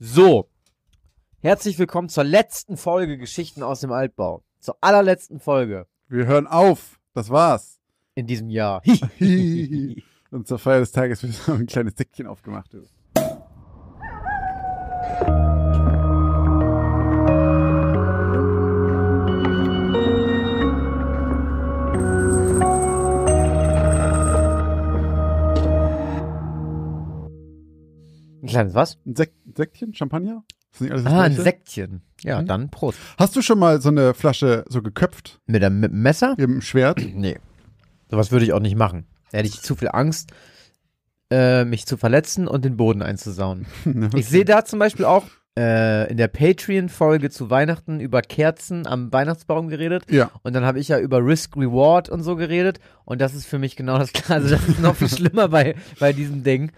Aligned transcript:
So, 0.00 0.48
herzlich 1.40 1.76
willkommen 1.76 2.08
zur 2.08 2.22
letzten 2.22 2.76
Folge 2.76 3.18
Geschichten 3.18 3.64
aus 3.64 3.80
dem 3.80 3.90
Altbau. 3.90 4.44
Zur 4.60 4.76
allerletzten 4.80 5.40
Folge 5.40 5.88
Wir 6.06 6.26
hören 6.26 6.46
auf. 6.46 7.00
Das 7.14 7.30
war's. 7.30 7.80
in 8.14 8.28
diesem 8.28 8.48
Jahr. 8.48 8.80
Und 10.30 10.46
zur 10.46 10.60
Feier 10.60 10.78
des 10.78 10.92
Tages 10.92 11.24
wird 11.24 11.32
so 11.32 11.52
ein 11.52 11.66
kleines 11.66 11.94
Säckchen 11.96 12.28
aufgemacht. 12.28 12.76
Ein 28.48 28.52
kleines 28.52 28.74
was? 28.74 28.98
Ein 29.06 29.14
Sek 29.16 29.32
Säckchen? 29.54 29.94
Champagner? 29.94 30.44
Ah, 31.04 31.22
ein? 31.22 31.34
Sektchen. 31.34 32.02
Ja, 32.22 32.40
Mhm. 32.42 32.46
dann 32.46 32.70
Prost. 32.70 32.98
Hast 33.18 33.34
du 33.36 33.42
schon 33.42 33.58
mal 33.58 33.80
so 33.80 33.88
eine 33.88 34.14
Flasche 34.14 34.64
so 34.68 34.80
geköpft? 34.82 35.40
Mit 35.46 35.62
einem 35.64 35.80
mit 35.80 35.90
dem 35.92 36.02
Messer? 36.02 36.30
Mit 36.30 36.40
dem 36.40 36.60
Schwert? 36.60 36.98
Nee. 37.14 37.38
Sowas 38.10 38.30
würde 38.30 38.44
ich 38.44 38.52
auch 38.52 38.60
nicht 38.60 38.76
machen. 38.76 39.06
Da 39.32 39.38
hätte 39.38 39.48
ich 39.48 39.60
zu 39.60 39.76
viel 39.76 39.88
Angst, 39.92 40.30
äh, 41.30 41.64
mich 41.64 41.84
zu 41.86 41.96
verletzen 41.98 42.48
und 42.48 42.64
den 42.64 42.76
Boden 42.76 43.02
einzusauen. 43.02 43.66
Ich 44.14 44.28
sehe 44.28 44.44
da 44.44 44.64
zum 44.64 44.78
Beispiel 44.78 45.04
auch 45.04 45.26
äh, 45.58 46.08
in 46.08 46.16
der 46.16 46.28
Patreon-Folge 46.28 47.30
zu 47.30 47.50
Weihnachten 47.50 47.98
über 47.98 48.22
Kerzen 48.22 48.86
am 48.86 49.12
Weihnachtsbaum 49.12 49.68
geredet. 49.68 50.04
Ja. 50.08 50.30
Und 50.42 50.52
dann 50.52 50.64
habe 50.64 50.78
ich 50.78 50.86
ja 50.86 51.00
über 51.00 51.18
Risk 51.18 51.56
Reward 51.56 52.08
und 52.08 52.22
so 52.22 52.36
geredet. 52.36 52.78
Und 53.04 53.20
das 53.20 53.34
ist 53.34 53.46
für 53.46 53.58
mich 53.58 53.74
genau 53.74 53.98
das 53.98 54.12
Gleiche. 54.12 54.34
Also 54.34 54.50
das 54.50 54.68
ist 54.68 54.80
noch 54.80 54.94
viel 54.94 55.08
schlimmer 55.16 55.48
bei, 55.48 55.74
bei 55.98 56.12
diesem 56.12 56.44
Ding. 56.44 56.70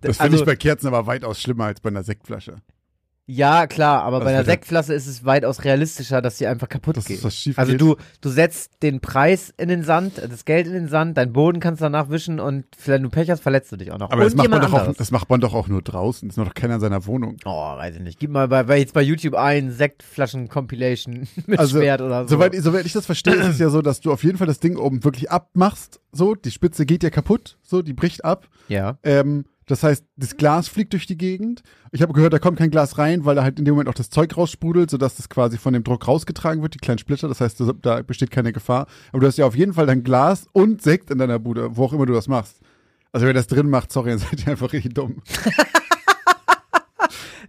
Das 0.00 0.18
finde 0.18 0.32
also, 0.32 0.44
ich 0.44 0.46
bei 0.46 0.54
Kerzen 0.54 0.86
aber 0.86 1.06
weitaus 1.06 1.40
schlimmer 1.40 1.64
als 1.64 1.80
bei 1.80 1.88
einer 1.88 2.04
Sektflasche. 2.04 2.58
Ja, 3.26 3.68
klar, 3.68 4.02
aber 4.02 4.18
Das 4.18 4.24
bei 4.24 4.34
einer 4.34 4.44
Sektflasche 4.44 4.92
ist 4.92 5.06
es 5.06 5.24
weitaus 5.24 5.62
realistischer, 5.62 6.20
dass 6.20 6.38
sie 6.38 6.48
einfach 6.48 6.68
kaputt 6.68 6.96
Dass 6.96 7.04
geht. 7.04 7.22
was 7.22 7.36
schief 7.36 7.56
Also 7.60 7.72
geht. 7.72 7.80
du, 7.80 7.96
du 8.20 8.28
setzt 8.28 8.82
den 8.82 8.98
Preis 9.00 9.54
in 9.56 9.68
den 9.68 9.84
Sand, 9.84 10.18
das 10.18 10.44
Geld 10.44 10.66
in 10.66 10.72
den 10.72 10.88
Sand, 10.88 11.16
dein 11.16 11.32
Boden 11.32 11.60
kannst 11.60 11.80
du 11.80 11.84
danach 11.84 12.10
wischen 12.10 12.40
und 12.40 12.64
wenn 12.86 13.04
du 13.04 13.08
Pech 13.08 13.30
hast, 13.30 13.40
verletzt 13.40 13.70
du 13.70 13.76
dich 13.76 13.92
auch 13.92 13.98
noch. 13.98 14.10
Aber 14.10 14.24
das 14.24 14.34
macht, 14.34 14.48
man 14.50 14.60
jemand 14.62 14.74
doch 14.74 14.88
auch, 14.88 14.94
das 14.96 15.10
macht 15.12 15.30
man 15.30 15.40
doch 15.40 15.54
auch 15.54 15.68
nur 15.68 15.80
draußen. 15.80 16.28
Das 16.28 16.36
macht 16.38 16.48
doch 16.48 16.54
keiner 16.54 16.74
in 16.74 16.80
seiner 16.80 17.06
Wohnung. 17.06 17.36
Oh, 17.44 17.76
weiß 17.76 17.94
ich 17.94 18.00
nicht. 18.02 18.18
Gib 18.18 18.30
mal 18.32 18.48
bei, 18.48 18.64
bei 18.64 18.78
jetzt 18.78 18.94
bei 18.94 19.02
YouTube 19.02 19.34
ein 19.36 19.70
Sektflaschen-Compilation 19.70 21.28
mit 21.46 21.58
Also, 21.58 21.78
Schwert 21.78 22.00
oder 22.00 22.22
so. 22.26 22.34
Soweit, 22.36 22.54
soweit 22.56 22.86
ich 22.86 22.92
das 22.92 23.06
verstehe, 23.06 23.34
ist 23.34 23.46
es 23.46 23.58
ja 23.60 23.70
so, 23.70 23.82
dass 23.82 24.00
du 24.00 24.12
auf 24.12 24.24
jeden 24.24 24.38
Fall 24.38 24.46
das 24.46 24.60
Ding 24.60 24.76
oben 24.76 25.04
wirklich 25.04 25.30
abmachst. 25.30 26.00
So, 26.12 26.34
die 26.34 26.50
Spitze 26.50 26.86
geht 26.86 27.02
ja 27.02 27.10
kaputt. 27.10 27.58
So, 27.62 27.82
die 27.82 27.92
bricht 27.92 28.24
ab. 28.24 28.48
ja. 28.68 28.98
Ähm, 29.04 29.44
das 29.70 29.82
heißt, 29.82 30.04
das 30.16 30.36
Glas 30.36 30.68
fliegt 30.68 30.92
durch 30.92 31.06
die 31.06 31.16
Gegend. 31.16 31.62
Ich 31.92 32.02
habe 32.02 32.12
gehört, 32.12 32.32
da 32.32 32.38
kommt 32.38 32.58
kein 32.58 32.70
Glas 32.70 32.98
rein, 32.98 33.24
weil 33.24 33.36
da 33.36 33.42
halt 33.42 33.58
in 33.58 33.64
dem 33.64 33.74
Moment 33.74 33.88
auch 33.88 33.94
das 33.94 34.10
Zeug 34.10 34.36
raussprudelt, 34.36 34.90
sodass 34.90 35.16
das 35.16 35.28
quasi 35.28 35.58
von 35.58 35.72
dem 35.72 35.84
Druck 35.84 36.06
rausgetragen 36.08 36.62
wird, 36.62 36.74
die 36.74 36.78
kleinen 36.78 36.98
Splitter. 36.98 37.28
Das 37.28 37.40
heißt, 37.40 37.60
da- 37.60 37.72
da 37.80 38.02
besteht 38.02 38.30
keine 38.30 38.52
Gefahr. 38.52 38.86
Aber 39.10 39.20
du 39.20 39.26
hast 39.26 39.38
ja 39.38 39.46
auf 39.46 39.56
jeden 39.56 39.74
Fall 39.74 39.86
dein 39.86 40.02
Glas 40.02 40.46
und 40.52 40.82
Sekt 40.82 41.10
in 41.10 41.18
deiner 41.18 41.38
Bude, 41.38 41.76
wo 41.76 41.84
auch 41.84 41.92
immer 41.92 42.06
du 42.06 42.12
das 42.12 42.28
machst. 42.28 42.60
Also 43.12 43.26
wer 43.26 43.32
das 43.34 43.46
drin 43.46 43.68
macht, 43.70 43.92
sorry, 43.92 44.10
dann 44.10 44.18
seid 44.18 44.44
ihr 44.46 44.52
einfach 44.52 44.72
richtig 44.72 44.94
dumm. 44.94 45.22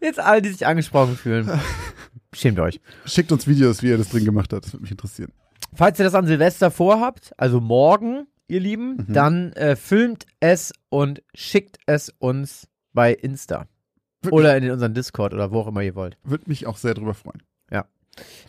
Jetzt 0.01 0.19
alle, 0.19 0.41
die 0.41 0.49
sich 0.49 0.65
angesprochen 0.65 1.15
fühlen. 1.15 1.49
Schämt 2.33 2.59
euch. 2.59 2.79
Schickt 3.05 3.31
uns 3.31 3.47
Videos, 3.47 3.83
wie 3.83 3.89
ihr 3.89 3.97
das 3.97 4.09
drin 4.09 4.25
gemacht 4.25 4.51
habt. 4.53 4.65
Das 4.65 4.73
würde 4.73 4.81
mich 4.81 4.91
interessieren. 4.91 5.31
Falls 5.73 5.99
ihr 5.99 6.05
das 6.05 6.15
an 6.15 6.25
Silvester 6.25 6.71
vorhabt, 6.71 7.31
also 7.37 7.61
morgen, 7.61 8.25
ihr 8.51 8.59
Lieben, 8.59 8.97
Mhm. 9.07 9.13
dann 9.13 9.53
äh, 9.53 9.75
filmt 9.75 10.25
es 10.39 10.71
und 10.89 11.23
schickt 11.33 11.77
es 11.87 12.09
uns 12.19 12.67
bei 12.93 13.13
Insta. 13.13 13.67
Würde 14.21 14.35
Oder 14.35 14.57
in 14.57 14.69
unseren 14.69 14.93
Discord 14.93 15.33
oder 15.33 15.51
wo 15.51 15.61
auch 15.61 15.67
immer 15.67 15.81
ihr 15.81 15.95
wollt. 15.95 16.17
Würde 16.23 16.43
mich 16.47 16.67
auch 16.67 16.77
sehr 16.77 16.93
drüber 16.93 17.13
freuen. 17.13 17.41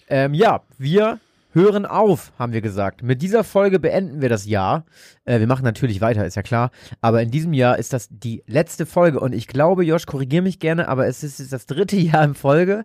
Ähm, 0.08 0.34
ja, 0.34 0.64
wir 0.76 1.20
hören 1.52 1.86
auf, 1.86 2.32
haben 2.36 2.52
wir 2.52 2.60
gesagt. 2.62 3.02
Mit 3.04 3.22
dieser 3.22 3.44
Folge 3.44 3.78
beenden 3.78 4.20
wir 4.20 4.28
das 4.28 4.44
Jahr. 4.44 4.84
Äh, 5.24 5.38
wir 5.38 5.46
machen 5.46 5.62
natürlich 5.64 6.00
weiter, 6.00 6.26
ist 6.26 6.34
ja 6.34 6.42
klar. 6.42 6.72
Aber 7.00 7.22
in 7.22 7.30
diesem 7.30 7.52
Jahr 7.52 7.78
ist 7.78 7.92
das 7.92 8.08
die 8.10 8.42
letzte 8.48 8.86
Folge. 8.86 9.20
Und 9.20 9.32
ich 9.32 9.46
glaube, 9.46 9.84
Josh, 9.84 10.06
korrigier 10.06 10.42
mich 10.42 10.58
gerne, 10.58 10.88
aber 10.88 11.06
es 11.06 11.22
ist 11.22 11.38
jetzt 11.38 11.52
das 11.52 11.66
dritte 11.66 11.96
Jahr 12.10 12.24
in 12.24 12.34
Folge, 12.34 12.84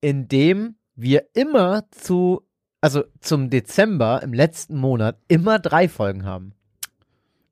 in 0.00 0.28
dem 0.28 0.76
wir 0.94 1.24
immer 1.34 1.82
zu, 1.90 2.42
also 2.80 3.04
zum 3.20 3.50
Dezember, 3.50 4.22
im 4.22 4.32
letzten 4.32 4.76
Monat, 4.76 5.18
immer 5.28 5.58
drei 5.58 5.88
Folgen 5.88 6.24
haben. 6.24 6.52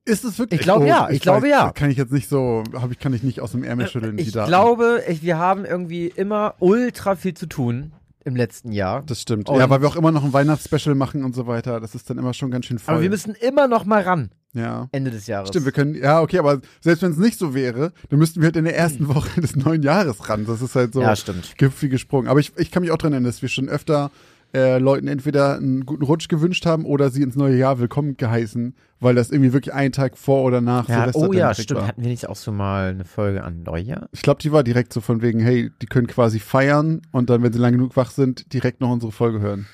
Ist 0.05 0.23
es 0.23 0.39
wirklich? 0.39 0.61
Ich 0.61 0.63
glaube, 0.63 0.87
ja, 0.87 1.09
ich 1.09 1.21
glaube, 1.21 1.49
ja. 1.49 1.71
Kann 1.71 1.91
ich 1.91 1.97
jetzt 1.97 2.13
nicht 2.13 2.29
so, 2.29 2.63
habe 2.73 2.93
ich, 2.93 2.99
kann 2.99 3.11
ich 3.13 3.23
nicht 3.23 3.41
aus 3.41 3.51
dem 3.51 3.63
Ärmel 3.63 3.87
schütteln, 3.89 4.15
die 4.15 4.23
Ich 4.23 4.31
glaube, 4.31 5.03
ich, 5.07 5.21
wir 5.21 5.37
haben 5.37 5.65
irgendwie 5.65 6.07
immer 6.07 6.55
ultra 6.59 7.17
viel 7.17 7.33
zu 7.33 7.45
tun 7.45 7.91
im 8.23 8.35
letzten 8.35 8.71
Jahr. 8.71 9.03
Das 9.05 9.21
stimmt. 9.21 9.49
Und- 9.49 9.59
ja, 9.59 9.69
weil 9.69 9.81
wir 9.81 9.87
auch 9.89 9.97
immer 9.97 10.11
noch 10.11 10.23
ein 10.23 10.31
Weihnachtsspecial 10.31 10.95
machen 10.95 11.25
und 11.25 11.35
so 11.35 11.45
weiter. 11.45 11.81
Das 11.81 11.93
ist 11.93 12.09
dann 12.09 12.17
immer 12.17 12.33
schon 12.33 12.51
ganz 12.51 12.65
schön 12.65 12.79
voll. 12.79 12.93
Aber 12.93 13.01
wir 13.03 13.09
müssen 13.09 13.35
immer 13.35 13.67
noch 13.67 13.83
mal 13.83 14.01
ran, 14.01 14.31
ja. 14.53 14.87
Ende 14.93 15.11
des 15.11 15.27
Jahres. 15.27 15.49
Stimmt, 15.49 15.65
wir 15.65 15.71
können, 15.73 15.95
ja, 15.95 16.21
okay, 16.21 16.39
aber 16.39 16.61
selbst 16.79 17.01
wenn 17.01 17.11
es 17.11 17.17
nicht 17.17 17.37
so 17.37 17.53
wäre, 17.53 17.91
dann 18.09 18.19
müssten 18.19 18.39
wir 18.39 18.45
halt 18.45 18.55
in 18.55 18.63
der 18.63 18.77
ersten 18.77 19.09
Woche 19.09 19.41
des 19.41 19.57
neuen 19.57 19.83
Jahres 19.83 20.29
ran. 20.29 20.45
Das 20.45 20.61
ist 20.61 20.75
halt 20.75 20.93
so 20.93 21.01
ja, 21.01 21.17
stimmt. 21.17 21.57
gipfig 21.57 21.91
gesprungen. 21.91 22.29
Aber 22.29 22.39
ich, 22.39 22.53
ich 22.55 22.71
kann 22.71 22.81
mich 22.81 22.91
auch 22.91 22.97
dran 22.97 23.11
erinnern, 23.11 23.29
dass 23.29 23.41
wir 23.41 23.49
schon 23.49 23.67
öfter 23.67 24.09
äh, 24.53 24.77
Leuten 24.79 25.07
entweder 25.07 25.55
einen 25.57 25.85
guten 25.85 26.03
Rutsch 26.03 26.27
gewünscht 26.29 26.65
haben 26.65 26.85
oder 26.85 27.09
sie 27.09 27.21
ins 27.21 27.35
neue 27.35 27.57
Jahr 27.57 27.79
willkommen 27.79 28.17
geheißen, 28.17 28.75
weil 28.99 29.15
das 29.15 29.29
irgendwie 29.31 29.53
wirklich 29.53 29.73
einen 29.73 29.91
Tag 29.91 30.17
vor 30.17 30.43
oder 30.43 30.61
nach 30.61 30.87
Ja, 30.87 30.99
Silvester 30.99 31.29
oh 31.29 31.33
ja, 31.33 31.53
stimmt. 31.53 31.81
war. 31.81 31.87
Hatten 31.87 32.01
wir 32.01 32.09
nicht 32.09 32.27
auch 32.29 32.35
so 32.35 32.51
mal 32.51 32.89
eine 32.89 33.05
Folge 33.05 33.43
an 33.43 33.63
Neujahr? 33.63 34.07
Ich 34.11 34.21
glaube, 34.21 34.41
die 34.41 34.51
war 34.51 34.63
direkt 34.63 34.93
so 34.93 35.01
von 35.01 35.21
wegen, 35.21 35.39
hey, 35.39 35.69
die 35.81 35.85
können 35.85 36.07
quasi 36.07 36.39
feiern 36.39 37.01
und 37.11 37.29
dann, 37.29 37.43
wenn 37.43 37.51
sie 37.53 37.59
lang 37.59 37.73
genug 37.73 37.95
wach 37.97 38.11
sind, 38.11 38.53
direkt 38.53 38.81
noch 38.81 38.89
unsere 38.91 39.11
Folge 39.11 39.39
hören. 39.41 39.67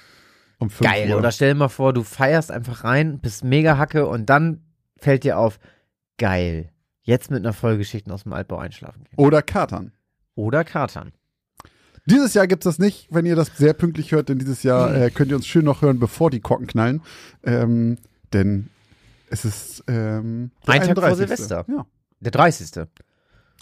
Um 0.59 0.69
5 0.69 0.89
Geil. 0.89 1.12
Uhr. 1.12 1.17
Oder 1.17 1.31
stell 1.31 1.53
dir 1.53 1.59
mal 1.59 1.67
vor, 1.69 1.94
du 1.94 2.03
feierst 2.03 2.51
einfach 2.51 2.83
rein, 2.83 3.19
bist 3.19 3.44
mega 3.44 3.78
Hacke 3.78 4.07
und 4.07 4.29
dann 4.29 4.62
fällt 4.97 5.23
dir 5.23 5.38
auf, 5.38 5.59
geil. 6.17 6.69
Jetzt 7.01 7.31
mit 7.31 7.39
einer 7.44 7.53
Folge 7.53 7.79
Geschichten 7.79 8.12
aus 8.12 8.23
dem 8.23 8.33
Altbau 8.33 8.57
einschlafen 8.57 9.03
gehen. 9.03 9.13
Oder 9.17 9.41
Katern. 9.41 9.91
Oder 10.35 10.63
Katern. 10.63 11.12
Dieses 12.06 12.34
Jahr 12.34 12.47
gibt's 12.47 12.66
das 12.66 12.80
nicht, 12.80 13.08
wenn 13.12 13.25
ihr 13.25 13.36
das 13.36 13.56
sehr 13.58 13.74
pünktlich 13.74 14.12
hört, 14.12 14.30
denn 14.30 14.38
dieses 14.40 14.64
Jahr 14.64 14.94
äh, 14.96 15.09
könnt 15.09 15.30
ihr 15.31 15.38
uns 15.38 15.47
schön 15.47 15.64
noch 15.66 15.81
hören, 15.81 16.00
bevor 16.00 16.30
die 16.30 16.41
Korken 16.41 16.68
knallen. 16.68 17.02
Ähm, 17.44 17.97
denn 18.34 18.69
es 19.30 19.46
ist 19.46 19.84
ähm, 19.88 20.52
der 20.68 20.74
Ein 20.74 20.81
Tag 20.81 20.96
vor 20.96 21.03
31.. 21.06 21.18
Silvester. 21.18 21.66
Ja. 21.69 21.86
Der 22.19 22.31
30. 22.31 22.72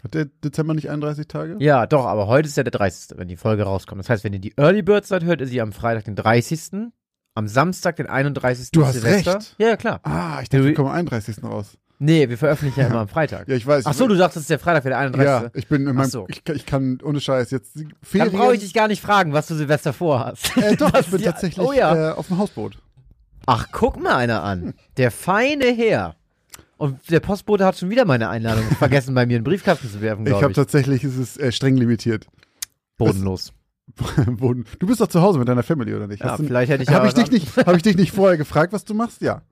Hat 0.03 0.13
der 0.15 0.25
Dezember 0.25 0.73
nicht 0.73 0.89
31 0.89 1.27
Tage? 1.27 1.57
Ja, 1.59 1.85
doch, 1.85 2.05
aber 2.05 2.25
heute 2.27 2.47
ist 2.47 2.57
ja 2.57 2.63
der 2.63 2.71
30., 2.71 3.17
wenn 3.19 3.27
die 3.27 3.37
Folge 3.37 3.63
rauskommt. 3.63 3.99
Das 3.99 4.09
heißt, 4.09 4.23
wenn 4.23 4.33
ihr 4.33 4.39
die 4.39 4.53
Early 4.57 4.81
Bird 4.81 5.05
seid, 5.05 5.23
hört 5.23 5.41
ihr 5.41 5.47
sie 5.47 5.61
am 5.61 5.71
Freitag, 5.71 6.05
den 6.05 6.15
30., 6.15 6.89
am 7.35 7.47
Samstag, 7.47 7.97
den 7.97 8.07
31. 8.07 8.71
Du 8.71 8.85
hast 8.85 8.93
Silvester. 8.95 9.35
recht. 9.35 9.55
Ja, 9.59 9.67
ja, 9.69 9.77
klar. 9.77 9.99
Ah, 10.03 10.39
ich 10.41 10.49
dachte, 10.49 10.63
Du- 10.63 10.67
wir 10.69 10.73
kommen 10.73 10.89
am 10.89 10.95
31. 10.95 11.43
raus. 11.43 11.77
Nee, 12.03 12.27
wir 12.29 12.37
veröffentlichen 12.37 12.79
ja 12.79 12.87
immer 12.87 13.01
am 13.01 13.07
Freitag. 13.07 13.47
Ja, 13.47 13.55
ich 13.55 13.67
weiß. 13.67 13.85
Ach 13.85 13.93
so, 13.93 14.07
du 14.07 14.15
dachtest, 14.15 14.37
es 14.37 14.41
ist 14.43 14.49
der 14.49 14.57
Freitag, 14.57 14.81
der 14.83 14.97
31. 14.97 15.23
Ja, 15.23 15.49
ich 15.53 15.67
bin 15.67 15.85
in 15.85 15.95
meinem, 15.95 16.09
so. 16.09 16.25
ich, 16.29 16.43
kann- 16.43 16.55
ich 16.55 16.65
kann 16.65 16.97
ohne 17.03 17.19
Scheiß 17.21 17.51
jetzt 17.51 17.75
die 17.75 17.83
Dann 17.83 17.93
Ferien. 18.01 18.31
brauche 18.33 18.55
ich 18.55 18.61
dich 18.61 18.73
gar 18.73 18.87
nicht 18.87 19.01
fragen, 19.03 19.33
was 19.33 19.45
du 19.47 19.53
Silvester 19.53 19.93
vorhast. 19.93 20.57
äh, 20.57 20.75
doch, 20.75 20.91
ich 20.99 21.07
bin 21.07 21.19
die- 21.19 21.25
tatsächlich 21.25 21.63
Oh 21.65 21.71
ja. 21.73 22.09
äh, 22.09 22.13
auf 22.13 22.25
dem 22.27 22.39
Hausboot. 22.39 22.79
Ach, 23.45 23.67
guck 23.71 24.01
mal 24.01 24.15
einer 24.15 24.41
an. 24.43 24.73
Der 24.97 25.11
feine 25.11 25.65
Herr. 25.65 26.15
Und 26.77 27.11
der 27.11 27.19
Postbote 27.19 27.65
hat 27.65 27.77
schon 27.77 27.91
wieder 27.91 28.05
meine 28.05 28.29
Einladung 28.29 28.63
vergessen, 28.79 29.13
bei 29.13 29.27
mir 29.27 29.37
in 29.37 29.43
den 29.43 29.49
Briefkasten 29.51 29.87
zu 29.87 30.01
werfen, 30.01 30.25
Ich 30.25 30.33
habe 30.33 30.49
ich. 30.49 30.55
tatsächlich, 30.55 31.03
es 31.03 31.15
ist 31.17 31.39
äh, 31.39 31.51
streng 31.51 31.77
limitiert. 31.77 32.25
Bodenlos. 32.97 33.53
Wohnen- 34.25 34.65
du 34.79 34.87
bist 34.87 35.01
doch 35.01 35.07
zu 35.07 35.21
Hause 35.21 35.37
mit 35.37 35.47
deiner 35.47 35.61
Family, 35.63 35.93
oder 35.93 36.07
nicht? 36.07 36.21
Ja, 36.23 36.31
Hast 36.31 36.39
du- 36.39 36.45
vielleicht 36.47 36.71
hätte 36.71 36.81
ich 36.81 36.89
Habe 36.89 37.07
ich, 37.07 37.15
was 37.15 37.23
dich 37.23 37.31
nicht, 37.31 37.57
hab 37.57 37.75
ich 37.75 37.83
dich 37.83 37.95
nicht 37.97 38.11
vorher 38.11 38.37
gefragt, 38.37 38.73
was 38.73 38.85
du 38.85 38.95
machst? 38.95 39.21
Ja. 39.21 39.43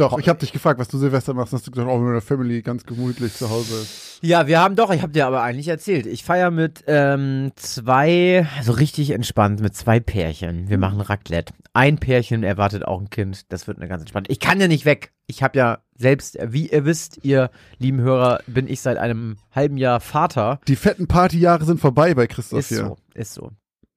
Doch, 0.00 0.18
ich 0.18 0.30
habe 0.30 0.38
dich 0.38 0.50
gefragt, 0.50 0.80
was 0.80 0.88
du 0.88 0.96
Silvester 0.96 1.34
machst. 1.34 1.52
Hast 1.52 1.66
du 1.66 1.70
gesagt, 1.70 1.86
oh, 1.86 1.98
mit 1.98 2.06
meiner 2.08 2.22
Family 2.22 2.62
ganz 2.62 2.84
gemütlich 2.84 3.34
zu 3.34 3.50
Hause. 3.50 3.86
Ja, 4.22 4.46
wir 4.46 4.58
haben 4.58 4.74
doch, 4.74 4.90
ich 4.90 5.02
habe 5.02 5.12
dir 5.12 5.26
aber 5.26 5.42
eigentlich 5.42 5.68
erzählt. 5.68 6.06
Ich 6.06 6.24
feiere 6.24 6.50
mit 6.50 6.84
ähm, 6.86 7.52
zwei, 7.56 8.48
so 8.62 8.72
richtig 8.72 9.10
entspannt, 9.10 9.60
mit 9.60 9.76
zwei 9.76 10.00
Pärchen. 10.00 10.70
Wir 10.70 10.78
machen 10.78 11.02
Raclette. 11.02 11.52
Ein 11.74 11.98
Pärchen 11.98 12.44
erwartet 12.44 12.82
auch 12.86 12.98
ein 12.98 13.10
Kind. 13.10 13.52
Das 13.52 13.66
wird 13.66 13.76
eine 13.76 13.88
ganz 13.88 14.00
entspannt. 14.00 14.28
Ich 14.30 14.40
kann 14.40 14.58
ja 14.58 14.68
nicht 14.68 14.86
weg. 14.86 15.12
Ich 15.26 15.42
habe 15.42 15.58
ja 15.58 15.78
selbst, 15.96 16.38
wie 16.42 16.68
ihr 16.70 16.86
wisst, 16.86 17.20
ihr 17.22 17.50
lieben 17.78 18.00
Hörer, 18.00 18.40
bin 18.46 18.68
ich 18.68 18.80
seit 18.80 18.96
einem 18.96 19.36
halben 19.54 19.76
Jahr 19.76 20.00
Vater. 20.00 20.60
Die 20.66 20.76
fetten 20.76 21.08
Partyjahre 21.08 21.66
sind 21.66 21.78
vorbei 21.78 22.14
bei 22.14 22.26
Christoph 22.26 22.60
Ist 22.60 22.68
hier. 22.70 22.78
so, 22.86 22.96
ist 23.12 23.34
so. 23.34 23.50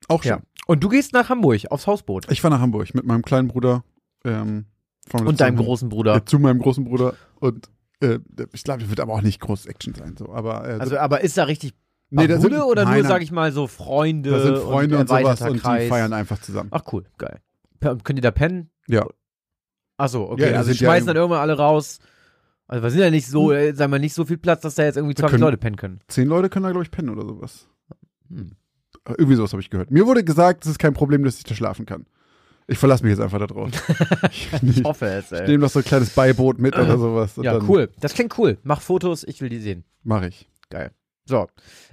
Auch 0.09 0.25
Ja. 0.25 0.33
schon. 0.35 0.43
Und 0.67 0.83
du 0.83 0.89
gehst 0.89 1.13
nach 1.13 1.29
Hamburg 1.29 1.61
aufs 1.71 1.87
Hausboot. 1.87 2.29
Ich 2.29 2.41
fahre 2.41 2.53
nach 2.55 2.61
Hamburg 2.61 2.93
mit 2.93 3.05
meinem 3.05 3.21
kleinen 3.21 3.47
Bruder. 3.47 3.85
Ähm, 4.25 4.65
wir 5.11 5.25
Und 5.27 5.41
deinem 5.41 5.57
großen 5.57 5.89
Bruder. 5.89 6.15
Äh, 6.17 6.25
zu 6.25 6.39
meinem 6.39 6.59
großen 6.59 6.83
Bruder. 6.85 7.13
Und 7.39 7.69
äh, 8.01 8.19
ich 8.53 8.63
glaube, 8.63 8.81
das 8.81 8.89
wird 8.89 8.99
aber 8.99 9.13
auch 9.13 9.21
nicht 9.21 9.39
groß 9.41 9.65
Action 9.65 9.93
sein. 9.93 10.15
So. 10.17 10.29
Aber, 10.33 10.67
äh, 10.67 10.79
Also, 10.79 10.97
aber 10.97 11.21
ist 11.21 11.37
da 11.37 11.43
richtig 11.45 11.73
nee, 12.09 12.27
da 12.27 12.39
sind, 12.39 12.53
oder 12.53 12.85
nein, 12.85 12.99
nur, 13.01 13.07
sag 13.07 13.21
ich 13.21 13.31
mal, 13.31 13.51
so 13.51 13.67
Freunde? 13.67 14.31
da 14.31 14.39
sind 14.41 14.57
Freunde 14.57 14.97
und, 14.99 15.07
sowas 15.09 15.21
erweiterter 15.21 15.51
und 15.51 15.61
Kreis? 15.61 15.83
die 15.83 15.89
feiern 15.89 16.13
einfach 16.13 16.39
zusammen. 16.39 16.69
Ach 16.71 16.83
cool, 16.91 17.03
geil. 17.17 17.39
Pe- 17.79 17.97
Könnt 18.03 18.19
ihr 18.19 18.23
da 18.23 18.31
pennen? 18.31 18.69
Ja. 18.87 19.05
Ach 19.97 20.09
so, 20.09 20.29
okay. 20.29 20.51
Ja, 20.51 20.57
also 20.57 20.71
die 20.71 20.77
ja 20.77 20.85
schmeißen 20.87 21.03
im- 21.03 21.07
dann 21.07 21.15
irgendwann 21.17 21.41
alle 21.41 21.57
raus. 21.57 21.99
Also 22.67 22.81
wir 22.81 22.89
sind 22.89 23.01
ja 23.01 23.11
nicht 23.11 23.27
so, 23.27 23.51
äh, 23.51 23.73
sagen 23.73 23.91
wir 23.91 23.99
nicht 23.99 24.13
so 24.13 24.25
viel 24.25 24.37
Platz, 24.37 24.61
dass 24.61 24.75
da 24.75 24.83
jetzt 24.83 24.95
irgendwie 24.95 25.15
20 25.15 25.31
können- 25.33 25.43
Leute 25.43 25.57
pennen 25.57 25.75
können. 25.75 25.99
Zehn 26.07 26.27
Leute 26.27 26.49
können 26.49 26.63
da, 26.63 26.71
glaube 26.71 26.83
ich, 26.85 26.91
pennen 26.91 27.09
oder 27.09 27.25
sowas. 27.27 27.67
Irgendwie 29.07 29.35
sowas 29.35 29.51
habe 29.51 29.61
ich 29.61 29.69
gehört. 29.69 29.91
Mir 29.91 30.05
wurde 30.07 30.23
gesagt, 30.23 30.63
es 30.65 30.71
ist 30.71 30.79
kein 30.79 30.93
Problem, 30.93 31.23
dass 31.23 31.37
ich 31.37 31.43
da 31.43 31.53
schlafen 31.55 31.85
kann. 31.85 32.05
Ich 32.67 32.77
verlasse 32.77 33.03
mich 33.03 33.11
jetzt 33.11 33.21
einfach 33.21 33.39
darauf. 33.39 33.69
ich 34.31 34.49
Ich 34.61 34.83
hoffe 34.83 35.05
es, 35.07 35.31
ich 35.31 35.39
ey. 35.39 35.47
nehme 35.47 35.59
noch 35.59 35.69
so 35.69 35.79
ein 35.79 35.85
kleines 35.85 36.11
Beiboot 36.11 36.59
mit 36.59 36.75
oder 36.77 36.97
sowas. 36.97 37.33
Ja, 37.41 37.59
cool. 37.67 37.89
Das 37.99 38.13
klingt 38.13 38.37
cool. 38.37 38.57
Mach 38.63 38.81
Fotos, 38.81 39.23
ich 39.23 39.41
will 39.41 39.49
die 39.49 39.59
sehen. 39.59 39.83
Mache 40.03 40.27
ich. 40.27 40.49
Geil. 40.69 40.91
So. 41.25 41.47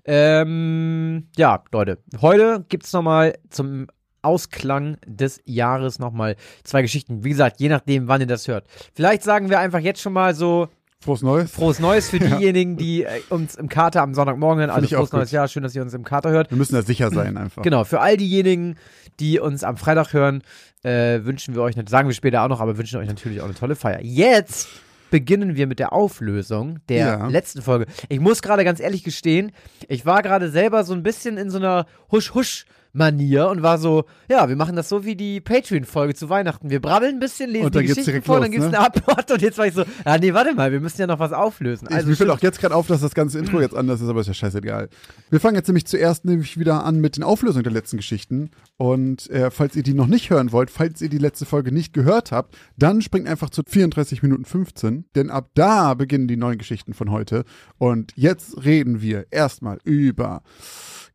Ähm, 0.04 1.28
ja, 1.36 1.62
Leute. 1.72 1.98
Heute 2.20 2.64
gibt's 2.68 2.92
nochmal 2.92 3.38
zum 3.48 3.86
Ausklang 4.22 4.98
des 5.06 5.40
Jahres 5.44 5.98
nochmal 5.98 6.36
zwei 6.64 6.82
Geschichten. 6.82 7.24
Wie 7.24 7.30
gesagt, 7.30 7.60
je 7.60 7.68
nachdem, 7.68 8.08
wann 8.08 8.20
ihr 8.20 8.26
das 8.26 8.48
hört. 8.48 8.66
Vielleicht 8.94 9.22
sagen 9.22 9.48
wir 9.50 9.58
einfach 9.60 9.78
jetzt 9.78 10.00
schon 10.00 10.12
mal 10.12 10.34
so 10.34 10.68
Frohes 11.02 11.22
Neues. 11.22 11.50
frohes 11.50 11.78
Neues 11.78 12.10
für 12.10 12.18
diejenigen, 12.18 12.76
die 12.76 13.04
äh, 13.04 13.22
uns 13.30 13.54
im 13.54 13.70
Kater 13.70 14.02
am 14.02 14.12
Sonntagmorgen 14.12 14.58
hören. 14.60 14.68
Also 14.70 14.86
frohes 14.96 15.12
neues 15.12 15.30
Jahr. 15.30 15.48
Schön, 15.48 15.62
dass 15.62 15.74
ihr 15.74 15.80
uns 15.80 15.94
im 15.94 16.04
Kater 16.04 16.28
hört. 16.30 16.50
Wir 16.50 16.58
müssen 16.58 16.74
da 16.74 16.82
sicher 16.82 17.10
sein 17.10 17.38
einfach. 17.38 17.62
Genau, 17.62 17.84
für 17.84 18.00
all 18.00 18.18
diejenigen, 18.18 18.76
die 19.18 19.40
uns 19.40 19.64
am 19.64 19.78
Freitag 19.78 20.12
hören, 20.12 20.42
äh, 20.82 21.20
wünschen 21.24 21.54
wir 21.54 21.62
euch, 21.62 21.74
sagen 21.88 22.06
wir 22.06 22.14
später 22.14 22.42
auch 22.42 22.48
noch, 22.48 22.60
aber 22.60 22.76
wünschen 22.76 23.00
euch 23.00 23.08
natürlich 23.08 23.40
auch 23.40 23.46
eine 23.46 23.54
tolle 23.54 23.76
Feier. 23.76 24.00
Jetzt 24.02 24.68
beginnen 25.10 25.56
wir 25.56 25.66
mit 25.66 25.78
der 25.78 25.94
Auflösung 25.94 26.80
der 26.90 26.98
Ja. 26.98 27.26
letzten 27.28 27.62
Folge. 27.62 27.86
Ich 28.10 28.20
muss 28.20 28.42
gerade 28.42 28.62
ganz 28.64 28.78
ehrlich 28.78 29.02
gestehen, 29.02 29.52
ich 29.88 30.04
war 30.04 30.20
gerade 30.22 30.50
selber 30.50 30.84
so 30.84 30.92
ein 30.92 31.02
bisschen 31.02 31.38
in 31.38 31.48
so 31.48 31.56
einer 31.56 31.86
Husch-Husch- 32.12 32.66
Manier 32.92 33.48
und 33.48 33.62
war 33.62 33.78
so, 33.78 34.04
ja, 34.28 34.48
wir 34.48 34.56
machen 34.56 34.76
das 34.76 34.88
so 34.88 35.04
wie 35.04 35.14
die 35.14 35.40
Patreon-Folge 35.40 36.14
zu 36.14 36.28
Weihnachten. 36.28 36.70
Wir 36.70 36.80
brabbeln 36.80 37.16
ein 37.16 37.20
bisschen, 37.20 37.50
lesen 37.50 37.66
Und 37.66 37.74
dann 37.74 37.82
die 37.82 37.88
Geschichten 37.88 38.22
vor, 38.22 38.36
los, 38.36 38.44
dann 38.44 38.50
gibt's 38.50 38.70
ne? 38.70 38.78
eine 38.78 38.86
Antwort 38.86 39.30
und 39.30 39.42
jetzt 39.42 39.58
war 39.58 39.66
ich 39.66 39.74
so, 39.74 39.84
ah 40.04 40.18
nee, 40.18 40.34
warte 40.34 40.54
mal, 40.54 40.72
wir 40.72 40.80
müssen 40.80 41.00
ja 41.00 41.06
noch 41.06 41.18
was 41.18 41.32
auflösen. 41.32 41.86
Ich, 41.88 41.94
Also 41.94 42.08
mir 42.08 42.16
fällt 42.16 42.30
auch 42.30 42.40
jetzt 42.40 42.60
gerade 42.60 42.74
auf, 42.74 42.86
dass 42.86 43.00
das 43.00 43.14
ganze 43.14 43.38
Intro 43.38 43.60
jetzt 43.60 43.76
anders 43.76 44.00
ist, 44.00 44.08
aber 44.08 44.20
ist 44.20 44.26
ja 44.26 44.34
scheißegal. 44.34 44.88
Wir 45.30 45.40
fangen 45.40 45.56
jetzt 45.56 45.68
nämlich 45.68 45.86
zuerst 45.86 46.24
nämlich 46.24 46.58
wieder 46.58 46.84
an 46.84 47.00
mit 47.00 47.16
den 47.16 47.22
Auflösungen 47.22 47.64
der 47.64 47.72
letzten 47.72 47.96
Geschichten. 47.96 48.50
Und 48.76 49.30
äh, 49.30 49.50
falls 49.50 49.76
ihr 49.76 49.82
die 49.82 49.94
noch 49.94 50.06
nicht 50.06 50.30
hören 50.30 50.52
wollt, 50.52 50.70
falls 50.70 51.00
ihr 51.00 51.08
die 51.08 51.18
letzte 51.18 51.46
Folge 51.46 51.72
nicht 51.72 51.92
gehört 51.92 52.32
habt, 52.32 52.56
dann 52.76 53.02
springt 53.02 53.28
einfach 53.28 53.50
zu 53.50 53.62
34 53.66 54.22
Minuten 54.22 54.44
15, 54.44 55.04
denn 55.14 55.30
ab 55.30 55.50
da 55.54 55.94
beginnen 55.94 56.28
die 56.28 56.36
neuen 56.36 56.58
Geschichten 56.58 56.94
von 56.94 57.10
heute. 57.10 57.44
Und 57.78 58.12
jetzt 58.16 58.64
reden 58.64 59.00
wir 59.00 59.26
erstmal 59.30 59.78
über 59.84 60.42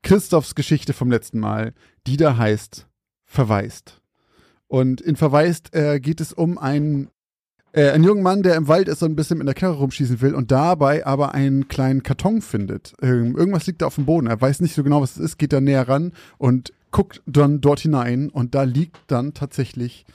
Christophs 0.06 0.54
Geschichte 0.54 0.94
vom 0.94 1.10
letzten 1.10 1.40
Mal, 1.40 1.74
die 2.06 2.16
da 2.16 2.38
heißt 2.38 2.88
Verwaist. 3.26 4.02
Und 4.68 5.02
in 5.02 5.16
Verwaist 5.16 5.74
äh, 5.74 6.00
geht 6.00 6.22
es 6.22 6.32
um 6.32 6.60
einen 6.60 7.10
äh, 7.72 7.90
ein 7.90 8.04
junger 8.04 8.22
Mann, 8.22 8.44
der 8.44 8.56
im 8.56 8.68
Wald 8.68 8.88
ist 8.88 9.02
und 9.02 9.12
ein 9.12 9.16
bisschen 9.16 9.40
mit 9.40 9.48
der 9.48 9.56
Karre 9.56 9.78
rumschießen 9.78 10.22
will 10.22 10.36
und 10.36 10.52
dabei 10.52 11.08
aber 11.08 11.34
einen 11.34 11.68
kleinen 11.70 12.04
Karton 12.04 12.44
findet. 12.44 12.94
Ähm, 13.02 13.36
irgendwas 13.36 13.66
liegt 13.66 13.82
da 13.82 13.88
auf 13.88 13.96
dem 13.96 14.06
Boden. 14.06 14.28
Er 14.28 14.40
weiß 14.40 14.60
nicht 14.60 14.76
so 14.76 14.84
genau, 14.84 15.02
was 15.02 15.18
es 15.18 15.18
ist, 15.18 15.38
geht 15.40 15.52
da 15.52 15.60
näher 15.60 15.88
ran 15.88 16.14
und 16.38 16.72
guckt 16.92 17.24
dann 17.26 17.60
dort 17.60 17.80
hinein 17.80 18.30
und 18.30 18.54
da 18.54 18.62
liegt 18.62 19.00
dann 19.08 19.34
tatsächlich 19.34 20.06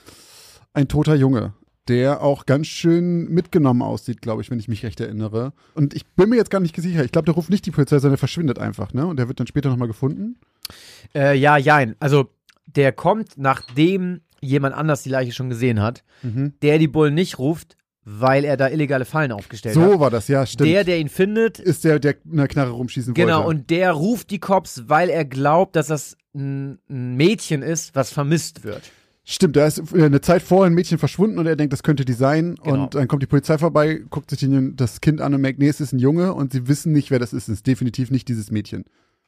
ein 0.73 0.87
toter 0.87 1.15
Junge, 1.15 1.53
der 1.87 2.21
auch 2.21 2.45
ganz 2.45 2.67
schön 2.67 3.27
mitgenommen 3.29 3.81
aussieht, 3.81 4.21
glaube 4.21 4.41
ich, 4.41 4.51
wenn 4.51 4.59
ich 4.59 4.67
mich 4.67 4.83
recht 4.85 4.99
erinnere. 4.99 5.53
Und 5.73 5.93
ich 5.93 6.05
bin 6.05 6.29
mir 6.29 6.35
jetzt 6.35 6.51
gar 6.51 6.59
nicht 6.59 6.75
sicher. 6.75 7.03
Ich 7.03 7.11
glaube, 7.11 7.25
der 7.25 7.33
ruft 7.35 7.49
nicht 7.49 7.65
die 7.65 7.71
Polizei, 7.71 7.97
sondern 7.97 8.13
der 8.13 8.17
verschwindet 8.19 8.59
einfach, 8.59 8.93
ne? 8.93 9.05
Und 9.07 9.17
der 9.17 9.27
wird 9.27 9.39
dann 9.39 9.47
später 9.47 9.69
nochmal 9.69 9.87
gefunden. 9.87 10.37
Äh, 11.15 11.35
ja, 11.37 11.57
jein. 11.57 11.95
Also, 11.99 12.29
der 12.67 12.91
kommt, 12.91 13.37
nachdem 13.37 14.21
jemand 14.41 14.75
anders 14.75 15.03
die 15.03 15.09
Leiche 15.09 15.31
schon 15.33 15.49
gesehen 15.49 15.81
hat, 15.81 16.03
Mhm. 16.23 16.53
der 16.61 16.77
die 16.79 16.87
Bullen 16.87 17.13
nicht 17.15 17.39
ruft, 17.39 17.75
weil 18.03 18.45
er 18.45 18.57
da 18.57 18.69
illegale 18.69 19.05
Fallen 19.05 19.31
aufgestellt 19.31 19.75
hat. 19.75 19.83
So 19.91 19.99
war 19.99 20.09
das, 20.09 20.27
ja, 20.27 20.45
stimmt. 20.45 20.69
Der, 20.69 20.83
der 20.83 20.99
ihn 20.99 21.09
findet, 21.09 21.59
ist 21.59 21.83
der, 21.83 21.99
der 21.99 22.15
mit 22.23 22.33
einer 22.39 22.47
Knarre 22.47 22.71
rumschießen 22.71 23.13
genau, 23.13 23.43
wollte. 23.45 23.47
und 23.49 23.69
der 23.69 23.91
ruft 23.91 24.31
die 24.31 24.39
Cops, 24.39 24.83
weil 24.87 25.09
er 25.09 25.25
glaubt, 25.25 25.75
dass 25.75 25.87
das 25.87 26.17
ein 26.33 26.79
Mädchen 26.87 27.61
ist, 27.61 27.93
was 27.93 28.11
vermisst 28.11 28.63
wird. 28.63 28.91
Stimmt, 29.31 29.55
da 29.55 29.65
ist 29.65 29.93
äh, 29.93 30.03
eine 30.03 30.19
Zeit 30.19 30.41
vorher 30.41 30.69
ein 30.69 30.73
Mädchen 30.73 30.97
verschwunden 30.97 31.39
und 31.39 31.45
er 31.45 31.55
denkt, 31.55 31.71
das 31.71 31.83
könnte 31.83 32.03
die 32.03 32.11
sein. 32.11 32.55
Genau. 32.61 32.83
Und 32.83 32.95
dann 32.95 33.07
kommt 33.07 33.23
die 33.23 33.27
Polizei 33.27 33.57
vorbei, 33.57 34.01
guckt 34.09 34.29
sich 34.29 34.39
den, 34.39 34.75
das 34.75 34.99
Kind 34.99 35.21
an 35.21 35.33
und 35.33 35.39
merkt, 35.39 35.57
nee, 35.57 35.69
es 35.69 35.79
ist 35.79 35.93
ein 35.93 35.99
Junge 35.99 36.33
und 36.33 36.51
sie 36.51 36.67
wissen 36.67 36.91
nicht, 36.91 37.11
wer 37.11 37.19
das 37.19 37.31
ist. 37.31 37.43
Es 37.47 37.55
ist 37.55 37.67
definitiv 37.67 38.11
nicht 38.11 38.27
dieses 38.27 38.51
Mädchen. 38.51 38.83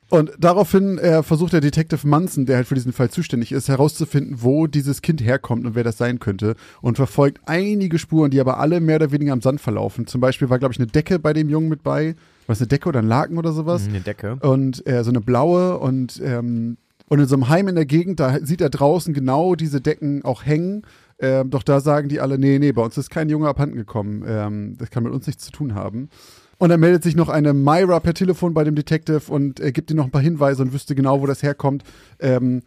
Und 0.09 0.31
daraufhin 0.37 0.97
äh, 0.97 1.23
versucht 1.23 1.53
der 1.53 1.61
Detective 1.61 2.05
Munson, 2.05 2.45
der 2.45 2.57
halt 2.57 2.67
für 2.67 2.75
diesen 2.75 2.91
Fall 2.91 3.09
zuständig 3.09 3.53
ist, 3.53 3.69
herauszufinden, 3.69 4.39
wo 4.41 4.67
dieses 4.67 5.01
Kind 5.01 5.23
herkommt 5.23 5.65
und 5.65 5.73
wer 5.73 5.85
das 5.85 5.97
sein 5.97 6.19
könnte. 6.19 6.55
Und 6.81 6.97
verfolgt 6.97 7.39
einige 7.45 7.97
Spuren, 7.97 8.29
die 8.29 8.41
aber 8.41 8.59
alle 8.59 8.81
mehr 8.81 8.97
oder 8.97 9.11
weniger 9.11 9.31
am 9.31 9.41
Sand 9.41 9.61
verlaufen. 9.61 10.05
Zum 10.05 10.19
Beispiel 10.19 10.49
war, 10.49 10.59
glaube 10.59 10.73
ich, 10.73 10.79
eine 10.79 10.87
Decke 10.87 11.17
bei 11.17 11.31
dem 11.31 11.49
Jungen 11.49 11.69
mit 11.69 11.81
bei. 11.81 12.15
Was, 12.45 12.59
eine 12.59 12.67
Decke 12.67 12.89
oder 12.89 12.99
ein 12.99 13.07
Laken 13.07 13.37
oder 13.37 13.53
sowas? 13.53 13.87
Eine 13.87 14.01
Decke. 14.01 14.35
und 14.41 14.85
äh, 14.85 15.03
so 15.05 15.11
eine 15.11 15.21
blaue 15.21 15.79
und 15.79 16.21
ähm, 16.23 16.77
und 17.13 17.19
in 17.19 17.27
so 17.27 17.35
einem 17.35 17.47
Heim 17.47 17.67
in 17.67 17.75
der 17.75 17.85
Gegend, 17.85 18.19
da 18.19 18.39
sieht 18.43 18.59
er 18.59 18.71
draußen 18.71 19.13
genau 19.13 19.53
diese 19.53 19.81
Decken 19.81 20.25
auch 20.25 20.47
hängen. 20.47 20.81
Ähm, 21.19 21.51
doch 21.51 21.61
da 21.61 21.79
sagen 21.79 22.09
die 22.09 22.19
alle, 22.19 22.39
nee, 22.39 22.57
nee, 22.57 22.71
bei 22.71 22.81
uns 22.81 22.97
ist 22.97 23.11
kein 23.11 23.29
Junge 23.29 23.47
abhanden 23.47 23.75
gekommen. 23.75 24.23
Ähm, 24.27 24.75
das 24.79 24.89
kann 24.89 25.03
mit 25.03 25.13
uns 25.13 25.27
nichts 25.27 25.45
zu 25.45 25.51
tun 25.51 25.75
haben. 25.75 26.09
Und 26.57 26.69
dann 26.69 26.79
meldet 26.79 27.03
sich 27.03 27.15
noch 27.15 27.29
eine 27.29 27.53
Myra 27.53 27.99
per 27.99 28.15
Telefon 28.15 28.55
bei 28.55 28.63
dem 28.63 28.73
Detective 28.73 29.31
und 29.31 29.59
äh, 29.59 29.71
gibt 29.71 29.91
ihm 29.91 29.97
noch 29.97 30.05
ein 30.05 30.11
paar 30.11 30.23
Hinweise 30.23 30.63
und 30.63 30.73
wüsste 30.73 30.95
genau, 30.95 31.21
wo 31.21 31.27
das 31.27 31.43
herkommt. 31.43 31.83
Ähm, 32.17 32.63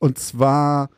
und 0.00 0.18
zwar 0.18 0.90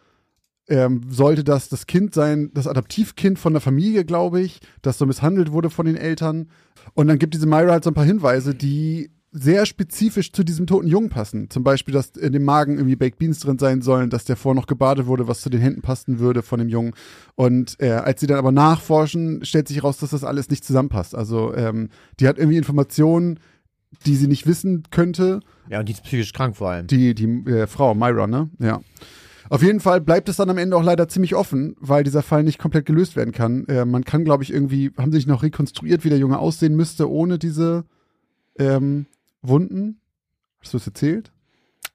ähm, 0.67 1.03
sollte 1.11 1.45
das 1.45 1.69
das 1.69 1.87
Kind 1.87 2.15
sein, 2.15 2.53
das 2.55 2.67
Adoptivkind 2.67 3.39
von 3.39 3.53
der 3.53 3.61
Familie, 3.61 4.07
glaube 4.07 4.41
ich, 4.41 4.61
das 4.81 4.97
so 4.97 5.05
misshandelt 5.05 5.53
wurde 5.53 5.69
von 5.69 5.85
den 5.85 5.97
Eltern. 5.99 6.49
Und 6.95 7.09
dann 7.09 7.19
gibt 7.19 7.35
diese 7.35 7.47
Myra 7.47 7.73
halt 7.73 7.85
so 7.85 7.91
ein 7.91 7.95
paar 7.95 8.07
Hinweise, 8.07 8.55
die 8.55 9.11
sehr 9.43 9.67
spezifisch 9.67 10.33
zu 10.33 10.45
diesem 10.45 10.67
toten 10.67 10.89
Jungen 10.89 11.09
passen. 11.09 11.51
Zum 11.51 11.65
Beispiel, 11.65 11.95
dass 11.95 12.11
in 12.11 12.33
dem 12.33 12.45
Magen 12.45 12.77
irgendwie 12.77 12.97
Baked 12.97 13.19
Beans 13.19 13.41
drin 13.41 13.59
sein 13.59 13.83
sollen, 13.83 14.11
dass 14.11 14.25
der 14.25 14.37
vorher 14.37 14.61
noch 14.61 14.67
gebadet 14.67 15.07
wurde, 15.07 15.29
was 15.29 15.41
zu 15.41 15.51
den 15.51 15.61
Händen 15.61 15.83
passen 15.83 16.19
würde 16.19 16.43
von 16.43 16.59
dem 16.59 16.69
Jungen. 16.69 16.95
Und 17.35 17.77
äh, 17.81 17.91
als 17.91 18.21
sie 18.21 18.27
dann 18.27 18.39
aber 18.39 18.53
nachforschen, 18.53 19.45
stellt 19.45 19.69
sich 19.69 19.79
heraus, 19.79 19.99
dass 19.99 20.11
das 20.11 20.25
alles 20.25 20.51
nicht 20.51 20.65
zusammenpasst. 20.65 21.15
Also 21.15 21.55
ähm, 21.55 21.89
die 22.21 22.29
hat 22.29 22.39
irgendwie 22.39 22.59
Informationen, 22.59 23.41
die 24.07 24.17
sie 24.17 24.27
nicht 24.27 24.47
wissen 24.47 24.85
könnte. 24.91 25.41
Ja, 25.71 25.81
und 25.81 25.89
die 25.89 25.93
ist 25.93 26.03
psychisch 26.03 26.33
krank 26.33 26.57
vor 26.57 26.71
allem. 26.71 26.87
Die, 26.87 27.15
die 27.15 27.27
äh, 27.51 27.67
Frau, 27.67 27.95
Myra, 27.95 28.27
ne? 28.27 28.51
Ja. 28.59 28.81
Auf 29.51 29.63
jeden 29.63 29.81
Fall 29.81 30.03
bleibt 30.03 30.29
es 30.29 30.37
dann 30.37 30.51
am 30.51 30.59
Ende 30.59 30.77
auch 30.77 30.83
leider 30.83 31.09
ziemlich 31.09 31.35
offen, 31.35 31.75
weil 31.81 32.05
dieser 32.05 32.23
Fall 32.23 32.43
nicht 32.43 32.59
komplett 32.59 32.85
gelöst 32.85 33.17
werden 33.17 33.33
kann. 33.33 33.65
Äh, 33.67 33.87
man 33.87 34.05
kann, 34.05 34.25
glaube 34.25 34.43
ich, 34.43 34.53
irgendwie, 34.53 34.91
haben 34.99 35.11
sie 35.11 35.19
sich 35.19 35.27
noch 35.27 35.43
rekonstruiert, 35.43 36.05
wie 36.05 36.11
der 36.11 36.19
Junge 36.19 36.39
aussehen 36.39 36.77
müsste, 36.77 37.11
ohne 37.11 37.39
diese 37.39 37.85
ähm, 38.59 39.07
Wunden? 39.43 40.01
Hast 40.61 40.73
du 40.73 40.79
es 40.79 40.87
erzählt? 40.87 41.33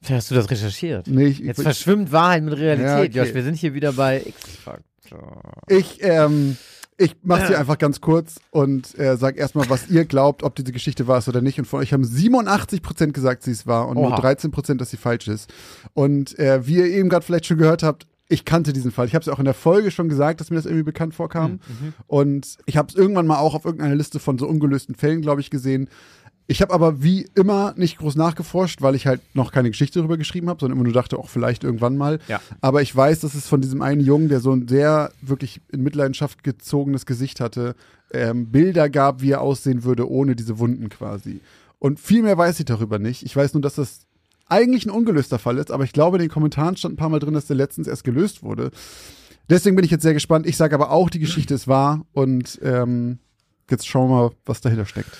Hast 0.09 0.31
du 0.31 0.35
das 0.35 0.49
recherchiert? 0.49 1.07
Nee, 1.07 1.27
ich, 1.27 1.39
Jetzt 1.39 1.59
ich, 1.59 1.63
verschwimmt 1.63 2.11
Wahrheit 2.11 2.43
mit 2.43 2.57
Realität, 2.57 3.13
Ja, 3.15 3.21
okay. 3.21 3.27
Josh. 3.29 3.35
Wir 3.35 3.43
sind 3.43 3.55
hier 3.55 3.73
wieder 3.73 3.93
bei 3.93 4.21
X-Factor. 4.25 5.41
ich, 5.67 5.99
ähm, 6.01 6.57
ich 6.97 7.15
mach's 7.23 7.47
hier 7.47 7.59
einfach 7.59 7.77
ganz 7.77 8.01
kurz 8.01 8.39
und 8.51 8.97
äh, 8.99 9.17
sag 9.17 9.37
erstmal, 9.37 9.69
was 9.69 9.89
ihr 9.89 10.05
glaubt, 10.05 10.43
ob 10.43 10.55
diese 10.55 10.71
Geschichte 10.71 11.07
wahr 11.07 11.19
ist 11.19 11.29
oder 11.29 11.41
nicht. 11.41 11.57
Und 11.57 11.65
von 11.65 11.79
euch 11.79 11.93
haben 11.93 12.03
87% 12.03 13.11
gesagt, 13.11 13.43
sie 13.43 13.51
ist 13.51 13.65
wahr 13.65 13.87
und 13.87 13.95
nur 13.95 14.07
Oha. 14.07 14.19
13%, 14.19 14.75
dass 14.75 14.89
sie 14.89 14.97
falsch 14.97 15.27
ist. 15.27 15.51
Und 15.93 16.37
äh, 16.37 16.65
wie 16.67 16.75
ihr 16.75 16.85
eben 16.85 17.09
gerade 17.09 17.25
vielleicht 17.25 17.45
schon 17.45 17.57
gehört 17.57 17.83
habt, 17.83 18.05
ich 18.29 18.45
kannte 18.45 18.73
diesen 18.73 18.91
Fall. 18.91 19.05
Ich 19.05 19.15
habe 19.15 19.21
es 19.21 19.27
ja 19.27 19.33
auch 19.33 19.39
in 19.39 19.45
der 19.45 19.53
Folge 19.53 19.91
schon 19.91 20.09
gesagt, 20.09 20.39
dass 20.39 20.49
mir 20.49 20.55
das 20.55 20.65
irgendwie 20.65 20.83
bekannt 20.83 21.13
vorkam. 21.13 21.59
Und 22.07 22.57
ich 22.65 22.77
habe 22.77 22.87
es 22.87 22.95
irgendwann 22.95 23.27
mal 23.27 23.37
auch 23.37 23.53
auf 23.53 23.65
irgendeiner 23.65 23.95
Liste 23.95 24.19
von 24.19 24.39
so 24.39 24.47
ungelösten 24.47 24.95
Fällen, 24.95 25.21
glaube 25.21 25.41
ich, 25.41 25.49
gesehen. 25.49 25.89
Ich 26.45 26.61
habe 26.61 26.73
aber 26.73 27.01
wie 27.01 27.25
immer 27.35 27.73
nicht 27.77 27.97
groß 27.97 28.15
nachgeforscht, 28.15 28.81
weil 28.81 28.95
ich 28.95 29.07
halt 29.07 29.21
noch 29.33 29.51
keine 29.51 29.69
Geschichte 29.69 29.99
darüber 29.99 30.17
geschrieben 30.17 30.49
habe, 30.49 30.59
sondern 30.59 30.77
immer 30.77 30.83
nur 30.83 30.93
dachte, 30.93 31.17
auch 31.17 31.29
vielleicht 31.29 31.63
irgendwann 31.63 31.95
mal. 31.95 32.19
Ja. 32.27 32.41
Aber 32.59 32.81
ich 32.81 32.93
weiß, 32.93 33.21
dass 33.21 33.33
es 33.33 33.47
von 33.47 33.61
diesem 33.61 33.81
einen 33.81 34.01
Jungen, 34.01 34.27
der 34.27 34.41
so 34.41 34.51
ein 34.51 34.67
sehr 34.67 35.11
wirklich 35.21 35.61
in 35.71 35.83
Mitleidenschaft 35.83 36.43
gezogenes 36.43 37.05
Gesicht 37.05 37.39
hatte, 37.39 37.75
ähm, 38.11 38.51
Bilder 38.51 38.89
gab, 38.89 39.21
wie 39.21 39.31
er 39.31 39.41
aussehen 39.41 39.83
würde, 39.83 40.09
ohne 40.09 40.35
diese 40.35 40.59
Wunden 40.59 40.89
quasi. 40.89 41.39
Und 41.79 41.99
viel 41.99 42.23
mehr 42.23 42.37
weiß 42.37 42.59
ich 42.59 42.65
darüber 42.65 42.99
nicht. 42.99 43.23
Ich 43.23 43.35
weiß 43.35 43.53
nur, 43.53 43.61
dass 43.61 43.75
das 43.75 44.01
eigentlich 44.47 44.85
ein 44.85 44.91
ungelöster 44.91 45.39
Fall 45.39 45.57
ist, 45.57 45.71
aber 45.71 45.85
ich 45.85 45.93
glaube, 45.93 46.17
in 46.17 46.21
den 46.21 46.29
Kommentaren 46.29 46.75
stand 46.75 46.93
ein 46.93 46.97
paar 46.97 47.09
Mal 47.09 47.19
drin, 47.19 47.33
dass 47.33 47.47
der 47.47 47.55
letztens 47.55 47.87
erst 47.87 48.03
gelöst 48.03 48.43
wurde. 48.43 48.71
Deswegen 49.49 49.75
bin 49.75 49.85
ich 49.85 49.91
jetzt 49.91 50.03
sehr 50.03 50.13
gespannt. 50.13 50.45
Ich 50.45 50.57
sage 50.57 50.75
aber 50.75 50.91
auch, 50.91 51.09
die 51.09 51.19
Geschichte 51.19 51.53
ist 51.53 51.67
wahr 51.67 52.05
und 52.13 52.59
ähm, 52.63 53.19
jetzt 53.69 53.87
schauen 53.87 54.09
wir 54.09 54.15
mal, 54.15 54.31
was 54.45 54.61
dahinter 54.61 54.85
steckt. 54.85 55.17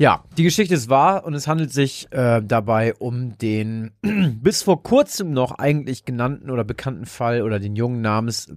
Ja, 0.00 0.24
die 0.38 0.44
Geschichte 0.44 0.72
ist 0.72 0.88
wahr 0.88 1.26
und 1.26 1.34
es 1.34 1.46
handelt 1.46 1.74
sich 1.74 2.10
äh, 2.10 2.40
dabei 2.42 2.94
um 2.94 3.36
den 3.36 3.90
bis 4.40 4.62
vor 4.62 4.82
kurzem 4.82 5.32
noch 5.32 5.58
eigentlich 5.58 6.06
genannten 6.06 6.48
oder 6.48 6.64
bekannten 6.64 7.04
Fall 7.04 7.42
oder 7.42 7.60
den 7.60 7.76
jungen 7.76 8.00
namens 8.00 8.50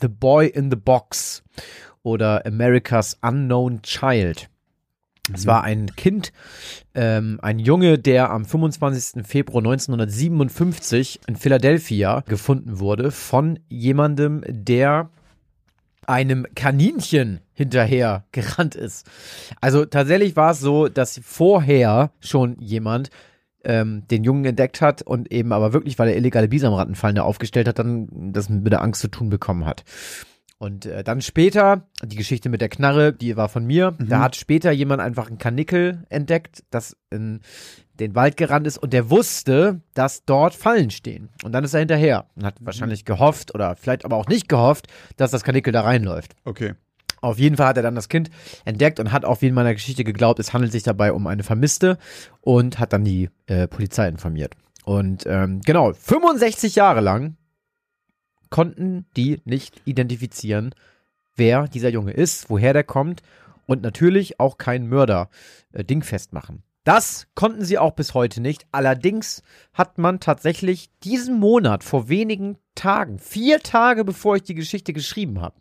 The 0.00 0.08
Boy 0.08 0.46
in 0.46 0.70
the 0.70 0.76
Box 0.78 1.44
oder 2.02 2.46
America's 2.46 3.18
Unknown 3.20 3.82
Child. 3.82 4.48
Es 5.34 5.46
war 5.46 5.64
ein 5.64 5.94
Kind, 5.96 6.32
ähm, 6.94 7.40
ein 7.42 7.58
Junge, 7.58 7.98
der 7.98 8.30
am 8.30 8.46
25. 8.46 9.26
Februar 9.26 9.62
1957 9.62 11.20
in 11.26 11.36
Philadelphia 11.36 12.22
gefunden 12.26 12.78
wurde 12.78 13.10
von 13.10 13.58
jemandem, 13.68 14.44
der 14.48 15.10
einem 16.08 16.46
Kaninchen 16.54 17.40
hinterher 17.52 18.24
gerannt 18.32 18.74
ist. 18.74 19.06
Also 19.60 19.84
tatsächlich 19.84 20.36
war 20.36 20.52
es 20.52 20.60
so, 20.60 20.88
dass 20.88 21.20
vorher 21.24 22.12
schon 22.20 22.58
jemand 22.60 23.10
ähm, 23.64 24.06
den 24.08 24.24
Jungen 24.24 24.44
entdeckt 24.44 24.80
hat 24.80 25.02
und 25.02 25.32
eben 25.32 25.52
aber 25.52 25.72
wirklich, 25.72 25.98
weil 25.98 26.08
er 26.08 26.16
illegale 26.16 26.48
Bisamrattenfallen 26.48 27.16
da 27.16 27.22
aufgestellt 27.22 27.68
hat, 27.68 27.78
dann 27.78 28.32
das 28.32 28.48
mit 28.48 28.72
der 28.72 28.82
Angst 28.82 29.00
zu 29.00 29.08
tun 29.08 29.28
bekommen 29.28 29.66
hat. 29.66 29.84
Und 30.58 30.86
äh, 30.86 31.04
dann 31.04 31.20
später, 31.20 31.86
die 32.02 32.16
Geschichte 32.16 32.48
mit 32.48 32.60
der 32.62 32.68
Knarre, 32.70 33.12
die 33.12 33.36
war 33.36 33.48
von 33.48 33.66
mir, 33.66 33.94
Mhm. 33.98 34.08
da 34.08 34.20
hat 34.20 34.36
später 34.36 34.70
jemand 34.72 35.02
einfach 35.02 35.30
ein 35.30 35.36
Kanickel 35.38 36.04
entdeckt, 36.08 36.64
das 36.70 36.96
in 37.10 37.40
den 38.00 38.14
Wald 38.14 38.36
gerannt 38.36 38.66
ist 38.66 38.78
und 38.78 38.92
der 38.92 39.10
wusste, 39.10 39.80
dass 39.94 40.24
dort 40.24 40.54
Fallen 40.54 40.90
stehen. 40.90 41.28
Und 41.44 41.52
dann 41.52 41.64
ist 41.64 41.74
er 41.74 41.80
hinterher 41.80 42.26
und 42.36 42.44
hat 42.44 42.56
wahrscheinlich 42.60 43.04
gehofft 43.04 43.54
oder 43.54 43.76
vielleicht 43.76 44.04
aber 44.04 44.16
auch 44.16 44.28
nicht 44.28 44.48
gehofft, 44.48 44.86
dass 45.16 45.30
das 45.30 45.44
Kanickel 45.44 45.72
da 45.72 45.82
reinläuft. 45.82 46.34
Okay. 46.44 46.74
Auf 47.22 47.38
jeden 47.38 47.56
Fall 47.56 47.68
hat 47.68 47.76
er 47.78 47.82
dann 47.82 47.94
das 47.94 48.08
Kind 48.10 48.30
entdeckt 48.66 49.00
und 49.00 49.12
hat 49.12 49.24
auch 49.24 49.40
wie 49.40 49.46
in 49.48 49.54
meiner 49.54 49.72
Geschichte 49.74 50.04
geglaubt, 50.04 50.38
es 50.38 50.52
handelt 50.52 50.72
sich 50.72 50.82
dabei 50.82 51.12
um 51.12 51.26
eine 51.26 51.42
Vermisste 51.42 51.96
und 52.42 52.78
hat 52.78 52.92
dann 52.92 53.04
die 53.04 53.30
äh, 53.46 53.66
Polizei 53.66 54.08
informiert. 54.08 54.54
Und 54.84 55.24
ähm, 55.26 55.60
genau, 55.62 55.92
65 55.94 56.76
Jahre 56.76 57.00
lang 57.00 57.36
konnten 58.56 59.04
die 59.18 59.42
nicht 59.44 59.82
identifizieren, 59.84 60.74
wer 61.34 61.68
dieser 61.68 61.90
Junge 61.90 62.12
ist, 62.12 62.48
woher 62.48 62.72
der 62.72 62.84
kommt 62.84 63.20
und 63.66 63.82
natürlich 63.82 64.40
auch 64.40 64.56
keinen 64.56 64.88
Mörder 64.88 65.28
äh, 65.74 65.84
dingfest 65.84 66.32
machen. 66.32 66.62
Das 66.82 67.26
konnten 67.34 67.66
sie 67.66 67.76
auch 67.76 67.90
bis 67.92 68.14
heute 68.14 68.40
nicht. 68.40 68.64
Allerdings 68.72 69.42
hat 69.74 69.98
man 69.98 70.20
tatsächlich 70.20 70.88
diesen 71.04 71.38
Monat 71.38 71.84
vor 71.84 72.08
wenigen 72.08 72.56
Tagen, 72.74 73.18
vier 73.18 73.60
Tage 73.60 74.06
bevor 74.06 74.36
ich 74.36 74.44
die 74.44 74.54
Geschichte 74.54 74.94
geschrieben 74.94 75.42
habe, 75.42 75.56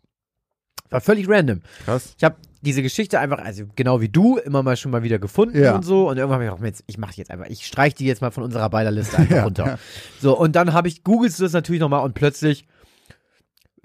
war 0.89 1.01
völlig 1.01 1.27
random. 1.27 1.63
Krass. 1.83 2.13
Ich 2.17 2.23
habe 2.23 2.37
diese 2.61 2.81
Geschichte 2.81 3.19
einfach, 3.19 3.39
also 3.39 3.65
genau 3.75 3.99
wie 3.99 4.07
du, 4.07 4.37
immer 4.37 4.63
mal 4.63 4.77
schon 4.77 4.91
mal 4.91 5.03
wieder 5.03 5.19
gefunden 5.19 5.61
Ja. 5.61 5.75
und 5.75 5.83
so. 5.83 6.07
Und 6.09 6.15
irgendwann 6.15 6.35
habe 6.35 6.45
ich 6.45 6.49
gedacht, 6.51 6.65
jetzt, 6.65 6.83
ich 6.87 6.97
mache 6.97 7.15
jetzt 7.17 7.29
einfach, 7.29 7.47
ich 7.47 7.67
streiche 7.67 7.97
die 7.97 8.05
jetzt 8.05 8.21
mal 8.21 8.31
von 8.31 8.43
unserer 8.43 8.69
Beiderliste 8.69 9.17
einfach 9.17 9.43
runter. 9.43 9.65
ja. 9.65 9.79
So, 10.21 10.39
und 10.39 10.55
dann 10.55 10.71
habe 10.71 10.87
ich, 10.87 11.03
googelst 11.03 11.39
du 11.39 11.43
das 11.43 11.51
natürlich 11.51 11.81
nochmal 11.81 12.05
und 12.05 12.13
plötzlich 12.13 12.65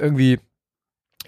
irgendwie 0.00 0.38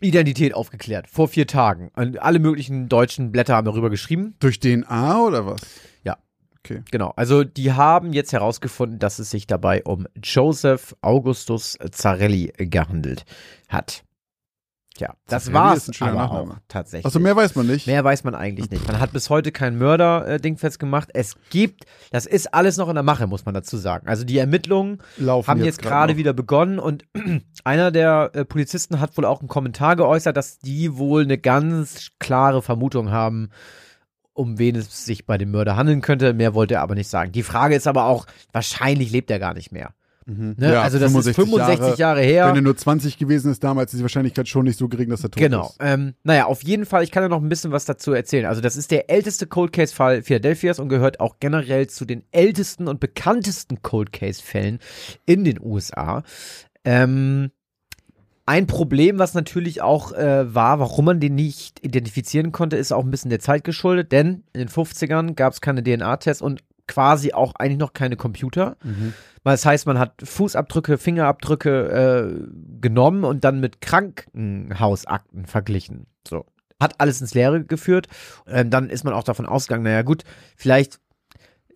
Identität 0.00 0.54
aufgeklärt. 0.54 1.08
Vor 1.08 1.28
vier 1.28 1.46
Tagen. 1.46 1.90
Und 1.94 2.20
alle 2.20 2.38
möglichen 2.38 2.88
deutschen 2.88 3.30
Blätter 3.32 3.54
haben 3.54 3.66
darüber 3.66 3.90
geschrieben. 3.90 4.34
Durch 4.40 4.58
DNA 4.58 5.20
oder 5.20 5.46
was? 5.46 5.60
Ja. 6.02 6.18
Okay. 6.58 6.82
Genau. 6.90 7.12
Also 7.16 7.44
die 7.44 7.72
haben 7.72 8.12
jetzt 8.12 8.32
herausgefunden, 8.32 8.98
dass 8.98 9.18
es 9.18 9.30
sich 9.30 9.46
dabei 9.46 9.82
um 9.84 10.06
Joseph 10.22 10.96
Augustus 11.02 11.78
Zarelli 11.90 12.52
gehandelt 12.56 13.24
hat. 13.68 14.04
Tja, 14.94 15.14
das 15.26 15.44
Zarelli 15.44 15.58
war's 15.58 15.90
aber 16.00 16.12
Nachname. 16.12 16.52
auch 16.52 16.56
tatsächlich. 16.68 17.06
Achso, 17.06 17.18
mehr 17.18 17.34
weiß 17.34 17.54
man 17.54 17.66
nicht. 17.66 17.86
Mehr 17.86 18.04
weiß 18.04 18.24
man 18.24 18.34
eigentlich 18.34 18.70
nicht. 18.70 18.86
Man 18.86 19.00
hat 19.00 19.12
bis 19.12 19.30
heute 19.30 19.50
kein 19.50 19.78
Mörder-Ding 19.78 20.58
festgemacht. 20.58 21.08
Es 21.14 21.36
gibt, 21.48 21.84
das 22.10 22.26
ist 22.26 22.52
alles 22.52 22.76
noch 22.76 22.88
in 22.88 22.94
der 22.94 23.02
Mache, 23.02 23.26
muss 23.26 23.46
man 23.46 23.54
dazu 23.54 23.78
sagen. 23.78 24.06
Also 24.06 24.24
die 24.24 24.36
Ermittlungen 24.36 24.98
Laufen 25.16 25.48
haben 25.48 25.64
jetzt 25.64 25.80
gerade 25.80 26.16
wieder 26.18 26.34
begonnen 26.34 26.78
und 26.78 27.04
einer 27.64 27.90
der 27.90 28.30
äh, 28.34 28.44
Polizisten 28.44 29.00
hat 29.00 29.16
wohl 29.16 29.24
auch 29.24 29.40
einen 29.40 29.48
Kommentar 29.48 29.96
geäußert, 29.96 30.36
dass 30.36 30.58
die 30.58 30.96
wohl 30.96 31.22
eine 31.22 31.38
ganz 31.38 32.10
klare 32.18 32.60
Vermutung 32.60 33.10
haben, 33.10 33.48
um 34.34 34.58
wen 34.58 34.76
es 34.76 35.06
sich 35.06 35.24
bei 35.24 35.38
dem 35.38 35.50
Mörder 35.50 35.76
handeln 35.76 36.02
könnte. 36.02 36.34
Mehr 36.34 36.54
wollte 36.54 36.74
er 36.74 36.82
aber 36.82 36.94
nicht 36.94 37.08
sagen. 37.08 37.32
Die 37.32 37.42
Frage 37.42 37.74
ist 37.76 37.86
aber 37.86 38.04
auch, 38.04 38.26
wahrscheinlich 38.52 39.10
lebt 39.10 39.30
er 39.30 39.38
gar 39.38 39.54
nicht 39.54 39.72
mehr. 39.72 39.94
Mhm. 40.26 40.54
Ne? 40.58 40.80
also 40.80 40.98
das 40.98 41.12
ist 41.14 41.34
65 41.34 41.98
Jahre, 41.98 42.20
her. 42.22 42.46
Wenn 42.46 42.56
er 42.56 42.62
nur 42.62 42.76
20 42.76 43.18
gewesen 43.18 43.50
ist 43.50 43.64
damals, 43.64 43.92
ist 43.92 43.98
die 43.98 44.02
Wahrscheinlichkeit 44.04 44.48
schon 44.48 44.64
nicht 44.64 44.78
so 44.78 44.88
gering, 44.88 45.10
dass 45.10 45.22
er 45.24 45.30
tot 45.30 45.40
Genau. 45.42 45.66
ist. 45.66 45.76
Ähm, 45.80 46.14
naja, 46.22 46.46
auf 46.46 46.62
jeden 46.62 46.86
Fall, 46.86 47.02
ich 47.02 47.10
kann 47.10 47.22
ja 47.22 47.28
noch 47.28 47.42
ein 47.42 47.48
bisschen 47.48 47.72
was 47.72 47.84
dazu 47.84 48.12
erzählen. 48.12 48.46
Also 48.46 48.60
das 48.60 48.76
ist 48.76 48.90
der 48.90 49.10
älteste 49.10 49.46
Cold 49.46 49.72
Case 49.72 49.94
Fall 49.94 50.22
Philadelphias 50.22 50.78
und 50.78 50.88
gehört 50.88 51.20
auch 51.20 51.36
generell 51.40 51.86
zu 51.88 52.04
den 52.04 52.24
ältesten 52.30 52.88
und 52.88 53.00
bekanntesten 53.00 53.82
Cold 53.82 54.12
Case 54.12 54.42
Fällen 54.42 54.78
in 55.26 55.44
den 55.44 55.60
USA. 55.60 56.22
Ähm, 56.84 57.50
ein 58.44 58.66
Problem, 58.66 59.18
was 59.18 59.34
natürlich 59.34 59.82
auch 59.82 60.12
äh, 60.12 60.52
war, 60.52 60.80
warum 60.80 61.04
man 61.04 61.20
den 61.20 61.36
nicht 61.36 61.84
identifizieren 61.84 62.50
konnte, 62.50 62.76
ist 62.76 62.92
auch 62.92 63.04
ein 63.04 63.10
bisschen 63.10 63.30
der 63.30 63.38
Zeit 63.38 63.62
geschuldet, 63.62 64.10
denn 64.10 64.42
in 64.52 64.58
den 64.60 64.68
50ern 64.68 65.34
gab 65.34 65.52
es 65.52 65.60
keine 65.60 65.82
DNA-Tests 65.82 66.42
und 66.42 66.62
quasi 66.88 67.32
auch 67.32 67.54
eigentlich 67.54 67.78
noch 67.78 67.92
keine 67.92 68.16
Computer. 68.16 68.76
Mhm. 68.82 69.14
Das 69.44 69.66
heißt, 69.66 69.86
man 69.86 69.98
hat 69.98 70.14
Fußabdrücke, 70.22 70.98
Fingerabdrücke 70.98 71.88
äh, 71.88 72.80
genommen 72.80 73.24
und 73.24 73.44
dann 73.44 73.60
mit 73.60 73.80
Krankenhausakten 73.80 75.46
verglichen. 75.46 76.06
So. 76.26 76.46
Hat 76.80 77.00
alles 77.00 77.20
ins 77.20 77.34
Leere 77.34 77.64
geführt. 77.64 78.08
Ähm, 78.46 78.70
dann 78.70 78.90
ist 78.90 79.04
man 79.04 79.14
auch 79.14 79.24
davon 79.24 79.46
ausgegangen, 79.46 79.84
naja 79.84 80.02
gut, 80.02 80.24
vielleicht 80.56 81.00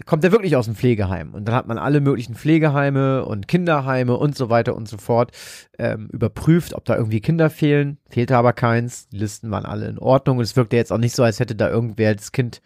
kommt 0.05 0.25
er 0.25 0.33
wirklich 0.33 0.57
aus 0.57 0.67
dem 0.67 0.75
Pflegeheim. 0.75 1.33
Und 1.33 1.47
dann 1.47 1.55
hat 1.55 1.67
man 1.67 1.79
alle 1.79 2.01
möglichen 2.01 2.35
Pflegeheime 2.35 3.25
und 3.25 3.49
Kinderheime 3.49 4.17
und 4.17 4.37
so 4.37 4.51
weiter 4.51 4.77
und 4.77 4.89
so 4.89 4.99
fort 4.99 5.33
ähm, 5.79 6.09
überprüft, 6.13 6.75
ob 6.75 6.85
da 6.85 6.97
irgendwie 6.97 7.21
Kinder 7.21 7.49
fehlen. 7.49 7.99
Fehlte 8.11 8.37
aber 8.37 8.53
keins. 8.53 9.09
Die 9.09 9.19
Listen 9.19 9.51
waren 9.51 9.65
alle 9.65 9.89
in 9.89 9.99
Ordnung. 9.99 10.39
Und 10.39 10.45
es 10.45 10.57
wirkte 10.57 10.77
jetzt 10.77 10.93
auch 10.93 10.99
nicht 10.99 11.17
so, 11.17 11.23
als 11.23 11.41
hätte 11.41 11.55
da 11.55 11.71
irgendwer 11.71 12.15
das 12.15 12.33
Kind 12.33 12.61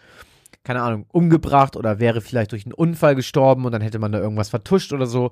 keine 0.64 0.83
Ahnung, 0.83 1.07
umgebracht 1.09 1.76
oder 1.76 1.99
wäre 2.00 2.21
vielleicht 2.21 2.52
durch 2.52 2.67
einen 2.67 2.75
Unfall 2.75 3.14
gestorben 3.14 3.64
und 3.64 3.73
dann 3.73 3.83
hätte 3.83 3.99
man 3.99 4.12
da 4.12 4.19
irgendwas 4.19 4.50
vertuscht 4.50 4.93
oder 4.93 5.07
so. 5.07 5.31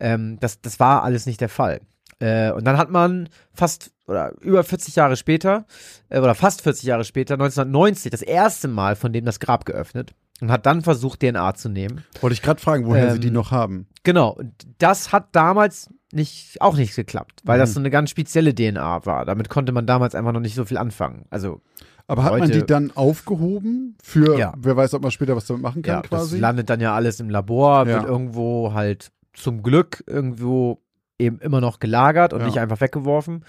Ähm, 0.00 0.38
das, 0.40 0.60
das 0.60 0.80
war 0.80 1.02
alles 1.02 1.26
nicht 1.26 1.40
der 1.40 1.48
Fall. 1.48 1.80
Äh, 2.20 2.52
und 2.52 2.64
dann 2.64 2.78
hat 2.78 2.90
man 2.90 3.28
fast 3.52 3.90
oder 4.06 4.32
über 4.40 4.62
40 4.64 4.96
Jahre 4.96 5.16
später, 5.16 5.64
äh, 6.08 6.18
oder 6.20 6.34
fast 6.34 6.62
40 6.62 6.84
Jahre 6.84 7.04
später, 7.04 7.34
1990, 7.34 8.10
das 8.10 8.22
erste 8.22 8.68
Mal 8.68 8.96
von 8.96 9.12
dem 9.12 9.24
das 9.24 9.40
Grab 9.40 9.64
geöffnet 9.64 10.14
und 10.40 10.50
hat 10.50 10.66
dann 10.66 10.82
versucht, 10.82 11.20
DNA 11.20 11.54
zu 11.54 11.68
nehmen. 11.68 12.04
Wollte 12.20 12.34
ich 12.34 12.42
gerade 12.42 12.60
fragen, 12.60 12.86
woher 12.86 13.10
sie 13.10 13.16
Ähm, 13.16 13.20
die 13.22 13.30
noch 13.30 13.50
haben. 13.50 13.86
Genau, 14.04 14.30
und 14.30 14.52
das 14.78 15.12
hat 15.12 15.28
damals 15.32 15.88
nicht, 16.12 16.60
auch 16.60 16.76
nicht 16.76 16.94
geklappt, 16.94 17.40
weil 17.44 17.58
das 17.58 17.70
Mhm. 17.70 17.74
so 17.74 17.80
eine 17.80 17.90
ganz 17.90 18.10
spezielle 18.10 18.54
DNA 18.54 19.06
war. 19.06 19.24
Damit 19.24 19.48
konnte 19.48 19.72
man 19.72 19.86
damals 19.86 20.14
einfach 20.14 20.32
noch 20.32 20.40
nicht 20.40 20.54
so 20.54 20.64
viel 20.64 20.76
anfangen. 20.78 21.24
Also 21.30 21.60
Aber 22.06 22.24
hat 22.24 22.32
man 22.32 22.42
heute- 22.42 22.52
die 22.60 22.66
dann 22.66 22.90
aufgehoben 22.94 23.96
für, 24.02 24.38
Ja. 24.38 24.54
wer 24.58 24.76
weiß, 24.76 24.94
ob 24.94 25.02
man 25.02 25.10
später 25.10 25.36
was 25.36 25.46
damit 25.46 25.62
machen 25.62 25.82
kann 25.82 25.96
ja, 25.96 26.02
quasi? 26.02 26.32
das 26.36 26.40
landet 26.40 26.68
dann 26.70 26.80
ja 26.80 26.94
alles 26.94 27.20
im 27.20 27.30
Labor, 27.30 27.86
Ja. 27.86 27.94
wird 28.00 28.04
irgendwo 28.06 28.72
halt 28.74 29.12
zum 29.32 29.62
Glück 29.62 30.02
irgendwo 30.06 30.80
eben 31.18 31.38
immer 31.40 31.60
noch 31.60 31.78
gelagert 31.78 32.32
und 32.32 32.44
nicht 32.44 32.58
einfach 32.58 32.80
weggeworfen. 32.80 33.44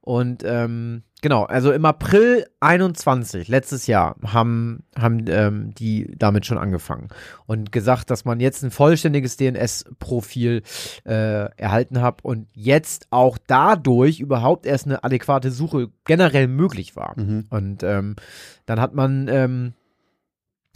Und 0.00 0.42
ähm, 0.46 1.02
genau, 1.20 1.44
also 1.44 1.72
im 1.72 1.84
April 1.84 2.46
21, 2.60 3.48
letztes 3.48 3.86
Jahr, 3.86 4.16
haben, 4.24 4.84
haben 4.96 5.24
ähm, 5.28 5.74
die 5.74 6.14
damit 6.16 6.46
schon 6.46 6.58
angefangen 6.58 7.08
und 7.46 7.72
gesagt, 7.72 8.10
dass 8.10 8.24
man 8.24 8.40
jetzt 8.40 8.62
ein 8.62 8.70
vollständiges 8.70 9.36
DNS-Profil 9.36 10.62
äh, 11.04 11.50
erhalten 11.56 12.00
hat 12.00 12.24
und 12.24 12.48
jetzt 12.54 13.06
auch 13.10 13.38
dadurch 13.46 14.20
überhaupt 14.20 14.66
erst 14.66 14.86
eine 14.86 15.02
adäquate 15.04 15.50
Suche 15.50 15.88
generell 16.04 16.48
möglich 16.48 16.96
war. 16.96 17.18
Mhm. 17.18 17.46
Und 17.50 17.82
ähm, 17.82 18.16
dann 18.66 18.80
hat 18.80 18.94
man 18.94 19.28
ähm, 19.28 19.74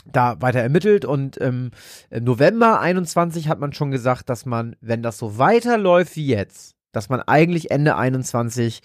da 0.04 0.40
weiter 0.40 0.60
ermittelt 0.60 1.04
und 1.04 1.40
ähm, 1.40 1.70
im 2.10 2.24
November 2.24 2.80
21 2.80 3.48
hat 3.48 3.60
man 3.60 3.72
schon 3.72 3.90
gesagt, 3.90 4.28
dass 4.28 4.46
man, 4.46 4.76
wenn 4.80 5.02
das 5.02 5.18
so 5.18 5.38
weiterläuft 5.38 6.16
wie 6.16 6.26
jetzt, 6.26 6.74
dass 6.92 7.08
man 7.08 7.20
eigentlich 7.20 7.70
Ende 7.70 7.96
21 7.96 8.82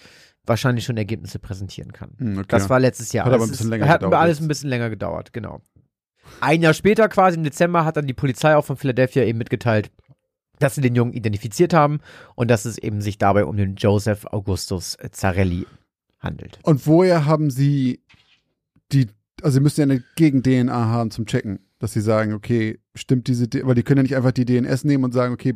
wahrscheinlich 0.48 0.84
schon 0.84 0.96
Ergebnisse 0.96 1.38
präsentieren 1.38 1.92
kann. 1.92 2.10
Hm, 2.18 2.38
okay. 2.38 2.46
Das 2.48 2.68
war 2.70 2.80
letztes 2.80 3.12
Jahr. 3.12 3.26
Hat 3.26 3.32
aber 3.32 3.44
ein 3.44 3.50
bisschen 3.50 3.66
ist, 3.66 3.70
länger 3.70 3.88
hat 3.88 4.00
gedauert 4.00 4.20
alles 4.20 4.38
jetzt. 4.38 4.44
ein 4.44 4.48
bisschen 4.48 4.70
länger 4.70 4.90
gedauert, 4.90 5.32
genau. 5.32 5.60
Ein 6.40 6.62
Jahr 6.62 6.74
später, 6.74 7.08
quasi 7.08 7.36
im 7.36 7.44
Dezember, 7.44 7.84
hat 7.84 7.96
dann 7.96 8.06
die 8.06 8.14
Polizei 8.14 8.54
auch 8.54 8.64
von 8.64 8.76
Philadelphia 8.76 9.24
eben 9.24 9.38
mitgeteilt, 9.38 9.90
dass 10.58 10.74
sie 10.74 10.80
den 10.80 10.94
Jungen 10.94 11.12
identifiziert 11.12 11.72
haben 11.72 12.00
und 12.34 12.50
dass 12.50 12.64
es 12.64 12.78
eben 12.78 13.00
sich 13.00 13.18
dabei 13.18 13.44
um 13.44 13.56
den 13.56 13.76
Joseph 13.76 14.26
Augustus 14.26 14.96
Zarelli 15.12 15.66
handelt. 16.20 16.58
Und 16.62 16.86
woher 16.86 17.24
haben 17.26 17.50
sie 17.50 18.02
die, 18.92 19.08
also 19.42 19.54
sie 19.54 19.60
müssen 19.60 19.80
ja 19.80 19.84
eine 19.84 20.02
Gegen-DNA 20.16 20.86
haben 20.86 21.10
zum 21.10 21.26
Checken, 21.26 21.60
dass 21.78 21.92
sie 21.92 22.00
sagen, 22.00 22.32
okay, 22.32 22.80
stimmt 22.94 23.28
diese, 23.28 23.46
weil 23.62 23.74
die 23.74 23.82
können 23.82 23.98
ja 23.98 24.02
nicht 24.02 24.16
einfach 24.16 24.32
die 24.32 24.44
DNS 24.44 24.84
nehmen 24.84 25.04
und 25.04 25.12
sagen, 25.12 25.32
okay, 25.32 25.54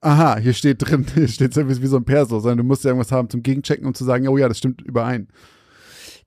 aha, 0.00 0.38
hier 0.38 0.52
steht 0.52 0.78
drin, 0.80 1.06
hier 1.14 1.28
steht 1.28 1.54
so 1.54 1.68
wie 1.68 1.86
so 1.86 1.96
ein 1.96 2.04
Perso, 2.04 2.40
sondern 2.40 2.58
du 2.58 2.64
musst 2.64 2.84
ja 2.84 2.90
irgendwas 2.90 3.12
haben 3.12 3.30
zum 3.30 3.42
Gegenchecken, 3.42 3.86
um 3.86 3.94
zu 3.94 4.04
sagen, 4.04 4.28
oh 4.28 4.36
ja, 4.36 4.48
das 4.48 4.58
stimmt 4.58 4.82
überein. 4.82 5.28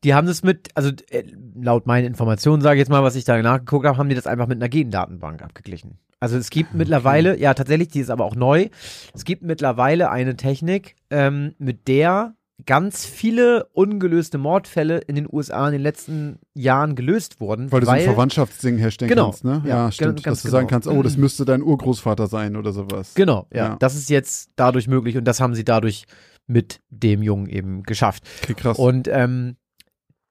Die 0.04 0.14
haben 0.14 0.28
das 0.28 0.44
mit, 0.44 0.70
also 0.76 0.92
äh, 1.10 1.24
laut 1.56 1.86
meinen 1.86 2.06
Informationen, 2.06 2.62
sage 2.62 2.76
ich 2.76 2.80
jetzt 2.80 2.90
mal, 2.90 3.04
was 3.04 3.16
ich 3.16 3.26
da 3.26 3.42
nachgeguckt 3.42 3.86
habe, 3.86 3.98
haben 3.98 4.08
die 4.08 4.16
das 4.16 4.28
einfach 4.28 4.48
mit 4.48 4.58
einer 4.58 4.70
Gendatenbank 4.70 5.42
abgeglichen. 5.42 6.00
Also 6.22 6.38
es 6.38 6.50
gibt 6.50 6.74
mittlerweile, 6.74 7.38
ja 7.40 7.54
tatsächlich, 7.54 7.90
die 7.90 8.00
ist 8.00 8.10
aber 8.10 8.26
auch 8.26 8.36
neu, 8.36 8.70
es 9.14 9.26
gibt 9.26 9.42
mittlerweile 9.42 10.10
eine 10.10 10.36
Technik, 10.36 10.96
ähm, 11.10 11.54
mit 11.58 11.88
der 11.88 12.36
ganz 12.66 13.06
viele 13.06 13.66
ungelöste 13.74 14.38
Mordfälle 14.38 15.00
in 15.00 15.16
den 15.16 15.28
USA 15.32 15.68
in 15.68 15.74
den 15.74 15.82
letzten 15.82 16.40
Jahren 16.54 16.96
gelöst 16.96 17.40
wurden. 17.40 17.72
Weil 17.72 17.80
du 17.82 17.86
so 17.86 17.92
ein 17.92 18.02
Verwandtschaftsding 18.04 18.78
herstellen 18.78 19.10
Genau, 19.10 19.26
kannst, 19.26 19.44
ne? 19.46 19.62
ja, 19.66 19.86
Ja, 19.86 19.92
stimmt. 19.92 20.24
ganz 20.24 20.40
dass 20.40 20.44
du 20.44 20.50
sagen 20.50 20.68
genau. 20.68 20.76
kannst, 20.76 20.88
oh, 20.88 21.02
das 21.04 21.18
müsste 21.18 21.46
dein 21.46 21.62
Urgroßvater 21.64 22.28
sein 22.28 22.56
oder 22.56 22.72
sowas. 22.72 23.14
Genau, 23.16 23.48
ja, 23.54 23.70
Ja. 23.70 23.76
Das 23.80 23.96
ist 23.96 24.10
jetzt 24.10 24.52
dadurch 24.56 24.88
möglich 24.88 25.18
und 25.18 25.26
das 25.26 25.40
haben 25.40 25.56
sie 25.56 25.64
dadurch 25.64 26.06
mit 26.48 26.82
dem 26.90 27.22
Jungen 27.24 27.48
eben 27.48 27.84
geschafft. 27.84 28.24
Okay, 28.44 28.56
krass. 28.56 28.78
Und 28.78 29.08
ähm, 29.08 29.56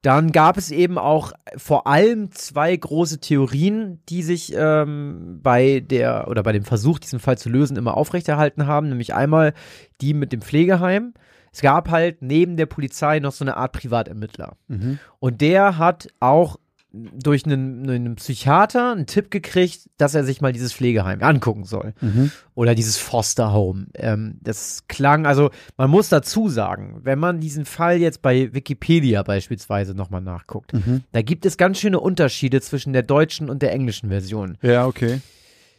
dann 0.02 0.30
gab 0.30 0.56
es 0.56 0.70
eben 0.70 0.96
auch 0.96 1.32
vor 1.56 1.86
allem 1.88 2.30
zwei 2.30 2.76
große 2.76 3.18
Theorien, 3.20 4.00
die 4.08 4.22
sich 4.22 4.52
ähm, 4.56 5.40
bei 5.42 5.80
der 5.80 6.28
oder 6.28 6.42
bei 6.44 6.52
dem 6.52 6.64
Versuch, 6.64 6.98
diesen 7.00 7.18
Fall 7.18 7.36
zu 7.36 7.48
lösen, 7.48 7.76
immer 7.76 7.96
aufrechterhalten 7.96 8.66
haben. 8.66 8.88
Nämlich 8.90 9.12
einmal 9.14 9.54
die 10.00 10.14
mit 10.14 10.32
dem 10.32 10.40
Pflegeheim. 10.40 11.14
Es 11.52 11.60
gab 11.60 11.90
halt 11.90 12.22
neben 12.22 12.56
der 12.56 12.66
Polizei 12.66 13.18
noch 13.20 13.32
so 13.32 13.44
eine 13.44 13.56
Art 13.56 13.72
Privatermittler. 13.72 14.56
Mhm. 14.68 14.98
Und 15.18 15.40
der 15.40 15.78
hat 15.78 16.08
auch 16.20 16.58
durch 16.90 17.44
einen, 17.44 17.88
einen 17.88 18.16
Psychiater 18.16 18.92
einen 18.92 19.04
Tipp 19.04 19.30
gekriegt, 19.30 19.90
dass 19.98 20.14
er 20.14 20.24
sich 20.24 20.40
mal 20.40 20.54
dieses 20.54 20.72
Pflegeheim 20.72 21.22
angucken 21.22 21.64
soll. 21.64 21.92
Mhm. 22.00 22.30
Oder 22.54 22.74
dieses 22.74 22.96
Foster 22.96 23.52
Home. 23.52 23.88
Ähm, 23.94 24.38
das 24.40 24.84
klang, 24.88 25.26
also 25.26 25.50
man 25.76 25.90
muss 25.90 26.08
dazu 26.08 26.48
sagen, 26.48 27.00
wenn 27.02 27.18
man 27.18 27.40
diesen 27.40 27.66
Fall 27.66 27.98
jetzt 27.98 28.22
bei 28.22 28.54
Wikipedia 28.54 29.22
beispielsweise 29.22 29.94
nochmal 29.94 30.22
nachguckt, 30.22 30.72
Mhm. 30.72 31.02
da 31.12 31.20
gibt 31.20 31.44
es 31.44 31.58
ganz 31.58 31.78
schöne 31.78 32.00
Unterschiede 32.00 32.62
zwischen 32.62 32.94
der 32.94 33.02
deutschen 33.02 33.50
und 33.50 33.60
der 33.60 33.72
englischen 33.72 34.08
Version. 34.08 34.56
Ja, 34.62 34.86
okay. 34.86 35.20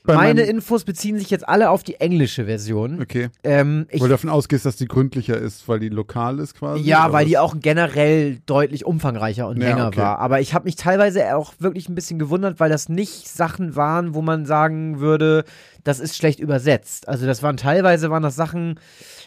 Meine 0.03 0.41
Infos 0.43 0.83
beziehen 0.85 1.17
sich 1.17 1.29
jetzt 1.29 1.47
alle 1.47 1.69
auf 1.69 1.83
die 1.83 1.95
englische 1.99 2.45
Version. 2.45 3.01
Okay. 3.01 3.29
Ähm, 3.43 3.85
ich 3.89 4.01
weil 4.01 4.07
du 4.07 4.13
davon 4.13 4.29
ausgehst, 4.29 4.65
dass 4.65 4.75
die 4.75 4.87
gründlicher 4.87 5.37
ist, 5.37 5.67
weil 5.67 5.79
die 5.79 5.89
lokal 5.89 6.39
ist 6.39 6.55
quasi? 6.55 6.83
Ja, 6.83 7.11
weil 7.11 7.25
was? 7.25 7.29
die 7.29 7.37
auch 7.37 7.55
generell 7.59 8.39
deutlich 8.45 8.85
umfangreicher 8.85 9.47
und 9.47 9.61
Ja, 9.61 9.69
länger 9.69 9.87
okay. 9.87 9.97
war. 9.97 10.19
Aber 10.19 10.41
ich 10.41 10.53
habe 10.53 10.65
mich 10.65 10.75
teilweise 10.75 11.35
auch 11.35 11.53
wirklich 11.59 11.89
ein 11.89 11.95
bisschen 11.95 12.19
gewundert, 12.19 12.59
weil 12.59 12.69
das 12.69 12.89
nicht 12.89 13.27
Sachen 13.27 13.75
waren, 13.75 14.13
wo 14.13 14.21
man 14.21 14.45
sagen 14.45 14.99
würde, 14.99 15.43
das 15.83 15.99
ist 15.99 16.15
schlecht 16.15 16.39
übersetzt. 16.39 17.07
Also 17.07 17.25
das 17.25 17.43
waren 17.43 17.57
teilweise 17.57 18.09
waren 18.09 18.23
das 18.23 18.35
Sachen. 18.35 18.79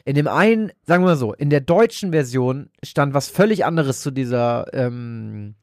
In 0.05 0.15
dem 0.15 0.27
einen, 0.29 0.73
sagen 0.85 1.05
wir 1.05 1.11
mal 1.11 1.17
so, 1.17 1.33
in 1.33 1.51
der 1.51 1.61
deutschen 1.61 2.11
Version 2.13 2.71
stand 2.83 3.15
was 3.15 3.29
völlig 3.29 3.65
anderes 3.65 4.01
zu 4.01 4.11
dieser 4.11 4.73
ähm, 4.75 5.55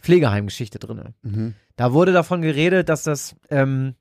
Pflegeheimgeschichte 0.00 0.78
drinne. 0.78 1.14
Mhm. 1.22 1.54
Da 1.76 1.92
wurde 1.92 2.12
davon 2.12 2.42
geredet, 2.42 2.88
dass 2.88 3.02
das 3.02 3.34
ähm, 3.50 3.94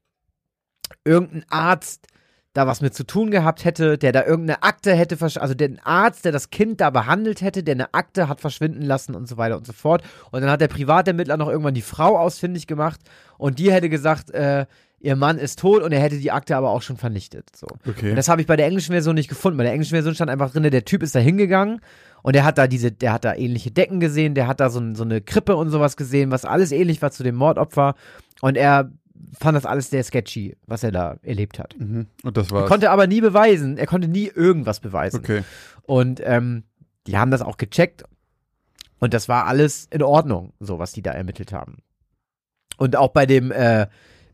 irgendein 1.03 1.45
Arzt 1.49 2.07
da 2.53 2.67
was 2.67 2.81
mit 2.81 2.93
zu 2.93 3.05
tun 3.05 3.31
gehabt 3.31 3.63
hätte, 3.63 3.97
der 3.97 4.11
da 4.11 4.25
irgendeine 4.25 4.61
Akte 4.63 4.93
hätte, 4.93 5.17
also 5.21 5.53
der 5.53 5.71
Arzt, 5.83 6.25
der 6.25 6.33
das 6.33 6.49
Kind 6.49 6.81
da 6.81 6.89
behandelt 6.89 7.41
hätte, 7.41 7.63
der 7.63 7.75
eine 7.75 7.93
Akte 7.93 8.27
hat 8.27 8.41
verschwinden 8.41 8.81
lassen 8.81 9.15
und 9.15 9.27
so 9.27 9.37
weiter 9.37 9.55
und 9.55 9.65
so 9.65 9.73
fort. 9.73 10.03
Und 10.31 10.41
dann 10.41 10.49
hat 10.49 10.59
der 10.59 10.67
Privatermittler 10.67 11.37
noch 11.37 11.47
irgendwann 11.47 11.73
die 11.73 11.81
Frau 11.81 12.17
ausfindig 12.17 12.67
gemacht 12.67 12.99
und 13.37 13.57
die 13.59 13.71
hätte 13.71 13.87
gesagt, 13.87 14.31
äh, 14.31 14.65
ihr 14.99 15.15
Mann 15.15 15.37
ist 15.37 15.59
tot 15.59 15.81
und 15.81 15.93
er 15.93 16.01
hätte 16.01 16.17
die 16.17 16.31
Akte 16.31 16.55
aber 16.57 16.69
auch 16.69 16.81
schon 16.81 16.97
vernichtet. 16.97 17.55
So. 17.55 17.67
Okay. 17.87 18.11
Und 18.11 18.17
das 18.17 18.27
habe 18.27 18.41
ich 18.41 18.47
bei 18.47 18.57
der 18.57 18.67
englischen 18.67 18.91
Version 18.91 19.15
nicht 19.15 19.29
gefunden. 19.29 19.57
Bei 19.57 19.63
der 19.63 19.73
englischen 19.73 19.95
Version 19.95 20.13
stand 20.13 20.29
einfach 20.29 20.51
drin, 20.51 20.63
der 20.63 20.85
Typ 20.85 21.03
ist 21.03 21.15
da 21.15 21.19
hingegangen 21.19 21.79
und 22.21 22.35
der 22.35 22.43
hat 22.43 22.57
da 22.57 22.67
diese, 22.67 22.91
der 22.91 23.13
hat 23.13 23.23
da 23.23 23.33
ähnliche 23.33 23.71
Decken 23.71 24.01
gesehen, 24.01 24.35
der 24.35 24.47
hat 24.47 24.59
da 24.59 24.69
so, 24.69 24.93
so 24.93 25.03
eine 25.03 25.21
Krippe 25.21 25.55
und 25.55 25.69
sowas 25.69 25.95
gesehen, 25.95 26.31
was 26.31 26.43
alles 26.43 26.73
ähnlich 26.73 27.01
war 27.01 27.11
zu 27.11 27.23
dem 27.23 27.35
Mordopfer. 27.35 27.95
Und 28.41 28.57
er 28.57 28.91
fand 29.37 29.55
das 29.55 29.65
alles 29.65 29.89
sehr 29.89 30.03
sketchy, 30.03 30.57
was 30.67 30.83
er 30.83 30.91
da 30.91 31.17
erlebt 31.23 31.59
hat. 31.59 31.75
mhm. 31.79 32.07
Und 32.23 32.37
das 32.37 32.47
Er 32.49 32.55
war's. 32.57 32.69
konnte 32.69 32.91
aber 32.91 33.07
nie 33.07 33.21
beweisen, 33.21 33.77
er 33.77 33.87
konnte 33.87 34.07
nie 34.07 34.27
irgendwas 34.27 34.79
beweisen. 34.79 35.17
okay. 35.19 35.43
Und 35.83 36.21
ähm, 36.23 36.63
die 37.07 37.17
haben 37.17 37.31
das 37.31 37.41
auch 37.41 37.57
gecheckt 37.57 38.03
und 38.99 39.13
das 39.13 39.27
war 39.27 39.45
alles 39.47 39.87
in 39.91 40.03
Ordnung, 40.03 40.53
so 40.59 40.77
was 40.79 40.91
die 40.91 41.01
da 41.01 41.11
ermittelt 41.11 41.51
haben. 41.53 41.77
Und 42.77 42.95
auch 42.95 43.09
bei 43.09 43.25
dem, 43.25 43.51
äh, 43.51 43.87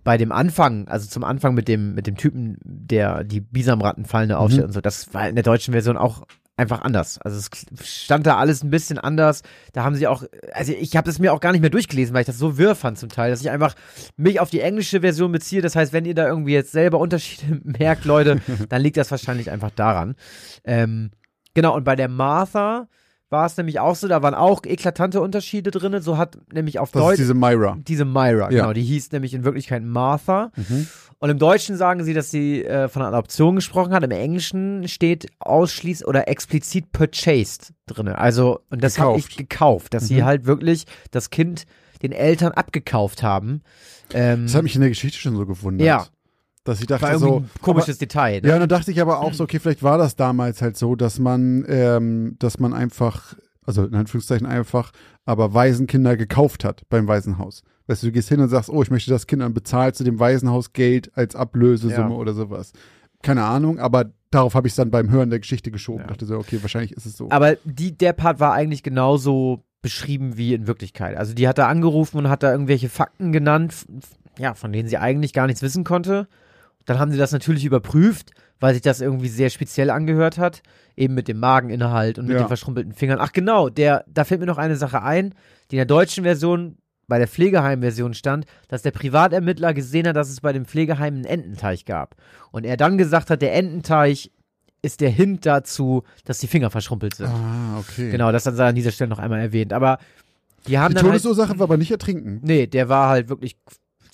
bei 0.03 0.17
dem 0.17 0.31
Anfang, 0.31 0.87
also 0.87 1.07
zum 1.07 1.23
Anfang 1.23 1.53
mit 1.53 1.67
dem, 1.67 1.95
mit 1.95 2.07
dem 2.07 2.15
Typen, 2.15 2.57
der 2.63 3.23
die 3.23 3.41
Bisamrattenfallene 3.41 4.37
aufstellt 4.37 4.65
und 4.67 4.71
so, 4.73 4.81
das 4.81 5.13
war 5.13 5.27
in 5.27 5.35
der 5.35 5.43
deutschen 5.43 5.73
Version 5.73 5.97
auch 5.97 6.23
einfach 6.57 6.81
anders. 6.81 7.19
Also 7.21 7.37
es 7.37 7.49
stand 7.87 8.25
da 8.25 8.37
alles 8.37 8.63
ein 8.63 8.69
bisschen 8.71 8.97
anders. 8.97 9.43
Da 9.73 9.83
haben 9.83 9.95
sie 9.95 10.07
auch, 10.07 10.23
also 10.53 10.73
ich 10.73 10.97
habe 10.97 11.05
das 11.05 11.19
mir 11.19 11.31
auch 11.31 11.39
gar 11.39 11.51
nicht 11.51 11.61
mehr 11.61 11.69
durchgelesen, 11.69 12.13
weil 12.13 12.21
ich 12.21 12.27
das 12.27 12.37
so 12.39 12.57
wirr 12.57 12.75
fand 12.75 12.97
zum 12.97 13.09
Teil, 13.09 13.29
dass 13.31 13.41
ich 13.41 13.49
einfach 13.51 13.75
mich 14.17 14.39
auf 14.39 14.49
die 14.49 14.61
englische 14.61 15.01
Version 15.01 15.31
beziehe. 15.31 15.61
Das 15.61 15.75
heißt, 15.75 15.93
wenn 15.93 16.05
ihr 16.05 16.15
da 16.15 16.27
irgendwie 16.27 16.53
jetzt 16.53 16.71
selber 16.71 16.97
Unterschiede 16.99 17.61
merkt, 17.63 18.05
Leute, 18.05 18.41
dann 18.69 18.81
liegt 18.81 18.97
das 18.97 19.11
wahrscheinlich 19.11 19.51
einfach 19.51 19.71
daran. 19.71 20.15
Ähm, 20.63 21.11
genau, 21.53 21.75
und 21.75 21.83
bei 21.83 21.95
der 21.95 22.09
Martha 22.09 22.87
war 23.29 23.45
es 23.45 23.57
nämlich 23.57 23.79
auch 23.81 23.95
so, 23.95 24.07
da 24.07 24.23
waren 24.23 24.33
auch 24.33 24.63
eklatante 24.65 25.19
Unterschiede 25.21 25.69
drin. 25.69 26.01
So 26.01 26.17
hat 26.17 26.37
nämlich 26.53 26.79
auf 26.79 26.91
Das 26.91 27.01
ist 27.01 27.07
Deutsch 27.07 27.17
diese 27.17 27.33
Myra. 27.33 27.77
diese 27.85 28.05
Myra, 28.05 28.49
Ja. 28.49 28.61
genau, 28.61 28.73
die 28.73 28.83
hieß 28.83 29.11
nämlich 29.11 29.33
in 29.33 29.43
Wirklichkeit 29.43 29.83
Martha. 29.83 30.51
Mhm. 30.55 30.87
Und 31.19 31.29
im 31.31 31.39
Deutschen 31.39 31.77
sagen 31.77 32.03
sie, 32.03 32.13
dass 32.13 32.29
sie 32.29 32.63
äh, 32.63 32.87
von 32.89 33.01
einer 33.01 33.09
Adoption 33.11 33.55
gesprochen 33.55 33.91
hat. 33.93 34.03
Im 34.03 34.11
Englischen 34.11 34.87
steht 34.87 35.27
ausschließlich 35.39 36.07
oder 36.07 36.27
explizit 36.27 36.91
purchased 36.91 37.73
drin. 37.87 38.07
Also, 38.09 38.59
und 38.69 38.83
das 38.83 38.99
habe 38.99 39.17
ich 39.17 39.35
Gekauft. 39.35 39.93
dass 39.95 40.07
sie 40.07 40.17
Mhm. 40.21 40.25
halt 40.25 40.45
wirklich 40.45 40.85
das 41.11 41.29
Kind 41.31 41.65
den 42.03 42.11
Eltern 42.11 42.51
abgekauft 42.51 43.23
haben. 43.23 43.61
Ähm, 44.13 44.43
Das 44.45 44.53
hat 44.53 44.61
mich 44.63 44.75
in 44.75 44.81
der 44.81 44.89
Geschichte 44.91 45.17
schon 45.17 45.35
so 45.35 45.45
gewundert. 45.47 45.87
Ja. 45.87 46.05
Dass 46.63 46.81
ich 46.81 46.89
war 46.89 46.99
dachte 46.99 47.13
irgendwie 47.15 47.47
so. 47.47 47.61
komisches 47.61 47.97
Detail. 47.97 48.41
Ne? 48.41 48.49
Ja, 48.49 48.53
und 48.55 48.59
dann 48.59 48.69
dachte 48.69 48.91
ich 48.91 49.01
aber 49.01 49.19
auch 49.21 49.33
so, 49.33 49.43
okay, 49.45 49.57
vielleicht 49.59 49.81
war 49.81 49.97
das 49.97 50.15
damals 50.15 50.61
halt 50.61 50.77
so, 50.77 50.95
dass 50.95 51.17
man, 51.17 51.65
ähm, 51.67 52.35
dass 52.37 52.59
man 52.59 52.73
einfach, 52.73 53.33
also 53.65 53.85
in 53.85 53.95
Anführungszeichen 53.95 54.45
einfach, 54.45 54.91
aber 55.25 55.53
Waisenkinder 55.55 56.15
gekauft 56.15 56.63
hat 56.63 56.83
beim 56.89 57.07
Waisenhaus. 57.07 57.63
Weißt 57.87 58.03
du, 58.03 58.07
du 58.07 58.11
gehst 58.11 58.29
hin 58.29 58.39
und 58.41 58.49
sagst, 58.49 58.69
oh, 58.69 58.81
ich 58.83 58.91
möchte 58.91 59.09
das 59.11 59.27
Kind 59.27 59.41
und 59.41 59.53
bezahlst 59.53 59.99
du 59.99 60.03
dem 60.03 60.19
Waisenhaus 60.19 60.73
Geld 60.73 61.11
als 61.15 61.35
Ablösesumme 61.35 62.09
Ja. 62.09 62.15
oder 62.15 62.33
sowas. 62.33 62.73
Keine 63.23 63.43
Ahnung, 63.43 63.79
aber 63.79 64.11
darauf 64.29 64.55
habe 64.55 64.67
ich 64.67 64.71
es 64.73 64.75
dann 64.77 64.91
beim 64.91 65.09
Hören 65.09 65.29
der 65.29 65.39
Geschichte 65.39 65.71
geschoben. 65.71 66.01
Ja. 66.01 66.07
Dachte 66.07 66.25
so, 66.25 66.37
okay, 66.37 66.59
wahrscheinlich 66.61 66.91
ist 66.91 67.05
es 67.05 67.17
so. 67.17 67.29
Aber 67.31 67.55
die, 67.63 67.97
der 67.97 68.13
Part 68.13 68.39
war 68.39 68.53
eigentlich 68.53 68.83
genauso 68.83 69.63
beschrieben 69.81 70.37
wie 70.37 70.53
in 70.53 70.67
Wirklichkeit. 70.67 71.15
Also 71.17 71.33
die 71.33 71.47
hat 71.47 71.57
da 71.57 71.67
angerufen 71.67 72.17
und 72.17 72.29
hat 72.29 72.43
da 72.43 72.51
irgendwelche 72.51 72.89
Fakten 72.89 73.31
genannt, 73.31 73.73
ja, 74.37 74.53
von 74.53 74.71
denen 74.73 74.89
sie 74.89 74.97
eigentlich 74.97 75.33
gar 75.33 75.47
nichts 75.47 75.61
wissen 75.61 75.83
konnte. 75.83 76.27
Dann 76.85 76.99
haben 76.99 77.11
sie 77.11 77.17
das 77.17 77.31
natürlich 77.31 77.63
überprüft, 77.65 78.31
weil 78.59 78.73
sich 78.73 78.81
das 78.81 79.01
irgendwie 79.01 79.27
sehr 79.29 79.49
speziell 79.49 79.89
angehört 79.89 80.37
hat. 80.37 80.61
Eben 80.95 81.13
mit 81.13 81.27
dem 81.27 81.39
Mageninhalt 81.39 82.17
und 82.19 82.25
mit 82.25 82.35
Ja. 82.35 82.43
den 82.43 82.47
verschrumpelten 82.47 82.93
Fingern. 82.93 83.19
Ach 83.21 83.31
genau, 83.33 83.69
der, 83.69 84.03
da 84.07 84.23
fällt 84.25 84.39
mir 84.41 84.47
noch 84.47 84.57
eine 84.57 84.75
Sache 84.75 85.01
ein, 85.03 85.33
die 85.71 85.75
in 85.75 85.79
der 85.79 85.85
deutschen 85.85 86.23
Version 86.23 86.77
bei 87.07 87.17
der 87.17 87.27
Pflegeheim-Version 87.27 88.13
stand, 88.13 88.45
dass 88.67 88.81
der 88.81 88.91
Privatermittler 88.91 89.73
gesehen 89.73 90.07
hat, 90.07 90.15
dass 90.15 90.29
es 90.29 90.41
bei 90.41 90.53
dem 90.53 90.65
Pflegeheim 90.65 91.15
einen 91.15 91.25
Ententeich 91.25 91.85
gab. 91.85 92.15
Und 92.51 92.65
er 92.65 92.77
dann 92.77 92.97
gesagt 92.97 93.29
hat, 93.29 93.41
der 93.41 93.55
Ententeich 93.55 94.31
ist 94.81 95.01
der 95.01 95.09
Hint 95.09 95.45
dazu, 95.45 96.03
dass 96.25 96.39
die 96.39 96.47
Finger 96.47 96.69
verschrumpelt 96.69 97.15
sind. 97.15 97.27
ah, 97.29 97.79
okay. 97.79 98.11
Genau, 98.11 98.31
das 98.31 98.45
hat 98.45 98.57
er 98.57 98.67
an 98.67 98.75
dieser 98.75 98.91
Stelle 98.91 99.09
noch 99.09 99.19
einmal 99.19 99.39
erwähnt. 99.39 99.73
Aber 99.73 99.97
die 100.67 100.77
haben 100.77 100.91
Die 100.91 100.95
dann 100.95 101.05
halt, 101.05 101.13
Todesursache 101.23 101.57
war 101.59 101.63
aber 101.63 101.77
nicht 101.77 101.91
ertrinken. 101.91 102.41
Nee, 102.43 102.67
der 102.67 102.89
war 102.89 103.09
halt 103.09 103.29
wirklich, 103.29 103.57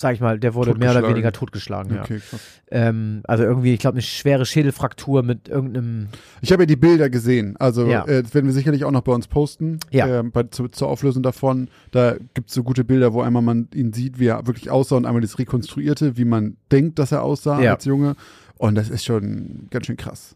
sag 0.03 0.13
ich 0.13 0.19
mal, 0.19 0.37
der 0.39 0.53
wurde 0.53 0.75
mehr 0.75 0.91
oder 0.91 1.07
weniger 1.09 1.31
totgeschlagen, 1.31 1.95
ja. 1.95 2.01
Okay, 2.03 2.19
krass. 2.29 2.39
Ähm, 2.69 3.21
also 3.25 3.43
irgendwie, 3.43 3.73
ich 3.73 3.79
glaube, 3.79 3.95
eine 3.95 4.03
schwere 4.03 4.45
Schädelfraktur 4.45 5.23
mit 5.23 5.47
irgendeinem. 5.49 6.09
Ich 6.41 6.51
habe 6.51 6.63
ja 6.63 6.67
die 6.67 6.75
Bilder 6.75 7.09
gesehen. 7.09 7.57
Also 7.57 7.87
Ja. 7.87 8.05
äh, 8.05 8.21
das 8.21 8.35
werden 8.35 8.45
wir 8.45 8.53
sicherlich 8.53 8.85
auch 8.85 8.91
noch 8.91 9.01
bei 9.01 9.11
uns 9.11 9.27
posten. 9.27 9.79
Ja. 9.89 10.07
Ähm, 10.19 10.31
bei, 10.31 10.43
zu, 10.43 10.67
zur 10.67 10.87
Auflösung 10.89 11.23
davon. 11.23 11.69
Da 11.89 12.15
gibt 12.35 12.49
es 12.49 12.53
so 12.53 12.61
gute 12.63 12.83
Bilder, 12.83 13.13
wo 13.13 13.21
einmal 13.21 13.41
man 13.41 13.67
ihn 13.73 13.91
sieht, 13.93 14.19
wie 14.19 14.27
er 14.27 14.45
wirklich 14.45 14.69
aussah 14.69 14.95
und 14.97 15.05
einmal 15.07 15.21
das 15.21 15.39
Rekonstruierte, 15.39 16.15
wie 16.17 16.25
man 16.25 16.57
denkt, 16.71 16.99
dass 16.99 17.11
er 17.11 17.23
aussah 17.23 17.59
Ja. 17.61 17.73
als 17.73 17.85
Junge. 17.85 18.15
Und 18.57 18.75
das 18.75 18.89
ist 18.89 19.03
schon 19.05 19.67
ganz 19.71 19.87
schön 19.87 19.97
krass. 19.97 20.35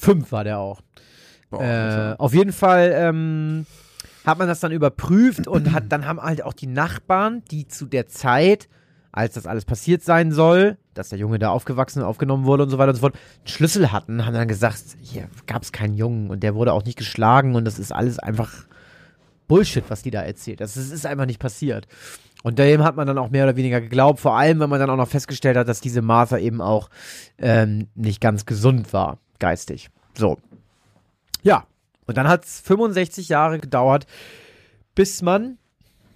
Fünf 0.00 0.30
war 0.30 0.44
der 0.44 0.58
auch. 0.58 0.80
Boah, 1.50 1.60
Äh, 1.60 2.14
auf 2.18 2.32
jeden 2.34 2.52
Fall 2.52 2.92
ähm, 2.94 3.66
hat 4.28 4.38
man 4.38 4.48
das 4.48 4.60
dann 4.60 4.72
überprüft 4.72 5.46
und 5.48 5.72
hat, 5.72 5.84
dann 5.88 6.06
haben 6.06 6.20
halt 6.20 6.44
auch 6.44 6.52
die 6.52 6.66
Nachbarn, 6.66 7.42
die 7.50 7.66
zu 7.66 7.86
der 7.86 8.06
Zeit, 8.06 8.68
als 9.10 9.34
das 9.34 9.46
alles 9.46 9.64
passiert 9.64 10.02
sein 10.02 10.32
soll, 10.32 10.76
dass 10.94 11.08
der 11.08 11.18
Junge 11.18 11.38
da 11.38 11.50
aufgewachsen 11.50 12.00
und 12.00 12.06
aufgenommen 12.06 12.44
wurde 12.44 12.64
und 12.64 12.70
so 12.70 12.78
weiter 12.78 12.90
und 12.90 12.96
so 12.96 13.00
fort, 13.00 13.14
einen 13.14 13.48
Schlüssel 13.48 13.90
hatten, 13.90 14.26
haben 14.26 14.34
dann 14.34 14.48
gesagt, 14.48 14.82
hier 15.00 15.28
gab 15.46 15.62
es 15.62 15.72
keinen 15.72 15.94
Jungen 15.94 16.30
und 16.30 16.42
der 16.42 16.54
wurde 16.54 16.72
auch 16.72 16.84
nicht 16.84 16.98
geschlagen 16.98 17.54
und 17.54 17.64
das 17.64 17.78
ist 17.78 17.92
alles 17.92 18.18
einfach 18.18 18.52
Bullshit, 19.48 19.84
was 19.88 20.02
die 20.02 20.10
da 20.10 20.22
erzählt. 20.22 20.60
Das 20.60 20.76
ist, 20.76 20.92
ist 20.92 21.06
einfach 21.06 21.26
nicht 21.26 21.40
passiert. 21.40 21.88
Und 22.44 22.58
dem 22.58 22.84
hat 22.84 22.96
man 22.96 23.06
dann 23.06 23.18
auch 23.18 23.30
mehr 23.30 23.44
oder 23.44 23.56
weniger 23.56 23.80
geglaubt, 23.80 24.20
vor 24.20 24.36
allem, 24.36 24.60
wenn 24.60 24.70
man 24.70 24.78
dann 24.78 24.90
auch 24.90 24.96
noch 24.96 25.08
festgestellt 25.08 25.56
hat, 25.56 25.66
dass 25.66 25.80
diese 25.80 26.02
Martha 26.02 26.38
eben 26.38 26.60
auch 26.60 26.88
ähm, 27.38 27.88
nicht 27.94 28.20
ganz 28.20 28.46
gesund 28.46 28.92
war, 28.92 29.18
geistig. 29.38 29.90
So. 30.14 30.38
Ja. 31.42 31.66
Und 32.08 32.16
dann 32.16 32.26
hat 32.26 32.46
es 32.46 32.60
65 32.60 33.28
Jahre 33.28 33.58
gedauert, 33.60 34.06
bis 34.94 35.22
man, 35.22 35.58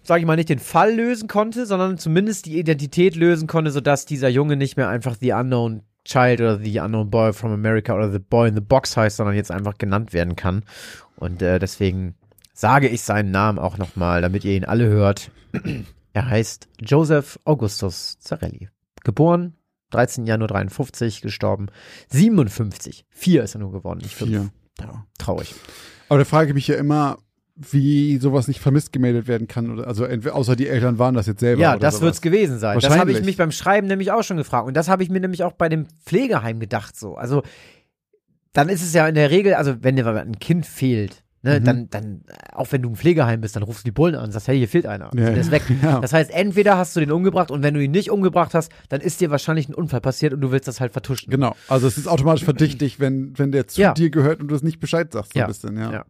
sage 0.02 0.20
ich 0.20 0.26
mal, 0.26 0.36
nicht 0.36 0.48
den 0.48 0.58
Fall 0.58 0.94
lösen 0.94 1.28
konnte, 1.28 1.66
sondern 1.66 1.98
zumindest 1.98 2.46
die 2.46 2.58
Identität 2.58 3.14
lösen 3.14 3.46
konnte, 3.46 3.70
sodass 3.70 4.06
dieser 4.06 4.28
Junge 4.28 4.56
nicht 4.56 4.76
mehr 4.76 4.88
einfach 4.88 5.16
The 5.20 5.32
Unknown 5.32 5.82
Child 6.04 6.40
oder 6.40 6.58
The 6.58 6.80
Unknown 6.80 7.10
Boy 7.10 7.32
from 7.32 7.52
America 7.52 7.94
oder 7.94 8.10
The 8.10 8.18
Boy 8.18 8.48
in 8.48 8.54
the 8.54 8.62
Box 8.62 8.96
heißt, 8.96 9.18
sondern 9.18 9.36
jetzt 9.36 9.52
einfach 9.52 9.76
genannt 9.78 10.12
werden 10.14 10.34
kann. 10.34 10.64
Und 11.16 11.42
äh, 11.42 11.58
deswegen 11.58 12.14
sage 12.54 12.88
ich 12.88 13.02
seinen 13.02 13.30
Namen 13.30 13.58
auch 13.58 13.76
nochmal, 13.76 14.22
damit 14.22 14.44
ihr 14.44 14.56
ihn 14.56 14.64
alle 14.64 14.86
hört. 14.86 15.30
er 16.14 16.28
heißt 16.28 16.68
Joseph 16.80 17.38
Augustus 17.44 18.18
Zarelli. 18.18 18.70
Geboren 19.04 19.54
13. 19.90 20.26
Januar 20.26 20.48
53, 20.48 21.20
gestorben 21.20 21.66
57. 22.08 23.04
Vier 23.10 23.42
ist 23.42 23.54
er 23.54 23.60
nur 23.60 23.72
geworden, 23.72 24.00
nicht 24.00 24.14
fünf. 24.14 24.30
Vier. 24.30 24.50
Ja, 24.80 25.06
traurig. 25.18 25.54
Aber 26.08 26.18
da 26.18 26.24
frage 26.24 26.48
ich 26.48 26.54
mich 26.54 26.68
ja 26.68 26.76
immer, 26.76 27.18
wie 27.54 28.16
sowas 28.18 28.48
nicht 28.48 28.60
vermisst 28.60 28.92
gemeldet 28.92 29.28
werden 29.28 29.46
kann. 29.46 29.70
Oder, 29.70 29.86
also 29.86 30.04
entweder, 30.04 30.34
außer 30.34 30.56
die 30.56 30.68
Eltern 30.68 30.98
waren 30.98 31.14
das 31.14 31.26
jetzt 31.26 31.40
selber. 31.40 31.62
Ja, 31.62 31.70
oder 31.72 31.80
das 31.80 31.94
sowas. 31.94 32.06
wird's 32.06 32.20
gewesen 32.20 32.58
sein. 32.58 32.78
Das 32.80 32.96
habe 32.96 33.12
ich 33.12 33.24
mich 33.24 33.36
beim 33.36 33.52
Schreiben 33.52 33.86
nämlich 33.86 34.10
auch 34.10 34.22
schon 34.22 34.36
gefragt. 34.36 34.66
Und 34.66 34.74
das 34.74 34.88
habe 34.88 35.02
ich 35.02 35.10
mir 35.10 35.20
nämlich 35.20 35.44
auch 35.44 35.52
bei 35.52 35.68
dem 35.68 35.86
Pflegeheim 36.04 36.60
gedacht 36.60 36.98
so. 36.98 37.14
Also 37.14 37.42
dann 38.52 38.68
ist 38.68 38.82
es 38.82 38.92
ja 38.92 39.06
in 39.06 39.14
der 39.14 39.30
Regel, 39.30 39.54
also 39.54 39.82
wenn 39.82 39.96
dir 39.96 40.06
ein 40.06 40.38
Kind 40.38 40.66
fehlt, 40.66 41.21
ne, 41.42 41.60
Mhm. 41.60 41.64
dann, 41.64 41.90
dann, 41.90 42.20
auch 42.52 42.70
wenn 42.70 42.82
du 42.82 42.88
im 42.90 42.96
Pflegeheim 42.96 43.40
bist, 43.40 43.56
dann 43.56 43.62
rufst 43.62 43.82
du 43.82 43.84
die 43.84 43.90
Bullen 43.92 44.14
an 44.14 44.24
und 44.24 44.32
sagst, 44.32 44.48
hey, 44.48 44.56
hier 44.58 44.68
fehlt 44.68 44.86
einer. 44.86 45.06
Ja, 45.14 45.26
Der 45.30 45.36
ist 45.36 45.50
weg. 45.50 45.62
ja. 45.82 46.00
Das 46.00 46.12
heißt, 46.12 46.30
entweder 46.30 46.76
hast 46.76 46.94
du 46.96 47.00
den 47.00 47.10
umgebracht 47.12 47.50
und 47.50 47.62
wenn 47.62 47.74
du 47.74 47.82
ihn 47.82 47.90
nicht 47.90 48.10
umgebracht 48.10 48.54
hast, 48.54 48.70
dann 48.88 49.00
ist 49.00 49.20
dir 49.20 49.30
wahrscheinlich 49.30 49.68
ein 49.68 49.74
Unfall 49.74 50.00
passiert 50.00 50.32
und 50.34 50.40
du 50.40 50.50
willst 50.52 50.68
das 50.68 50.80
halt 50.80 50.92
vertuschen. 50.92 51.30
Genau. 51.30 51.54
Also 51.68 51.86
es 51.86 51.98
ist 51.98 52.08
automatisch 52.08 52.44
verdächtig, 52.44 53.00
wenn, 53.00 53.38
wenn 53.38 53.52
der 53.52 53.66
zu 53.68 53.80
Ja. 53.80 53.92
dir 53.94 54.10
gehört 54.10 54.40
und 54.40 54.48
du 54.48 54.54
es 54.54 54.62
nicht 54.62 54.80
Bescheid 54.80 55.12
sagst, 55.12 55.32
so 55.34 55.40
ein 55.40 55.46
bisschen, 55.46 55.76
ja. 55.76 55.92
Ja. 55.92 56.04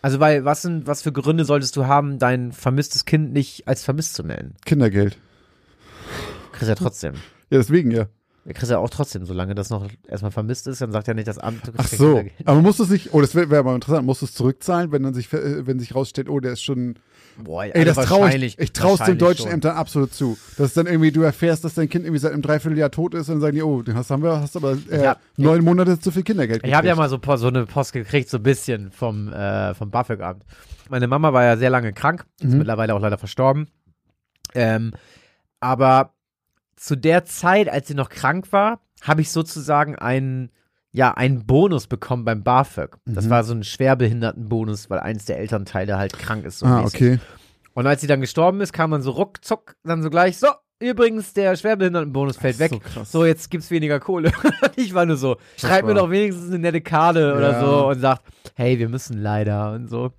Also, 0.00 0.20
weil, 0.20 0.44
was 0.44 0.62
sind, 0.62 0.86
was 0.86 1.02
für 1.02 1.10
Gründe 1.10 1.44
solltest 1.44 1.74
du 1.76 1.86
haben, 1.86 2.20
dein 2.20 2.52
vermisstes 2.52 3.04
Kind 3.04 3.32
nicht 3.32 3.66
als 3.66 3.82
vermisst 3.82 4.14
zu 4.14 4.22
melden? 4.22 4.54
Kindergeld. 4.64 5.18
Kriegst 6.52 6.68
ja 6.68 6.74
trotzdem. 6.76 7.14
Ja, 7.50 7.58
deswegen 7.58 7.90
ja. 7.90 8.06
Er 8.48 8.54
kriegst 8.54 8.70
ja 8.70 8.78
auch 8.78 8.88
trotzdem, 8.88 9.26
solange 9.26 9.54
das 9.54 9.68
noch 9.68 9.86
erstmal 10.08 10.30
vermisst 10.30 10.66
ist, 10.68 10.80
dann 10.80 10.90
sagt 10.90 11.06
ja 11.06 11.12
nicht 11.12 11.28
das 11.28 11.36
Amt, 11.36 11.70
Ach 11.76 11.86
so. 11.86 12.24
Aber 12.46 12.62
musst 12.62 12.78
du 12.78 12.84
es 12.84 12.88
nicht, 12.88 13.12
oh, 13.12 13.20
das 13.20 13.34
wäre 13.34 13.50
wär 13.50 13.62
mal 13.62 13.74
interessant, 13.74 14.06
musst 14.06 14.22
du 14.22 14.24
es 14.26 14.32
zurückzahlen, 14.32 14.90
wenn 14.90 15.02
dann 15.02 15.12
sich, 15.12 15.30
äh, 15.34 15.66
wenn 15.66 15.78
sich 15.78 15.94
rausstellt, 15.94 16.30
oh, 16.30 16.40
der 16.40 16.52
ist 16.52 16.62
schon, 16.62 16.94
Boah, 17.44 17.64
ey, 17.64 17.84
das 17.84 17.96
traue 18.06 18.34
ich, 18.34 18.58
ich 18.58 18.72
traue 18.72 18.94
es 18.94 19.04
den 19.04 19.18
deutschen 19.18 19.42
schon. 19.44 19.52
Ämtern 19.52 19.76
absolut 19.76 20.14
zu. 20.14 20.38
Dass 20.56 20.72
dann 20.72 20.86
irgendwie, 20.86 21.12
du 21.12 21.20
erfährst, 21.20 21.62
dass 21.62 21.74
dein 21.74 21.90
Kind 21.90 22.06
irgendwie 22.06 22.20
seit 22.20 22.32
einem 22.32 22.40
Dreivierteljahr 22.40 22.90
tot 22.90 23.12
ist 23.12 23.28
und 23.28 23.34
dann 23.34 23.40
sagen 23.42 23.54
die, 23.54 23.62
oh, 23.62 23.82
den 23.82 23.94
hast, 23.96 24.08
haben 24.10 24.22
wir, 24.22 24.40
hast 24.40 24.56
aber 24.56 24.78
äh, 24.90 25.02
Ja. 25.04 25.16
neun 25.36 25.62
Monate 25.62 26.00
zu 26.00 26.10
viel 26.10 26.22
Kindergeld 26.22 26.64
Ich 26.64 26.72
habe 26.72 26.86
ja 26.86 26.96
mal 26.96 27.10
so, 27.10 27.20
so 27.36 27.48
eine 27.48 27.66
Post 27.66 27.92
gekriegt, 27.92 28.30
so 28.30 28.38
ein 28.38 28.42
bisschen 28.42 28.90
vom, 28.92 29.30
äh, 29.30 29.74
vom 29.74 29.90
BAföG-Amt. 29.90 30.42
Meine 30.88 31.06
Mama 31.06 31.34
war 31.34 31.44
ja 31.44 31.58
sehr 31.58 31.68
lange 31.68 31.92
krank, 31.92 32.24
ist 32.40 32.52
Mhm. 32.52 32.58
mittlerweile 32.58 32.94
auch 32.94 33.00
leider 33.00 33.18
verstorben. 33.18 33.68
Ähm, 34.54 34.94
aber 35.60 36.14
zu 36.78 36.96
der 36.96 37.24
Zeit, 37.24 37.68
als 37.68 37.88
sie 37.88 37.94
noch 37.94 38.08
krank 38.08 38.52
war, 38.52 38.80
habe 39.02 39.20
ich 39.20 39.30
sozusagen 39.30 39.96
einen, 39.96 40.50
ja, 40.92 41.12
einen 41.14 41.44
Bonus 41.46 41.86
bekommen 41.86 42.24
beim 42.24 42.42
BAföG. 42.42 42.96
Das 43.04 43.26
Mhm. 43.26 43.30
war 43.30 43.44
so 43.44 43.54
ein 43.54 43.64
Schwerbehindertenbonus, 43.64 44.88
weil 44.90 45.00
eins 45.00 45.24
der 45.26 45.38
Elternteile 45.38 45.98
halt 45.98 46.18
krank 46.18 46.44
ist. 46.44 46.60
So 46.60 46.66
Ah, 46.66 46.82
mäßig. 46.82 46.94
okay. 47.00 47.20
Und 47.74 47.86
als 47.86 48.00
sie 48.00 48.06
dann 48.06 48.20
gestorben 48.20 48.60
ist, 48.60 48.72
kam 48.72 48.90
man 48.90 49.02
so 49.02 49.12
ruckzuck, 49.12 49.76
dann 49.84 50.02
so 50.02 50.10
gleich, 50.10 50.38
so, 50.38 50.48
übrigens, 50.80 51.32
der 51.32 51.54
Schwerbehindertenbonus 51.56 52.36
fällt 52.38 52.58
weg. 52.58 52.70
so 52.70 52.78
krass. 52.80 53.12
So, 53.12 53.24
jetzt 53.24 53.50
gibt's 53.50 53.70
weniger 53.70 54.00
Kohle. 54.00 54.32
ich 54.76 54.94
war 54.94 55.06
nur 55.06 55.16
so, 55.16 55.36
schreib 55.56 55.84
mir 55.84 55.94
doch 55.94 56.10
wenigstens 56.10 56.48
eine 56.48 56.58
nette 56.58 56.80
Karte 56.80 57.34
oder 57.36 57.52
Ja. 57.52 57.60
so 57.60 57.88
und 57.88 58.00
sagt, 58.00 58.22
hey, 58.54 58.78
wir 58.78 58.88
müssen 58.88 59.18
leider 59.22 59.72
und 59.72 59.88
so. 59.88 60.12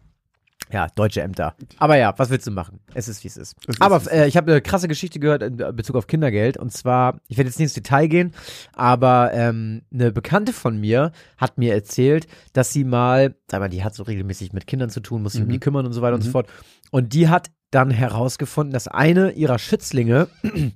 Ja, 0.72 0.88
deutsche 0.94 1.22
Ämter. 1.22 1.56
Aber 1.78 1.98
ja, 1.98 2.14
was 2.18 2.30
willst 2.30 2.46
du 2.46 2.52
machen? 2.52 2.80
Es 2.94 3.08
ist, 3.08 3.24
wie 3.24 3.28
es 3.28 3.38
ist. 3.38 3.56
Es 3.68 3.82
Aber 3.82 4.02
äh, 4.12 4.28
ich 4.28 4.38
habe 4.38 4.52
eine 4.52 4.62
krasse 4.62 4.88
Geschichte 4.88 5.20
gehört 5.20 5.42
in 5.42 5.58
Bezug 5.58 5.96
auf 5.96 6.06
Kindergeld. 6.06 6.58
Und 6.58 6.72
zwar, 6.72 7.20
ich 7.28 7.38
werde 7.38 7.50
jetzt 7.50 7.58
nicht 7.58 7.66
ins 7.66 7.74
Detail 7.74 8.08
gehen, 8.08 8.34
aber 8.74 9.32
ähm, 9.34 9.82
eine 9.92 10.12
Bekannte 10.12 10.54
von 10.54 10.80
mir 10.80 11.12
hat 11.38 11.58
mir 11.58 11.74
erzählt, 11.74 12.28
dass 12.54 12.72
sie 12.72 12.84
mal, 12.84 13.36
sag 13.50 13.62
mal, 13.62 13.70
die 13.70 13.84
hat 13.84 13.96
so 13.96 14.04
regelmäßig 14.04 14.54
mit 14.54 14.68
Kindern 14.68 14.90
zu 14.92 15.00
tun, 15.00 15.24
muss 15.24 15.34
sich 15.34 15.42
um 15.42 15.48
Mhm. 15.48 15.54
die 15.54 15.60
kümmern 15.60 15.86
und 15.88 15.94
so 15.94 16.02
weiter 16.04 16.16
und 16.16 16.22
so 16.22 16.28
Mhm. 16.30 16.34
fort. 16.34 16.48
Und 16.92 17.14
die 17.14 17.30
hat 17.30 17.50
dann 17.72 17.90
herausgefunden, 17.90 18.72
dass 18.74 18.88
eine 18.88 19.32
ihrer 19.32 19.58
Schützlinge, 19.58 20.28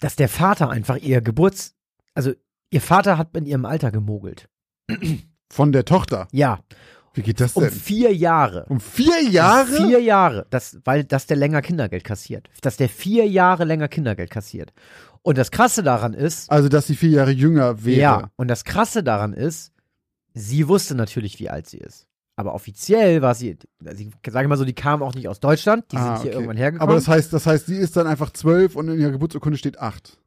dass 0.00 0.16
der 0.16 0.28
Vater 0.28 0.70
einfach 0.70 0.96
ihr 0.98 1.20
Geburts, 1.20 1.74
also 2.14 2.32
ihr 2.70 2.80
Vater 2.80 3.18
hat 3.18 3.36
in 3.36 3.46
ihrem 3.46 3.64
Alter 3.64 3.90
gemogelt. 3.90 4.48
Von 5.50 5.72
der 5.72 5.84
Tochter. 5.84 6.28
Ja, 6.32 6.60
Wie 7.14 7.22
geht 7.22 7.40
das 7.40 7.54
um 7.54 7.64
denn? 7.64 7.72
vier 7.72 8.14
Jahre. 8.14 8.64
Um 8.68 8.80
vier 8.80 9.22
Jahre? 9.22 9.76
Um 9.78 9.86
vier 9.88 10.00
Jahre, 10.00 10.46
das, 10.50 10.78
weil 10.84 11.04
dass 11.04 11.26
der 11.26 11.36
länger 11.36 11.62
Kindergeld 11.62 12.04
kassiert. 12.04 12.48
Dass 12.60 12.76
der 12.76 12.88
vier 12.88 13.26
Jahre 13.26 13.64
länger 13.64 13.88
Kindergeld 13.88 14.30
kassiert. 14.30 14.72
Und 15.22 15.36
das 15.36 15.50
Krasse 15.50 15.82
daran 15.82 16.14
ist, 16.14 16.50
Also, 16.50 16.68
dass 16.68 16.86
sie 16.86 16.94
vier 16.96 17.10
Jahre 17.10 17.32
jünger 17.32 17.84
wäre. 17.84 18.00
ja, 18.00 18.30
und 18.36 18.48
das 18.48 18.64
Krasse 18.64 19.02
daran 19.02 19.32
ist, 19.32 19.72
sie 20.34 20.68
wusste 20.68 20.94
natürlich, 20.94 21.38
wie 21.40 21.50
alt 21.50 21.66
sie 21.68 21.78
ist. 21.78 22.06
Aber 22.36 22.54
offiziell 22.54 23.20
war 23.20 23.34
sie, 23.34 23.58
sie 23.94 24.10
sage 24.30 24.44
ich 24.44 24.48
mal 24.48 24.56
so, 24.56 24.64
die 24.64 24.72
kam 24.74 25.02
auch 25.02 25.14
nicht 25.14 25.26
aus 25.28 25.40
Deutschland, 25.40 25.90
die 25.90 25.96
Ah, 25.96 26.04
sind 26.04 26.22
hier 26.22 26.30
okay. 26.30 26.34
irgendwann 26.34 26.56
hergekommen. 26.56 26.88
Aber 26.88 26.94
das 26.94 27.08
heißt, 27.08 27.32
das 27.32 27.46
heißt, 27.46 27.66
sie 27.66 27.74
ist 27.76 27.96
dann 27.96 28.06
einfach 28.06 28.30
zwölf 28.30 28.76
und 28.76 28.88
in 28.88 29.00
ihrer 29.00 29.10
Geburtsurkunde 29.10 29.58
steht 29.58 29.80
acht. 29.80 30.18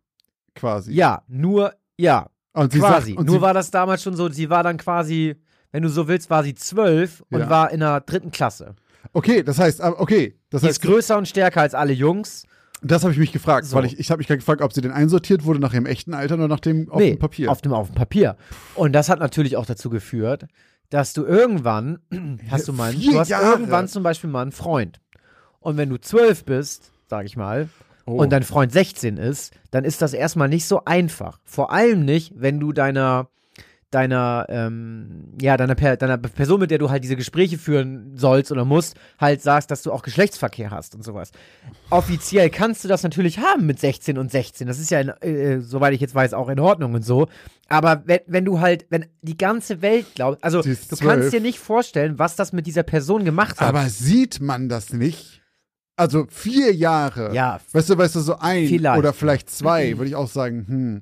Quasi. 0.54 0.92
ja, 0.92 1.24
nur, 1.30 1.74
ja, 1.98 2.28
Und 2.52 2.74
sie 2.74 2.80
quasi. 2.80 3.12
sagt, 3.12 3.20
und 3.20 3.28
nur 3.28 3.40
war 3.40 3.54
das 3.54 3.72
damals 3.72 4.04
schon 4.04 4.18
so, 4.18 4.28
sie 4.30 4.50
war 4.50 4.62
dann 4.64 4.76
quasi, 4.76 5.38
wenn 5.72 5.84
du 5.84 5.90
so 5.90 6.08
willst, 6.08 6.30
war 6.30 6.44
sie 6.44 6.56
zwölf 6.56 7.24
und 7.30 7.42
Ja. 7.42 7.50
war 7.50 7.72
in 7.72 7.80
der 7.80 8.02
dritten 8.02 8.32
Klasse. 8.32 8.76
Okay, 9.14 9.44
das 9.44 9.60
heißt, 9.60 9.82
ah, 9.82 9.94
okay, 9.98 10.36
das 10.50 10.62
Sie 10.62 10.68
heißt, 10.68 10.78
ist 10.84 10.88
größer 10.90 11.18
und 11.18 11.28
stärker 11.28 11.62
als 11.62 11.74
alle 11.74 11.94
Jungs. 11.94 12.46
das 12.82 13.04
habe 13.04 13.14
ich 13.14 13.20
mich 13.20 13.32
gefragt, 13.32 13.66
So. 13.68 13.76
weil 13.78 13.86
ich, 13.86 14.00
ich 14.00 14.10
habe 14.12 14.20
mich 14.20 14.28
gerade 14.28 14.40
gefragt, 14.40 14.62
ob 14.62 14.74
sie 14.74 14.82
denn 14.82 14.92
einsortiert 14.92 15.44
wurde 15.46 15.60
nach 15.60 15.74
ihrem 15.74 15.86
echten 15.86 16.14
Alter 16.14 16.36
oder 16.36 16.48
nach 16.48 16.60
dem 16.60 16.90
auf 16.90 17.00
nee, 17.00 17.12
dem 17.12 17.20
Papier. 17.20 17.52
Auf 17.52 17.62
dem, 17.62 17.74
auf 17.74 17.88
dem 17.90 17.96
Papier. 17.96 18.38
Und 18.76 18.94
das 18.94 19.10
hat 19.10 19.20
natürlich 19.20 19.58
auch 19.58 19.66
dazu 19.66 19.90
geführt, 19.90 20.46
dass 20.90 21.14
du 21.14 21.26
irgendwann, 21.26 22.00
hast 22.50 22.68
du 22.68 22.74
mal, 22.74 22.94
du 22.94 23.20
hast 23.20 23.30
Jahre. 23.30 23.52
irgendwann 23.52 23.88
zum 23.88 24.04
Beispiel 24.04 24.30
mal 24.30 24.42
einen 24.44 24.52
Freund. 24.52 25.00
Und 25.60 25.78
wenn 25.78 25.90
du 25.90 25.98
zwölf 26.00 26.44
bist, 26.46 26.92
sag 27.08 27.26
ich 27.26 27.36
mal, 27.38 27.70
Oh. 28.08 28.14
und 28.20 28.32
dein 28.32 28.42
Freund 28.42 28.72
16 28.72 29.18
ist, 29.18 29.54
dann 29.70 29.84
ist 29.86 30.02
das 30.02 30.14
erstmal 30.14 30.50
nicht 30.50 30.66
so 30.66 30.84
einfach. 30.86 31.38
Vor 31.46 31.72
allem 31.72 32.04
nicht, 32.04 32.34
wenn 32.36 32.60
du 32.60 32.72
deiner 32.74 33.30
deiner, 33.92 34.46
ähm, 34.50 35.34
ja, 35.40 35.58
deiner, 35.58 35.76
per 35.76 35.98
deiner 35.98 36.18
Person, 36.18 36.60
mit 36.60 36.72
der 36.72 36.78
du 36.78 36.90
halt 36.90 37.04
diese 37.04 37.16
Gespräche 37.16 37.58
führen 37.58 38.14
sollst 38.16 38.52
oder 38.52 38.66
musst, 38.66 38.96
halt 39.20 39.42
sagst, 39.42 39.70
dass 39.70 39.84
du 39.84 39.92
auch 39.92 40.02
Geschlechtsverkehr 40.02 40.72
hast 40.72 40.96
und 40.96 41.04
sowas. 41.04 41.32
Offiziell 41.90 42.50
kannst 42.50 42.84
du 42.84 42.88
das 42.88 43.04
natürlich 43.04 43.40
haben 43.40 43.66
mit 43.66 43.80
16 43.80 44.18
und 44.18 44.32
16. 44.32 44.66
Das 44.66 44.80
ist 44.80 44.90
ja, 44.92 45.02
in, 45.02 45.10
äh, 45.10 45.62
soweit 45.62 45.94
ich 45.94 46.02
jetzt 46.02 46.16
weiß, 46.16 46.34
auch 46.34 46.50
in 46.50 46.60
Ordnung 46.60 46.94
und 46.94 47.06
so. 47.06 47.28
Aber 47.68 48.04
wenn, 48.06 48.20
wenn 48.28 48.46
du 48.46 48.60
halt, 48.60 48.86
wenn 48.90 49.06
die 49.22 49.38
ganze 49.38 49.82
Welt 49.82 50.06
glaubt, 50.16 50.44
also 50.44 50.62
du 50.62 50.96
kannst 50.98 51.34
dir 51.34 51.42
nicht 51.42 51.60
vorstellen, 51.60 52.18
was 52.18 52.36
das 52.36 52.54
mit 52.54 52.66
dieser 52.68 52.84
Person 52.84 53.26
gemacht 53.26 53.60
hat. 53.60 53.68
Aber 53.68 53.88
sieht 53.90 54.42
man 54.42 54.70
das 54.70 54.94
nicht? 54.94 55.42
Also 55.98 56.26
vier 56.30 56.74
Jahre. 56.74 57.34
ja, 57.34 57.60
Weißt 57.74 57.90
du, 57.90 57.98
weißt 57.98 58.16
du, 58.16 58.22
so 58.22 58.38
ein 58.40 58.68
Vielleicht. 58.68 58.98
oder 58.98 59.14
vielleicht 59.14 59.50
zwei, 59.50 59.98
würde 59.98 60.08
ich 60.08 60.16
auch 60.16 60.30
sagen, 60.30 60.66
hm, 60.68 61.02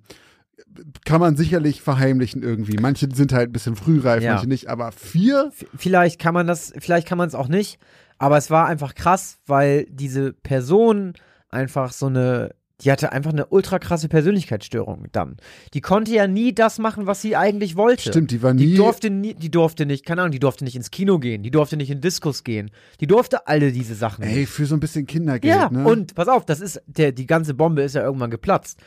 kann 1.06 1.20
man 1.22 1.36
sicherlich 1.36 1.82
verheimlichen 1.82 2.44
irgendwie. 2.44 2.78
Manche 2.80 3.08
sind 3.14 3.34
halt 3.34 3.50
ein 3.50 3.54
bisschen 3.54 3.76
frühreif, 3.76 4.24
Ja. 4.24 4.34
manche 4.34 4.48
nicht, 4.48 4.68
aber 4.68 4.92
vier? 4.92 5.52
V- 5.54 5.66
vielleicht 5.78 6.20
kann 6.20 6.34
man 6.34 6.48
das, 6.48 6.74
vielleicht 6.80 7.08
kann 7.08 7.18
man 7.18 7.28
es 7.28 7.36
auch 7.36 7.48
nicht, 7.48 7.80
aber 8.18 8.38
es 8.38 8.50
war 8.50 8.68
einfach 8.68 8.96
krass, 8.96 9.38
weil 9.46 9.86
diese 9.90 10.34
Person 10.34 11.14
einfach 11.50 11.92
so 11.92 12.08
eine, 12.08 12.52
die 12.82 12.92
hatte 12.94 13.12
einfach 13.12 13.34
eine 13.34 13.48
ultra 13.48 13.78
krasse 13.78 14.08
Persönlichkeitsstörung 14.08 15.08
dann. 15.12 15.36
Die 15.74 15.82
konnte 15.82 16.14
ja 16.14 16.28
nie 16.28 16.54
das 16.54 16.80
machen, 16.80 17.08
was 17.08 17.22
sie 17.22 17.36
eigentlich 17.36 17.76
wollte. 17.76 18.04
Stimmt, 18.10 18.32
die 18.32 18.42
war 18.42 18.54
nie. 18.54 18.68
Die 18.68 18.76
durfte 18.76 19.10
nie, 19.10 19.34
die 19.34 19.52
durfte 19.52 19.86
nicht, 19.86 20.06
keine 20.06 20.22
Ahnung, 20.22 20.32
die 20.32 20.40
durfte 20.40 20.64
nicht 20.64 20.78
ins 20.78 20.90
Kino 20.90 21.20
gehen, 21.20 21.44
die 21.44 21.52
durfte 21.52 21.76
nicht 21.76 21.90
in 21.92 22.00
Diskos 22.00 22.46
gehen, 22.46 22.72
die 23.02 23.08
durfte 23.08 23.48
alle 23.48 23.74
diese 23.74 23.96
Sachen 23.96 24.24
ey, 24.24 24.46
für 24.46 24.66
so 24.66 24.76
ein 24.76 24.80
bisschen 24.80 25.06
Kindergeld, 25.08 25.54
Ja, 25.54 25.70
ne? 25.70 25.86
und 25.86 26.16
pass 26.16 26.30
auf, 26.30 26.46
das 26.46 26.62
ist, 26.62 26.82
der, 26.88 27.12
die 27.12 27.26
ganze 27.28 27.54
Bombe 27.54 27.82
ist 27.82 27.96
ja 27.96 28.04
irgendwann 28.04 28.32
geplatzt. 28.32 28.80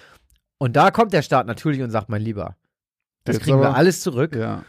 Und 0.63 0.77
da 0.77 0.91
kommt 0.93 1.13
der 1.13 1.23
Staat 1.23 1.47
natürlich 1.49 1.83
und 1.83 1.91
sagt, 1.91 2.09
mein 2.09 2.23
Lieber, 2.23 2.57
das 3.25 3.37
Jetzt 3.37 3.43
kriegen 3.45 3.59
wir 3.61 3.67
aber- 3.69 3.77
alles 3.77 4.01
zurück. 4.01 4.37
Ja. 4.37 4.63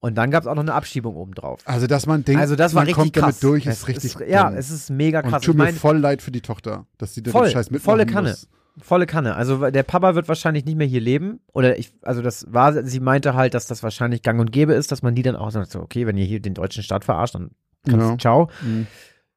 Und 0.00 0.14
dann 0.16 0.30
gab 0.30 0.42
es 0.42 0.46
auch 0.46 0.54
noch 0.54 0.62
eine 0.62 0.72
Abschiebung 0.74 1.16
obendrauf. 1.16 1.60
Also, 1.66 1.86
dass 1.86 2.06
man 2.06 2.24
denkt, 2.24 2.40
Also 2.40 2.56
das 2.56 2.74
war 2.74 2.80
man 2.80 2.86
richtig 2.86 3.02
kommt 3.02 3.12
krass. 3.14 3.40
damit 3.40 3.42
durch, 3.42 3.66
es 3.66 3.80
ist 3.80 3.88
richtig. 3.88 4.16
ja, 4.28 4.48
dumm. 4.48 4.56
es 4.58 4.70
ist 4.70 4.88
mega 4.90 5.20
krass. 5.22 5.34
Und 5.34 5.44
tut 5.44 5.54
ich 5.54 5.58
mir 5.58 5.64
mein, 5.64 5.74
voll 5.74 5.98
leid 5.98 6.22
für 6.22 6.30
die 6.30 6.40
Tochter, 6.40 6.86
dass 6.98 7.14
sie 7.14 7.22
Voll, 7.24 7.44
den 7.48 7.52
Scheiß 7.52 7.70
mitmachen 7.70 7.84
volle 7.84 8.06
Kanne. 8.06 8.30
muss. 8.30 8.48
volle 8.78 9.06
Kanne. 9.06 9.34
Also 9.34 9.70
der 9.70 9.82
Papa 9.82 10.14
wird 10.14 10.28
wahrscheinlich 10.28 10.64
nicht 10.64 10.76
mehr 10.76 10.86
hier 10.86 11.00
leben. 11.02 11.40
Oder 11.52 11.78
ich, 11.78 11.92
also 12.02 12.22
das 12.22 12.46
war, 12.50 12.84
sie 12.84 13.00
meinte 13.00 13.34
halt, 13.34 13.52
dass 13.54 13.66
das 13.66 13.82
wahrscheinlich 13.82 14.22
gang 14.22 14.40
und 14.40 14.50
gäbe 14.50 14.72
ist, 14.74 14.92
dass 14.92 15.02
man 15.02 15.14
die 15.14 15.22
dann 15.22 15.36
auch 15.36 15.50
sagt, 15.50 15.70
so, 15.70 15.80
okay, 15.80 16.06
wenn 16.06 16.16
ihr 16.16 16.24
hier 16.26 16.40
den 16.40 16.54
deutschen 16.54 16.82
Staat 16.82 17.04
verarscht, 17.04 17.34
dann 17.34 17.50
kannst 17.88 18.06
Ja. 18.06 18.10
du 18.12 18.16
ciao. 18.18 18.50
Mhm. 18.62 18.86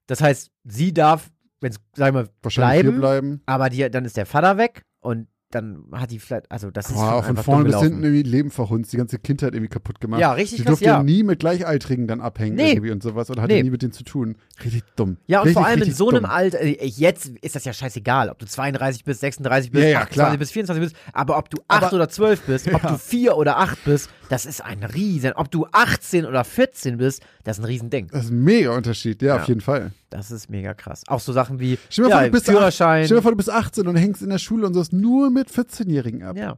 Das 0.08 0.22
heißt, 0.22 0.52
sie 0.64 0.94
darf, 0.94 1.30
wenn 1.62 1.72
es, 1.72 1.80
sag 1.96 2.08
ich 2.10 2.14
mal, 2.14 2.28
Wahrscheinlich 2.42 2.82
bleiben, 2.84 2.92
hier 2.92 3.00
bleiben. 3.00 3.42
aber 3.46 3.70
die, 3.70 3.90
dann 3.90 4.06
ist 4.06 4.16
der 4.18 4.26
Vater 4.26 4.58
weg 4.58 4.84
und 5.02 5.28
dann 5.52 5.86
hat 5.94 6.12
die 6.12 6.20
vielleicht, 6.20 6.52
also 6.52 6.70
das 6.72 6.88
ist 6.90 6.96
Boah, 6.96 7.24
von 7.24 7.38
vorne 7.38 7.64
bis 7.70 7.80
hinten 7.80 8.04
irgendwie 8.04 8.24
Leben 8.24 8.52
verhunzt, 8.52 8.92
die 8.92 8.98
ganze 8.98 9.18
Kindheit 9.18 9.54
irgendwie 9.54 9.70
kaputt 9.70 10.02
gemacht. 10.02 10.20
Ja, 10.20 10.34
richtig 10.34 10.58
Die 10.58 10.64
krass, 10.64 10.72
durfte 10.72 10.86
ja. 10.86 11.02
nie 11.04 11.24
mit 11.24 11.40
Gleichaltrigen 11.40 12.06
dann 12.06 12.20
abhängen 12.20 12.56
Nee. 12.58 12.72
irgendwie 12.72 12.92
und 12.92 13.02
sowas 13.02 13.30
oder 13.30 13.42
hatte 13.44 13.54
Nee. 13.54 13.64
nie 13.64 13.70
mit 13.70 13.82
denen 13.82 13.94
zu 13.94 14.04
tun. 14.04 14.36
Richtig 14.62 14.84
dumm. 14.98 15.16
Ja, 15.26 15.40
und 15.40 15.46
richtig, 15.48 15.62
vor 15.62 15.66
allem 15.68 15.82
in 15.84 15.94
so 15.94 16.10
einem. 16.10 16.26
Alter, 16.26 16.60
äh, 16.60 16.86
jetzt 16.86 17.28
ist 17.42 17.56
das 17.56 17.64
ja 17.64 17.72
scheißegal, 17.72 18.30
ob 18.30 18.40
du 18.40 18.46
32 18.46 19.06
bist, 19.06 19.22
36 19.22 19.72
bist, 19.72 19.84
Ja, 19.86 19.90
ja, 19.90 19.98
28 20.00 20.14
klar. 20.14 20.38
bist, 20.38 20.52
24 20.52 20.84
bist, 20.84 20.96
aber 21.14 21.38
ob 21.38 21.50
du 21.50 21.58
8 21.70 21.84
Aber- 21.84 21.96
oder 21.96 22.10
12 22.10 22.42
bist, 22.42 22.68
ob 22.74 22.84
Ja. 22.84 22.92
du 22.92 22.98
4 22.98 23.38
oder 23.38 23.58
8 23.58 23.86
bist, 23.86 24.10
das 24.28 24.46
ist 24.46 24.64
ein 24.66 24.84
Riesen. 24.84 25.32
Ob 25.34 25.50
du 25.50 25.66
18 25.72 26.26
oder 26.26 26.44
14 26.44 26.98
bist, 26.98 27.24
das 27.46 27.58
ist 27.58 27.64
ein 27.64 27.68
Riesending. 27.68 28.08
Das 28.12 28.26
ist 28.26 28.32
ein 28.32 28.44
mega 28.44 28.76
Unterschied, 28.76 29.22
ja, 29.22 29.36
Ja. 29.36 29.42
auf 29.42 29.48
jeden 29.48 29.62
Fall. 29.62 29.92
Das 30.10 30.32
ist 30.32 30.50
mega 30.50 30.74
krass. 30.74 31.04
Auch 31.08 31.20
so 31.20 31.34
Sachen 31.34 31.60
wie 31.60 31.78
Stell 31.90 32.08
ja, 32.10 32.18
vor, 32.18 32.26
du 32.26 32.32
bist 32.32 32.46
Führerschein. 32.46 33.06
Stell 33.06 33.18
dir 33.18 33.22
vor, 33.24 33.32
du 33.32 33.38
bist 33.38 33.50
18 33.50 33.88
und 33.88 33.96
hängst 33.98 34.22
in 34.22 34.30
der 34.30 34.38
Schule 34.38 34.66
und 34.66 34.74
sollst 34.74 34.94
nur 34.94 35.30
mit 35.30 35.50
14-Jährigen 35.50 36.24
ab. 36.24 36.38
ja. 36.38 36.58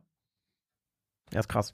Ja, 1.31 1.39
ist 1.41 1.49
krass. 1.49 1.73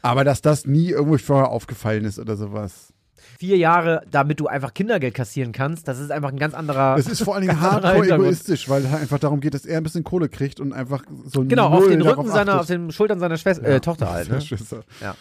Aber 0.00 0.24
dass 0.24 0.40
das 0.40 0.64
nie 0.66 0.90
irgendwo 0.90 1.18
vorher 1.18 1.50
aufgefallen 1.50 2.04
ist 2.06 2.18
oder 2.18 2.36
sowas. 2.36 2.92
vier 3.38 3.58
Jahre, 3.58 4.02
damit 4.10 4.40
du 4.40 4.46
einfach 4.46 4.72
Kindergeld 4.72 5.12
kassieren 5.14 5.52
kannst, 5.52 5.88
das 5.88 5.98
ist 5.98 6.10
einfach 6.10 6.30
ein 6.30 6.38
ganz 6.38 6.54
anderer. 6.54 6.96
Es 6.96 7.06
ist 7.06 7.22
vor 7.22 7.34
allen 7.34 7.46
Dingen 7.46 7.60
hardcore 7.60 8.06
egoistisch, 8.10 8.68
weil 8.70 8.84
es 8.84 8.92
einfach 8.94 9.18
darum 9.18 9.40
geht, 9.40 9.52
dass 9.52 9.66
er 9.66 9.76
ein 9.78 9.82
bisschen 9.82 10.04
Kohle 10.04 10.28
kriegt 10.30 10.58
und 10.60 10.72
einfach 10.72 11.04
so 11.26 11.44
Genau, 11.44 11.68
null 11.70 11.78
auf 11.82 11.88
den 11.88 12.00
Rücken 12.02 12.28
seiner, 12.28 12.60
auf 12.60 12.66
den 12.66 12.90
Schultern 12.92 13.18
seiner 13.20 13.36
Schwester, 13.36 13.64
äh, 13.66 13.80
Tochter 13.80 14.10
halt, 14.10 14.30
ne? 14.30 14.40
Schwester. 14.40 14.84
Ja. 15.02 15.14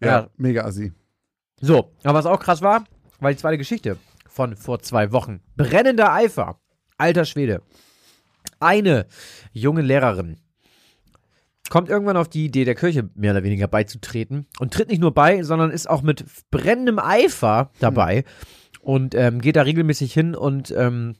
Ja, 0.00 0.06
Ja. 0.08 0.28
mega 0.36 0.64
assi. 0.64 0.92
So, 1.60 1.90
aber 2.04 2.18
was 2.18 2.26
auch 2.26 2.38
krass 2.40 2.62
war, 2.62 2.84
war 3.18 3.30
die 3.30 3.36
zweite 3.36 3.58
Geschichte 3.58 3.96
von 4.32 4.56
vor 4.56 4.80
zwei 4.80 5.12
Wochen. 5.12 5.40
Brennender 5.56 6.12
Eifer. 6.12 6.58
Alter 6.96 7.24
Schwede. 7.24 7.62
Eine 8.60 9.06
junge 9.52 9.82
Lehrerin 9.82 10.38
kommt 11.68 11.88
irgendwann 11.88 12.16
auf 12.16 12.28
die 12.28 12.44
Idee, 12.44 12.64
der 12.64 12.74
Kirche 12.74 13.08
mehr 13.14 13.32
oder 13.32 13.44
weniger 13.44 13.66
beizutreten 13.66 14.46
und 14.58 14.74
tritt 14.74 14.88
nicht 14.88 15.00
nur 15.00 15.14
bei, 15.14 15.42
sondern 15.42 15.70
ist 15.70 15.88
auch 15.88 16.02
mit 16.02 16.24
brennendem 16.50 16.98
Eifer 16.98 17.70
dabei 17.78 18.24
und 18.80 19.14
ähm, 19.14 19.40
geht 19.40 19.56
da 19.56 19.62
regelmäßig 19.62 20.12
hin 20.12 20.34
und 20.34 20.70
ähm, 20.76 21.14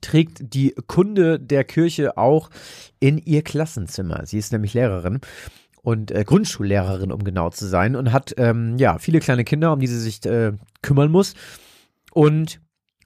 trägt 0.00 0.54
die 0.54 0.74
Kunde 0.86 1.40
der 1.40 1.64
Kirche 1.64 2.16
auch 2.16 2.50
in 3.00 3.18
ihr 3.18 3.42
Klassenzimmer. 3.42 4.26
Sie 4.26 4.38
ist 4.38 4.52
nämlich 4.52 4.74
Lehrerin 4.74 5.20
und 5.82 6.12
äh, 6.12 6.24
Grundschullehrerin, 6.24 7.10
um 7.10 7.24
genau 7.24 7.50
zu 7.50 7.66
sein, 7.66 7.96
und 7.96 8.12
hat 8.12 8.34
ähm, 8.38 8.78
ja 8.78 8.98
viele 8.98 9.18
kleine 9.20 9.44
Kinder, 9.44 9.72
um 9.72 9.80
die 9.80 9.86
sie 9.86 10.00
sich 10.00 10.24
äh, 10.24 10.52
kümmern 10.82 11.10
muss 11.10 11.34
und 12.14 12.60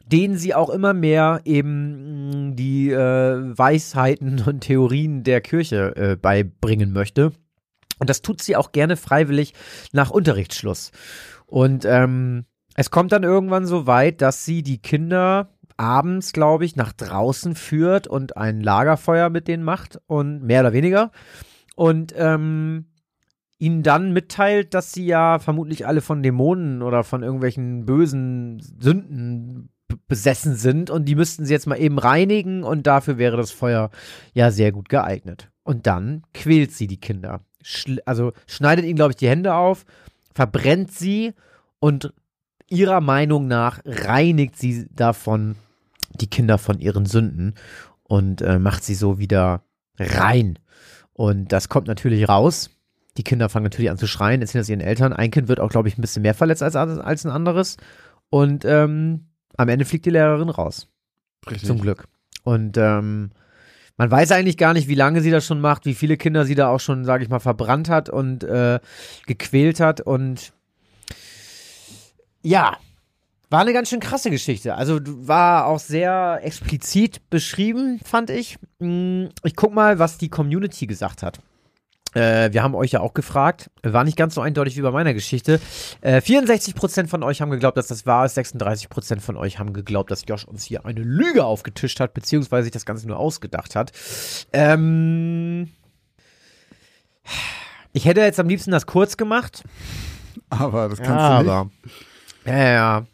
denen 0.07 0.37
sie 0.37 0.55
auch 0.55 0.71
immer 0.71 0.94
mehr 0.94 1.40
eben 1.44 2.51
mh, 2.51 2.55
die 2.55 2.90
äh, 2.90 3.59
Weisheiten 3.59 4.42
und 4.47 4.61
Theorien 4.61 5.25
der 5.25 5.40
Kirche 5.40 5.97
äh, 5.97 6.16
beibringen 6.16 6.92
möchte. 6.92 7.33
Und 7.99 8.09
das 8.09 8.23
tut 8.23 8.40
sie 8.40 8.55
auch 8.55 8.71
gerne 8.71 8.97
freiwillig 8.97 9.55
nach 9.92 10.11
Unterrichtsschluss. 10.11 10.92
Und 11.47 11.85
ähm, 11.85 12.44
es 12.77 12.92
kommt 12.92 13.11
dann 13.11 13.25
irgendwann 13.25 13.66
so 13.66 13.88
weit, 13.88 14.23
dass 14.23 14.44
sie 14.44 14.62
die 14.62 14.81
Kinder 14.81 15.51
abends, 15.77 16.33
glaube 16.33 16.64
ich, 16.64 16.77
nach 16.77 16.92
draußen 16.92 17.57
führt 17.57 18.07
und 18.07 18.37
ein 18.37 18.61
Lagerfeuer 18.61 19.31
mit 19.31 19.49
denen 19.49 19.64
macht 19.64 19.99
und 20.07 20.42
mehr 20.42 20.61
oder 20.61 20.73
weniger. 20.73 21.11
Und 21.75 22.14
ähm, 22.16 22.87
ihnen 23.59 23.83
dann 23.83 24.12
mitteilt, 24.12 24.75
dass 24.75 24.92
sie 24.92 25.07
ja 25.07 25.38
vermutlich 25.38 25.87
alle 25.87 26.01
von 26.01 26.23
Dämonen 26.23 26.83
oder 26.83 27.05
von 27.05 27.23
irgendwelchen 27.23 27.85
bösen 27.85 28.61
Sünden 28.61 29.71
besessen 30.07 30.55
sind 30.55 30.90
und 30.90 31.07
die 31.07 31.14
müssten 31.14 31.44
sie 31.44 31.53
jetzt 31.53 31.66
mal 31.66 31.81
eben 31.81 31.99
reinigen 31.99 32.62
und 32.62 32.87
dafür 32.87 33.18
wäre 33.18 33.37
das 33.37 33.51
Feuer 33.51 33.90
ja 34.35 34.51
sehr 34.51 34.73
gut 34.73 34.88
geeignet. 34.88 35.51
Und 35.64 35.87
dann 35.87 36.23
quält 36.35 36.73
sie 36.73 36.87
die 36.87 37.01
Kinder. 37.01 37.40
Schl 37.62 38.01
also 38.07 38.33
schneidet 38.47 38.85
ihnen, 38.85 38.97
glaube 38.97 39.12
ich, 39.12 39.16
die 39.16 39.29
Hände 39.29 39.55
auf, 39.55 39.85
verbrennt 40.35 40.92
sie 40.92 41.35
und 41.81 42.12
ihrer 42.68 43.01
Meinung 43.01 43.49
nach 43.49 43.81
reinigt 43.85 44.57
sie 44.57 44.88
davon 44.94 45.57
die 46.21 46.29
Kinder 46.29 46.59
von 46.59 46.79
ihren 46.79 47.07
Sünden 47.07 47.55
und 48.03 48.40
äh, 48.42 48.59
macht 48.59 48.85
sie 48.85 48.94
so 48.94 49.18
wieder 49.18 49.62
rein. 49.99 50.59
Und 51.12 51.53
das 51.53 51.68
kommt 51.68 51.87
natürlich 51.87 52.29
raus. 52.29 52.71
Die 53.18 53.24
Kinder 53.24 53.48
fangen 53.48 53.64
natürlich 53.64 53.90
an 53.90 53.98
zu 53.98 54.07
schreien, 54.07 54.40
erzählen 54.40 54.62
das 54.62 54.68
ihren 54.68 54.81
Eltern. 54.81 55.12
Ein 55.12 55.31
Kind 55.31 55.48
wird 55.48 55.61
auch, 55.61 55.70
glaube 55.70 55.88
ich, 55.88 55.98
ein 55.98 56.00
bisschen 56.00 56.22
mehr 56.22 56.35
verletzt 56.35 56.62
als, 56.62 56.76
als 56.76 57.26
ein 57.26 57.33
anderes. 57.33 57.76
Und 58.31 58.64
ähm, 58.64 59.26
am 59.57 59.68
Ende 59.68 59.85
fliegt 59.85 60.07
die 60.07 60.11
Lehrerin 60.11 60.48
raus. 60.48 60.88
Richtig. 61.46 61.66
Zum 61.66 61.81
Glück. 61.81 62.04
Und 62.44 62.76
ähm, 62.78 63.31
man 63.96 64.11
weiß 64.11 64.31
eigentlich 64.31 64.57
gar 64.57 64.72
nicht, 64.72 64.87
wie 64.87 64.94
lange 64.94 65.20
sie 65.20 65.33
das 65.33 65.44
schon 65.44 65.61
macht, 65.61 65.85
wie 65.85 65.94
viele 65.94 66.16
Kinder 66.16 66.44
sie 66.44 66.54
da 66.54 66.68
auch 66.68 66.78
schon, 66.78 67.04
sage 67.04 67.24
ich 67.24 67.28
mal, 67.28 67.40
verbrannt 67.40 67.88
hat 67.88 68.09
und 68.09 68.44
äh, 68.44 68.78
gequält 69.26 69.81
hat. 69.81 70.00
Und 70.00 70.52
ja, 72.42 72.76
war 73.50 73.61
eine 73.61 73.72
ganz 73.72 73.88
schön 73.88 74.00
krasse 74.00 74.31
Geschichte. 74.31 74.76
Also 74.76 75.00
war 75.04 75.66
auch 75.66 75.81
sehr 75.81 76.40
explizit 76.42 77.28
beschrieben, 77.31 77.98
fand 78.04 78.31
ich. 78.31 78.59
Mm, 78.78 79.26
Ich 79.42 79.57
guck 79.57 79.74
mal, 79.74 79.98
was 79.98 80.18
die 80.18 80.28
Community 80.28 80.87
gesagt 80.87 81.22
hat. 81.24 81.40
Äh, 82.14 82.53
wir 82.53 82.62
haben 82.62 82.75
euch 82.75 82.92
ja 82.92 83.01
auch 83.01 83.14
gefragt, 83.14 83.71
war 83.83 84.05
nicht 84.05 84.16
ganz 84.16 84.35
so 84.35 84.40
eindeutig 84.40 84.77
wie 84.77 84.83
bei 84.83 84.90
meiner 84.90 85.14
Geschichte. 85.14 85.61
Äh, 86.01 86.18
64% 86.18 87.09
von 87.09 87.23
euch 87.23 87.40
haben 87.40 87.51
geglaubt, 87.51 87.77
dass 87.77 87.88
das 87.88 88.07
wahr 88.07 88.25
ist, 88.25 88.38
36% 88.38 89.21
von 89.21 89.37
euch 89.37 89.59
haben 89.59 89.73
geglaubt, 89.73 90.11
dass 90.11 90.25
Josh 90.27 90.44
uns 90.44 90.64
hier 90.64 90.87
eine 90.87 91.03
Lüge 91.03 91.44
aufgetischt 91.44 92.01
hat, 92.01 92.14
beziehungsweise 92.14 92.64
sich 92.64 92.73
das 92.73 92.87
Ganze 92.87 93.07
nur 93.07 93.18
ausgedacht 93.18 93.77
hat. 93.77 93.92
Ähm, 94.53 95.68
ich 97.92 98.05
hätte 98.05 98.21
jetzt 98.21 98.40
am 98.40 98.49
liebsten 98.49 98.71
das 98.71 98.87
kurz 98.87 99.16
gemacht, 99.16 99.62
Aber 100.51 100.88
das 100.88 100.99
kannst 100.99 101.12
ja, 101.12 101.42
du 101.42 101.64
nicht. 101.64 101.94
Ja, 102.47 102.73
ja. 102.73 103.07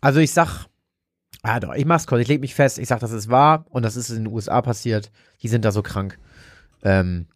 Also 0.00 0.20
ich 0.20 0.32
sag, 0.32 0.66
ah 1.42 1.60
doch, 1.60 1.74
ich 1.74 1.84
mach's 1.84 2.06
kurz, 2.06 2.22
ich 2.22 2.28
leg 2.28 2.40
mich 2.40 2.54
fest, 2.54 2.78
ich 2.78 2.88
sag, 2.88 3.00
das 3.00 3.12
ist 3.12 3.30
wahr 3.30 3.64
und 3.70 3.82
das 3.82 3.96
ist 3.96 4.10
in 4.10 4.24
den 4.24 4.32
USA 4.32 4.62
passiert. 4.62 5.10
Die 5.42 5.48
sind 5.48 5.64
da 5.64 5.72
so 5.72 5.82
krank. 5.82 6.18
Ähm, 6.82 7.26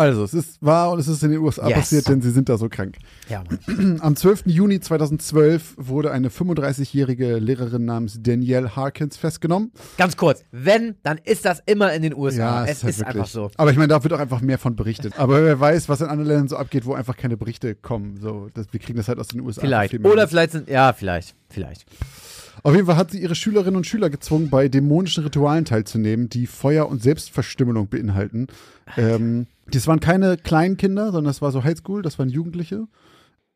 Also, 0.00 0.24
es 0.24 0.32
ist 0.32 0.56
wahr 0.62 0.92
und 0.92 0.98
es 0.98 1.08
ist 1.08 1.22
in 1.22 1.30
den 1.30 1.40
USA 1.40 1.68
Yes. 1.68 1.78
passiert, 1.78 2.08
denn 2.08 2.22
sie 2.22 2.30
sind 2.30 2.48
da 2.48 2.56
so 2.56 2.70
krank. 2.70 2.96
ja, 3.28 3.44
Mann. 3.66 3.98
Am 4.00 4.16
12. 4.16 4.44
Juni 4.46 4.80
2012 4.80 5.74
wurde 5.76 6.10
eine 6.10 6.30
35-jährige 6.30 7.36
Lehrerin 7.38 7.84
namens 7.84 8.18
Danielle 8.22 8.76
Harkins 8.76 9.18
festgenommen. 9.18 9.72
Ganz 9.98 10.16
kurz, 10.16 10.42
wenn, 10.52 10.94
dann 11.02 11.18
ist 11.22 11.44
das 11.44 11.62
immer 11.66 11.92
in 11.92 12.00
den 12.00 12.14
USA. 12.14 12.64
es 12.64 12.82
halt 12.82 12.94
ist 12.94 13.04
einfach 13.04 13.26
so. 13.26 13.50
Aber 13.58 13.70
ich 13.70 13.76
meine, 13.76 13.88
da 13.88 14.02
wird 14.02 14.14
auch 14.14 14.18
einfach 14.20 14.40
mehr 14.40 14.56
von 14.56 14.74
berichtet. 14.74 15.18
Aber 15.18 15.44
wer 15.44 15.60
weiß, 15.60 15.90
was 15.90 16.00
in 16.00 16.06
anderen 16.06 16.28
Ländern 16.28 16.48
so 16.48 16.56
abgeht, 16.56 16.86
wo 16.86 16.94
einfach 16.94 17.18
keine 17.18 17.36
Berichte 17.36 17.74
kommen. 17.74 18.16
So, 18.22 18.48
das, 18.54 18.72
wir 18.72 18.80
kriegen 18.80 18.96
das 18.96 19.06
halt 19.08 19.18
aus 19.18 19.28
den 19.28 19.40
USA. 19.40 19.60
Vielleicht. 19.60 20.02
Oder 20.02 20.26
vielleicht 20.28 20.52
sind, 20.52 20.70
ja, 20.70 20.94
vielleicht, 20.94 21.34
vielleicht. 21.50 21.84
Auf 22.62 22.74
jeden 22.74 22.86
Fall 22.86 22.96
hat 22.96 23.10
sie 23.10 23.20
ihre 23.22 23.34
Schülerinnen 23.34 23.76
und 23.76 23.86
Schüler 23.86 24.10
gezwungen, 24.10 24.50
bei 24.50 24.68
dämonischen 24.68 25.24
Ritualen 25.24 25.64
teilzunehmen, 25.64 26.28
die 26.28 26.46
Feuer 26.46 26.88
und 26.88 27.02
Selbstverstümmelung 27.02 27.88
beinhalten. 27.88 28.48
Ähm, 28.96 29.46
das 29.70 29.86
waren 29.86 30.00
keine 30.00 30.36
kleinen 30.36 30.76
Kinder, 30.76 31.06
sondern 31.06 31.26
das 31.30 31.42
war 31.42 31.52
so 31.52 31.64
Highschool, 31.64 32.02
das 32.02 32.18
waren 32.18 32.28
Jugendliche. 32.28 32.86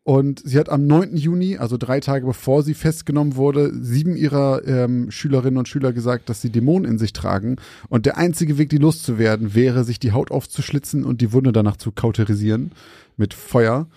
Und 0.07 0.43
sie 0.45 0.59
hat 0.59 0.69
am 0.69 0.87
9. 0.87 1.17
Juni, 1.17 1.57
also 1.57 1.79
drei 1.79 1.99
Tage 1.99 2.27
bevor 2.27 2.63
sie 2.63 2.75
festgenommen 2.75 3.37
wurde, 3.37 3.73
sieben 3.75 4.17
ihrer 4.17 4.67
ähm, 4.67 5.11
Schülerinnen 5.11 5.57
und 5.57 5.67
Schüler 5.67 5.95
gesagt, 5.95 6.29
dass 6.29 6.43
sie 6.43 6.51
Dämonen 6.51 6.91
in 6.91 6.99
sich 6.99 7.15
tragen. 7.15 7.57
Und 7.89 8.05
der 8.05 8.19
einzige 8.19 8.59
Weg, 8.59 8.69
die 8.69 8.77
loszuwerden, 8.77 9.55
wäre, 9.55 9.83
sich 9.83 9.99
die 9.99 10.13
Haut 10.13 10.31
aufzuschlitzen 10.31 11.05
und 11.05 11.23
die 11.23 11.33
Wunde 11.33 11.53
danach 11.53 11.79
zu 11.79 11.91
kauterisieren 11.91 12.73
mit 13.17 13.33
Feuer. 13.33 13.89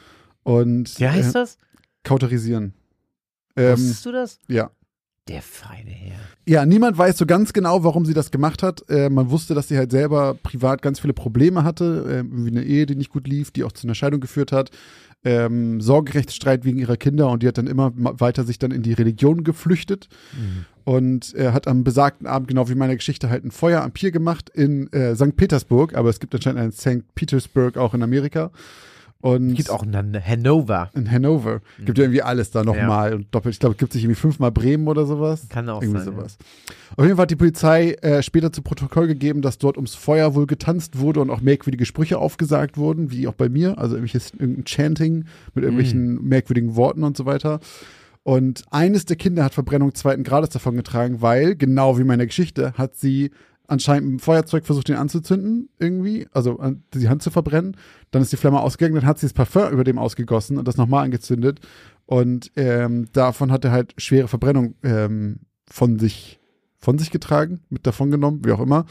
Und 0.44 0.98
Wie 0.98 1.10
heißt 1.10 1.32
äh, 1.32 1.40
das? 1.40 1.58
kauterisieren. 2.04 2.74
Ähm, 3.58 3.74
Wusstest 3.74 4.06
du 4.06 4.12
das? 4.14 4.40
ja. 4.48 4.72
Der 5.28 5.42
feine 5.42 5.92
Herr. 5.92 6.20
Ja, 6.46 6.66
niemand 6.66 6.98
weiß 6.98 7.18
so 7.18 7.26
ganz 7.26 7.52
genau, 7.52 7.84
warum 7.84 8.06
sie 8.06 8.13
das 8.13 8.32
gemacht 8.32 8.63
hat. 8.63 8.90
Äh, 8.90 9.10
man 9.10 9.30
wusste, 9.30 9.54
dass 9.54 9.68
sie 9.68 9.78
halt 9.78 9.92
selber 9.92 10.36
privat 10.36 10.82
ganz 10.82 11.00
viele 11.00 11.13
Probleme 11.13 11.63
hatte, 11.63 12.24
äh, 12.26 12.46
wie 12.46 12.52
eine 12.52 12.63
Ehe, 12.63 12.86
die 12.86 12.96
nicht 12.96 13.12
gut 13.12 13.28
lief, 13.28 13.52
die 13.52 13.63
auch 13.63 13.72
zu 13.72 13.88
einer 13.88 13.96
Scheidung 13.96 14.22
geführt 14.22 14.52
hat. 14.52 14.72
Ähm, 15.26 15.82
Sorgerechtsstreit 15.82 16.63
wegen 16.63 16.78
ihrer 16.78 16.96
Kinder 16.96 17.30
und 17.30 17.44
die 17.44 17.48
hat 17.48 17.58
dann 17.58 17.68
immer 17.68 17.92
weiter 17.96 18.44
sich 18.44 18.60
dann 18.60 18.72
in 18.72 18.84
die 18.84 18.94
Religion 18.94 19.44
geflüchtet 19.44 20.08
und 20.88 21.34
äh, 21.34 21.52
hat 21.52 21.68
am 21.68 21.84
besagten 21.84 22.28
Abend, 22.28 22.48
genau 22.48 22.70
wie 22.70 22.76
meine 22.76 22.96
Geschichte, 22.96 23.30
halt 23.30 23.44
ein 23.44 23.52
Feuer 23.52 23.82
am 23.82 23.92
Pier 23.92 24.12
gemacht 24.12 24.50
in 24.50 24.90
äh, 24.94 25.16
St. 25.16 25.36
Petersburg, 25.36 25.96
aber 25.96 26.10
es 26.10 26.22
gibt 26.22 26.34
anscheinend 26.36 26.62
einen 26.62 26.72
St. 26.72 27.04
Petersburg 27.16 27.76
auch 27.78 27.94
in 27.94 28.04
Amerika. 28.04 28.52
Und 29.20 29.56
Gibt 29.56 29.72
auch 29.72 29.82
einen 29.82 30.16
Hanover. 30.26 30.92
in 30.94 31.10
Hanover. 31.12 31.62
Gibt 31.84 31.98
ja 31.98 32.04
irgendwie 32.04 32.22
alles 32.22 32.52
da 32.52 32.64
nochmal 32.64 33.14
und 33.16 33.34
doppelt. 33.34 33.56
Ich 33.56 33.60
glaube, 33.60 33.74
es 33.74 33.80
gibt 33.80 33.92
sich 33.94 34.04
irgendwie 34.04 34.20
fünfmal 34.20 34.52
Bremen 34.52 34.88
oder 34.88 35.06
sowas. 35.08 35.48
Kann 35.50 35.68
auch 35.70 35.82
Irgendwie 35.82 36.02
sein. 36.04 36.14
sowas. 36.14 36.38
Auf 36.96 37.04
jeden 37.04 37.16
Fall 37.18 37.24
hat 37.24 37.32
die 37.32 37.36
Polizei 37.36 37.94
äh, 38.02 38.22
später 38.22 38.54
zu 38.54 38.62
Protokoll 38.62 39.08
gegeben, 39.08 39.42
dass 39.42 39.58
dort 39.58 39.76
ums 39.78 39.96
Feuer 39.96 40.36
wohl 40.36 40.46
getanzt 40.46 41.00
wurde 41.00 41.20
und 41.20 41.32
auch 41.32 41.42
merkwürdige 41.42 41.86
Sprüche 41.86 42.20
aufgesagt 42.20 42.78
wurden, 42.78 43.10
wie 43.12 43.28
auch 43.28 43.34
bei 43.34 43.50
mir. 43.50 43.80
Also 43.80 43.96
irgendwelches 43.96 44.32
irgendein 44.34 44.66
Chanting 44.66 45.26
mit 45.56 45.64
irgendwelchen 45.64 46.16
Mhm. 46.22 46.28
merkwürdigen 46.28 46.76
Worten 46.76 47.04
und 47.04 47.18
so 47.18 47.26
weiter. 47.26 47.60
Und 48.24 48.64
eines 48.72 49.06
der 49.06 49.16
Kinder 49.16 49.44
hat 49.46 49.54
Verbrennung 49.54 49.96
zweiten 49.96 50.24
Grades 50.24 50.50
davon 50.50 50.76
getragen, 50.76 51.22
weil, 51.22 51.56
genau 51.56 51.98
wie 51.98 52.02
in 52.02 52.08
meiner 52.08 52.26
Geschichte, 52.26 52.74
hat 52.74 52.96
sie 52.96 53.32
anscheinend 53.68 54.10
dem 54.10 54.20
Feuerzeug 54.20 54.66
versucht, 54.66 54.88
den 54.88 54.96
anzuzünden, 54.96 55.70
irgendwie, 55.78 56.28
also 56.32 56.60
an, 56.60 56.84
die 56.94 57.10
Hand 57.10 57.22
zu 57.22 57.30
verbrennen. 57.30 57.78
Dann 58.12 58.22
ist 58.22 58.32
die 58.32 58.38
Flamme 58.38 58.62
ausgegangen, 58.62 58.96
dann 58.96 59.06
hat 59.06 59.20
sie 59.20 59.26
das 59.26 59.34
Parfum 59.34 59.72
über 59.72 59.84
dem 59.84 59.98
ausgegossen 59.98 60.58
und 60.58 60.68
das 60.68 60.78
nochmal 60.78 61.06
angezündet. 61.06 61.60
Und 62.06 62.52
ähm, 62.56 63.08
davon 63.12 63.52
hat 63.52 63.66
er 63.66 63.72
halt 63.72 63.94
schwere 63.98 64.28
Verbrennung 64.28 64.76
ähm, 64.84 65.42
von 65.70 66.00
sich 66.00 66.40
von 66.80 67.00
sich 67.00 67.10
getragen, 67.10 67.62
mit 67.70 67.88
davon 67.88 68.12
genommen, 68.12 68.42
wie 68.46 68.52
auch 68.52 68.60
immer. 68.60 68.86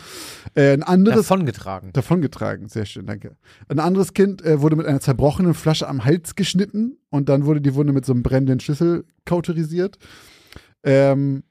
Äh, 0.55 0.73
ein 0.73 0.83
anderes 0.83 1.29
Davongetragen. 1.29 1.93
davongetragen, 1.93 2.69
sehr 2.69 2.85
schön, 2.85 3.07
danke. 3.07 3.37
Ein 3.69 3.79
anderes 3.79 4.13
Kind 4.13 4.45
äh, 4.45 4.61
wurde 4.61 4.77
mit 4.77 4.87
einer 4.87 5.01
zerbrochenen 5.01 5.55
Flasche 5.55 5.89
am 5.89 6.05
Hals 6.05 6.35
geschnitten 6.35 6.99
und 7.11 7.29
dann 7.29 7.47
wurde 7.47 7.61
die 7.61 7.75
Wunde 7.75 7.93
mit 7.93 8.05
so 8.05 8.13
einem 8.13 8.25
brennenden 8.25 8.59
Schlüssel 8.61 9.05
kauterisiert. 9.25 9.99
Ähm, 10.83 11.45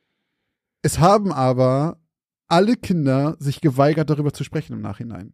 es 0.81 0.99
haben 0.99 1.31
aber 1.31 1.97
alle 2.47 2.75
Kinder 2.75 3.35
sich 3.39 3.61
geweigert, 3.61 4.09
darüber 4.09 4.33
zu 4.33 4.43
sprechen 4.43 4.73
im 4.73 4.81
Nachhinein. 4.81 5.33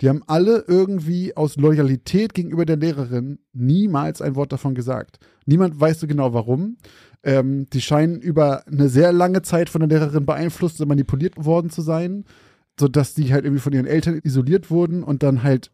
Die 0.00 0.08
haben 0.08 0.22
alle 0.26 0.64
irgendwie 0.66 1.36
aus 1.36 1.56
Loyalität 1.56 2.34
gegenüber 2.34 2.64
der 2.64 2.76
Lehrerin 2.76 3.38
niemals 3.52 4.20
ein 4.22 4.34
Wort 4.34 4.52
davon 4.52 4.74
gesagt. 4.74 5.18
Niemand 5.46 5.78
weiß 5.78 6.00
so 6.00 6.06
genau 6.06 6.34
warum. 6.34 6.76
Ähm, 7.22 7.68
die 7.70 7.80
scheinen 7.80 8.20
über 8.20 8.66
eine 8.66 8.88
sehr 8.88 9.12
lange 9.12 9.42
Zeit 9.42 9.68
von 9.68 9.80
der 9.80 9.88
Lehrerin 9.88 10.26
beeinflusst 10.26 10.80
und 10.80 10.88
manipuliert 10.88 11.34
worden 11.36 11.70
zu 11.70 11.82
sein, 11.82 12.24
sodass 12.78 13.14
die 13.14 13.32
halt 13.32 13.44
irgendwie 13.44 13.62
von 13.62 13.72
ihren 13.72 13.86
Eltern 13.86 14.18
isoliert 14.22 14.70
wurden 14.70 15.04
und 15.04 15.22
dann 15.22 15.42
halt 15.42 15.70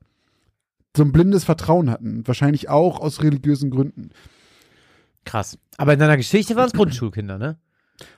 so 0.96 1.04
ein 1.04 1.12
blindes 1.12 1.44
Vertrauen 1.44 1.90
hatten. 1.90 2.26
Wahrscheinlich 2.26 2.68
auch 2.68 3.00
aus 3.00 3.22
religiösen 3.22 3.70
Gründen. 3.70 4.10
Krass. 5.24 5.58
Aber 5.76 5.92
in 5.92 5.98
deiner 5.98 6.16
Geschichte 6.16 6.56
waren 6.56 6.66
es 6.66 6.72
Grundschulkinder, 6.72 7.38
ne? 7.38 7.58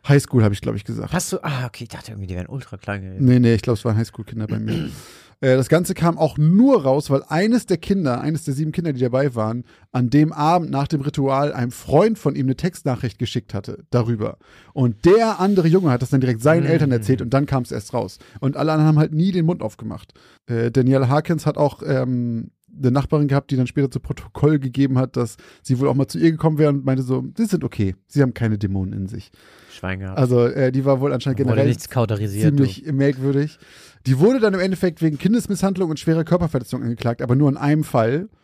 Highschool 0.09 0.43
habe 0.45 0.55
ich, 0.55 0.61
glaube 0.61 0.77
ich, 0.77 0.85
gesagt. 0.85 1.13
Hast 1.13 1.33
du, 1.33 1.39
ah, 1.43 1.67
okay, 1.67 1.85
ich 1.85 1.89
dachte 1.91 2.13
irgendwie, 2.13 2.27
die 2.27 2.35
wären 2.35 2.49
ultra 2.49 2.77
klein 2.77 3.03
gewesen. 3.03 3.25
Nee, 3.25 3.39
nee, 3.41 3.55
ich 3.55 3.63
glaube, 3.63 3.79
es 3.79 3.85
waren 3.85 3.97
Highschool-Kinder 3.97 4.47
bei 4.47 4.59
mir. 4.59 4.89
Äh, 5.43 5.57
Das 5.57 5.71
Ganze 5.71 5.95
kam 5.95 6.19
auch 6.19 6.37
nur 6.37 6.83
raus, 6.83 7.09
weil 7.09 7.23
eines 7.27 7.65
der 7.65 7.79
Kinder, 7.79 8.21
eines 8.21 8.45
der 8.45 8.53
sieben 8.53 8.73
Kinder, 8.73 8.93
die 8.93 9.01
dabei 9.01 9.35
waren, 9.35 9.65
an 9.91 10.11
dem 10.11 10.35
Abend 10.35 10.71
nach 10.71 10.87
dem 10.87 11.01
Ritual 11.01 11.55
einem 11.55 11.71
Freund 11.73 12.19
von 12.19 12.37
ihm 12.37 12.45
eine 12.45 12.57
Textnachricht 12.57 13.19
geschickt 13.19 13.55
hatte 13.55 13.85
darüber. 13.89 14.37
Und 14.75 15.07
der 15.07 15.41
andere 15.41 15.67
Junge 15.67 15.93
hat 15.93 16.03
das 16.03 16.11
dann 16.11 16.21
direkt 16.21 16.43
seinen 16.43 16.65
Mhm. 16.65 16.71
Eltern 16.71 16.93
erzählt 16.93 17.23
und 17.23 17.31
dann 17.33 17.47
kam 17.47 17.63
es 17.63 17.73
erst 17.73 17.95
raus. 17.95 18.19
Und 18.41 18.59
alle 18.59 18.73
anderen 18.73 18.89
haben 18.89 18.99
halt 18.99 19.15
nie 19.15 19.33
den 19.33 19.47
Mund 19.47 19.63
aufgemacht. 19.63 20.13
Äh, 20.47 20.71
Danielle 20.71 21.09
Harkins 21.09 21.47
hat 21.47 21.57
auch 21.57 21.81
ähm, 21.87 22.51
eine 22.79 22.91
Nachbarin 22.91 23.29
gehabt, 23.29 23.51
die 23.51 23.57
dann 23.57 23.67
später 23.67 23.91
zu 23.91 24.01
Protokoll 24.01 24.59
gegeben 24.59 24.99
hat, 24.99 25.17
dass 25.17 25.37
sie 25.63 25.79
wohl 25.79 25.89
auch 25.89 25.95
mal 25.95 26.07
zu 26.07 26.19
ihr 26.19 26.31
gekommen 26.31 26.59
wäre 26.59 26.71
und 26.71 26.85
meinte 26.85 27.03
so, 27.03 27.25
sie 27.37 27.47
sind 27.47 27.65
okay, 27.65 27.95
sie 28.07 28.23
haben 28.23 28.35
keine 28.35 28.59
Dämonen 28.59 28.93
in 28.93 29.07
sich. 29.07 29.31
Schwein 29.73 30.01
gehabt. 30.01 30.19
Also 30.19 30.47
äh, 30.47 30.73
die 30.73 30.85
war 30.85 31.01
wohl 31.01 31.13
anscheinend 31.13 31.41
Wurde 31.41 31.51
generell 31.51 31.77
ziemlich 31.77 32.85
merkwürdig. 32.93 33.59
Die 34.07 34.19
wurde 34.19 34.41
dann 34.41 34.55
im 34.55 34.61
Endeffekt 34.61 35.03
wegen 35.03 35.19
Kindesmisshandlung 35.19 35.91
und 35.91 35.99
schwerer 35.99 36.25
Körperverletzung 36.25 36.83
angeklagt, 36.83 37.23
aber 37.23 37.37
nur 37.37 37.49
in 37.49 37.57
einem 37.57 37.85
Fall, 37.85 38.21
du. 38.21 38.40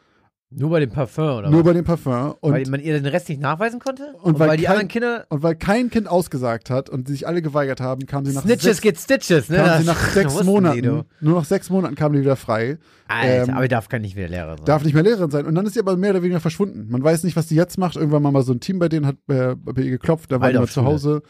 Nur 0.50 0.70
bei 0.70 0.78
dem 0.78 0.90
Parfum, 0.90 1.24
oder 1.38 1.50
nur 1.50 1.60
was? 1.60 1.66
bei 1.66 1.72
dem 1.72 1.84
Parfum. 1.84 2.34
Und, 2.40 2.52
weil 2.52 2.64
man 2.68 2.78
ihr 2.80 2.92
den 2.94 3.06
Rest 3.06 3.28
nicht 3.28 3.40
nachweisen 3.40 3.80
konnte? 3.80 4.14
Und 4.22 4.38
weil 4.38 4.56
die 4.56 4.62
kein- 4.62 4.72
anderen 4.72 4.88
Kinder. 4.88 5.26
und 5.28 5.42
weil 5.42 5.56
kein 5.56 5.90
Kind 5.90 6.06
ausgesagt 6.08 6.70
hat 6.70 6.88
und 6.88 7.08
sich 7.08 7.26
alle 7.26 7.42
geweigert 7.42 7.80
haben, 7.80 8.06
kam 8.06 8.24
sie 8.24 8.32
nach 8.32 8.42
Snitches 8.42 8.62
sechs, 8.78 8.80
get 8.80 8.98
Stitches, 9.00 9.48
ne? 9.48 9.56
kam 9.56 9.80
sie 9.80 9.86
nach 9.86 9.98
sechs 10.10 10.44
Monaten, 10.44 10.82
Die, 10.82 10.88
nur 10.88 11.04
nach 11.38 11.44
sechs 11.44 11.68
Monaten 11.68 11.96
kam 11.96 12.12
die 12.12 12.20
wieder 12.20 12.36
frei, 12.36 12.78
Alter, 13.08 13.48
Ähm, 13.50 13.56
aber 13.56 13.66
darf 13.66 13.88
gar 13.88 13.98
nicht 13.98 14.14
wieder 14.14 14.28
Lehrer 14.28 14.56
sein. 14.56 14.64
darf 14.66 14.84
nicht 14.84 14.94
mehr 14.94 15.02
Lehrerin 15.02 15.30
sein. 15.32 15.46
Und 15.46 15.54
dann 15.56 15.66
ist 15.66 15.74
sie 15.74 15.80
aber 15.80 15.96
mehr 15.96 16.10
oder 16.10 16.22
weniger 16.22 16.40
verschwunden. 16.40 16.86
Man 16.90 17.02
weiß 17.02 17.24
nicht, 17.24 17.36
was 17.36 17.48
sie 17.48 17.56
jetzt 17.56 17.76
macht. 17.76 17.96
Irgendwann 17.96 18.22
mal, 18.22 18.30
mal 18.30 18.42
so 18.42 18.52
ein 18.52 18.60
Team 18.60 18.78
bei 18.78 18.88
denen 18.88 19.06
hat 19.06 19.16
äh, 19.28 19.56
bei 19.56 19.82
ihr 19.82 19.90
geklopft, 19.90 20.30
da 20.30 20.40
war 20.40 20.50
die 20.52 20.58
mal 20.58 20.68
zu 20.68 20.84
Hause. 20.84 21.22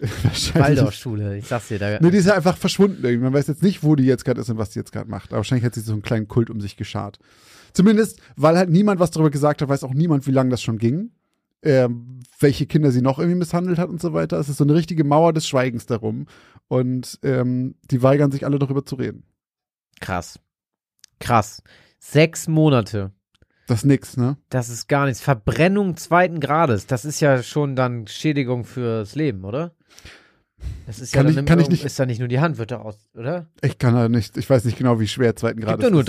Waldorfschule, 0.00 1.38
ich 1.38 1.46
sag's 1.46 1.68
dir. 1.68 1.78
Da, 1.78 1.98
Nee, 2.00 2.10
die 2.10 2.18
ist 2.18 2.26
ja 2.26 2.34
einfach 2.34 2.56
verschwunden 2.56 3.04
irgendwie. 3.04 3.24
Man 3.24 3.32
weiß 3.32 3.48
jetzt 3.48 3.62
nicht, 3.62 3.82
wo 3.82 3.96
die 3.96 4.04
jetzt 4.04 4.24
gerade 4.24 4.40
ist 4.40 4.48
und 4.48 4.58
was 4.58 4.70
die 4.70 4.78
jetzt 4.78 4.92
gerade 4.92 5.10
macht. 5.10 5.30
Aber 5.30 5.38
wahrscheinlich 5.38 5.64
hat 5.64 5.74
sie 5.74 5.80
so 5.80 5.92
einen 5.92 6.02
kleinen 6.02 6.28
Kult 6.28 6.50
um 6.50 6.60
sich 6.60 6.76
geschart. 6.76 7.18
Zumindest, 7.72 8.20
weil 8.36 8.56
halt 8.56 8.70
niemand 8.70 9.00
was 9.00 9.10
darüber 9.10 9.30
gesagt 9.30 9.60
hat, 9.60 9.68
weiß 9.68 9.84
auch 9.84 9.94
niemand, 9.94 10.26
wie 10.26 10.32
lange 10.32 10.50
das 10.50 10.62
schon 10.62 10.78
ging. 10.78 11.10
Ähm, 11.62 12.20
welche 12.38 12.66
Kinder 12.66 12.92
sie 12.92 13.02
noch 13.02 13.18
irgendwie 13.18 13.38
misshandelt 13.38 13.78
hat 13.78 13.88
und 13.88 14.00
so 14.00 14.12
weiter. 14.12 14.38
Es 14.38 14.48
ist 14.48 14.58
so 14.58 14.64
eine 14.64 14.74
richtige 14.74 15.02
Mauer 15.02 15.32
des 15.32 15.48
Schweigens 15.48 15.86
darum. 15.86 16.26
Und 16.68 17.18
ähm, 17.22 17.74
die 17.90 18.02
weigern 18.02 18.30
sich 18.30 18.44
alle 18.44 18.58
darüber 18.58 18.84
zu 18.84 18.94
reden. 18.94 19.24
Krass. 20.00 20.38
Krass. 21.18 21.62
Sechs 21.98 22.46
Monate. 22.46 23.10
Das 23.68 23.80
ist 23.80 23.84
nix, 23.84 24.16
ne? 24.16 24.36
Das 24.48 24.68
ist 24.70 24.88
gar 24.88 25.04
nichts. 25.06 25.20
Verbrennung 25.20 25.96
zweiten 25.96 26.40
Grades. 26.40 26.86
Das 26.86 27.04
ist 27.04 27.20
ja 27.20 27.42
schon 27.42 27.76
dann 27.76 28.06
Schädigung 28.08 28.64
fürs 28.64 29.14
Leben, 29.14 29.44
oder? 29.44 29.72
Das 30.86 30.98
ist 30.98 31.14
ja 31.14 31.22
Kann 31.22 31.32
dann 31.34 31.44
ich- 31.44 31.48
kann 31.48 31.60
ich 31.60 31.68
nicht- 31.68 31.84
ist 31.84 31.98
da 32.00 32.06
nicht 32.06 32.18
nur 32.18 32.28
die 32.28 32.40
Hand, 32.40 32.58
wird 32.58 32.70
da 32.72 32.78
aus, 32.78 32.96
oder? 33.14 33.46
Ich 33.62 33.78
kann 33.78 33.94
da 33.94 34.08
nicht, 34.08 34.36
ich 34.36 34.48
weiß 34.50 34.64
nicht 34.64 34.76
genau, 34.78 34.98
wie 34.98 35.06
schwer 35.06 35.36
zweiten 35.36 35.60
Grad 35.60 35.74
Gibt 35.74 35.84
doch 35.84 35.90
nur 35.92 36.00
ist. 36.00 36.06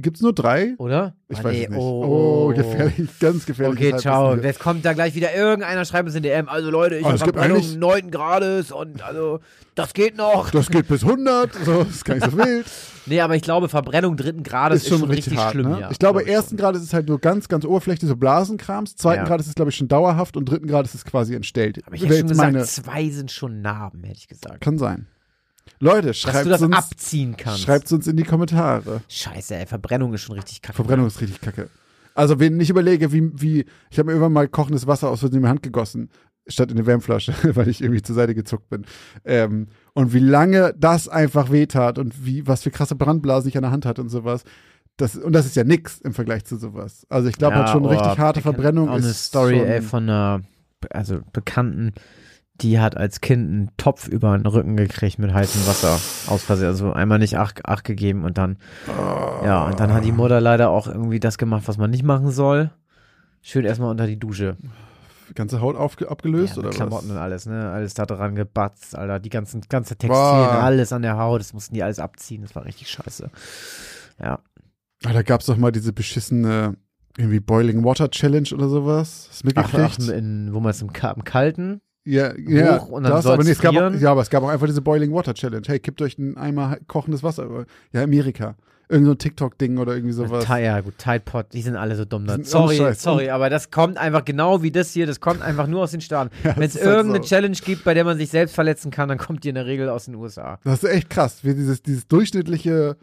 Drei, 0.00 0.02
Gibt's 0.02 0.20
nur 0.22 0.32
drei? 0.34 0.74
oder? 0.78 1.14
Ich 1.28 1.38
Ah, 1.38 1.44
weiß 1.44 1.52
nee, 1.52 1.64
es 1.64 1.70
nicht. 1.70 1.78
Oh, 1.80 2.46
Oh, 2.50 2.54
gefährlich, 2.54 3.08
ganz 3.20 3.46
gefährlich. 3.46 3.78
Okay, 3.78 3.96
ciao. 3.98 4.34
Jetzt 4.36 4.58
kommt 4.58 4.84
da 4.84 4.92
gleich 4.94 5.14
wieder 5.14 5.34
irgendeiner, 5.34 5.84
schreibt 5.84 6.06
uns 6.08 6.16
in 6.16 6.22
DM. 6.22 6.48
Also 6.48 6.70
Leute, 6.70 6.96
ich 6.96 7.02
Oh, 7.04 7.06
habe 7.08 7.16
es 7.16 7.22
gibt 7.24 7.36
Verbrennung 7.38 7.78
neunten 7.78 8.10
Grades 8.10 8.72
und 8.72 9.02
also 9.02 9.40
das 9.74 9.92
geht 9.94 10.16
noch. 10.16 10.50
Das 10.50 10.68
geht 10.68 10.88
bis 10.88 11.02
100, 11.04 11.54
so, 11.64 11.82
ist 11.82 12.04
gar 12.04 12.14
nicht 12.14 12.30
so 12.30 12.36
wild. 12.36 12.66
Nee, 13.06 13.22
aber 13.22 13.34
ich 13.34 13.42
glaube, 13.42 13.68
Verbrennung 13.70 14.16
dritten 14.16 14.42
Grades 14.44 14.82
ist 14.82 14.88
schon 14.90 15.02
richtig, 15.04 15.36
hart. 15.36 15.52
schlimm, 15.52 15.70
ne? 15.70 15.80
ja. 15.80 15.90
ich 15.90 15.98
glaube, 15.98 16.22
Glaub 16.22 16.32
ersten 16.32 16.56
Grad 16.58 16.76
ist 16.76 16.82
es 16.82 16.92
halt 16.92 17.08
nur 17.08 17.18
ganz, 17.18 17.48
ganz 17.48 17.64
oberflächlich, 17.64 18.06
so 18.08 18.14
Blasenkrams. 18.14 18.94
Zweiten 18.94 19.22
Ja. 19.22 19.24
Grad 19.26 19.40
ist 19.40 19.48
es, 19.48 19.54
glaube 19.54 19.70
ich, 19.70 19.76
schon 19.76 19.88
dauerhaft 19.88 20.36
und 20.36 20.44
dritten 20.44 20.68
Grad 20.68 20.84
ist 20.84 20.94
es 20.94 21.04
quasi 21.04 21.34
entstellt. 21.34 21.80
Aber 21.86 21.96
ich 21.96 22.02
hätte 22.04 22.18
schon 22.18 22.28
gesagt, 22.28 22.52
meine- 22.52 22.64
zwei 22.66 23.08
sind 23.08 23.32
schon 23.32 23.62
Narben, 23.62 24.04
hätte 24.04 24.18
ich 24.18 24.28
gesagt. 24.28 24.60
Kann 24.60 24.78
sein. 24.78 25.06
Leute, 25.80 26.12
schreibt 26.14 26.46
uns, 26.46 26.76
abziehen 26.76 27.36
kannst. 27.36 27.62
schreibt 27.62 27.90
uns 27.90 28.06
in 28.06 28.16
die 28.16 28.24
Kommentare. 28.24 29.00
Scheiße, 29.08 29.56
ey, 29.56 29.66
Verbrennung 29.66 30.12
ist 30.12 30.22
schon 30.22 30.36
richtig 30.36 30.60
kacke. 30.60 30.76
Verbrennung 30.76 31.06
ist 31.06 31.20
richtig 31.20 31.40
kacke. 31.40 31.70
Also, 32.14 32.38
wenn 32.38 32.60
ich 32.60 32.68
überlege, 32.68 33.12
wie, 33.12 33.30
wie 33.40 33.64
ich 33.90 33.98
habe 33.98 34.06
mir 34.06 34.12
irgendwann 34.12 34.32
mal 34.32 34.48
kochendes 34.48 34.86
Wasser 34.86 35.08
aus 35.08 35.20
Versehen 35.20 35.38
in 35.38 35.42
die 35.44 35.48
Hand 35.48 35.62
gegossen, 35.62 36.10
statt 36.46 36.70
in 36.70 36.76
eine 36.76 36.86
Wärmflasche, 36.86 37.34
weil 37.56 37.68
ich 37.68 37.80
irgendwie 37.80 38.02
zur 38.02 38.14
Seite 38.14 38.34
gezuckt 38.34 38.68
bin. 38.68 38.84
Ähm, 39.24 39.68
und 39.94 40.12
wie 40.12 40.18
lange 40.18 40.74
das 40.76 41.08
einfach 41.08 41.50
wehtat 41.50 41.98
und 41.98 42.26
wie, 42.26 42.46
was 42.46 42.62
für 42.62 42.70
krasse 42.70 42.94
Brandblasen 42.94 43.48
ich 43.48 43.56
an 43.56 43.62
der 43.62 43.72
Hand 43.72 43.86
hatte 43.86 44.02
und 44.02 44.10
sowas. 44.10 44.44
Das, 44.96 45.16
und 45.16 45.32
das 45.32 45.46
ist 45.46 45.56
ja 45.56 45.64
nix 45.64 45.98
im 46.00 46.12
Vergleich 46.12 46.44
zu 46.44 46.56
sowas. 46.56 47.06
Also 47.08 47.28
ich 47.28 47.38
glaube 47.38 47.54
Ja, 47.54 47.60
halt 47.60 47.70
schon 47.70 47.86
oh, 47.86 47.88
richtig 47.88 48.18
harte 48.18 48.42
Verbrennung 48.42 48.88
ist 48.88 49.04
eine 49.04 49.14
Story, 49.14 49.58
schon, 49.58 49.66
ey, 49.66 49.80
von 49.80 50.02
einer 50.02 50.42
also 50.90 51.20
Bekannten, 51.32 51.92
die 52.60 52.78
hat 52.78 52.96
als 52.96 53.20
Kind 53.20 53.48
einen 53.50 53.70
Topf 53.76 54.08
über 54.08 54.36
den 54.36 54.46
Rücken 54.46 54.76
gekriegt 54.76 55.18
mit 55.18 55.32
heißem 55.32 55.66
Wasser 55.66 55.98
aus 56.30 56.42
Versehen. 56.44 56.68
Also 56.68 56.92
einmal 56.92 57.18
nicht 57.18 57.38
acht, 57.38 57.66
acht 57.66 57.84
gegeben 57.84 58.24
und 58.24 58.38
dann, 58.38 58.58
ja, 59.44 59.66
und 59.66 59.80
dann 59.80 59.92
hat 59.92 60.04
die 60.04 60.12
Mutter 60.12 60.40
leider 60.40 60.70
auch 60.70 60.86
irgendwie 60.86 61.20
das 61.20 61.38
gemacht, 61.38 61.64
was 61.66 61.78
man 61.78 61.90
nicht 61.90 62.04
machen 62.04 62.30
soll. 62.30 62.70
Schön 63.42 63.64
erstmal 63.64 63.90
unter 63.90 64.06
die 64.06 64.18
Dusche. 64.18 64.56
ganze 65.34 65.60
Haut 65.60 65.76
aufge, 65.76 66.10
abgelöst 66.10 66.56
ja, 66.56 66.62
oder 66.62 66.70
Klamotten 66.70 67.08
was? 67.08 67.16
und 67.16 67.22
alles, 67.22 67.46
ne? 67.46 67.70
Alles 67.70 67.94
da 67.94 68.04
dran 68.04 68.34
gebatzt, 68.34 68.94
Alter. 68.94 69.18
Die 69.20 69.30
ganzen, 69.30 69.62
ganze 69.68 69.96
Textilien, 69.96 70.10
Boah. 70.12 70.62
alles 70.62 70.92
an 70.92 71.02
der 71.02 71.16
Haut, 71.16 71.40
das 71.40 71.52
mussten 71.54 71.74
die 71.74 71.82
alles 71.82 71.98
abziehen. 71.98 72.42
Das 72.42 72.54
war 72.54 72.64
richtig 72.66 72.90
scheiße. 72.90 73.30
Ja. 74.22 74.40
Ah, 75.04 75.12
da 75.14 75.22
gab's 75.22 75.46
doch 75.46 75.56
mal 75.56 75.72
diese 75.72 75.92
beschissene 75.94 76.76
irgendwie 77.16 77.40
Boiling 77.40 77.84
Water 77.84 78.10
Challenge 78.10 78.48
oder 78.52 78.68
sowas. 78.68 79.28
Hast 79.30 79.44
du 79.44 79.48
Ach, 79.54 79.72
mitgekriegt? 79.72 79.98
ach 80.02 80.08
in, 80.16 80.52
wo 80.52 80.60
man 80.60 80.70
es 80.70 80.82
im, 80.82 80.88
im 80.88 81.24
Kalten. 81.24 81.80
Ja, 82.10 82.32
ja, 82.36 82.80
hoch 82.80 82.88
und 82.88 83.04
dann 83.04 83.12
das, 83.12 83.26
aber 83.26 83.44
nee, 83.44 83.50
es 83.50 83.60
gab 83.60 83.74
auch, 83.76 83.92
ja, 83.92 84.10
aber 84.10 84.22
es 84.22 84.30
gab 84.30 84.42
auch 84.42 84.48
einfach 84.48 84.66
diese 84.66 84.82
Boiling 84.82 85.12
Water 85.12 85.32
Challenge. 85.34 85.62
Hey, 85.66 85.78
kippt 85.78 86.02
euch 86.02 86.18
ein 86.18 86.36
Eimer 86.36 86.78
kochendes 86.88 87.22
Wasser. 87.22 87.44
über. 87.44 87.66
Ja, 87.92 88.02
Amerika. 88.02 88.56
Irgend 88.88 89.06
so 89.06 89.12
ein 89.12 89.18
TikTok-Ding 89.18 89.78
oder 89.78 89.94
irgendwie 89.94 90.12
sowas. 90.12 90.48
Ja, 90.48 90.80
gut, 90.80 90.98
Tide 90.98 91.20
Pod, 91.20 91.46
die 91.52 91.62
sind 91.62 91.76
alle 91.76 91.94
so 91.94 92.04
dumm. 92.04 92.28
Sind 92.28 92.44
Sorry, 92.44 92.92
sorry, 92.94 93.30
aber 93.30 93.48
das 93.48 93.70
kommt 93.70 93.96
einfach 93.98 94.24
genau 94.24 94.64
wie 94.64 94.72
das 94.72 94.90
hier. 94.90 95.06
Das 95.06 95.20
kommt 95.20 95.42
einfach 95.42 95.68
nur 95.68 95.82
aus 95.82 95.92
den 95.92 96.00
Staaten. 96.00 96.30
Ja, 96.42 96.56
Wenn 96.56 96.64
es 96.64 96.74
halt 96.74 96.86
irgendeine 96.86 97.22
so. 97.22 97.28
Challenge 97.28 97.56
gibt, 97.64 97.84
bei 97.84 97.94
der 97.94 98.02
man 98.02 98.18
sich 98.18 98.30
selbst 98.30 98.56
verletzen 98.56 98.90
kann, 98.90 99.08
dann 99.08 99.18
kommt 99.18 99.44
die 99.44 99.50
in 99.50 99.54
der 99.54 99.66
Regel 99.66 99.88
aus 99.88 100.06
den 100.06 100.16
USA. 100.16 100.58
Das 100.64 100.82
ist 100.82 100.90
echt 100.90 101.08
krass, 101.08 101.44
wie 101.44 101.54
dieses, 101.54 101.82
dieses 101.84 102.08
durchschnittliche 102.08 102.96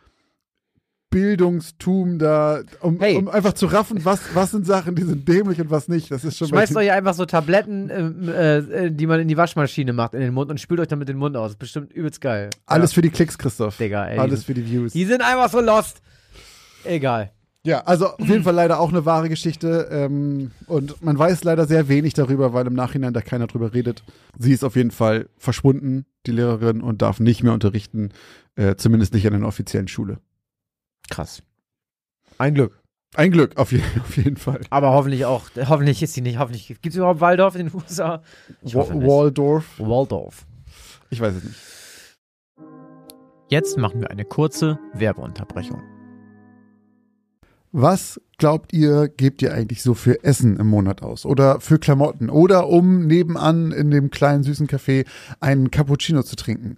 Bildungstum 1.09 2.19
da, 2.19 2.61
um, 2.81 2.99
Hey. 2.99 3.15
um 3.15 3.27
einfach 3.27 3.53
zu 3.53 3.65
raffen, 3.67 4.03
was, 4.03 4.19
was 4.33 4.51
sind 4.51 4.65
Sachen, 4.65 4.95
die 4.95 5.03
sind 5.03 5.27
dämlich 5.27 5.59
und 5.61 5.69
was 5.69 5.87
nicht. 5.87 6.11
Das 6.11 6.23
ist 6.23 6.37
schon 6.37 6.47
Schmeißt 6.49 6.75
euch 6.75 6.91
einfach 6.91 7.13
so 7.13 7.25
Tabletten, 7.25 7.89
ähm, 7.89 8.29
äh, 8.29 8.57
äh, 8.57 8.91
die 8.91 9.07
man 9.07 9.19
in 9.19 9.27
die 9.27 9.37
Waschmaschine 9.37 9.93
macht, 9.93 10.13
in 10.13 10.19
den 10.19 10.33
Mund 10.33 10.49
und 10.51 10.59
spült 10.59 10.79
euch 10.79 10.87
damit 10.87 11.07
den 11.09 11.17
Mund 11.17 11.35
aus. 11.37 11.55
Bestimmt 11.55 11.93
übelst 11.93 12.21
geil. 12.21 12.49
alles 12.65 12.93
für 12.93 13.01
die 13.01 13.09
Klicks, 13.09 13.37
Christoph. 13.37 13.79
ja, 13.79 13.85
Digga, 13.85 14.05
ey. 14.07 14.19
alles 14.19 14.43
für 14.43 14.53
die 14.53 14.65
Views. 14.69 14.93
die 14.93 15.05
sind 15.05 15.21
einfach 15.21 15.49
so 15.49 15.61
lost. 15.61 16.01
Egal. 16.83 17.31
Ja, 17.63 17.81
also 17.81 18.07
auf 18.13 18.27
jeden 18.29 18.43
Fall 18.43 18.53
leider 18.55 18.79
auch 18.79 18.89
eine 18.89 19.05
wahre 19.05 19.27
Geschichte. 19.27 19.89
Ähm, 19.91 20.51
und 20.67 21.03
man 21.03 21.17
weiß 21.19 21.43
leider 21.43 21.65
sehr 21.65 21.89
wenig 21.89 22.13
darüber, 22.13 22.53
weil 22.53 22.65
im 22.65 22.73
Nachhinein 22.73 23.13
da 23.13 23.21
keiner 23.21 23.47
drüber 23.47 23.73
redet. 23.73 24.03
Sie 24.37 24.53
ist 24.53 24.63
auf 24.63 24.77
jeden 24.77 24.91
Fall 24.91 25.27
verschwunden, 25.37 26.05
die 26.25 26.31
Lehrerin, 26.31 26.81
und 26.81 27.01
darf 27.01 27.19
nicht 27.19 27.43
mehr 27.43 27.51
unterrichten, 27.51 28.11
äh, 28.55 28.75
zumindest 28.75 29.13
nicht 29.13 29.27
an 29.27 29.33
einer 29.33 29.47
offiziellen 29.47 29.89
Schule. 29.89 30.19
Krass. 31.09 31.43
Ein 32.37 32.53
Glück. 32.53 32.81
Ein 33.15 33.31
Glück, 33.31 33.57
auf, 33.57 33.71
je 33.71 33.81
auf 33.99 34.17
jeden 34.17 34.37
Fall. 34.37 34.61
Aber 34.69 34.91
hoffentlich 34.91 35.25
auch, 35.25 35.49
hoffentlich 35.55 36.03
ist 36.03 36.13
sie 36.13 36.21
nicht, 36.21 36.39
hoffentlich. 36.39 36.67
Gibt 36.67 36.87
es 36.87 36.95
überhaupt 36.95 37.21
Waldorf 37.21 37.55
in 37.55 37.67
den 37.67 37.75
USA? 37.75 38.21
Waldorf, 38.61 39.79
Waldorf. 39.79 40.45
ich 41.09 41.19
weiß 41.19 41.35
es 41.35 41.43
nicht. 41.43 41.55
Jetzt 43.49 43.77
machen 43.77 44.01
wir 44.01 44.11
eine 44.11 44.25
kurze 44.25 44.77
Werbeunterbrechung. 44.93 45.81
Was 47.71 48.19
glaubt 48.37 48.73
ihr, 48.73 49.07
gebt 49.07 49.41
ihr 49.41 49.53
eigentlich 49.53 49.83
so 49.83 49.93
für 49.93 50.23
Essen 50.23 50.57
im 50.57 50.67
Monat 50.67 51.01
aus? 51.01 51.25
Oder 51.25 51.59
für 51.59 51.79
Klamotten? 51.79 52.29
Oder 52.29 52.67
um 52.67 53.07
nebenan 53.07 53.71
in 53.71 53.91
dem 53.91 54.09
kleinen 54.09 54.43
süßen 54.43 54.67
Café 54.67 55.05
einen 55.39 55.71
Cappuccino 55.71 56.23
zu 56.23 56.35
trinken? 56.35 56.77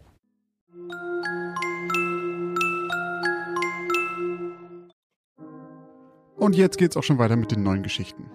Und 6.41 6.55
jetzt 6.55 6.79
geht's 6.79 6.97
auch 6.97 7.03
schon 7.03 7.19
weiter 7.19 7.35
mit 7.35 7.51
den 7.51 7.61
neuen 7.61 7.83
Geschichten. 7.83 8.25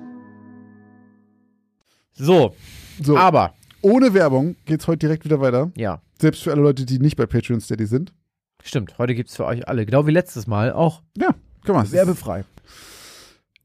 So, 2.12 2.54
So, 3.02 3.18
aber, 3.18 3.52
ohne 3.82 4.14
Werbung 4.14 4.54
geht's 4.64 4.86
heute 4.86 4.98
direkt 4.98 5.24
wieder 5.24 5.40
weiter. 5.40 5.72
ja, 5.76 6.00
Selbst 6.20 6.44
für 6.44 6.52
alle 6.52 6.62
Leute, 6.62 6.86
die 6.86 7.00
nicht 7.00 7.16
bei 7.16 7.26
Patreon 7.26 7.60
Steady 7.60 7.84
sind. 7.86 8.14
stimmt. 8.62 8.96
Heute 8.98 9.16
gibt's 9.16 9.34
für 9.34 9.44
euch 9.44 9.66
alle, 9.66 9.84
genau 9.86 10.06
wie 10.06 10.12
letztes 10.12 10.46
Mal, 10.46 10.72
auch 10.72 11.02
Ja, 11.16 11.34
guck 11.64 11.74
mal. 11.74 11.90
werbefrei. 11.90 12.44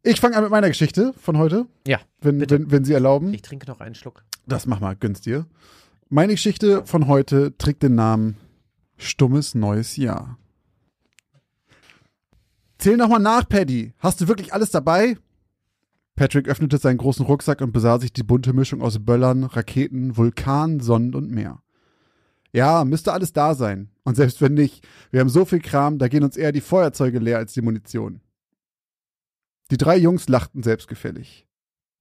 Ich 0.01 0.19
fange 0.19 0.35
an 0.35 0.41
mit 0.43 0.49
meiner 0.51 0.69
Geschichte 0.69 1.13
von 1.21 1.37
heute, 1.37 1.67
Ja, 1.85 1.99
wenn, 2.21 2.39
bitte. 2.39 2.55
wenn, 2.59 2.71
wenn 2.71 2.83
Sie 2.83 2.93
erlauben. 2.93 3.31
ich 3.35 3.43
trinke 3.43 3.67
noch 3.67 3.79
einen 3.79 3.93
Schluck. 3.93 4.23
Das 4.47 4.65
mach 4.65 4.79
mal, 4.79 4.95
gönn's 4.95 5.21
dir. 5.21 5.45
Meine 6.09 6.33
Geschichte 6.33 6.83
von 6.87 7.07
heute 7.07 7.55
trägt 7.59 7.83
den 7.83 7.93
Namen 7.93 8.37
Stummes 8.97 9.53
neues 9.53 9.97
Jahr. 9.97 10.39
Zähl 12.81 12.97
noch 12.97 13.09
mal 13.09 13.19
nach, 13.19 13.47
Paddy. 13.47 13.93
Hast 13.99 14.21
du 14.21 14.27
wirklich 14.27 14.55
alles 14.55 14.71
dabei? 14.71 15.15
Patrick 16.15 16.47
öffnete 16.47 16.79
seinen 16.79 16.97
großen 16.97 17.23
Rucksack 17.23 17.61
und 17.61 17.73
besah 17.73 17.99
sich 17.99 18.11
die 18.11 18.23
bunte 18.23 18.53
Mischung 18.53 18.81
aus 18.81 19.05
Böllern, 19.05 19.43
Raketen, 19.43 20.17
Vulkan, 20.17 20.79
Sonnen 20.79 21.13
und 21.13 21.29
Meer. 21.29 21.61
Ja, 22.53 22.83
müsste 22.83 23.13
alles 23.13 23.33
da 23.33 23.53
sein. 23.53 23.91
Und 24.03 24.15
selbst 24.15 24.41
wenn 24.41 24.55
nicht, 24.55 24.83
wir 25.11 25.19
haben 25.19 25.29
so 25.29 25.45
viel 25.45 25.59
Kram, 25.59 25.99
da 25.99 26.07
gehen 26.07 26.23
uns 26.23 26.37
eher 26.37 26.51
die 26.51 26.59
Feuerzeuge 26.59 27.19
leer 27.19 27.37
als 27.37 27.53
die 27.53 27.61
Munition. 27.61 28.21
Die 29.69 29.77
drei 29.77 29.97
Jungs 29.97 30.27
lachten 30.27 30.63
selbstgefällig. 30.63 31.45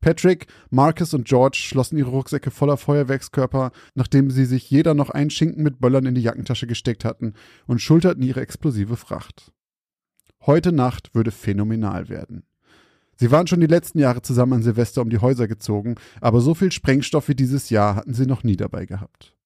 Patrick, 0.00 0.46
Marcus 0.70 1.12
und 1.12 1.26
George 1.26 1.58
schlossen 1.60 1.98
ihre 1.98 2.08
Rucksäcke 2.08 2.50
voller 2.50 2.78
Feuerwerkskörper, 2.78 3.72
nachdem 3.94 4.30
sie 4.30 4.46
sich 4.46 4.70
jeder 4.70 4.94
noch 4.94 5.10
einen 5.10 5.28
Schinken 5.28 5.62
mit 5.62 5.78
Böllern 5.78 6.06
in 6.06 6.14
die 6.14 6.22
Jackentasche 6.22 6.66
gesteckt 6.66 7.04
hatten 7.04 7.34
und 7.66 7.82
schulterten 7.82 8.22
ihre 8.22 8.40
explosive 8.40 8.96
Fracht. 8.96 9.52
Heute 10.46 10.72
Nacht 10.72 11.14
würde 11.14 11.30
phänomenal 11.30 12.08
werden. 12.08 12.44
Sie 13.16 13.30
waren 13.30 13.46
schon 13.46 13.60
die 13.60 13.66
letzten 13.66 13.98
Jahre 13.98 14.22
zusammen 14.22 14.54
an 14.54 14.62
Silvester 14.62 15.02
um 15.02 15.10
die 15.10 15.18
Häuser 15.18 15.46
gezogen, 15.46 15.96
aber 16.22 16.40
so 16.40 16.54
viel 16.54 16.72
Sprengstoff 16.72 17.28
wie 17.28 17.34
dieses 17.34 17.68
Jahr 17.68 17.96
hatten 17.96 18.14
sie 18.14 18.24
noch 18.24 18.44
nie 18.44 18.56
dabei 18.56 18.86
gehabt. 18.86 19.36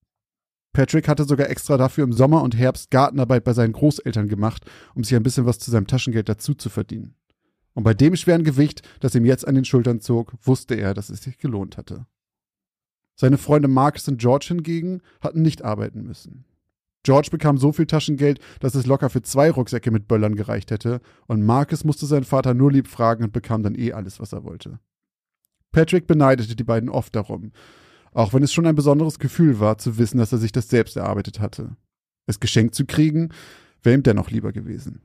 Patrick 0.73 1.09
hatte 1.09 1.25
sogar 1.25 1.51
extra 1.51 1.77
dafür 1.77 2.05
im 2.05 2.13
Sommer 2.13 2.43
und 2.43 2.57
Herbst 2.57 2.91
Gartenarbeit 2.91 3.43
bei 3.43 3.53
seinen 3.53 3.73
Großeltern 3.73 4.29
gemacht, 4.29 4.65
um 4.95 5.03
sich 5.03 5.17
ein 5.17 5.23
bisschen 5.25 5.47
was 5.47 5.59
zu 5.59 5.73
seinem 5.73 5.89
Taschengeld 5.89 6.29
dazu 6.29 6.55
zu 6.55 6.69
verdienen. 6.69 7.15
Und 7.75 7.83
bei 7.83 7.95
dem 7.95 8.15
schweren 8.15 8.45
Gewicht, 8.45 8.83
das 9.01 9.17
ihm 9.17 9.25
jetzt 9.25 9.47
an 9.47 9.57
den 9.57 9.65
Schultern 9.65 10.01
zog, 10.01 10.33
wusste 10.43 10.77
er, 10.77 10.95
dass 10.95 11.11
es 11.11 11.23
sich 11.23 11.39
gelohnt 11.39 11.77
hatte. 11.77 12.07
Seine 13.17 13.39
Freunde 13.39 13.69
Marcus 13.69 14.09
und 14.09 14.19
George 14.19 14.47
hingegen 14.49 15.01
hatten 15.21 15.43
nicht 15.43 15.63
arbeiten 15.63 16.03
müssen. 16.03 16.45
George 17.05 17.29
bekam 17.31 17.59
so 17.59 17.71
viel 17.71 17.87
Taschengeld, 17.87 18.41
dass 18.61 18.75
es 18.75 18.87
locker 18.87 19.11
für 19.11 19.23
zwei 19.23 19.51
Rucksäcke 19.51 19.91
mit 19.91 20.09
Böllern 20.09 20.35
gereicht 20.35 20.71
hätte, 20.71 21.01
und 21.27 21.45
Marcus 21.45 21.85
musste 21.85 22.07
seinen 22.07 22.25
Vater 22.25 22.55
nur 22.55 22.73
lieb 22.73 22.89
fragen 22.89 23.25
und 23.25 23.33
bekam 23.33 23.63
dann 23.63 23.79
eh 23.79 23.93
alles, 23.93 24.19
was 24.21 24.33
er 24.33 24.43
wollte. 24.43 24.81
Patrick 25.71 26.07
beneidete 26.07 26.57
die 26.57 26.65
beiden 26.65 26.89
oft 26.89 27.15
darum, 27.15 27.53
auch 28.13 28.33
wenn 28.33 28.43
es 28.43 28.53
schon 28.53 28.67
ein 28.67 28.75
besonderes 28.75 29.19
Gefühl 29.19 29.61
war, 29.61 29.77
zu 29.77 29.99
wissen, 29.99 30.19
dass 30.19 30.33
er 30.33 30.39
sich 30.39 30.53
das 30.53 30.69
selbst 30.69 30.97
erarbeitet 30.97 31.41
hatte. 31.41 31.77
Es 32.27 32.41
geschenkt 32.41 32.75
zu 32.75 32.87
kriegen, 32.87 33.31
wäre 33.83 33.97
ihm 33.97 34.03
dennoch 34.03 34.31
lieber 34.31 34.53
gewesen. 34.53 35.03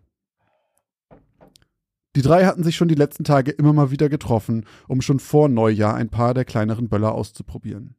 Die 2.15 2.21
drei 2.21 2.45
hatten 2.45 2.63
sich 2.63 2.75
schon 2.75 2.87
die 2.87 2.95
letzten 2.95 3.23
Tage 3.23 3.51
immer 3.51 3.73
mal 3.73 3.91
wieder 3.91 4.09
getroffen, 4.09 4.65
um 4.87 5.01
schon 5.01 5.19
vor 5.19 5.49
Neujahr 5.49 5.95
ein 5.95 6.09
paar 6.09 6.33
der 6.33 6.45
kleineren 6.45 6.87
Böller 6.87 7.13
auszuprobieren. 7.13 7.95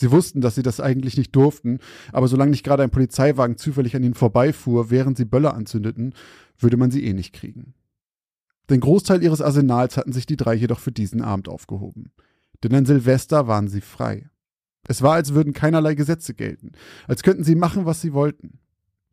Sie 0.00 0.12
wussten, 0.12 0.40
dass 0.40 0.54
sie 0.54 0.62
das 0.62 0.78
eigentlich 0.78 1.16
nicht 1.16 1.34
durften, 1.34 1.80
aber 2.12 2.28
solange 2.28 2.52
nicht 2.52 2.62
gerade 2.62 2.84
ein 2.84 2.90
Polizeiwagen 2.90 3.56
zufällig 3.56 3.96
an 3.96 4.04
ihnen 4.04 4.14
vorbeifuhr, 4.14 4.90
während 4.90 5.16
sie 5.16 5.24
Böller 5.24 5.54
anzündeten, 5.54 6.14
würde 6.56 6.76
man 6.76 6.92
sie 6.92 7.04
eh 7.04 7.12
nicht 7.12 7.32
kriegen. 7.32 7.74
Den 8.70 8.78
Großteil 8.78 9.24
ihres 9.24 9.42
Arsenals 9.42 9.96
hatten 9.96 10.12
sich 10.12 10.24
die 10.24 10.36
drei 10.36 10.54
jedoch 10.54 10.78
für 10.78 10.92
diesen 10.92 11.20
Abend 11.20 11.48
aufgehoben. 11.48 12.12
Denn 12.62 12.76
an 12.76 12.86
Silvester 12.86 13.48
waren 13.48 13.66
sie 13.66 13.80
frei. 13.80 14.30
Es 14.86 15.02
war, 15.02 15.14
als 15.14 15.34
würden 15.34 15.52
keinerlei 15.52 15.96
Gesetze 15.96 16.32
gelten, 16.32 16.70
als 17.08 17.24
könnten 17.24 17.42
sie 17.42 17.56
machen, 17.56 17.84
was 17.84 18.00
sie 18.00 18.12
wollten. 18.12 18.60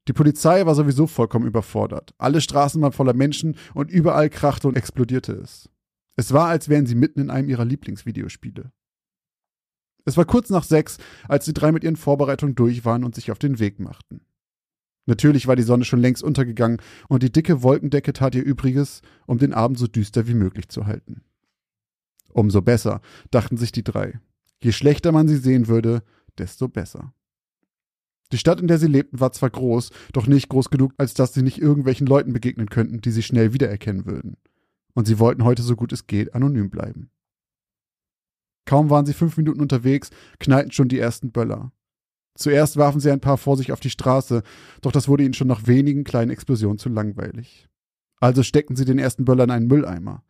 Die 0.08 0.14
Polizei 0.14 0.68
war 0.68 0.76
sowieso 0.76 1.08
vollkommen 1.08 1.48
überfordert. 1.48 2.14
Alle 2.20 2.42
Straßen 2.42 2.80
waren 2.80 2.92
voller 2.92 3.16
Menschen 3.16 3.56
und 3.74 3.90
überall 3.90 4.30
krachte 4.30 4.68
und 4.68 4.78
explodierte 4.78 5.34
es. 5.34 5.68
Es 6.16 6.32
war, 6.32 6.46
als 6.46 6.70
wären 6.70 6.86
sie 6.86 6.94
mitten 6.94 7.22
in 7.22 7.32
einem 7.32 7.50
ihrer 7.50 7.66
Lieblingsvideospiele. 7.66 8.72
Es 10.06 10.18
war 10.18 10.26
kurz 10.26 10.49
nach 10.49 10.64
sechs, 10.64 10.97
als 11.28 11.45
die 11.45 11.53
drei 11.53 11.72
mit 11.72 11.84
ihren 11.84 11.95
Vorbereitungen 11.95 12.56
durch 12.56 12.86
waren 12.86 13.03
und 13.03 13.16
sich 13.16 13.32
auf 13.32 13.39
den 13.39 13.60
Weg 13.60 13.80
machten. 13.80 14.22
Natürlich 15.08 15.47
war 15.47 15.56
die 15.56 15.64
Sonne 15.64 15.86
schon 15.86 15.99
längst 15.99 16.24
untergegangen 16.24 16.82
und 17.10 17.22
die 17.24 17.32
dicke 17.32 17.62
Wolkendecke 17.64 18.14
tat 18.14 18.36
ihr 18.36 18.43
Übriges, 18.43 19.01
um 19.28 19.38
den 19.38 19.53
Abend 19.53 19.78
so 19.78 19.88
düster 19.88 20.28
wie 20.28 20.34
möglich 20.34 20.70
zu 20.70 20.86
halten. 20.86 21.22
Umso 22.30 22.62
besser, 22.62 23.01
dachten 23.32 23.58
sich 23.58 23.72
die 23.72 23.84
drei. 23.84 24.20
Je 24.62 24.72
schlechter 24.72 25.12
man 25.12 25.28
sie 25.28 25.38
sehen 25.38 25.68
würde, 25.68 26.03
desto 26.38 26.68
besser. 26.68 27.14
Die 28.32 28.38
Stadt, 28.38 28.60
in 28.60 28.68
der 28.68 28.80
sie 28.80 28.88
lebten, 28.88 29.20
war 29.20 29.32
zwar 29.32 29.51
groß, 29.51 29.91
doch 30.12 30.26
nicht 30.28 30.49
groß 30.49 30.70
genug, 30.70 30.93
als 30.97 31.14
dass 31.14 31.34
sie 31.34 31.43
nicht 31.43 31.60
irgendwelchen 31.60 32.08
Leuten 32.08 32.34
begegnen 32.34 32.70
könnten, 32.70 32.99
die 32.99 33.12
sie 33.12 33.24
schnell 33.24 33.53
wiedererkennen 33.53 34.06
würden. 34.06 34.38
Und 34.93 35.06
sie 35.06 35.20
wollten 35.20 35.43
heute 35.43 35.62
so 35.62 35.76
gut 35.76 35.93
es 35.93 36.08
geht 36.08 36.34
anonym 36.34 36.70
bleiben. 36.70 37.12
Kaum 38.66 38.89
waren 38.89 39.05
sie 39.05 39.13
fünf 39.13 39.38
Minuten 39.38 39.61
unterwegs, 39.61 40.09
knallten 40.39 40.72
schon 40.72 40.88
die 40.88 40.99
ersten 40.99 41.32
Böller. 41.32 41.72
Zuerst 42.38 42.78
warfen 42.78 42.99
sie 42.99 43.11
ein 43.11 43.22
paar 43.22 43.38
vor 43.38 43.55
sich 43.55 43.72
auf 43.72 43.80
die 43.80 43.89
Straße, 43.89 44.43
doch 44.82 44.91
das 44.91 45.07
wurde 45.07 45.24
ihnen 45.24 45.34
schon 45.34 45.47
nach 45.47 45.68
wenigen 45.68 46.03
kleinen 46.03 46.32
Explosionen 46.32 46.78
zu 46.78 46.89
langweilig. 46.89 47.70
Also 48.20 48.43
steckten 48.43 48.76
sie 48.76 48.86
den 48.86 48.99
ersten 48.99 49.24
Böller 49.26 49.45
in 49.45 49.51
einen 49.51 49.68
Mülleimer. 49.68 50.24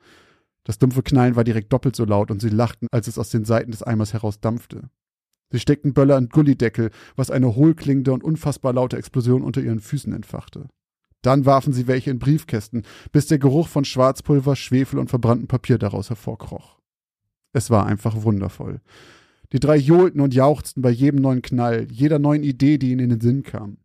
Das 0.64 0.78
dumpfe 0.78 1.04
Knallen 1.04 1.36
war 1.36 1.44
direkt 1.44 1.72
doppelt 1.74 1.96
so 1.96 2.06
laut 2.06 2.32
und 2.32 2.42
sie 2.42 2.50
lachten, 2.50 2.88
als 2.92 3.08
es 3.08 3.18
aus 3.18 3.30
den 3.30 3.46
Seiten 3.46 3.72
des 3.72 3.84
Eimers 3.84 4.14
heraus 4.14 4.40
dampfte. 4.40 4.90
Sie 5.52 5.60
steckten 5.60 5.94
Böller 5.94 6.18
in 6.18 6.30
Gullideckel, 6.30 6.90
was 7.16 7.32
eine 7.32 7.56
hohlklingende 7.56 8.12
und 8.14 8.24
unfassbar 8.24 8.74
laute 8.74 8.98
Explosion 8.98 9.44
unter 9.44 9.62
ihren 9.62 9.80
Füßen 9.80 10.12
entfachte. 10.12 10.68
Dann 11.22 11.46
warfen 11.46 11.74
sie 11.74 11.88
welche 11.88 12.12
in 12.12 12.20
Briefkästen, 12.20 12.84
bis 13.12 13.28
der 13.28 13.40
Geruch 13.40 13.68
von 13.68 13.86
Schwarzpulver, 13.86 14.56
Schwefel 14.56 15.00
und 15.00 15.10
verbranntem 15.10 15.48
Papier 15.48 15.78
daraus 15.78 16.10
hervorkroch. 16.10 16.80
Es 17.56 17.70
war 17.70 17.86
einfach 17.86 18.24
wundervoll. 18.24 18.82
Die 19.54 19.62
drei 19.62 19.78
johlten 19.78 20.20
und 20.20 20.34
jauchzten 20.34 20.82
bei 20.82 20.90
jedem 20.90 21.22
neuen 21.22 21.42
Knall, 21.42 21.88
jeder 21.90 22.20
neuen 22.20 22.44
Idee, 22.44 22.78
die 22.78 22.92
ihnen 22.92 23.00
in 23.00 23.10
den 23.12 23.22
Sinn 23.22 23.44
kam. 23.44 23.78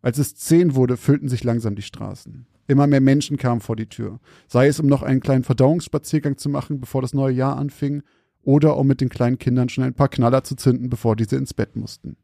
Als 0.00 0.18
es 0.18 0.36
zehn 0.36 0.76
wurde, 0.76 0.96
füllten 0.96 1.28
sich 1.28 1.42
langsam 1.42 1.74
die 1.74 1.82
Straßen. 1.82 2.46
Immer 2.68 2.86
mehr 2.86 3.00
Menschen 3.00 3.36
kamen 3.36 3.60
vor 3.60 3.74
die 3.74 3.88
Tür, 3.88 4.20
sei 4.46 4.68
es 4.68 4.78
um 4.78 4.86
noch 4.86 5.02
einen 5.02 5.18
kleinen 5.18 5.42
Verdauungsspaziergang 5.42 6.36
zu 6.36 6.48
machen, 6.48 6.78
bevor 6.78 7.02
das 7.02 7.14
neue 7.14 7.34
Jahr 7.34 7.56
anfing, 7.56 8.04
oder 8.42 8.76
um 8.76 8.86
mit 8.86 9.00
den 9.00 9.08
kleinen 9.08 9.38
Kindern 9.38 9.68
schon 9.68 9.82
ein 9.82 9.94
paar 9.94 10.08
Knaller 10.08 10.44
zu 10.44 10.54
zünden, 10.54 10.88
bevor 10.88 11.16
diese 11.16 11.34
ins 11.34 11.52
Bett 11.52 11.74
mussten. 11.74 12.16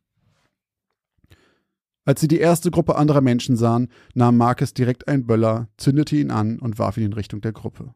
Als 2.05 2.21
sie 2.21 2.29
die 2.29 2.39
erste 2.39 2.71
Gruppe 2.71 2.95
anderer 2.95 3.23
Menschen 3.23 3.57
sahen, 3.57 3.89
nahm 4.15 4.37
Marcus 4.37 4.73
direkt 4.73 5.09
einen 5.09 5.27
Böller, 5.27 5.69
zündete 5.79 6.15
ihn 6.15 6.31
an 6.31 6.61
und 6.61 6.79
warf 6.79 6.97
ihn 6.97 7.07
in 7.07 7.13
Richtung 7.13 7.41
der 7.41 7.53
Gruppe. 7.53 7.93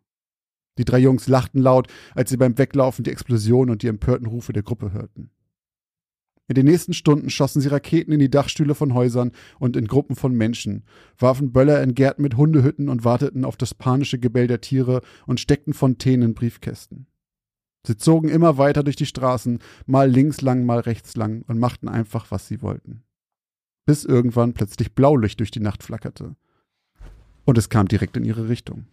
Die 0.79 0.85
drei 0.85 0.99
Jungs 0.99 1.29
lachten 1.29 1.61
laut, 1.61 1.89
als 2.15 2.31
sie 2.31 2.37
beim 2.37 2.59
Weglaufen 2.59 3.05
die 3.05 3.11
Explosion 3.11 3.71
und 3.71 3.83
die 3.83 3.89
empörten 3.89 4.27
Rufe 4.27 4.53
der 4.53 4.63
Gruppe 4.63 4.93
hörten. 4.93 5.31
In 6.49 6.55
den 6.55 6.67
nächsten 6.67 6.93
Stunden 6.93 7.29
schossen 7.29 7.61
sie 7.61 7.69
Raketen 7.69 8.13
in 8.13 8.21
die 8.21 8.31
Dachstühle 8.31 8.77
von 8.77 8.95
Häusern 8.95 9.33
und 9.59 9.77
in 9.77 9.89
Gruppen 9.89 10.15
von 10.15 10.33
Menschen, 10.33 10.85
warfen 11.19 11.53
Böller 11.53 11.83
in 11.83 11.95
Gärten 11.95 12.23
mit 12.23 12.37
Hundehütten 12.37 12.89
und 12.89 13.05
warteten 13.05 13.45
auf 13.45 13.57
das 13.57 13.75
panische 13.75 14.19
Gebell 14.19 14.47
der 14.47 14.61
Tiere 14.61 15.03
und 15.27 15.41
steckten 15.41 15.75
Fontänen 15.75 16.29
in 16.29 16.35
Briefkästen. 16.35 17.07
Sie 17.85 17.97
zogen 17.97 18.29
immer 18.29 18.59
weiter 18.59 18.85
durch 18.85 18.97
die 18.97 19.07
Straßen, 19.07 19.59
mal 19.87 20.09
links 20.09 20.41
lang, 20.41 20.65
mal 20.65 20.81
rechts 20.81 21.17
lang 21.17 21.43
und 21.49 21.59
machten 21.59 21.89
einfach, 21.89 22.31
was 22.31 22.47
sie 22.47 22.63
wollten. 22.63 23.03
Bis 23.85 24.05
irgendwann 24.05 24.55
plötzlich 24.55 24.95
Blaulicht 24.95 25.41
durch 25.41 25.53
die 25.53 25.61
Nacht 25.61 25.83
flackerte. 25.83 26.37
Und 27.45 27.59
es 27.59 27.69
kam 27.69 27.87
direkt 27.87 28.17
in 28.17 28.25
ihre 28.25 28.49
Richtung. 28.49 28.87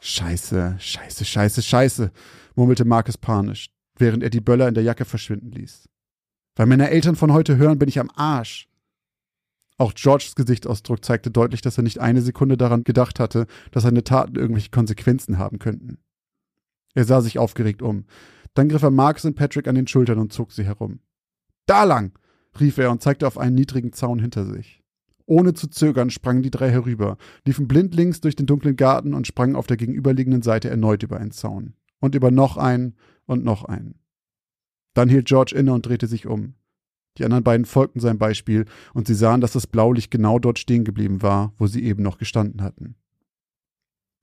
Scheiße, 0.00 0.76
scheiße, 0.78 1.24
scheiße, 1.24 1.62
scheiße, 1.62 2.12
murmelte 2.54 2.84
Marcus 2.84 3.18
panisch, 3.18 3.70
während 3.96 4.22
er 4.22 4.30
die 4.30 4.40
Böller 4.40 4.68
in 4.68 4.74
der 4.74 4.84
Jacke 4.84 5.04
verschwinden 5.04 5.50
ließ. 5.50 5.88
Weil 6.56 6.66
meine 6.66 6.90
Eltern 6.90 7.16
von 7.16 7.32
heute 7.32 7.56
hören, 7.56 7.78
bin 7.78 7.88
ich 7.88 7.98
am 7.98 8.10
Arsch. 8.14 8.68
Auch 9.76 9.94
Georges 9.94 10.34
Gesichtsausdruck 10.34 11.04
zeigte 11.04 11.30
deutlich, 11.30 11.60
dass 11.60 11.78
er 11.78 11.84
nicht 11.84 12.00
eine 12.00 12.20
Sekunde 12.20 12.56
daran 12.56 12.82
gedacht 12.82 13.20
hatte, 13.20 13.46
dass 13.70 13.84
seine 13.84 14.02
Taten 14.02 14.34
irgendwelche 14.34 14.70
Konsequenzen 14.70 15.38
haben 15.38 15.60
könnten. 15.60 15.98
Er 16.94 17.04
sah 17.04 17.20
sich 17.20 17.38
aufgeregt 17.38 17.80
um. 17.80 18.06
Dann 18.54 18.68
griff 18.68 18.82
er 18.82 18.90
Marcus 18.90 19.24
und 19.24 19.36
Patrick 19.36 19.68
an 19.68 19.76
den 19.76 19.86
Schultern 19.86 20.18
und 20.18 20.32
zog 20.32 20.52
sie 20.52 20.64
herum. 20.64 21.00
Da 21.66 21.84
lang! 21.84 22.18
rief 22.58 22.78
er 22.78 22.90
und 22.90 23.02
zeigte 23.02 23.26
auf 23.26 23.38
einen 23.38 23.54
niedrigen 23.54 23.92
Zaun 23.92 24.18
hinter 24.18 24.44
sich. 24.44 24.82
Ohne 25.28 25.52
zu 25.52 25.68
zögern 25.68 26.08
sprangen 26.08 26.42
die 26.42 26.50
drei 26.50 26.70
herüber, 26.70 27.18
liefen 27.44 27.68
blindlings 27.68 28.22
durch 28.22 28.34
den 28.34 28.46
dunklen 28.46 28.76
Garten 28.76 29.12
und 29.12 29.26
sprangen 29.26 29.56
auf 29.56 29.66
der 29.66 29.76
gegenüberliegenden 29.76 30.40
Seite 30.40 30.70
erneut 30.70 31.02
über 31.02 31.18
einen 31.18 31.32
Zaun. 31.32 31.74
Und 32.00 32.14
über 32.14 32.30
noch 32.30 32.56
einen 32.56 32.94
und 33.26 33.44
noch 33.44 33.64
einen. 33.64 33.96
Dann 34.94 35.10
hielt 35.10 35.26
George 35.26 35.54
inne 35.54 35.74
und 35.74 35.84
drehte 35.84 36.06
sich 36.06 36.26
um. 36.26 36.54
Die 37.18 37.24
anderen 37.24 37.44
beiden 37.44 37.66
folgten 37.66 38.00
seinem 38.00 38.16
Beispiel, 38.16 38.64
und 38.94 39.06
sie 39.06 39.14
sahen, 39.14 39.42
dass 39.42 39.52
das 39.52 39.66
Blaulicht 39.66 40.10
genau 40.10 40.38
dort 40.38 40.58
stehen 40.58 40.84
geblieben 40.84 41.20
war, 41.20 41.52
wo 41.58 41.66
sie 41.66 41.84
eben 41.84 42.02
noch 42.02 42.16
gestanden 42.16 42.62
hatten. 42.62 42.94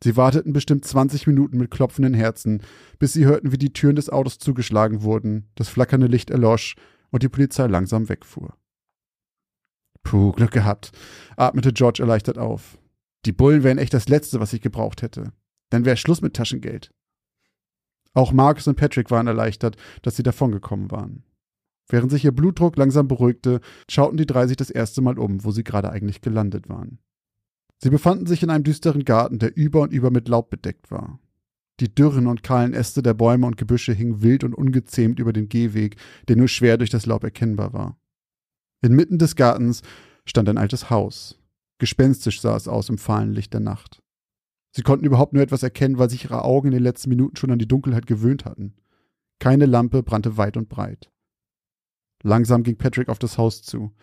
Sie 0.04 0.18
warteten 0.18 0.54
bestimmt 0.54 0.86
20 0.86 1.28
Minuten 1.28 1.58
mit 1.58 1.70
klopfenden 1.70 2.16
Herzen, 2.16 2.64
bis 2.98 3.14
sie 3.14 3.26
hörten, 3.26 3.52
wie 3.52 3.60
die 3.60 3.74
Türen 3.74 3.96
des 3.96 4.10
Autos 4.10 4.40
zugeschlagen 4.40 5.04
wurden, 5.04 5.50
das 5.54 5.70
flackernde 5.70 6.08
Licht 6.08 6.32
erlosch 6.32 6.76
und 7.12 7.22
die 7.22 7.30
Polizei 7.30 7.68
langsam 7.68 8.10
wegfuhr. 8.10 8.56
Puh, 10.06 10.32
Glück 10.34 10.52
gehabt, 10.52 10.92
atmete 11.36 11.74
George 11.74 12.02
erleichtert 12.02 12.38
auf. 12.38 12.78
Die 13.26 13.34
Bullen 13.34 13.64
wären 13.64 13.80
echt 13.80 13.94
das 13.94 14.08
Letzte, 14.08 14.40
was 14.40 14.54
ich 14.54 14.62
gebraucht 14.62 15.02
hätte. 15.02 15.34
Dann 15.72 15.84
wäre 15.84 15.98
Schluss 15.98 16.22
mit 16.22 16.36
Taschengeld. 16.36 16.94
Auch 18.14 18.32
Marcus 18.32 18.68
und 18.68 18.76
Patrick 18.76 19.10
waren 19.10 19.28
erleichtert, 19.28 19.78
dass 20.04 20.16
sie 20.16 20.24
davongekommen 20.24 20.92
waren. 20.92 21.24
Während 21.90 22.12
sich 22.12 22.24
ihr 22.24 22.32
Blutdruck 22.32 22.78
langsam 22.78 23.08
beruhigte, 23.08 23.62
schauten 23.90 24.18
die 24.18 24.28
drei 24.28 24.48
sich 24.48 24.58
das 24.58 24.70
erste 24.70 25.02
Mal 25.02 25.18
um, 25.18 25.44
wo 25.44 25.52
sie 25.52 25.64
gerade 25.64 25.90
eigentlich 25.90 26.22
gelandet 26.22 26.70
waren. 26.70 27.00
Sie 27.80 27.90
befanden 27.90 28.28
sich 28.28 28.44
in 28.44 28.52
einem 28.52 28.64
düsteren 28.64 29.06
Garten, 29.06 29.40
der 29.40 29.58
über 29.58 29.82
und 29.82 29.92
über 29.92 30.12
mit 30.12 30.28
Laub 30.28 30.52
bedeckt 30.52 30.92
war. 30.92 31.20
Die 31.80 31.94
dürren 31.94 32.28
und 32.28 32.44
kahlen 32.44 32.74
Äste 32.74 33.02
der 33.02 33.16
Bäume 33.16 33.48
und 33.48 33.58
Gebüsche 33.58 33.92
hingen 33.92 34.22
wild 34.22 34.44
und 34.44 34.54
ungezähmt 34.54 35.20
über 35.20 35.34
den 35.34 35.50
Gehweg, 35.50 35.98
der 36.28 36.38
nur 36.38 36.48
schwer 36.48 36.78
durch 36.78 36.92
das 36.92 37.08
Laub 37.08 37.24
erkennbar 37.24 37.74
war. 37.74 37.98
Inmitten 38.82 39.18
des 39.18 39.36
Gartens 39.36 39.82
stand 40.26 40.50
ein 40.50 40.58
altes 40.58 40.90
Haus. 40.90 41.40
Gespenstisch 41.78 42.42
sah 42.42 42.56
es 42.56 42.68
aus 42.68 42.90
im 42.90 42.98
fahlen 42.98 43.34
Licht 43.34 43.54
der 43.54 43.60
Nacht. 43.60 44.02
Sie 44.72 44.82
konnten 44.82 45.06
überhaupt 45.06 45.34
nur 45.34 45.44
etwas 45.44 45.64
erkennen, 45.64 45.98
weil 45.98 46.10
sich 46.10 46.26
ihre 46.26 46.44
Augen 46.44 46.68
in 46.68 46.74
den 46.74 46.84
letzten 46.84 47.10
Minuten 47.10 47.38
schon 47.38 47.52
an 47.52 47.60
die 47.60 47.68
Dunkelheit 47.68 48.08
gewöhnt 48.08 48.46
hatten. 48.46 48.76
Keine 49.40 49.66
Lampe 49.66 50.04
brannte 50.04 50.38
weit 50.38 50.58
und 50.58 50.70
breit. 50.70 51.12
Langsam 52.24 52.64
ging 52.64 52.78
Patrick 52.78 53.10
auf 53.10 53.20
das 53.20 53.38
Haus 53.38 53.62
zu. 53.62 53.94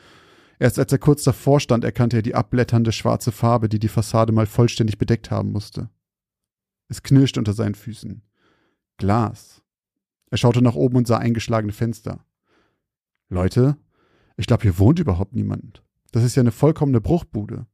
Erst 0.59 0.79
als 0.79 0.93
er 0.93 0.99
kurz 0.99 1.25
davor 1.25 1.61
stand, 1.61 1.85
erkannte 1.85 2.19
er 2.19 2.23
die 2.23 2.35
abblätternde 2.35 2.93
schwarze 2.93 3.33
Farbe, 3.33 3.69
die 3.69 3.79
die 3.79 3.89
Fassade 3.89 4.33
mal 4.33 4.47
vollständig 4.47 4.97
bedeckt 4.97 5.31
haben 5.31 5.51
musste. 5.51 5.91
Es 6.89 7.03
knirschte 7.03 7.41
unter 7.41 7.53
seinen 7.53 7.75
Füßen. 7.75 8.23
Glas. 8.97 9.63
Er 10.31 10.39
schaute 10.39 10.63
nach 10.63 10.75
oben 10.75 10.97
und 10.97 11.07
sah 11.07 11.19
eingeschlagene 11.19 11.73
Fenster. 11.73 12.25
Leute, 13.29 13.77
ich 14.37 14.47
glaube, 14.47 14.63
hier 14.63 14.79
wohnt 14.79 14.99
überhaupt 14.99 15.35
niemand. 15.35 15.83
Das 16.13 16.25
ist 16.25 16.35
ja 16.37 16.41
eine 16.41 16.53
vollkommene 16.53 17.01
Bruchbude. 17.01 17.67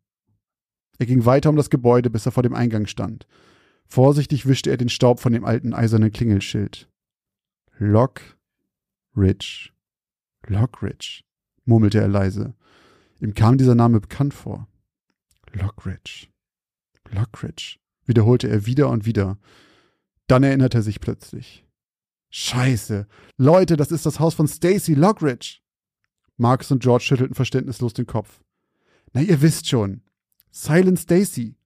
Er 0.99 1.07
ging 1.07 1.25
weiter 1.25 1.51
um 1.51 1.57
das 1.57 1.71
Gebäude, 1.71 2.11
bis 2.11 2.27
er 2.27 2.33
vor 2.33 2.43
dem 2.43 2.55
Eingang 2.55 2.87
stand. 2.87 3.27
Vorsichtig 3.87 4.47
wischte 4.47 4.71
er 4.71 4.77
den 4.77 4.89
Staub 4.89 5.21
von 5.21 5.33
dem 5.33 5.45
alten 5.45 5.73
eisernen 5.73 6.13
Klingelschild. 6.13 6.91
Lock 7.79 8.21
Ridge. 9.17 9.71
Lockridge, 10.47 11.23
murmelte 11.65 12.01
er 12.01 12.09
leise. 12.09 12.55
Ihm 13.21 13.35
kam 13.35 13.59
dieser 13.59 13.75
Name 13.75 14.01
bekannt 14.01 14.35
vor. 14.35 14.69
Lockridge. 15.53 16.29
Lockridge, 17.11 17.79
wiederholte 18.05 18.49
er 18.49 18.67
wieder 18.67 18.89
und 18.91 19.07
wieder. 19.07 19.39
Dann 20.27 20.43
erinnerte 20.43 20.79
er 20.79 20.83
sich 20.83 21.01
plötzlich. 21.01 21.65
Scheiße. 22.31 23.07
Leute, 23.37 23.77
das 23.77 23.91
ist 23.91 24.05
das 24.05 24.21
Haus 24.21 24.35
von 24.35 24.47
Stacy 24.47 24.95
Lockridge. 24.95 25.61
Marcus 26.39 26.71
und 26.71 26.83
George 26.83 27.05
schüttelten 27.05 27.35
verständnislos 27.35 27.93
den 27.93 28.07
Kopf. 28.07 28.41
Na, 29.13 29.21
ihr 29.21 29.43
wisst 29.43 29.69
schon. 29.69 30.03
Silent 30.51 30.99
Stacy. 30.99 31.57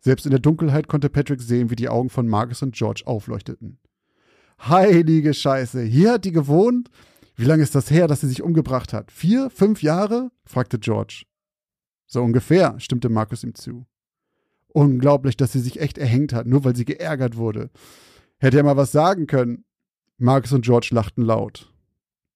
Selbst 0.00 0.26
in 0.26 0.30
der 0.30 0.40
Dunkelheit 0.40 0.88
konnte 0.88 1.08
Patrick 1.08 1.40
sehen, 1.40 1.70
wie 1.70 1.76
die 1.76 1.88
Augen 1.88 2.10
von 2.10 2.28
Marcus 2.28 2.62
und 2.62 2.74
George 2.74 3.02
aufleuchteten. 3.06 3.78
Heilige 4.60 5.32
Scheiße, 5.32 5.82
hier 5.82 6.12
hat 6.12 6.24
die 6.24 6.32
gewohnt? 6.32 6.90
Wie 7.36 7.44
lange 7.44 7.62
ist 7.62 7.74
das 7.74 7.90
her, 7.90 8.06
dass 8.08 8.20
sie 8.20 8.28
sich 8.28 8.42
umgebracht 8.42 8.92
hat? 8.92 9.10
Vier, 9.10 9.48
fünf 9.50 9.82
Jahre? 9.82 10.30
fragte 10.44 10.78
George. 10.78 11.24
So 12.06 12.22
ungefähr, 12.22 12.78
stimmte 12.80 13.08
Marcus 13.08 13.44
ihm 13.44 13.54
zu. 13.54 13.86
Unglaublich, 14.68 15.36
dass 15.36 15.52
sie 15.52 15.60
sich 15.60 15.80
echt 15.80 15.96
erhängt 15.96 16.32
hat, 16.32 16.46
nur 16.46 16.64
weil 16.64 16.76
sie 16.76 16.84
geärgert 16.84 17.36
wurde. 17.36 17.70
Hätte 18.38 18.58
er 18.58 18.64
mal 18.64 18.76
was 18.76 18.92
sagen 18.92 19.26
können. 19.26 19.64
Marcus 20.18 20.52
und 20.52 20.64
George 20.64 20.88
lachten 20.90 21.22
laut. 21.22 21.69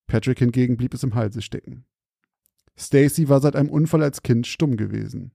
Patrick 0.07 0.39
hingegen 0.39 0.77
blieb 0.77 0.93
es 0.93 1.03
im 1.03 1.15
Halse 1.15 1.41
stecken. 1.41 1.85
Stacy 2.77 3.29
war 3.29 3.41
seit 3.41 3.55
einem 3.55 3.69
Unfall 3.69 4.03
als 4.03 4.21
Kind 4.21 4.47
stumm 4.47 4.77
gewesen 4.77 5.31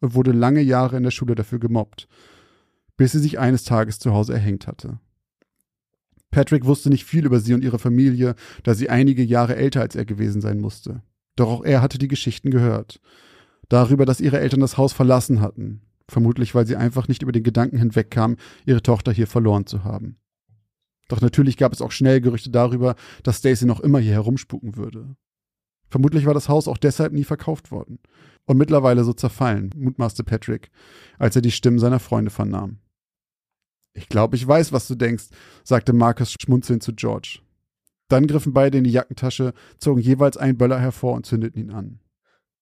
und 0.00 0.14
wurde 0.14 0.32
lange 0.32 0.60
Jahre 0.60 0.96
in 0.96 1.02
der 1.02 1.10
Schule 1.10 1.34
dafür 1.34 1.58
gemobbt, 1.58 2.08
bis 2.96 3.12
sie 3.12 3.18
sich 3.18 3.38
eines 3.38 3.64
Tages 3.64 3.98
zu 3.98 4.12
Hause 4.12 4.32
erhängt 4.32 4.66
hatte. 4.66 5.00
Patrick 6.30 6.64
wusste 6.64 6.90
nicht 6.90 7.04
viel 7.04 7.26
über 7.26 7.38
sie 7.38 7.54
und 7.54 7.62
ihre 7.62 7.78
Familie, 7.78 8.34
da 8.64 8.74
sie 8.74 8.90
einige 8.90 9.22
Jahre 9.22 9.56
älter 9.56 9.80
als 9.80 9.94
er 9.94 10.04
gewesen 10.04 10.40
sein 10.40 10.60
musste. 10.60 11.02
Doch 11.36 11.48
auch 11.48 11.64
er 11.64 11.80
hatte 11.80 11.98
die 11.98 12.08
Geschichten 12.08 12.50
gehört. 12.50 13.00
Darüber, 13.68 14.04
dass 14.04 14.20
ihre 14.20 14.40
Eltern 14.40 14.60
das 14.60 14.76
Haus 14.76 14.92
verlassen 14.92 15.40
hatten. 15.40 15.82
Vermutlich, 16.08 16.54
weil 16.54 16.66
sie 16.66 16.76
einfach 16.76 17.08
nicht 17.08 17.22
über 17.22 17.32
den 17.32 17.44
Gedanken 17.44 17.78
hinwegkamen, 17.78 18.36
ihre 18.66 18.82
Tochter 18.82 19.12
hier 19.12 19.26
verloren 19.26 19.66
zu 19.66 19.84
haben. 19.84 20.16
Doch 21.08 21.20
natürlich 21.20 21.56
gab 21.56 21.72
es 21.72 21.82
auch 21.82 21.92
schnell 21.92 22.20
Gerüchte 22.20 22.50
darüber, 22.50 22.94
dass 23.22 23.38
Stacy 23.38 23.66
noch 23.66 23.80
immer 23.80 23.98
hier 23.98 24.12
herumspuken 24.12 24.76
würde. 24.76 25.16
Vermutlich 25.88 26.26
war 26.26 26.34
das 26.34 26.48
Haus 26.48 26.66
auch 26.66 26.78
deshalb 26.78 27.12
nie 27.12 27.24
verkauft 27.24 27.70
worden 27.70 27.98
und 28.46 28.56
mittlerweile 28.56 29.04
so 29.04 29.12
zerfallen, 29.12 29.70
mutmaßte 29.76 30.24
Patrick, 30.24 30.70
als 31.18 31.36
er 31.36 31.42
die 31.42 31.52
Stimmen 31.52 31.78
seiner 31.78 32.00
Freunde 32.00 32.30
vernahm. 32.30 32.78
Ich 33.92 34.08
glaube, 34.08 34.34
ich 34.34 34.46
weiß, 34.46 34.72
was 34.72 34.88
du 34.88 34.96
denkst, 34.96 35.26
sagte 35.62 35.92
Marcus 35.92 36.32
schmunzelnd 36.32 36.82
zu 36.82 36.94
George. 36.94 37.40
Dann 38.08 38.26
griffen 38.26 38.52
beide 38.52 38.78
in 38.78 38.84
die 38.84 38.90
Jackentasche, 38.90 39.54
zogen 39.78 40.00
jeweils 40.00 40.36
einen 40.36 40.58
Böller 40.58 40.80
hervor 40.80 41.14
und 41.14 41.26
zündeten 41.26 41.60
ihn 41.60 41.70
an. 41.70 42.00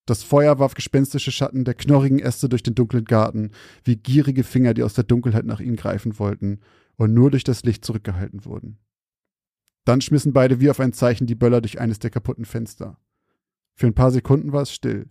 Das 0.05 0.22
Feuer 0.22 0.59
warf 0.59 0.74
gespenstische 0.74 1.32
Schatten 1.32 1.64
der 1.64 1.74
knorrigen 1.74 2.18
Äste 2.18 2.49
durch 2.49 2.62
den 2.62 2.74
dunklen 2.74 3.05
Garten, 3.05 3.53
wie 3.84 3.97
gierige 3.97 4.45
Finger, 4.45 4.74
die 4.74 4.82
aus 4.82 4.95
der 4.95 5.05
Dunkelheit 5.05 5.47
nach 5.47 5.61
ihnen 5.61 5.76
greifen 5.76 6.18
wollten 6.18 6.61
und 7.03 7.14
nur 7.14 7.32
durch 7.32 7.42
das 7.42 7.64
Licht 7.64 7.84
zurückgehalten 7.84 8.44
wurden. 8.44 8.78
Dann 9.84 10.00
schmissen 10.00 10.32
beide 10.32 10.61
wie 10.61 10.70
auf 10.70 10.78
ein 10.78 10.92
Zeichen 10.92 11.26
die 11.26 11.34
Böller 11.34 11.61
durch 11.61 11.80
eines 11.80 11.98
der 11.98 12.11
kaputten 12.11 12.44
Fenster. 12.44 12.96
Für 13.74 13.88
ein 13.88 13.94
paar 13.94 14.12
Sekunden 14.12 14.53
war 14.53 14.62
es 14.62 14.72
still. 14.72 15.11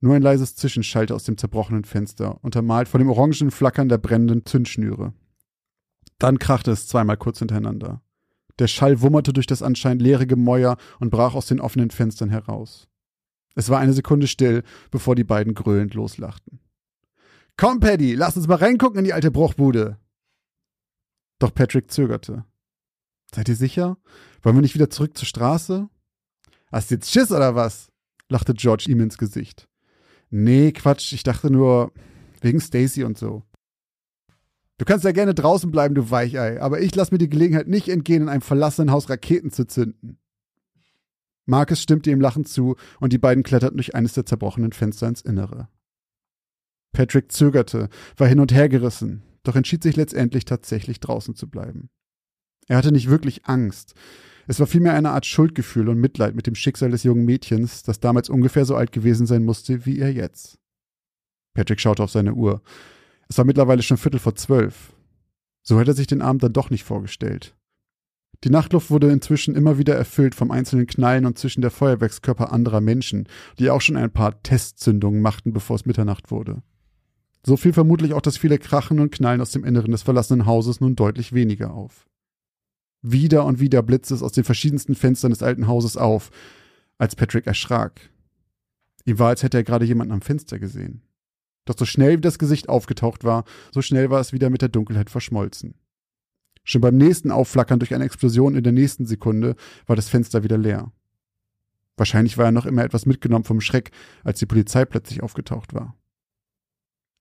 Nur 0.00 0.14
ein 0.14 0.22
leises 0.22 0.56
Zischen 0.56 0.82
schallte 0.82 1.14
aus 1.14 1.24
dem 1.24 1.36
zerbrochenen 1.36 1.84
Fenster, 1.84 2.42
untermalt 2.42 2.88
von 2.88 3.00
dem 3.00 3.10
orangen 3.10 3.50
Flackern 3.50 3.90
der 3.90 3.98
brennenden 3.98 4.46
Zündschnüre. 4.46 5.12
Dann 6.18 6.38
krachte 6.38 6.70
es 6.70 6.88
zweimal 6.88 7.18
kurz 7.18 7.40
hintereinander. 7.40 8.00
Der 8.58 8.68
Schall 8.68 9.02
wummerte 9.02 9.34
durch 9.34 9.46
das 9.46 9.62
anscheinend 9.62 10.00
leere 10.00 10.26
Gemäuer 10.26 10.78
und 11.00 11.10
brach 11.10 11.34
aus 11.34 11.44
den 11.44 11.60
offenen 11.60 11.90
Fenstern 11.90 12.30
heraus. 12.30 12.88
Es 13.54 13.68
war 13.68 13.78
eine 13.78 13.92
Sekunde 13.92 14.26
still, 14.26 14.62
bevor 14.90 15.14
die 15.14 15.24
beiden 15.24 15.52
gröhlend 15.52 15.92
loslachten. 15.92 16.60
Komm, 17.58 17.80
Paddy, 17.80 18.14
lass 18.14 18.38
uns 18.38 18.48
mal 18.48 18.54
reingucken 18.54 19.00
in 19.00 19.04
die 19.04 19.12
alte 19.12 19.30
Bruchbude. 19.30 19.98
Doch 21.38 21.54
Patrick 21.54 21.90
zögerte. 21.90 22.44
Seid 23.34 23.48
ihr 23.48 23.56
sicher? 23.56 23.98
Wollen 24.42 24.56
wir 24.56 24.62
nicht 24.62 24.74
wieder 24.74 24.90
zurück 24.90 25.16
zur 25.16 25.26
Straße? 25.26 25.88
Hast 26.72 26.90
du 26.90 26.94
jetzt 26.94 27.10
Schiss 27.10 27.30
oder 27.30 27.54
was? 27.54 27.90
lachte 28.28 28.54
George 28.54 28.86
ihm 28.88 29.00
ins 29.00 29.18
Gesicht. 29.18 29.68
Nee, 30.30 30.72
Quatsch, 30.72 31.12
ich 31.12 31.22
dachte 31.22 31.50
nur 31.50 31.92
wegen 32.40 32.60
Stacy 32.60 33.04
und 33.04 33.16
so. 33.18 33.42
Du 34.78 34.84
kannst 34.84 35.04
ja 35.04 35.12
gerne 35.12 35.34
draußen 35.34 35.70
bleiben, 35.70 35.94
du 35.94 36.10
Weichei, 36.10 36.60
aber 36.60 36.80
ich 36.80 36.94
lass 36.94 37.10
mir 37.10 37.18
die 37.18 37.30
Gelegenheit 37.30 37.68
nicht 37.68 37.88
entgehen, 37.88 38.22
in 38.22 38.28
einem 38.28 38.42
verlassenen 38.42 38.90
Haus 38.90 39.08
Raketen 39.08 39.50
zu 39.50 39.66
zünden. 39.66 40.18
Marcus 41.46 41.80
stimmte 41.80 42.10
ihm 42.10 42.20
lachend 42.20 42.48
zu 42.48 42.76
und 43.00 43.12
die 43.12 43.18
beiden 43.18 43.44
kletterten 43.44 43.78
durch 43.78 43.94
eines 43.94 44.12
der 44.14 44.26
zerbrochenen 44.26 44.72
Fenster 44.72 45.08
ins 45.08 45.22
Innere. 45.22 45.68
Patrick 46.92 47.30
zögerte, 47.30 47.88
war 48.16 48.26
hin 48.26 48.40
und 48.40 48.52
her 48.52 48.68
gerissen, 48.68 49.22
doch 49.46 49.56
entschied 49.56 49.82
sich 49.82 49.96
letztendlich 49.96 50.44
tatsächlich 50.44 51.00
draußen 51.00 51.34
zu 51.34 51.48
bleiben. 51.48 51.88
Er 52.68 52.76
hatte 52.76 52.92
nicht 52.92 53.08
wirklich 53.08 53.46
Angst. 53.46 53.94
Es 54.48 54.60
war 54.60 54.66
vielmehr 54.66 54.94
eine 54.94 55.10
Art 55.10 55.26
Schuldgefühl 55.26 55.88
und 55.88 55.98
Mitleid 55.98 56.34
mit 56.34 56.46
dem 56.46 56.54
Schicksal 56.54 56.90
des 56.90 57.02
jungen 57.02 57.24
Mädchens, 57.24 57.82
das 57.82 58.00
damals 58.00 58.28
ungefähr 58.28 58.64
so 58.64 58.76
alt 58.76 58.92
gewesen 58.92 59.26
sein 59.26 59.44
musste 59.44 59.86
wie 59.86 59.98
er 59.98 60.12
jetzt. 60.12 60.58
Patrick 61.54 61.80
schaute 61.80 62.02
auf 62.02 62.10
seine 62.10 62.34
Uhr. 62.34 62.62
Es 63.28 63.38
war 63.38 63.44
mittlerweile 63.44 63.82
schon 63.82 63.96
Viertel 63.96 64.20
vor 64.20 64.36
zwölf. 64.36 64.92
So 65.62 65.80
hätte 65.80 65.92
er 65.92 65.94
sich 65.94 66.06
den 66.06 66.22
Abend 66.22 66.42
dann 66.42 66.52
doch 66.52 66.70
nicht 66.70 66.84
vorgestellt. 66.84 67.56
Die 68.44 68.50
Nachtluft 68.50 68.90
wurde 68.90 69.10
inzwischen 69.10 69.56
immer 69.56 69.78
wieder 69.78 69.96
erfüllt 69.96 70.34
vom 70.34 70.50
einzelnen 70.50 70.86
Knallen 70.86 71.24
und 71.24 71.38
zwischen 71.38 71.62
der 71.62 71.70
Feuerwerkskörper 71.70 72.52
anderer 72.52 72.80
Menschen, 72.80 73.28
die 73.58 73.70
auch 73.70 73.80
schon 73.80 73.96
ein 73.96 74.12
paar 74.12 74.42
Testzündungen 74.42 75.22
machten, 75.22 75.52
bevor 75.52 75.76
es 75.76 75.86
Mitternacht 75.86 76.30
wurde. 76.30 76.62
So 77.46 77.56
fiel 77.56 77.72
vermutlich 77.72 78.12
auch 78.12 78.20
das 78.20 78.36
viele 78.36 78.58
Krachen 78.58 78.98
und 78.98 79.12
Knallen 79.12 79.40
aus 79.40 79.52
dem 79.52 79.62
Inneren 79.62 79.92
des 79.92 80.02
verlassenen 80.02 80.46
Hauses 80.46 80.80
nun 80.80 80.96
deutlich 80.96 81.32
weniger 81.32 81.72
auf. 81.72 82.08
Wieder 83.02 83.44
und 83.44 83.60
wieder 83.60 83.84
blitzte 83.84 84.14
es 84.14 84.22
aus 84.24 84.32
den 84.32 84.42
verschiedensten 84.42 84.96
Fenstern 84.96 85.30
des 85.30 85.44
alten 85.44 85.68
Hauses 85.68 85.96
auf, 85.96 86.30
als 86.98 87.14
Patrick 87.14 87.46
erschrak. 87.46 88.10
Ihm 89.04 89.20
war, 89.20 89.28
als 89.28 89.44
hätte 89.44 89.58
er 89.58 89.62
gerade 89.62 89.84
jemanden 89.84 90.12
am 90.12 90.22
Fenster 90.22 90.58
gesehen. 90.58 91.02
Doch 91.66 91.76
so 91.78 91.84
schnell 91.84 92.16
wie 92.16 92.22
das 92.22 92.40
Gesicht 92.40 92.68
aufgetaucht 92.68 93.22
war, 93.22 93.44
so 93.70 93.80
schnell 93.80 94.10
war 94.10 94.20
es 94.20 94.32
wieder 94.32 94.50
mit 94.50 94.60
der 94.60 94.68
Dunkelheit 94.68 95.08
verschmolzen. 95.08 95.76
Schon 96.64 96.80
beim 96.80 96.96
nächsten 96.96 97.30
Aufflackern 97.30 97.78
durch 97.78 97.94
eine 97.94 98.06
Explosion 98.06 98.56
in 98.56 98.64
der 98.64 98.72
nächsten 98.72 99.06
Sekunde 99.06 99.54
war 99.86 99.94
das 99.94 100.08
Fenster 100.08 100.42
wieder 100.42 100.58
leer. 100.58 100.90
Wahrscheinlich 101.96 102.38
war 102.38 102.46
er 102.46 102.52
noch 102.52 102.66
immer 102.66 102.82
etwas 102.82 103.06
mitgenommen 103.06 103.44
vom 103.44 103.60
Schreck, 103.60 103.92
als 104.24 104.40
die 104.40 104.46
Polizei 104.46 104.84
plötzlich 104.84 105.22
aufgetaucht 105.22 105.74
war. 105.74 105.96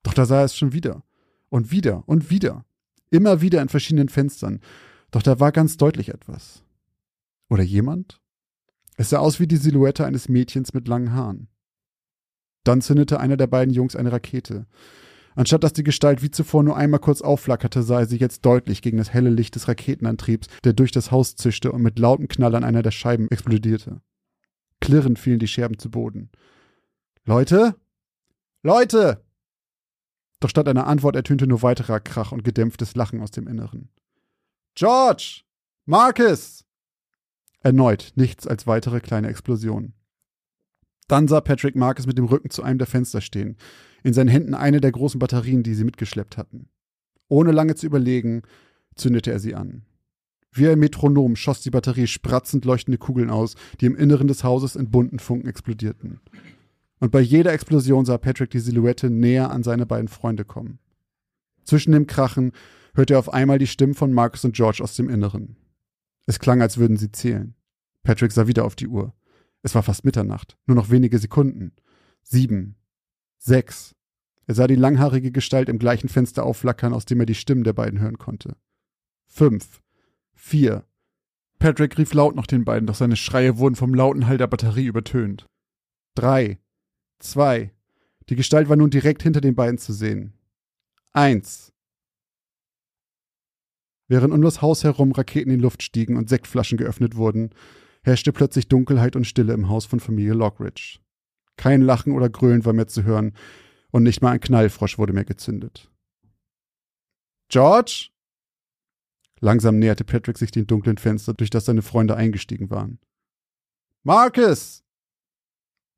Doch 0.06 0.14
da 0.14 0.26
sah 0.26 0.40
er 0.40 0.46
es 0.46 0.56
schon 0.56 0.72
wieder. 0.72 1.04
Und 1.50 1.72
wieder 1.72 2.04
und 2.06 2.30
wieder. 2.30 2.64
Immer 3.10 3.42
wieder 3.42 3.62
in 3.62 3.70
verschiedenen 3.70 4.08
Fenstern. 4.08 4.60
Doch 5.10 5.24
da 5.24 5.40
war 5.40 5.52
ganz 5.52 5.78
deutlich 5.78 6.10
etwas. 6.10 6.64
Oder 7.50 7.64
jemand? 7.64 8.22
Es 8.98 9.10
sah 9.10 9.18
aus 9.18 9.40
wie 9.40 9.48
die 9.48 9.58
Silhouette 9.58 10.06
eines 10.06 10.30
Mädchens 10.30 10.74
mit 10.74 10.88
langen 10.88 11.14
Haaren. 11.14 11.48
Dann 12.64 12.82
zündete 12.82 13.20
einer 13.20 13.36
der 13.36 13.48
beiden 13.48 13.74
Jungs 13.74 13.96
eine 13.96 14.12
Rakete. 14.12 14.68
Anstatt 15.34 15.64
dass 15.64 15.74
die 15.74 15.84
Gestalt 15.84 16.22
wie 16.22 16.32
zuvor 16.32 16.62
nur 16.62 16.78
einmal 16.78 17.00
kurz 17.00 17.22
aufflackerte, 17.22 17.82
sah 17.82 18.02
er 18.02 18.06
sie 18.06 18.18
jetzt 18.18 18.46
deutlich 18.46 18.84
gegen 18.84 18.98
das 18.98 19.12
helle 19.12 19.32
Licht 19.32 19.56
des 19.56 19.68
Raketenantriebs, 19.68 20.48
der 20.64 20.74
durch 20.74 20.92
das 20.92 21.10
Haus 21.10 21.36
zischte 21.36 21.72
und 21.72 21.82
mit 21.82 21.98
lauten 21.98 22.28
Knall 22.28 22.54
an 22.54 22.64
einer 22.64 22.84
der 22.84 22.92
Scheiben 22.92 23.30
explodierte. 23.32 24.02
Klirrend 24.82 25.18
fielen 25.18 25.40
die 25.40 25.48
Scherben 25.48 25.80
zu 25.80 25.90
Boden. 25.90 26.30
Leute? 27.26 27.76
Leute! 28.62 29.25
Doch 30.40 30.50
statt 30.50 30.68
einer 30.68 30.88
Antwort 30.88 31.16
ertönte 31.16 31.48
nur 31.48 31.62
weiterer 31.62 32.00
Krach 32.00 32.32
und 32.32 32.44
gedämpftes 32.44 32.96
Lachen 32.96 33.22
aus 33.22 33.32
dem 33.32 33.48
Inneren. 33.48 33.90
George! 34.76 35.42
Marcus! 35.86 36.66
Erneut 37.62 38.12
nichts 38.16 38.46
als 38.46 38.68
weitere 38.68 39.00
kleine 39.00 39.30
Explosionen. 39.30 39.94
Dann 41.08 41.28
sah 41.28 41.42
Patrick 41.42 41.76
Marcus 41.76 42.08
mit 42.08 42.18
dem 42.18 42.26
Rücken 42.26 42.50
zu 42.50 42.64
einem 42.64 42.80
der 42.80 42.88
Fenster 42.88 43.22
stehen 43.22 43.58
in 44.06 44.14
seinen 44.14 44.28
Händen 44.28 44.54
eine 44.54 44.82
der 44.82 44.92
großen 44.92 45.20
Batterien, 45.20 45.64
die 45.64 45.74
sie 45.74 45.84
mitgeschleppt 45.84 46.38
hatten. 46.38 46.70
Ohne 47.28 47.52
lange 47.52 47.74
zu 47.74 47.88
überlegen, 47.88 48.44
zündete 48.94 49.32
er 49.32 49.40
sie 49.40 49.56
an. 49.56 49.84
Wie 50.52 50.68
ein 50.70 50.78
Metronom 50.78 51.36
schoss 51.36 51.62
die 51.62 51.72
Batterie 51.72 52.06
spratzend 52.06 52.66
leuchtende 52.66 53.00
Kugeln 53.00 53.32
aus, 53.32 53.56
die 53.82 53.88
im 53.88 53.96
Inneren 53.96 54.28
des 54.28 54.44
Hauses 54.44 54.76
in 54.76 54.92
bunten 54.92 55.18
Funken 55.18 55.50
explodierten. 55.50 56.20
Und 57.00 57.12
bei 57.12 57.20
jeder 57.20 57.54
Explosion 57.54 58.06
sah 58.06 58.18
Patrick 58.18 58.52
die 58.52 58.60
Silhouette 58.60 59.10
näher 59.10 59.52
an 59.52 59.64
seine 59.64 59.86
beiden 59.86 60.08
Freunde 60.08 60.46
kommen. 60.46 60.80
Zwischen 61.64 61.92
dem 61.92 62.08
Krachen 62.08 62.52
hörte 62.94 63.16
er 63.16 63.20
auf 63.20 63.34
einmal 63.34 63.60
die 63.60 63.68
Stimmen 63.68 63.94
von 63.94 64.14
Marcus 64.14 64.46
und 64.46 64.56
George 64.56 64.82
aus 64.82 64.96
dem 64.96 65.10
Inneren. 65.10 65.58
Es 66.26 66.40
klang, 66.40 66.62
als 66.62 66.78
würden 66.78 66.98
sie 66.98 67.12
zählen. 67.12 67.56
Patrick 68.04 68.32
sah 68.32 68.48
wieder 68.48 68.66
auf 68.66 68.76
die 68.76 68.88
Uhr. 68.88 69.14
Es 69.62 69.76
war 69.76 69.84
fast 69.84 70.06
Mitternacht, 70.06 70.58
nur 70.68 70.76
noch 70.76 70.90
wenige 70.90 71.20
Sekunden. 71.20 71.74
Sieben, 72.22 72.76
sechs, 73.38 73.96
er 74.48 74.56
sah 74.56 74.68
die 74.68 74.76
langhaarige 74.76 75.32
Gestalt 75.32 75.70
im 75.70 75.80
gleichen 75.80 76.08
Fenster 76.08 76.44
aufflackern, 76.44 76.94
aus 76.94 77.06
dem 77.06 77.20
er 77.20 77.26
die 77.26 77.36
Stimmen 77.36 77.64
der 77.64 77.74
beiden 77.74 78.00
hören 78.00 78.18
konnte. 78.18 78.56
Fünf. 79.26 79.82
Vier. 80.34 80.86
Patrick 81.58 81.98
rief 81.98 82.14
laut 82.14 82.36
nach 82.36 82.48
den 82.48 82.66
beiden, 82.66 82.86
doch 82.86 82.96
seine 82.96 83.16
Schreie 83.16 83.58
wurden 83.58 83.76
vom 83.76 83.94
lauten 83.94 84.28
Hall 84.28 84.38
der 84.38 84.48
Batterie 84.48 84.86
übertönt. 84.86 85.46
Drei. 86.14 86.60
Zwei. 87.20 87.72
Die 88.30 88.36
Gestalt 88.36 88.70
war 88.70 88.76
nun 88.76 88.90
direkt 88.90 89.24
hinter 89.24 89.42
den 89.42 89.56
beiden 89.56 89.78
zu 89.78 89.94
sehen. 89.94 90.34
Eins. 91.12 91.72
Während 94.08 94.34
um 94.34 94.42
das 94.42 94.62
Haus 94.62 94.84
herum 94.84 95.12
Raketen 95.12 95.52
in 95.52 95.60
Luft 95.60 95.82
stiegen 95.82 96.18
und 96.18 96.30
Sektflaschen 96.30 96.78
geöffnet 96.78 97.16
wurden, 97.16 97.52
herrschte 98.04 98.32
plötzlich 98.32 98.68
Dunkelheit 98.68 99.16
und 99.16 99.26
Stille 99.26 99.54
im 99.54 99.68
Haus 99.68 99.86
von 99.86 100.00
Familie 100.00 100.34
Lockridge. 100.34 101.00
Kein 101.58 101.82
Lachen 101.82 102.14
oder 102.14 102.30
Grölen 102.30 102.66
war 102.66 102.74
mehr 102.74 102.88
zu 102.88 103.04
hören, 103.04 103.34
und 103.92 104.04
nicht 104.04 104.22
mal 104.22 104.32
ein 104.32 104.42
Knallfrosch 104.42 104.98
wurde 104.98 105.14
mehr 105.14 105.24
gezündet. 105.24 105.90
George? 107.48 108.10
Langsam 109.40 109.80
näherte 109.80 110.04
Patrick 110.04 110.38
sich 110.38 110.52
dem 110.52 110.68
dunklen 110.68 110.98
Fenster, 110.98 111.34
durch 111.34 111.50
das 111.50 111.66
seine 111.66 111.82
Freunde 111.82 112.16
eingestiegen 112.16 112.70
waren. 112.70 113.00
Marcus! 114.04 114.85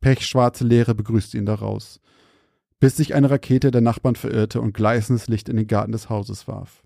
Pechschwarze 0.02 0.64
Leere 0.64 0.96
begrüßte 0.96 1.38
ihn 1.38 1.46
daraus, 1.46 2.00
bis 2.80 2.98
sich 2.98 3.16
eine 3.16 3.30
Rakete 3.30 3.72
der 3.72 3.82
Nachbarn 3.82 4.16
verirrte 4.16 4.62
und 4.62 4.74
gleißendes 4.74 5.28
Licht 5.28 5.50
in 5.50 5.58
den 5.58 5.68
Garten 5.68 5.92
des 5.92 6.10
Hauses 6.10 6.48
warf. 6.48 6.84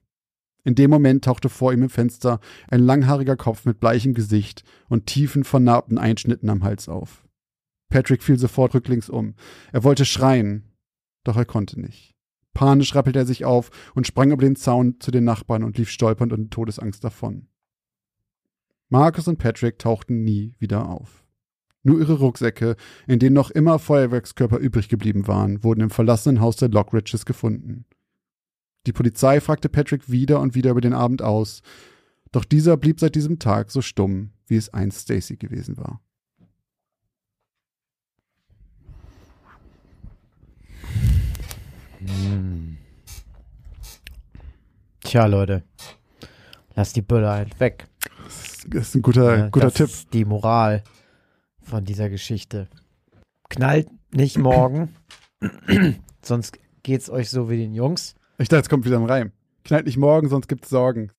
In 0.64 0.76
dem 0.76 0.92
Moment 0.92 1.26
tauchte 1.26 1.50
vor 1.50 1.74
ihm 1.74 1.84
im 1.84 1.90
Fenster 1.90 2.40
ein 2.68 2.82
langhaariger 2.82 3.36
Kopf 3.36 3.66
mit 3.66 3.80
bleichem 3.80 4.14
Gesicht 4.14 4.64
und 4.90 5.08
tiefen, 5.08 5.44
vernarbten 5.44 5.98
Einschnitten 5.98 6.50
am 6.50 6.64
Hals 6.64 6.88
auf. 6.88 7.28
Patrick 7.90 8.24
fiel 8.24 8.38
sofort 8.38 8.74
rücklings 8.74 9.10
um. 9.10 9.36
Er 9.72 9.84
wollte 9.84 10.06
schreien, 10.06 10.72
doch 11.24 11.36
er 11.36 11.46
konnte 11.46 11.80
nicht. 11.80 12.16
Panisch 12.54 12.96
rappelte 12.96 13.20
er 13.20 13.26
sich 13.26 13.46
auf 13.46 13.72
und 13.96 14.08
sprang 14.08 14.32
über 14.32 14.44
den 14.44 14.56
Zaun 14.56 15.00
zu 15.00 15.12
den 15.12 15.24
Nachbarn 15.24 15.64
und 15.64 15.78
lief 15.78 15.90
stolpernd 15.90 16.34
und 16.34 16.40
in 16.40 16.50
Todesangst 16.50 17.04
davon. 17.04 17.48
Marcus 18.90 19.28
und 19.28 19.38
Patrick 19.38 19.80
tauchten 19.80 20.24
nie 20.24 20.54
wieder 20.60 20.90
auf. 20.90 21.26
Nur 21.84 22.00
ihre 22.00 22.14
Rucksäcke, 22.14 22.76
in 23.08 23.20
denen 23.20 23.34
noch 23.34 23.50
immer 23.50 23.80
Feuerwerkskörper 23.80 24.58
übrig 24.58 24.88
geblieben 24.88 25.28
waren, 25.28 25.64
wurden 25.64 25.82
im 25.82 25.90
verlassenen 25.90 26.40
Haus 26.40 26.56
der 26.58 26.70
Lockridges 26.70 27.26
gefunden. 27.26 27.86
Die 28.86 28.94
Polizei 28.94 29.42
fragte 29.42 29.70
Patrick 29.70 30.10
wieder 30.10 30.40
und 30.40 30.54
wieder 30.56 30.72
über 30.72 30.82
den 30.82 30.94
Abend 30.94 31.22
aus, 31.22 31.62
doch 32.32 32.46
dieser 32.46 32.78
blieb 32.78 33.00
seit 33.00 33.16
diesem 33.16 33.40
Tag 33.40 33.72
so 33.72 33.82
stumm, 33.82 34.32
wie 34.48 34.56
es 34.56 34.74
einst 34.74 35.02
Stacy 35.02 35.38
gewesen 35.38 35.78
war. 35.78 36.02
Hm. 42.00 42.78
Tja, 45.02 45.26
Leute. 45.26 45.64
Lass 46.76 46.94
die 46.94 47.02
Böller 47.02 47.32
halt 47.32 47.60
weg. 47.60 47.88
Das 48.68 48.88
ist 48.88 48.96
ein 48.96 49.02
guter, 49.02 49.38
ja, 49.38 49.50
guter 49.50 49.66
das 49.66 49.74
Tipp. 49.74 49.88
Ist 49.88 50.14
die 50.14 50.26
Moral 50.26 50.84
von 51.72 51.86
dieser 51.86 52.10
Geschichte. 52.10 52.68
Knallt 53.50 53.88
nicht 54.14 54.38
morgen, 54.38 54.94
sonst 56.22 56.60
geht's 56.84 57.10
euch 57.10 57.30
so 57.30 57.50
wie 57.50 57.58
den 57.58 57.74
Jungs. 57.74 58.16
Ich 58.38 58.50
dachte, 58.50 58.58
jetzt 58.58 58.70
kommt 58.70 58.86
wieder 58.86 58.98
ein 58.98 59.06
Reim. 59.06 59.32
Knallt 59.64 59.86
nicht 59.86 59.98
morgen, 59.98 60.30
sonst 60.30 60.48
gibt's 60.48 60.70
Sorgen. 60.70 61.12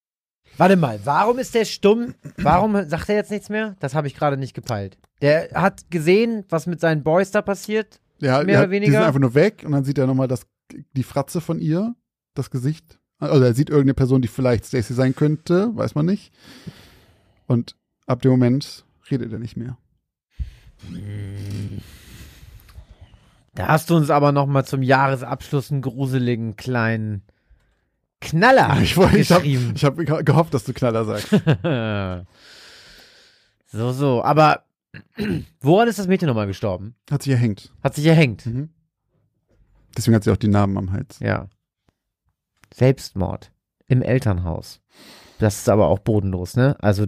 Warte 0.58 0.76
mal, 0.76 1.00
warum 1.04 1.38
ist 1.38 1.54
der 1.54 1.64
stumm? 1.64 2.14
Warum 2.36 2.74
sagt 2.86 3.08
er 3.08 3.16
jetzt 3.16 3.30
nichts 3.30 3.48
mehr? 3.48 3.76
Das 3.80 3.94
habe 3.94 4.06
ich 4.06 4.14
gerade 4.14 4.36
nicht 4.36 4.54
gepeilt. 4.54 4.98
Der 5.22 5.50
hat 5.54 5.90
gesehen, 5.90 6.44
was 6.50 6.66
mit 6.66 6.80
seinen 6.80 7.02
Boys 7.02 7.30
da 7.30 7.40
passiert. 7.40 8.00
Ja, 8.20 8.42
mehr 8.44 8.54
ja, 8.54 8.60
oder 8.60 8.70
weniger. 8.70 8.90
Die 8.90 8.96
sind 8.96 9.06
einfach 9.06 9.20
nur 9.20 9.34
weg 9.34 9.62
und 9.64 9.72
dann 9.72 9.84
sieht 9.84 9.98
er 9.98 10.06
nochmal 10.06 10.28
das 10.28 10.46
die 10.94 11.02
Fratze 11.02 11.40
von 11.40 11.58
ihr, 11.58 11.94
das 12.34 12.50
Gesicht. 12.50 12.98
Also 13.18 13.44
er 13.44 13.54
sieht 13.54 13.70
irgendeine 13.70 13.94
Person, 13.94 14.20
die 14.20 14.28
vielleicht 14.28 14.66
Stacy 14.66 14.94
sein 14.94 15.14
könnte, 15.14 15.74
weiß 15.74 15.94
man 15.94 16.06
nicht. 16.06 16.32
Und 17.46 17.76
ab 18.06 18.20
dem 18.22 18.30
Moment 18.30 18.84
redet 19.10 19.32
er 19.32 19.38
nicht 19.38 19.56
mehr. 19.56 19.78
Da 23.54 23.68
hast 23.68 23.90
du 23.90 23.96
uns 23.96 24.10
aber 24.10 24.32
noch 24.32 24.46
mal 24.46 24.64
zum 24.64 24.82
Jahresabschluss 24.82 25.70
einen 25.70 25.82
gruseligen 25.82 26.56
kleinen 26.56 27.22
Knaller 28.20 28.80
Ich, 28.80 28.96
wollte- 28.96 29.18
ich 29.18 29.30
habe 29.32 29.42
geschrieben. 29.42 29.72
ich 29.74 29.84
hab 29.84 29.96
gehofft, 30.24 30.54
dass 30.54 30.64
du 30.64 30.72
Knaller 30.72 31.04
sagst. 31.04 31.28
so, 33.72 33.92
so. 33.92 34.22
Aber 34.24 34.64
woran 35.60 35.88
ist 35.88 35.98
das 35.98 36.06
Mädchen 36.06 36.28
nochmal 36.28 36.46
gestorben? 36.46 36.94
Hat 37.10 37.22
sich 37.22 37.32
erhängt. 37.32 37.72
Hat 37.82 37.94
sich 37.94 38.06
erhängt. 38.06 38.46
Mhm. 38.46 38.70
Deswegen 39.96 40.14
hat 40.14 40.24
sie 40.24 40.30
auch 40.30 40.36
die 40.36 40.48
Narben 40.48 40.78
am 40.78 40.92
Hals. 40.92 41.18
Ja. 41.18 41.48
Selbstmord. 42.72 43.52
Im 43.88 44.00
Elternhaus. 44.00 44.80
Das 45.38 45.58
ist 45.58 45.68
aber 45.68 45.88
auch 45.88 45.98
bodenlos, 45.98 46.56
ne? 46.56 46.76
Also, 46.80 47.06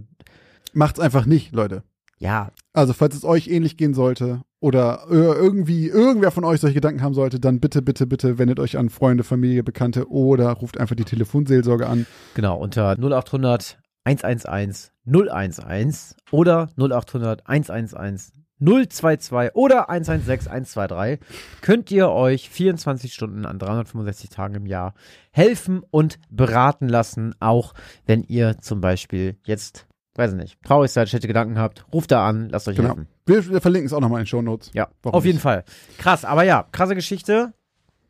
Macht's 0.76 0.98
einfach 1.00 1.24
nicht, 1.24 1.52
Leute. 1.54 1.84
Ja, 2.18 2.50
Also, 2.72 2.92
falls 2.92 3.14
es 3.14 3.24
euch 3.24 3.48
ähnlich 3.48 3.76
gehen 3.76 3.94
sollte 3.94 4.42
oder 4.60 5.06
äh, 5.10 5.14
irgendwie 5.14 5.88
irgendwer 5.88 6.30
von 6.30 6.44
euch 6.44 6.60
solche 6.60 6.74
Gedanken 6.74 7.02
haben 7.02 7.14
sollte, 7.14 7.40
dann 7.40 7.60
bitte, 7.60 7.82
bitte, 7.82 8.06
bitte 8.06 8.38
wendet 8.38 8.60
euch 8.60 8.78
an 8.78 8.88
Freunde, 8.88 9.24
Familie, 9.24 9.62
Bekannte 9.62 10.10
oder 10.10 10.50
ruft 10.52 10.78
einfach 10.78 10.96
die 10.96 11.04
Telefonseelsorge 11.04 11.86
an. 11.86 12.06
genau. 12.34 12.56
Unter 12.58 12.96
0800 12.98 13.78
111 14.04 14.92
011 15.06 16.14
oder 16.30 16.68
0800 16.76 17.46
111 17.46 18.32
022 18.60 19.54
oder 19.54 19.90
116 19.90 20.50
123 20.50 21.18
könnt 21.60 21.90
ihr 21.90 22.10
euch 22.10 22.48
24 22.48 23.12
Stunden 23.12 23.46
an 23.46 23.58
365 23.58 24.30
Tagen 24.30 24.54
im 24.54 24.66
Jahr 24.66 24.94
helfen 25.32 25.82
und 25.90 26.18
beraten 26.30 26.88
lassen, 26.88 27.34
auch 27.40 27.74
wenn 28.06 28.22
ihr 28.22 28.58
zum 28.60 28.80
Beispiel 28.80 29.36
jetzt, 29.44 29.86
weiß 30.14 30.32
ich 30.32 30.36
nicht, 30.36 30.62
traurig 30.62 30.90
seid, 30.90 31.08
schlechte 31.08 31.26
Gedanken 31.28 31.58
habt, 31.58 31.84
ruft 31.92 32.10
da 32.10 32.26
an, 32.28 32.48
lasst 32.48 32.68
euch 32.68 32.76
Genau. 32.76 32.90
helfen. 32.90 33.08
Wir, 33.26 33.48
wir 33.50 33.60
verlinken 33.60 33.86
es 33.86 33.92
auch 33.92 34.00
nochmal 34.00 34.20
in 34.20 34.24
den 34.24 34.28
Show 34.28 34.42
Notes. 34.42 34.70
Ja, 34.74 34.88
Warum 35.02 35.18
auf 35.18 35.24
jeden 35.24 35.36
nicht? 35.36 35.42
Fall. 35.42 35.64
Krass, 35.98 36.24
aber 36.24 36.44
ja, 36.44 36.66
krasse 36.72 36.94
Geschichte. 36.94 37.52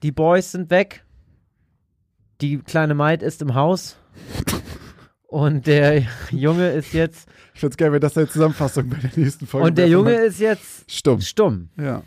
Die 0.03 0.13
Boys 0.13 0.53
sind 0.53 0.71
weg. 0.71 1.05
Die 2.41 2.59
kleine 2.59 2.95
Maid 2.95 3.23
ist 3.23 3.41
im 3.43 3.55
Haus. 3.55 3.97
Und 5.27 5.67
der 5.67 6.03
Junge 6.31 6.71
ist 6.71 6.93
jetzt. 6.93 7.29
Ich 7.55 7.61
find's 7.61 7.77
geil, 7.77 7.91
wenn 7.93 8.01
das 8.01 8.15
deine 8.15 8.29
Zusammenfassung 8.29 8.89
bei 8.89 8.97
der 8.99 9.11
nächsten 9.17 9.47
Folge 9.47 9.67
Und 9.69 9.79
der. 9.79 9.89
Junge 9.89 10.13
ist 10.15 10.39
jetzt 10.41 10.91
Stumm. 10.91 11.21
stumm. 11.21 11.69
Ja. 11.77 12.03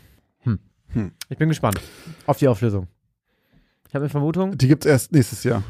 Ich 1.28 1.36
bin 1.36 1.48
gespannt 1.50 1.78
auf 2.26 2.38
die 2.38 2.48
Auflösung. 2.48 2.86
Ich 3.86 3.94
habe 3.94 4.04
eine 4.04 4.10
Vermutung. 4.10 4.56
Die 4.56 4.68
gibt's 4.68 4.86
erst 4.86 5.12
nächstes 5.12 5.44
Jahr. 5.44 5.62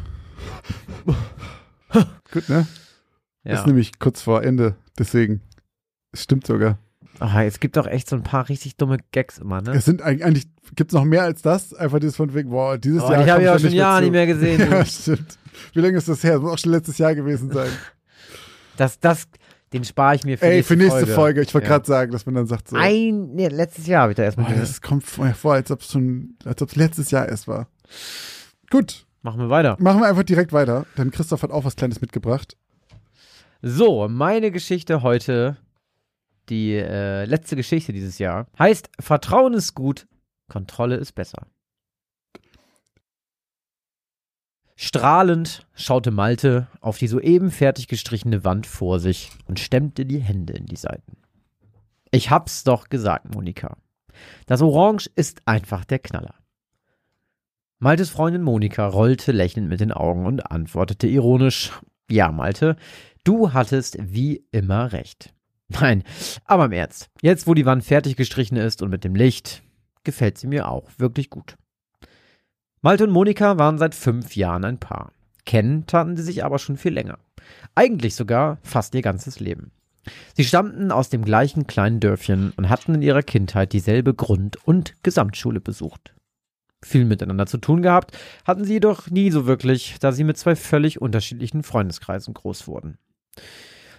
Gut, 2.32 2.48
ne? 2.48 2.66
Ja. 3.48 3.54
Ist 3.60 3.66
nämlich 3.66 3.98
kurz 3.98 4.20
vor 4.22 4.42
Ende. 4.44 4.76
Deswegen. 4.98 5.40
Es 6.12 6.22
stimmt 6.22 6.46
sogar. 6.46 6.78
Ah, 7.20 7.42
es 7.42 7.58
gibt 7.60 7.76
doch 7.76 7.86
echt 7.86 8.08
so 8.08 8.14
ein 8.16 8.22
paar 8.22 8.48
richtig 8.48 8.76
dumme 8.76 8.98
Gags 9.10 9.38
immer, 9.38 9.60
ne? 9.60 9.72
Es 9.72 9.84
sind 9.86 10.02
eigentlich, 10.02 10.24
eigentlich 10.24 10.46
gibt's 10.76 10.94
noch 10.94 11.04
mehr 11.04 11.22
als 11.22 11.42
das. 11.42 11.74
Einfach 11.74 11.98
dieses 11.98 12.16
von 12.16 12.32
wegen, 12.34 12.50
boah, 12.50 12.78
dieses 12.78 13.02
Oh, 13.02 13.10
Jahr. 13.10 13.24
ich 13.24 13.30
habe 13.30 13.42
ja 13.42 13.54
auch 13.54 13.58
schon 13.58 13.72
Jahre 13.72 14.02
nicht 14.02 14.12
mehr 14.12 14.26
gesehen. 14.26 14.60
Ja, 14.70 14.84
stimmt. 14.84 15.38
Wie 15.72 15.80
lange 15.80 15.98
ist 15.98 16.08
das 16.08 16.22
her? 16.22 16.34
Das 16.34 16.42
muss 16.42 16.52
auch 16.52 16.58
schon 16.58 16.72
letztes 16.72 16.98
Jahr 16.98 17.14
gewesen 17.14 17.50
sein. 17.50 17.70
Das, 18.76 19.00
das, 19.00 19.26
den 19.72 19.82
spare 19.82 20.14
ich 20.14 20.22
mir 20.24 20.38
für 20.38 20.44
Ey, 20.46 20.56
nächste 20.58 20.74
für 20.74 20.78
nächste 20.78 20.98
Folge. 21.00 21.14
Folge. 21.14 21.42
Ich 21.42 21.52
wollte 21.52 21.66
Ja. 21.66 21.72
gerade 21.74 21.86
sagen, 21.86 22.12
dass 22.12 22.26
man 22.26 22.36
dann 22.36 22.46
sagt 22.46 22.68
so. 22.68 22.76
Ein, 22.76 23.34
nee, 23.34 23.48
letztes 23.48 23.88
Jahr 23.88 24.02
habe 24.02 24.12
ich 24.12 24.16
da 24.16 24.22
Boah, 24.22 24.26
erstmal 24.26 24.46
gesehen. 24.46 24.60
das 24.60 24.80
kommt 24.82 25.02
vorher 25.04 25.34
vor, 25.34 25.54
als 25.54 25.72
ob 25.72 25.80
es 25.80 25.90
schon, 25.90 26.36
als 26.44 26.62
ob 26.62 26.68
es 26.68 26.76
letztes 26.76 27.10
Jahr 27.10 27.28
erst 27.28 27.48
war. 27.48 27.66
Gut, 28.70 29.04
Machen 29.22 29.40
wir 29.40 29.50
weiter. 29.50 29.76
machen 29.80 30.00
wir 30.00 30.06
einfach 30.06 30.22
direkt 30.22 30.52
weiter, 30.52 30.86
denn 30.96 31.10
Christoph 31.10 31.42
hat 31.42 31.50
auch 31.50 31.64
was 31.64 31.74
Kleines 31.74 32.00
mitgebracht. 32.00 32.56
So, 33.60 34.06
meine 34.08 34.52
Geschichte 34.52 35.02
heute, 35.02 35.56
die 36.48 36.74
äh, 36.74 37.24
letzte 37.24 37.56
Geschichte 37.56 37.92
dieses 37.92 38.18
Jahr, 38.18 38.46
heißt 38.56 38.88
Vertrauen 39.00 39.52
ist 39.52 39.74
gut, 39.74 40.06
Kontrolle 40.48 40.94
ist 40.94 41.12
besser. 41.12 41.48
Strahlend 44.76 45.66
schaute 45.74 46.12
Malte 46.12 46.68
auf 46.80 46.98
die 46.98 47.08
soeben 47.08 47.50
fertig 47.50 47.88
gestrichene 47.88 48.44
Wand 48.44 48.64
vor 48.64 49.00
sich 49.00 49.32
und 49.48 49.58
stemmte 49.58 50.06
die 50.06 50.20
Hände 50.20 50.52
in 50.52 50.66
die 50.66 50.76
Seiten. 50.76 51.16
Ich 52.12 52.30
hab's 52.30 52.62
doch 52.62 52.88
gesagt, 52.88 53.34
Monika. 53.34 53.76
Das 54.46 54.62
Orange 54.62 55.10
ist 55.16 55.42
einfach 55.46 55.84
der 55.84 55.98
Knaller. 55.98 56.36
Maltes 57.80 58.10
Freundin 58.10 58.42
Monika 58.42 58.86
rollte 58.86 59.32
lächelnd 59.32 59.68
mit 59.68 59.80
den 59.80 59.92
Augen 59.92 60.26
und 60.26 60.48
antwortete 60.48 61.08
ironisch: 61.08 61.72
Ja, 62.08 62.30
Malte, 62.30 62.76
du 63.24 63.52
hattest 63.52 63.96
wie 64.00 64.44
immer 64.50 64.92
recht. 64.92 65.34
Nein, 65.68 66.02
aber 66.44 66.66
im 66.66 66.72
Ernst. 66.72 67.10
Jetzt, 67.20 67.46
wo 67.46 67.54
die 67.54 67.66
Wand 67.66 67.84
fertig 67.84 68.16
gestrichen 68.16 68.56
ist 68.56 68.82
und 68.82 68.90
mit 68.90 69.04
dem 69.04 69.14
Licht, 69.14 69.62
gefällt 70.04 70.38
sie 70.38 70.46
mir 70.46 70.68
auch 70.68 70.88
wirklich 70.96 71.28
gut. 71.28 71.56
Malte 72.80 73.04
und 73.04 73.10
Monika 73.10 73.58
waren 73.58 73.78
seit 73.78 73.94
fünf 73.94 74.36
Jahren 74.36 74.64
ein 74.64 74.78
Paar. 74.78 75.12
Kennen 75.44 75.86
taten 75.86 76.16
sie 76.16 76.22
sich 76.22 76.44
aber 76.44 76.58
schon 76.58 76.76
viel 76.76 76.92
länger. 76.92 77.18
Eigentlich 77.74 78.14
sogar 78.14 78.58
fast 78.62 78.94
ihr 78.94 79.02
ganzes 79.02 79.40
Leben. 79.40 79.72
Sie 80.34 80.44
stammten 80.44 80.90
aus 80.90 81.10
dem 81.10 81.24
gleichen 81.24 81.66
kleinen 81.66 82.00
Dörfchen 82.00 82.52
und 82.56 82.68
hatten 82.68 82.94
in 82.94 83.02
ihrer 83.02 83.22
Kindheit 83.22 83.72
dieselbe 83.72 84.14
Grund- 84.14 84.56
und 84.64 84.94
Gesamtschule 85.02 85.60
besucht. 85.60 86.14
Viel 86.82 87.04
miteinander 87.04 87.46
zu 87.46 87.58
tun 87.58 87.82
gehabt, 87.82 88.16
hatten 88.46 88.64
sie 88.64 88.74
jedoch 88.74 89.10
nie 89.10 89.30
so 89.30 89.46
wirklich, 89.46 89.96
da 90.00 90.12
sie 90.12 90.24
mit 90.24 90.38
zwei 90.38 90.54
völlig 90.54 91.00
unterschiedlichen 91.00 91.62
Freundeskreisen 91.62 92.34
groß 92.34 92.68
wurden. 92.68 92.98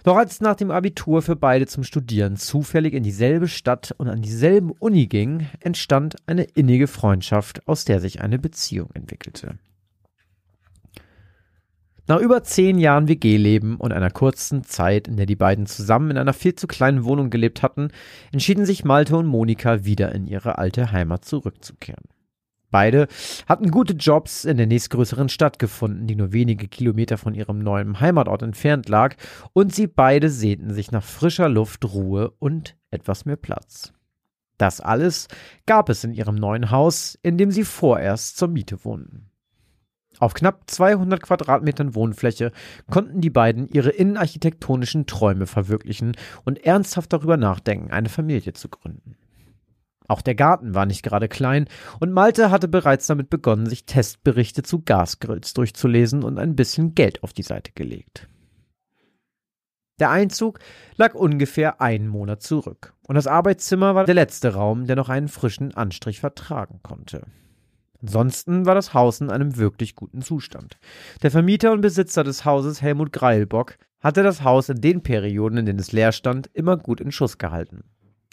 Doch 0.02 0.16
als 0.16 0.32
es 0.32 0.40
nach 0.40 0.56
dem 0.56 0.70
Abitur 0.70 1.20
für 1.20 1.36
beide 1.36 1.66
zum 1.66 1.84
Studieren 1.84 2.36
zufällig 2.36 2.94
in 2.94 3.02
dieselbe 3.02 3.48
Stadt 3.48 3.94
und 3.98 4.08
an 4.08 4.22
dieselben 4.22 4.70
Uni 4.70 5.06
ging, 5.06 5.46
entstand 5.60 6.16
eine 6.26 6.44
innige 6.44 6.86
Freundschaft, 6.86 7.66
aus 7.68 7.84
der 7.84 8.00
sich 8.00 8.22
eine 8.22 8.38
Beziehung 8.38 8.88
entwickelte. 8.94 9.58
Nach 12.06 12.18
über 12.18 12.42
zehn 12.42 12.78
Jahren 12.78 13.06
WG-Leben 13.06 13.76
und 13.76 13.92
einer 13.92 14.10
kurzen 14.10 14.64
Zeit, 14.64 15.06
in 15.06 15.16
der 15.16 15.26
die 15.26 15.36
beiden 15.36 15.66
zusammen 15.66 16.10
in 16.10 16.18
einer 16.18 16.32
viel 16.32 16.56
zu 16.56 16.66
kleinen 16.66 17.04
Wohnung 17.04 17.30
gelebt 17.30 17.62
hatten, 17.62 17.92
entschieden 18.32 18.66
sich 18.66 18.84
Malte 18.84 19.16
und 19.16 19.26
Monika 19.26 19.84
wieder 19.84 20.12
in 20.12 20.26
ihre 20.26 20.58
alte 20.58 20.90
Heimat 20.90 21.24
zurückzukehren. 21.24 22.02
Beide 22.70 23.08
hatten 23.46 23.70
gute 23.70 23.94
Jobs 23.94 24.44
in 24.44 24.56
der 24.56 24.66
nächstgrößeren 24.66 25.28
Stadt 25.28 25.58
gefunden, 25.58 26.06
die 26.06 26.14
nur 26.14 26.32
wenige 26.32 26.68
Kilometer 26.68 27.18
von 27.18 27.34
ihrem 27.34 27.58
neuen 27.58 28.00
Heimatort 28.00 28.42
entfernt 28.42 28.88
lag, 28.88 29.16
und 29.52 29.74
sie 29.74 29.86
beide 29.86 30.30
sehnten 30.30 30.72
sich 30.72 30.92
nach 30.92 31.02
frischer 31.02 31.48
Luft, 31.48 31.84
Ruhe 31.84 32.30
und 32.38 32.76
etwas 32.90 33.24
mehr 33.24 33.36
Platz. 33.36 33.92
Das 34.56 34.80
alles 34.80 35.26
gab 35.66 35.88
es 35.88 36.04
in 36.04 36.12
ihrem 36.12 36.34
neuen 36.34 36.70
Haus, 36.70 37.18
in 37.22 37.38
dem 37.38 37.50
sie 37.50 37.64
vorerst 37.64 38.36
zur 38.36 38.48
Miete 38.48 38.84
wohnten. 38.84 39.30
Auf 40.18 40.34
knapp 40.34 40.68
200 40.68 41.22
Quadratmetern 41.22 41.94
Wohnfläche 41.94 42.52
konnten 42.90 43.22
die 43.22 43.30
beiden 43.30 43.68
ihre 43.68 43.90
innenarchitektonischen 43.90 45.06
Träume 45.06 45.46
verwirklichen 45.46 46.14
und 46.44 46.64
ernsthaft 46.64 47.12
darüber 47.12 47.38
nachdenken, 47.38 47.90
eine 47.90 48.10
Familie 48.10 48.52
zu 48.52 48.68
gründen. 48.68 49.16
Auch 50.10 50.22
der 50.22 50.34
Garten 50.34 50.74
war 50.74 50.86
nicht 50.86 51.04
gerade 51.04 51.28
klein 51.28 51.68
und 52.00 52.10
Malte 52.10 52.50
hatte 52.50 52.66
bereits 52.66 53.06
damit 53.06 53.30
begonnen, 53.30 53.66
sich 53.66 53.86
Testberichte 53.86 54.64
zu 54.64 54.82
Gasgrills 54.82 55.54
durchzulesen 55.54 56.24
und 56.24 56.36
ein 56.36 56.56
bisschen 56.56 56.96
Geld 56.96 57.22
auf 57.22 57.32
die 57.32 57.44
Seite 57.44 57.70
gelegt. 57.70 58.26
Der 60.00 60.10
Einzug 60.10 60.58
lag 60.96 61.14
ungefähr 61.14 61.80
einen 61.80 62.08
Monat 62.08 62.42
zurück 62.42 62.92
und 63.06 63.14
das 63.14 63.28
Arbeitszimmer 63.28 63.94
war 63.94 64.04
der 64.04 64.16
letzte 64.16 64.52
Raum, 64.52 64.88
der 64.88 64.96
noch 64.96 65.10
einen 65.10 65.28
frischen 65.28 65.76
Anstrich 65.76 66.18
vertragen 66.18 66.80
konnte. 66.82 67.22
Ansonsten 68.02 68.66
war 68.66 68.74
das 68.74 68.92
Haus 68.92 69.20
in 69.20 69.30
einem 69.30 69.58
wirklich 69.58 69.94
guten 69.94 70.22
Zustand. 70.22 70.80
Der 71.22 71.30
Vermieter 71.30 71.70
und 71.70 71.82
Besitzer 71.82 72.24
des 72.24 72.44
Hauses, 72.44 72.82
Helmut 72.82 73.12
Greilbock, 73.12 73.78
hatte 74.00 74.24
das 74.24 74.42
Haus 74.42 74.70
in 74.70 74.80
den 74.80 75.04
Perioden, 75.04 75.58
in 75.58 75.66
denen 75.66 75.78
es 75.78 75.92
leer 75.92 76.10
stand, 76.10 76.50
immer 76.52 76.76
gut 76.76 77.00
in 77.00 77.12
Schuss 77.12 77.38
gehalten. 77.38 77.84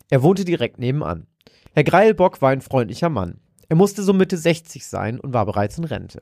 Er 0.10 0.24
wohnte 0.24 0.44
direkt 0.44 0.80
nebenan. 0.80 1.28
Herr 1.78 1.84
Greilbock 1.84 2.42
war 2.42 2.50
ein 2.50 2.62
freundlicher 2.62 3.10
Mann. 3.10 3.40
Er 3.70 3.76
musste 3.76 4.02
so 4.02 4.12
Mitte 4.12 4.36
60 4.36 4.88
sein 4.88 5.20
und 5.20 5.34
war 5.36 5.46
bereits 5.46 5.78
in 5.78 5.84
Rente. 5.84 6.22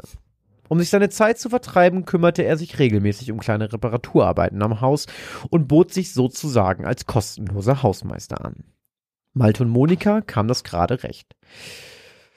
Um 0.67 0.79
sich 0.79 0.89
seine 0.89 1.07
Zeit 1.07 1.39
zu 1.39 1.47
vertreiben, 1.47 2.03
kümmerte 2.03 2.43
er 2.43 2.57
sich 2.57 2.77
regelmäßig 2.77 3.31
um 3.31 3.39
kleine 3.39 3.71
Reparaturarbeiten 3.71 4.61
am 4.61 4.81
Haus 4.81 5.05
und 5.49 5.69
bot 5.69 5.93
sich 5.93 6.11
sozusagen 6.11 6.85
als 6.85 7.05
kostenloser 7.05 7.83
Hausmeister 7.83 8.43
an. 8.43 8.65
Malte 9.31 9.63
und 9.63 9.69
Monika 9.69 10.19
kam 10.19 10.49
das 10.49 10.65
gerade 10.65 11.03
recht. 11.03 11.37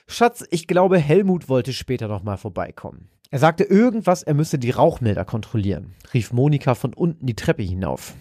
Schatz, 0.07 0.45
ich 0.53 0.69
glaube, 0.69 0.99
Helmut 0.99 1.49
wollte 1.49 1.73
später 1.73 2.07
noch 2.07 2.23
mal 2.23 2.37
vorbeikommen. 2.37 3.11
Er 3.33 3.41
sagte 3.41 3.65
irgendwas, 3.65 4.23
er 4.23 4.35
müsse 4.35 4.61
die 4.61 4.71
Rauchmelder 4.71 5.25
kontrollieren, 5.25 5.97
rief 6.15 6.33
Monika 6.33 6.77
von 6.77 6.95
unten 6.95 7.27
die 7.27 7.35
Treppe 7.35 7.65
hinauf. 7.65 8.15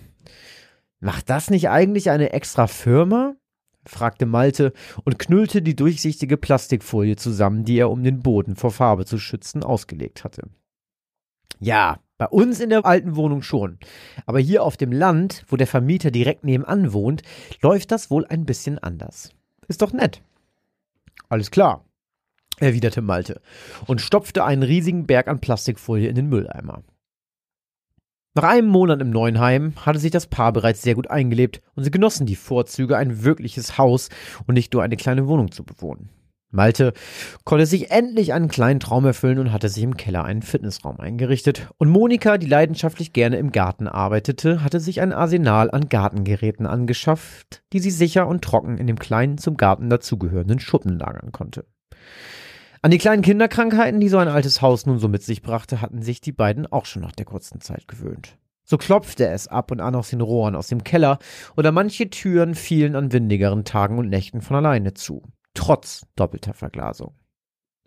Macht 0.99 1.29
das 1.29 1.51
nicht 1.51 1.69
eigentlich 1.69 2.09
eine 2.09 2.33
extra 2.33 2.65
Firma? 2.65 3.35
Fragte 3.88 4.25
Malte 4.25 4.73
und 5.03 5.19
knüllte 5.19 5.61
die 5.61 5.75
durchsichtige 5.75 6.38
Plastikfolie 6.38 7.15
zusammen, 7.15 7.65
die 7.65 7.77
er 7.77 7.89
um 7.89 8.03
den 8.03 8.21
Boden 8.21 8.55
vor 8.55 8.71
Farbe 8.71 9.05
zu 9.05 9.17
schützen 9.17 9.63
ausgelegt 9.63 10.23
hatte. 10.23 10.49
Ja, 11.59 11.99
bei 12.17 12.27
uns 12.27 12.59
in 12.59 12.69
der 12.69 12.85
alten 12.85 13.15
Wohnung 13.15 13.41
schon. 13.41 13.77
Aber 14.25 14.39
hier 14.39 14.63
auf 14.63 14.77
dem 14.77 14.91
Land, 14.91 15.45
wo 15.47 15.55
der 15.55 15.67
Vermieter 15.67 16.11
direkt 16.11 16.43
nebenan 16.43 16.93
wohnt, 16.93 17.21
läuft 17.61 17.91
das 17.91 18.09
wohl 18.09 18.25
ein 18.25 18.45
bisschen 18.45 18.79
anders. 18.79 19.31
Ist 19.67 19.81
doch 19.81 19.93
nett. 19.93 20.21
Alles 21.29 21.51
klar. 21.51 21.83
erwiderte 22.59 23.01
Malte 23.01 23.41
und 23.85 24.01
stopfte 24.01 24.43
einen 24.43 24.63
riesigen 24.63 25.05
Berg 25.05 25.27
an 25.27 25.39
Plastikfolie 25.39 26.09
in 26.09 26.15
den 26.15 26.29
Mülleimer. 26.29 26.81
Nach 28.38 28.43
einem 28.43 28.67
Monat 28.67 29.01
im 29.01 29.09
neuen 29.09 29.39
Heim 29.39 29.73
hatte 29.83 29.97
sich 29.97 30.11
das 30.11 30.27
Paar 30.27 30.53
bereits 30.53 30.83
sehr 30.83 30.93
gut 30.93 31.09
eingelebt 31.09 31.63
und 31.73 31.83
sie 31.83 31.89
genossen 31.89 32.27
die 32.27 32.35
Vorzüge, 32.35 32.95
ein 32.95 33.23
wirkliches 33.23 33.79
Haus 33.79 34.09
und 34.45 34.53
nicht 34.53 34.71
nur 34.73 34.83
eine 34.83 34.95
kleine 34.95 35.27
Wohnung 35.27 35.51
zu 35.51 35.63
bewohnen. 35.63 36.11
Malte 36.51 36.93
konnte 37.45 37.65
sich 37.65 37.89
endlich 37.89 38.33
einen 38.33 38.47
kleinen 38.47 38.79
Traum 38.79 39.05
erfüllen 39.05 39.39
und 39.39 39.51
hatte 39.51 39.69
sich 39.69 39.81
im 39.81 39.97
Keller 39.97 40.23
einen 40.23 40.43
Fitnessraum 40.43 40.99
eingerichtet. 40.99 41.67
Und 41.79 41.89
Monika, 41.89 42.38
die 42.38 42.45
leidenschaftlich 42.45 43.11
gerne 43.11 43.38
im 43.38 43.51
Garten 43.51 43.88
arbeitete, 43.88 44.63
hatte 44.63 44.79
sich 44.79 45.01
ein 45.01 45.13
Arsenal 45.13 45.71
an 45.71 45.89
Gartengeräten 45.89 46.67
angeschafft, 46.67 47.63
die 47.73 47.79
sie 47.79 47.89
sicher 47.89 48.27
und 48.27 48.43
trocken 48.43 48.77
in 48.77 48.85
dem 48.85 48.99
kleinen 48.99 49.39
zum 49.39 49.57
Garten 49.57 49.89
dazugehörenden 49.89 50.59
Schuppen 50.59 50.99
lagern 50.99 51.31
konnte. 51.31 51.65
An 52.82 52.91
die 52.91 52.97
kleinen 52.97 53.21
Kinderkrankheiten, 53.21 53.99
die 53.99 54.09
so 54.09 54.17
ein 54.17 54.28
altes 54.28 54.61
Haus 54.61 54.86
nun 54.86 54.99
so 54.99 55.07
mit 55.07 55.23
sich 55.23 55.41
brachte, 55.41 55.82
hatten 55.82 56.01
sich 56.01 56.21
die 56.21 56.32
beiden 56.32 56.65
auch 56.71 56.86
schon 56.86 57.01
nach 57.01 57.11
der 57.11 57.25
kurzen 57.25 57.61
Zeit 57.61 57.88
gewöhnt. 57.88 58.38
So 58.63 58.78
klopfte 58.78 59.28
es 59.28 59.47
ab 59.47 59.71
und 59.71 59.80
an 59.80 59.95
aus 59.95 60.09
den 60.09 60.21
Rohren 60.21 60.55
aus 60.55 60.67
dem 60.67 60.84
Keller, 60.84 61.19
oder 61.55 61.71
manche 61.71 62.09
Türen 62.09 62.53
fielen 62.53 62.95
an 62.95 63.13
windigeren 63.13 63.63
Tagen 63.63 63.97
und 63.97 64.09
Nächten 64.09 64.41
von 64.41 64.57
alleine 64.57 64.93
zu 64.93 65.23
trotz 65.57 66.05
doppelter 66.15 66.53
Verglasung. 66.53 67.13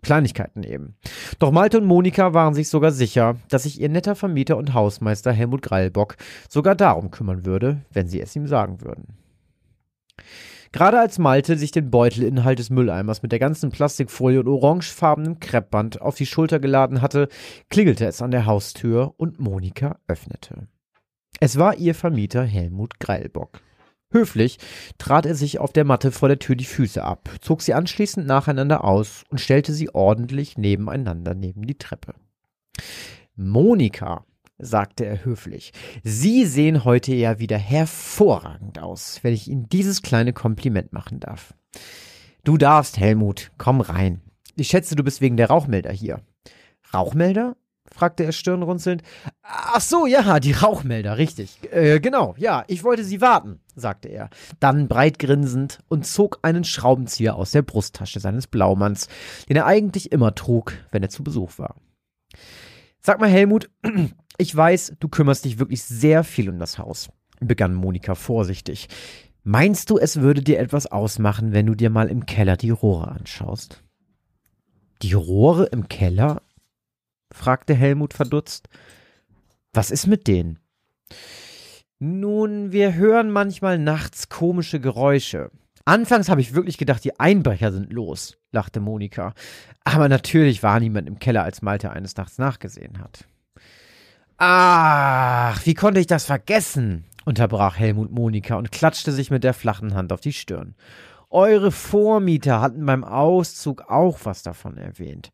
Kleinigkeiten 0.03 0.63
eben. 0.63 0.97
Doch 1.39 1.51
Malte 1.51 1.77
und 1.77 1.85
Monika 1.85 2.33
waren 2.33 2.53
sich 2.53 2.69
sogar 2.69 2.91
sicher, 2.91 3.37
dass 3.49 3.63
sich 3.63 3.79
ihr 3.79 3.87
netter 3.87 4.15
Vermieter 4.15 4.57
und 4.57 4.73
Hausmeister 4.73 5.31
Helmut 5.31 5.61
Greilbock 5.61 6.17
sogar 6.49 6.75
darum 6.75 7.11
kümmern 7.11 7.45
würde, 7.45 7.85
wenn 7.91 8.07
sie 8.07 8.19
es 8.19 8.35
ihm 8.35 8.47
sagen 8.47 8.81
würden. 8.81 9.15
Gerade 10.71 10.99
als 10.99 11.19
Malte 11.19 11.57
sich 11.57 11.71
den 11.71 11.91
Beutelinhalt 11.91 12.59
des 12.59 12.69
Mülleimers 12.69 13.21
mit 13.21 13.33
der 13.33 13.39
ganzen 13.39 13.71
Plastikfolie 13.71 14.39
und 14.39 14.47
orangefarbenen 14.47 15.39
Kreppband 15.39 16.01
auf 16.01 16.15
die 16.15 16.25
Schulter 16.25 16.59
geladen 16.59 17.01
hatte, 17.01 17.27
klingelte 17.69 18.05
es 18.05 18.21
an 18.21 18.31
der 18.31 18.45
Haustür 18.45 19.13
und 19.17 19.39
Monika 19.39 19.99
öffnete. 20.07 20.67
Es 21.41 21.57
war 21.57 21.75
ihr 21.75 21.93
Vermieter 21.93 22.43
Helmut 22.43 22.99
Greilbock. 22.99 23.61
Höflich 24.11 24.59
trat 24.97 25.25
er 25.25 25.35
sich 25.35 25.59
auf 25.59 25.73
der 25.73 25.85
Matte 25.85 26.11
vor 26.11 26.29
der 26.29 26.39
Tür 26.39 26.55
die 26.55 26.65
Füße 26.65 27.03
ab, 27.03 27.29
zog 27.41 27.61
sie 27.61 27.73
anschließend 27.73 28.27
nacheinander 28.27 28.83
aus 28.83 29.23
und 29.29 29.39
stellte 29.39 29.73
sie 29.73 29.93
ordentlich 29.93 30.57
nebeneinander 30.57 31.33
neben 31.33 31.65
die 31.65 31.77
Treppe. 31.77 32.13
Monika, 33.35 34.25
sagte 34.61 35.05
er 35.05 35.25
höflich, 35.25 35.73
Sie 36.03 36.45
sehen 36.45 36.85
heute 36.85 37.13
ja 37.13 37.39
wieder 37.39 37.57
hervorragend 37.57 38.79
aus, 38.79 39.19
wenn 39.23 39.33
ich 39.33 39.47
Ihnen 39.47 39.67
dieses 39.69 40.01
kleine 40.01 40.33
Kompliment 40.33 40.93
machen 40.93 41.19
darf. 41.19 41.53
Du 42.43 42.57
darfst, 42.57 42.97
Helmut, 42.97 43.51
komm 43.57 43.81
rein. 43.81 44.21
Ich 44.55 44.69
schätze, 44.69 44.95
du 44.95 45.03
bist 45.03 45.21
wegen 45.21 45.37
der 45.37 45.47
Rauchmelder 45.47 45.91
hier. 45.91 46.21
Rauchmelder? 46.93 47.55
fragte 47.93 48.23
er 48.23 48.31
stirnrunzelnd. 48.31 49.03
Ach 49.43 49.81
so, 49.81 50.05
ja, 50.05 50.39
die 50.39 50.53
Rauchmelder, 50.53 51.17
richtig. 51.17 51.59
Äh, 51.71 51.99
genau, 51.99 52.35
ja, 52.37 52.63
ich 52.67 52.83
wollte 52.83 53.03
sie 53.03 53.21
warten, 53.21 53.59
sagte 53.75 54.07
er, 54.07 54.29
dann 54.59 54.87
breit 54.87 55.19
grinsend 55.19 55.79
und 55.89 56.05
zog 56.05 56.39
einen 56.41 56.63
Schraubenzieher 56.63 57.35
aus 57.35 57.51
der 57.51 57.61
Brusttasche 57.61 58.19
seines 58.19 58.47
Blaumanns, 58.47 59.07
den 59.49 59.57
er 59.57 59.65
eigentlich 59.65 60.11
immer 60.11 60.33
trug, 60.35 60.73
wenn 60.91 61.03
er 61.03 61.09
zu 61.09 61.23
Besuch 61.23 61.57
war. 61.57 61.75
Sag 63.01 63.19
mal, 63.19 63.29
Helmut, 63.29 63.69
ich 64.37 64.55
weiß, 64.55 64.95
du 64.99 65.07
kümmerst 65.07 65.45
dich 65.45 65.59
wirklich 65.59 65.83
sehr 65.83 66.23
viel 66.23 66.49
um 66.49 66.59
das 66.59 66.77
Haus, 66.77 67.09
begann 67.39 67.73
Monika 67.73 68.15
vorsichtig. 68.15 68.87
Meinst 69.43 69.89
du, 69.89 69.97
es 69.97 70.21
würde 70.21 70.41
dir 70.41 70.59
etwas 70.59 70.85
ausmachen, 70.85 71.53
wenn 71.53 71.65
du 71.65 71.75
dir 71.75 71.89
mal 71.89 72.09
im 72.09 72.25
Keller 72.25 72.57
die 72.57 72.69
Rohre 72.69 73.09
anschaust? 73.09 73.83
Die 75.01 75.13
Rohre 75.13 75.65
im 75.65 75.87
Keller? 75.87 76.41
fragte 77.31 77.73
Helmut 77.73 78.13
verdutzt. 78.13 78.67
Was 79.73 79.89
ist 79.89 80.05
mit 80.05 80.27
denen? 80.27 80.59
Nun, 81.97 82.71
wir 82.71 82.95
hören 82.95 83.31
manchmal 83.31 83.79
nachts 83.79 84.29
komische 84.29 84.79
Geräusche. 84.79 85.49
Anfangs 85.85 86.29
habe 86.29 86.41
ich 86.41 86.53
wirklich 86.53 86.77
gedacht, 86.77 87.03
die 87.03 87.19
Einbrecher 87.19 87.71
sind 87.71 87.91
los, 87.91 88.37
lachte 88.51 88.79
Monika. 88.79 89.33
Aber 89.83 90.09
natürlich 90.09 90.61
war 90.61 90.79
niemand 90.79 91.07
im 91.07 91.19
Keller, 91.19 91.43
als 91.43 91.61
Malte 91.61 91.91
eines 91.91 92.15
Nachts 92.15 92.37
nachgesehen 92.37 92.99
hat. 92.99 93.25
Ach, 94.43 95.63
wie 95.67 95.75
konnte 95.75 95.99
ich 95.99 96.07
das 96.07 96.25
vergessen? 96.25 97.05
unterbrach 97.25 97.77
Helmut 97.77 98.09
Monika 98.09 98.55
und 98.55 98.71
klatschte 98.71 99.11
sich 99.11 99.29
mit 99.29 99.43
der 99.43 99.53
flachen 99.53 99.93
Hand 99.93 100.11
auf 100.11 100.19
die 100.19 100.33
Stirn. 100.33 100.73
Eure 101.29 101.71
Vormieter 101.71 102.59
hatten 102.59 102.83
beim 102.83 103.03
Auszug 103.03 103.83
auch 103.87 104.21
was 104.23 104.41
davon 104.41 104.79
erwähnt. 104.79 105.31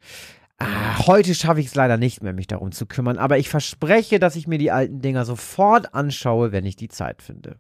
Ah, 0.58 1.08
heute 1.08 1.34
schaffe 1.36 1.62
ich 1.62 1.68
es 1.68 1.76
leider 1.76 1.95
nicht 1.95 2.22
mehr, 2.22 2.34
mich 2.34 2.47
darum 2.47 2.74
zu 2.74 2.86
kümmern, 2.86 3.18
aber 3.18 3.38
ich 3.38 3.47
verspreche, 3.47 4.20
dass 4.20 4.36
ich 4.36 4.45
mir 4.45 4.58
die 4.58 4.72
alten 4.72 4.99
Dinger 4.99 5.24
sofort 5.24 5.93
anschaue, 5.93 6.51
wenn 6.51 6.66
ich 6.66 6.76
die 6.76 6.89
Zeit 6.89 7.22
finde. 7.22 7.60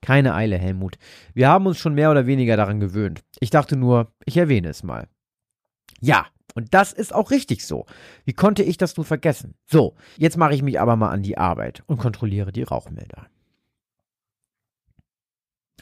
Keine 0.00 0.32
Eile, 0.32 0.56
Helmut. 0.56 0.96
Wir 1.34 1.48
haben 1.48 1.66
uns 1.66 1.76
schon 1.76 1.92
mehr 1.92 2.10
oder 2.10 2.24
weniger 2.24 2.56
daran 2.56 2.80
gewöhnt. 2.80 3.20
Ich 3.40 3.50
dachte 3.50 3.76
nur, 3.76 4.10
ich 4.24 4.38
erwähne 4.38 4.68
es 4.68 4.82
mal. 4.82 5.06
Ja, 6.00 6.28
und 6.54 6.74
das 6.74 6.92
ist 6.92 7.14
auch 7.14 7.30
richtig 7.30 7.66
so. 7.66 7.86
Wie 8.24 8.32
konnte 8.32 8.62
ich 8.62 8.76
das 8.76 8.96
nur 8.96 9.06
vergessen? 9.06 9.54
So, 9.66 9.94
jetzt 10.16 10.36
mache 10.36 10.54
ich 10.54 10.62
mich 10.62 10.80
aber 10.80 10.96
mal 10.96 11.10
an 11.10 11.22
die 11.22 11.38
Arbeit 11.38 11.82
und 11.86 11.98
kontrolliere 11.98 12.52
die 12.52 12.62
Rauchmelder. 12.62 13.26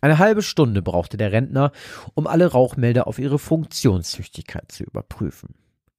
Eine 0.01 0.19
halbe 0.19 0.43
Stunde 0.43 0.83
brauchte 0.83 1.17
der 1.17 1.31
Rentner, 1.31 1.71
um 2.15 2.27
alle 2.27 2.51
Rauchmelder 2.51 3.07
auf 3.07 3.19
ihre 3.19 3.39
Funktionstüchtigkeit 3.39 4.73
zu 4.73 4.83
überprüfen. 4.83 5.55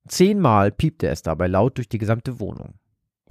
Zehnmal 0.07 0.71
piepte 0.71 1.07
es 1.07 1.21
dabei 1.21 1.47
laut 1.47 1.77
durch 1.77 1.87
die 1.87 1.99
gesamte 1.99 2.39
Wohnung. 2.39 2.73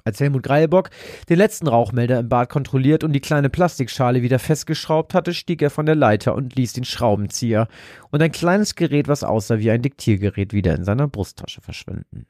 Als 0.05 0.19
Helmut 0.21 0.43
Greilbock 0.43 0.91
den 1.29 1.39
letzten 1.39 1.69
Rauchmelder 1.69 2.19
im 2.19 2.29
Bad 2.29 2.49
kontrolliert 2.49 3.05
und 3.05 3.13
die 3.13 3.21
kleine 3.21 3.51
Plastikschale 3.51 4.23
wieder 4.23 4.39
festgeschraubt 4.39 5.15
hatte, 5.15 5.33
stieg 5.33 5.63
er 5.63 5.71
von 5.71 5.87
der 5.87 5.95
Leiter 5.95 6.35
und 6.35 6.57
ließ 6.57 6.73
den 6.73 6.85
Schraubenzieher 6.85 7.69
und 8.11 8.23
ein 8.23 8.33
kleines 8.33 8.75
Gerät, 8.75 9.09
was 9.09 9.23
aussah 9.25 9.59
wie 9.59 9.71
ein 9.71 9.83
Diktiergerät, 9.83 10.53
wieder 10.53 10.75
in 10.75 10.85
seiner 10.85 11.09
Brusttasche 11.09 11.61
verschwinden. 11.61 12.27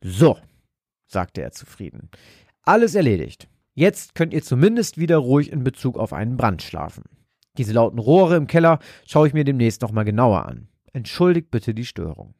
So, 0.00 0.38
sagte 1.06 1.42
er 1.42 1.52
zufrieden. 1.52 2.10
Alles 2.62 2.94
erledigt. 2.94 3.48
Jetzt 3.74 4.14
könnt 4.14 4.34
ihr 4.34 4.42
zumindest 4.42 4.98
wieder 4.98 5.18
ruhig 5.18 5.52
in 5.52 5.62
Bezug 5.62 5.96
auf 5.96 6.12
einen 6.12 6.36
Brand 6.36 6.62
schlafen. 6.62 7.04
Diese 7.56 7.72
lauten 7.72 7.98
Rohre 7.98 8.36
im 8.36 8.46
Keller 8.46 8.78
schaue 9.06 9.28
ich 9.28 9.34
mir 9.34 9.44
demnächst 9.44 9.82
nochmal 9.82 10.04
genauer 10.04 10.46
an. 10.46 10.68
Entschuldigt 10.92 11.50
bitte 11.50 11.74
die 11.74 11.84
Störung. 11.84 12.34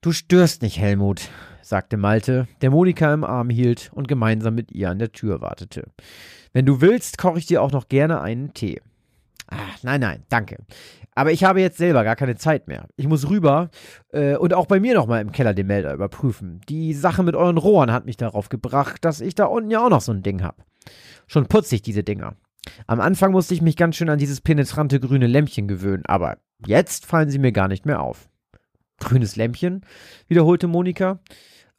Du 0.00 0.12
störst 0.12 0.62
nicht, 0.62 0.78
Helmut, 0.78 1.28
sagte 1.60 1.96
Malte, 1.96 2.46
der 2.60 2.70
Monika 2.70 3.12
im 3.12 3.24
Arm 3.24 3.50
hielt 3.50 3.90
und 3.92 4.06
gemeinsam 4.06 4.54
mit 4.54 4.70
ihr 4.70 4.90
an 4.90 5.00
der 5.00 5.10
Tür 5.10 5.40
wartete. 5.40 5.88
Wenn 6.52 6.66
du 6.66 6.80
willst, 6.80 7.18
koche 7.18 7.38
ich 7.40 7.46
dir 7.46 7.60
auch 7.60 7.72
noch 7.72 7.88
gerne 7.88 8.20
einen 8.20 8.54
Tee. 8.54 8.80
Ach, 9.48 9.82
nein, 9.82 10.00
nein, 10.00 10.22
danke. 10.28 10.58
Aber 11.16 11.32
ich 11.32 11.42
habe 11.42 11.60
jetzt 11.60 11.78
selber 11.78 12.04
gar 12.04 12.14
keine 12.14 12.36
Zeit 12.36 12.68
mehr. 12.68 12.86
Ich 12.94 13.08
muss 13.08 13.28
rüber 13.28 13.70
äh, 14.12 14.36
und 14.36 14.54
auch 14.54 14.66
bei 14.66 14.78
mir 14.78 14.94
nochmal 14.94 15.20
im 15.20 15.32
Keller 15.32 15.52
den 15.52 15.66
Melder 15.66 15.92
überprüfen. 15.92 16.60
Die 16.68 16.94
Sache 16.94 17.24
mit 17.24 17.34
euren 17.34 17.58
Rohren 17.58 17.90
hat 17.90 18.06
mich 18.06 18.16
darauf 18.16 18.50
gebracht, 18.50 19.04
dass 19.04 19.20
ich 19.20 19.34
da 19.34 19.46
unten 19.46 19.72
ja 19.72 19.84
auch 19.84 19.90
noch 19.90 20.00
so 20.00 20.12
ein 20.12 20.22
Ding 20.22 20.44
habe. 20.44 20.62
Schon 21.26 21.46
putzig, 21.46 21.82
diese 21.82 22.04
Dinger. 22.04 22.36
Am 22.86 23.00
Anfang 23.00 23.32
musste 23.32 23.54
ich 23.54 23.62
mich 23.62 23.76
ganz 23.76 23.96
schön 23.96 24.10
an 24.10 24.18
dieses 24.20 24.40
penetrante 24.40 25.00
grüne 25.00 25.26
Lämpchen 25.26 25.66
gewöhnen, 25.66 26.04
aber 26.06 26.38
jetzt 26.64 27.04
fallen 27.04 27.30
sie 27.30 27.40
mir 27.40 27.50
gar 27.50 27.66
nicht 27.66 27.84
mehr 27.84 28.00
auf. 28.00 28.28
Grünes 28.98 29.36
Lämpchen, 29.36 29.82
wiederholte 30.26 30.66
Monika. 30.66 31.20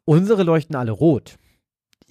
Unsere 0.06 0.44
leuchten 0.44 0.76
alle 0.76 0.92
rot. 0.92 1.38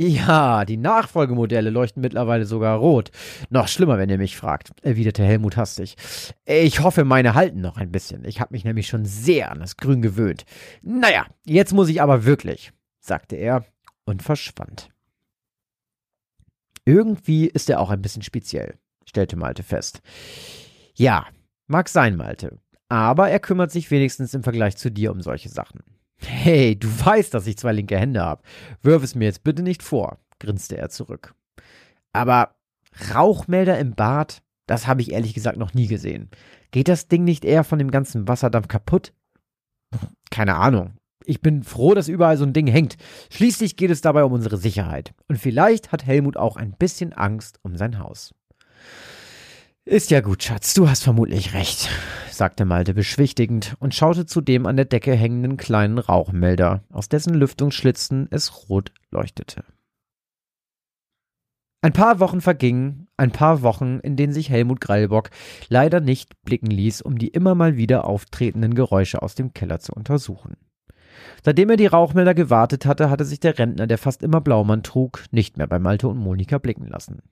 Ja, 0.01 0.65
die 0.65 0.77
Nachfolgemodelle 0.77 1.71
leuchten 1.71 2.03
mittlerweile 2.03 2.45
sogar 2.45 2.79
rot. 2.79 3.11
Noch 3.51 3.67
schlimmer, 3.67 3.99
wenn 3.99 4.09
ihr 4.11 4.19
mich 4.19 4.37
fragt, 4.37 4.71
erwiderte 4.83 5.25
Helmut 5.25 5.57
hastig. 5.57 5.97
Ich 6.45 6.81
hoffe, 6.81 7.05
meine 7.05 7.35
halten 7.35 7.61
noch 7.61 7.79
ein 7.79 7.91
bisschen. 7.91 8.25
Ich 8.25 8.41
habe 8.41 8.55
mich 8.55 8.65
nämlich 8.65 8.87
schon 8.87 9.05
sehr 9.05 9.51
an 9.51 9.59
das 9.59 9.77
Grün 9.77 10.01
gewöhnt. 10.01 10.45
Naja, 10.83 11.27
jetzt 11.45 11.73
muss 11.73 11.89
ich 11.89 12.01
aber 12.01 12.25
wirklich, 12.25 12.71
sagte 13.01 13.35
er 13.35 13.65
und 14.05 14.23
verschwand. 14.23 14.89
Irgendwie 16.85 17.47
ist 17.47 17.69
er 17.69 17.81
auch 17.81 17.91
ein 17.91 18.01
bisschen 18.01 18.23
speziell, 18.23 18.79
stellte 19.05 19.37
Malte 19.37 19.65
fest. 19.65 20.01
Ja, 20.95 21.27
mag 21.67 21.89
sein, 21.89 22.17
Malte. 22.17 22.61
Aber 22.89 23.29
er 23.29 23.41
kümmert 23.41 23.71
sich 23.71 23.91
wenigstens 23.91 24.35
im 24.35 24.43
Vergleich 24.43 24.77
zu 24.77 24.91
dir 24.91 25.13
um 25.13 25.21
solche 25.21 25.49
Sachen. 25.49 25.83
Hey, 26.21 26.77
du 26.77 26.89
weißt, 26.89 27.33
dass 27.33 27.47
ich 27.47 27.59
zwei 27.59 27.73
linke 27.73 27.99
Hände 27.99 28.21
habe. 28.21 28.43
Wirf 28.83 29.03
es 29.03 29.15
mir 29.15 29.27
jetzt 29.27 29.45
bitte 29.45 29.63
nicht 29.63 29.83
vor, 29.83 30.19
grinste 30.41 30.77
er 30.77 30.89
zurück. 30.89 31.35
Aber 32.13 32.57
Rauchmelder 33.15 33.79
im 33.79 33.95
Bad, 33.95 34.43
das 34.67 34.87
habe 34.87 35.03
ich 35.03 35.13
ehrlich 35.13 35.35
gesagt 35.35 35.59
noch 35.59 35.75
nie 35.75 35.87
gesehen. 35.87 36.31
Geht 36.71 36.89
das 36.89 37.09
Ding 37.09 37.25
nicht 37.25 37.45
eher 37.45 37.65
von 37.65 37.79
dem 37.79 37.91
ganzen 37.91 38.27
Wasserdampf 38.27 38.69
kaputt? 38.69 39.13
Keine 40.31 40.57
Ahnung. 40.57 40.95
Ich 41.25 41.41
bin 41.41 41.63
froh, 41.63 41.95
dass 41.95 42.09
überall 42.09 42.37
so 42.37 42.45
ein 42.45 42.53
Ding 42.53 42.67
hängt. 42.67 42.97
Schließlich 43.31 43.77
geht 43.77 43.91
es 43.91 44.01
dabei 44.01 44.25
um 44.25 44.33
unsere 44.33 44.57
Sicherheit. 44.57 45.13
Und 45.29 45.37
vielleicht 45.39 45.93
hat 45.93 46.07
Helmut 46.07 46.37
auch 46.37 46.57
ein 46.57 46.73
bisschen 46.73 47.13
Angst 47.13 47.61
um 47.63 47.77
sein 47.77 47.99
Haus. 47.99 48.35
Ist 49.89 50.11
ja 50.11 50.21
gut, 50.21 50.43
Schatz, 50.43 50.75
du 50.75 50.87
hast 50.87 51.03
vermutlich 51.03 51.55
recht, 51.55 51.89
sagte 52.31 52.67
Malte 52.67 52.93
beschwichtigend 52.93 53.75
und 53.79 53.95
schaute 53.95 54.27
zu 54.27 54.43
dem 54.43 54.67
an 54.67 54.77
der 54.77 54.85
Decke 54.85 55.15
hängenden 55.15 55.57
kleinen 55.57 55.97
Rauchmelder, 55.97 56.85
aus 56.93 57.09
dessen 57.09 57.33
Lüftungsschlitzen 57.33 58.29
es 58.31 58.69
rot 58.69 58.93
leuchtete. 59.11 59.65
Ein 61.81 61.95
paar 61.95 62.21
Wochen 62.21 62.43
vergingen, 62.43 63.09
ein 63.17 63.31
paar 63.31 63.63
Wochen, 63.63 63.99
in 64.01 64.17
denen 64.17 64.35
sich 64.35 64.51
Helmut 64.51 64.83
Greilbock 64.83 65.31
leider 65.71 66.01
nicht 66.01 66.35
blicken 66.43 66.71
ließ, 66.71 67.01
um 67.01 67.17
die 67.17 67.29
immer 67.29 67.55
mal 67.55 67.79
wieder 67.79 68.05
auftretenden 68.05 68.75
Geräusche 68.75 69.23
aus 69.23 69.37
dem 69.37 69.55
Keller 69.55 69.79
zu 69.79 69.95
untersuchen. 69.95 70.59
Seitdem 71.43 71.71
er 71.71 71.79
die 71.79 71.87
Rauchmelder 71.87 72.35
gewartet 72.35 72.85
hatte, 72.85 73.09
hatte 73.09 73.25
sich 73.25 73.41
der 73.41 73.59
Rentner, 73.59 73.87
der 73.87 73.97
fast 73.97 74.23
immer 74.23 74.43
Blaumann 74.43 74.83
trug, 74.83 75.25
nicht 75.31 75.57
mehr 75.57 75.67
bei 75.67 75.79
Malte 75.79 76.09
und 76.09 76.19
Monika 76.19 76.59
blicken 76.59 76.87
lassen. 76.87 77.23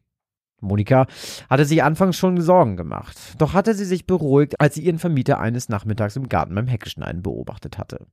Monika 0.61 1.07
hatte 1.50 1.64
sich 1.64 1.82
anfangs 1.82 2.16
schon 2.16 2.40
Sorgen 2.40 2.76
gemacht, 2.76 3.16
doch 3.38 3.52
hatte 3.54 3.74
sie 3.74 3.84
sich 3.84 4.07
beruhigt, 4.07 4.61
als 4.61 4.74
sie 4.74 4.82
ihren 4.82 4.98
Vermieter 4.98 5.38
eines 5.38 5.68
Nachmittags 5.68 6.16
im 6.16 6.28
Garten 6.28 6.54
beim 6.54 6.66
Heckeschneiden 6.66 7.22
beobachtet 7.22 7.78
hatte. 7.78 8.07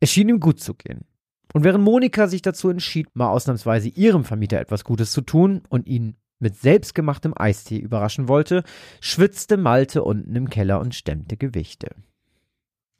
Es 0.00 0.10
schien 0.10 0.28
ihm 0.28 0.40
gut 0.40 0.60
zu 0.60 0.74
gehen. 0.74 1.04
Und 1.52 1.64
während 1.64 1.84
Monika 1.84 2.28
sich 2.28 2.42
dazu 2.42 2.70
entschied, 2.70 3.08
mal 3.14 3.28
ausnahmsweise 3.28 3.88
ihrem 3.88 4.24
Vermieter 4.24 4.58
etwas 4.58 4.84
Gutes 4.84 5.12
zu 5.12 5.20
tun 5.20 5.62
und 5.68 5.86
ihn 5.86 6.16
mit 6.38 6.56
selbstgemachtem 6.56 7.34
Eistee 7.36 7.78
überraschen 7.78 8.26
wollte, 8.26 8.64
schwitzte 9.00 9.56
Malte 9.56 10.02
unten 10.02 10.34
im 10.34 10.50
Keller 10.50 10.80
und 10.80 10.94
stemmte 10.94 11.36
Gewichte. 11.36 11.94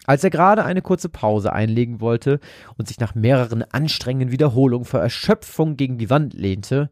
Als 0.05 0.25
er 0.25 0.31
gerade 0.31 0.65
eine 0.65 0.83
kurze 0.83 1.09
Pause 1.09 1.53
einlegen 1.53 2.01
wollte 2.01 2.41
und 2.77 2.89
sich 2.89 2.99
nach 2.99 3.15
mehreren 3.15 3.63
anstrengenden 3.63 4.33
Wiederholungen 4.33 4.85
vor 4.85 5.01
Erschöpfung 5.01 5.77
gegen 5.77 5.99
die 5.99 6.11
Wand 6.11 6.35
lehnte, 6.35 6.91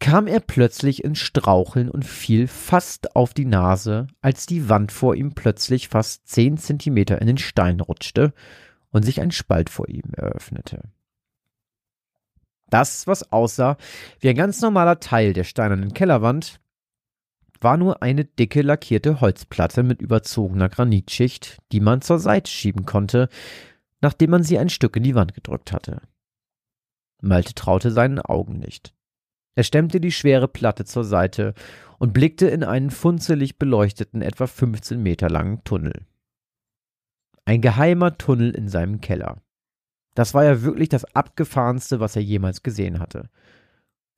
kam 0.00 0.26
er 0.26 0.40
plötzlich 0.40 1.04
ins 1.04 1.20
Straucheln 1.20 1.88
und 1.88 2.04
fiel 2.04 2.48
fast 2.48 3.16
auf 3.16 3.32
die 3.32 3.44
Nase, 3.44 4.08
als 4.20 4.46
die 4.46 4.68
Wand 4.68 4.92
vor 4.92 5.14
ihm 5.14 5.32
plötzlich 5.32 5.88
fast 5.88 6.26
zehn 6.28 6.58
Zentimeter 6.58 7.20
in 7.20 7.26
den 7.26 7.38
Stein 7.38 7.80
rutschte 7.80 8.34
und 8.90 9.04
sich 9.04 9.20
ein 9.20 9.30
Spalt 9.30 9.70
vor 9.70 9.88
ihm 9.88 10.12
eröffnete. 10.16 10.82
Das, 12.68 13.06
was 13.06 13.32
aussah 13.32 13.76
wie 14.20 14.28
ein 14.28 14.36
ganz 14.36 14.60
normaler 14.60 14.98
Teil 14.98 15.34
der 15.34 15.44
steinernen 15.44 15.94
Kellerwand, 15.94 16.58
war 17.62 17.76
nur 17.76 18.02
eine 18.02 18.24
dicke 18.24 18.62
lackierte 18.62 19.20
Holzplatte 19.20 19.82
mit 19.82 20.00
überzogener 20.00 20.68
Granitschicht, 20.68 21.58
die 21.72 21.80
man 21.80 22.02
zur 22.02 22.18
Seite 22.18 22.50
schieben 22.50 22.86
konnte, 22.86 23.28
nachdem 24.00 24.30
man 24.30 24.42
sie 24.42 24.58
ein 24.58 24.68
Stück 24.68 24.96
in 24.96 25.02
die 25.02 25.14
Wand 25.14 25.34
gedrückt 25.34 25.72
hatte. 25.72 26.02
Malte 27.20 27.54
traute 27.54 27.90
seinen 27.90 28.18
Augen 28.18 28.58
nicht. 28.58 28.94
Er 29.54 29.64
stemmte 29.64 30.00
die 30.00 30.12
schwere 30.12 30.48
Platte 30.48 30.84
zur 30.84 31.04
Seite 31.04 31.54
und 31.98 32.12
blickte 32.12 32.48
in 32.48 32.64
einen 32.64 32.90
funzelig 32.90 33.58
beleuchteten, 33.58 34.22
etwa 34.22 34.46
15 34.46 35.00
Meter 35.00 35.28
langen 35.28 35.62
Tunnel. 35.64 36.06
Ein 37.44 37.60
geheimer 37.60 38.18
Tunnel 38.18 38.54
in 38.54 38.68
seinem 38.68 39.00
Keller. 39.00 39.42
Das 40.14 40.34
war 40.34 40.44
ja 40.44 40.62
wirklich 40.62 40.88
das 40.88 41.04
abgefahrenste, 41.14 42.00
was 42.00 42.16
er 42.16 42.22
jemals 42.22 42.62
gesehen 42.62 42.98
hatte. 42.98 43.28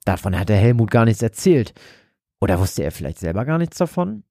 Davon 0.04 0.38
hatte 0.38 0.54
Helmut 0.54 0.90
gar 0.90 1.04
nichts 1.04 1.22
erzählt, 1.22 1.74
oder 2.44 2.60
wusste 2.60 2.82
er 2.82 2.92
vielleicht 2.92 3.18
selber 3.18 3.46
gar 3.46 3.56
nichts 3.56 3.78
davon? 3.78 4.22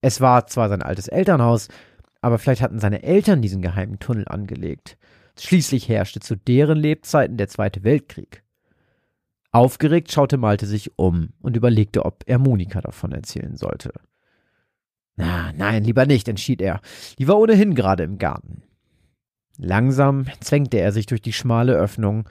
Es 0.00 0.20
war 0.20 0.46
zwar 0.46 0.68
sein 0.68 0.80
altes 0.80 1.08
Elternhaus, 1.08 1.66
aber 2.20 2.38
vielleicht 2.38 2.62
hatten 2.62 2.78
seine 2.78 3.02
Eltern 3.02 3.42
diesen 3.42 3.62
geheimen 3.62 3.98
Tunnel 3.98 4.28
angelegt. 4.28 4.96
Schließlich 5.36 5.88
herrschte 5.88 6.20
zu 6.20 6.36
deren 6.36 6.78
Lebzeiten 6.78 7.36
der 7.36 7.48
Zweite 7.48 7.82
Weltkrieg. 7.82 8.44
Aufgeregt 9.50 10.12
schaute 10.12 10.36
Malte 10.36 10.66
sich 10.66 10.96
um 10.96 11.30
und 11.40 11.56
überlegte, 11.56 12.04
ob 12.04 12.22
er 12.26 12.38
Monika 12.38 12.80
davon 12.80 13.10
erzählen 13.10 13.56
sollte. 13.56 13.92
Na, 15.16 15.52
nein, 15.56 15.82
lieber 15.82 16.06
nicht, 16.06 16.28
entschied 16.28 16.62
er. 16.62 16.80
Die 17.18 17.26
war 17.26 17.40
ohnehin 17.40 17.74
gerade 17.74 18.04
im 18.04 18.18
Garten. 18.18 18.62
Langsam 19.58 20.26
zwängte 20.38 20.78
er 20.78 20.92
sich 20.92 21.06
durch 21.06 21.22
die 21.22 21.32
schmale 21.32 21.72
Öffnung. 21.72 22.28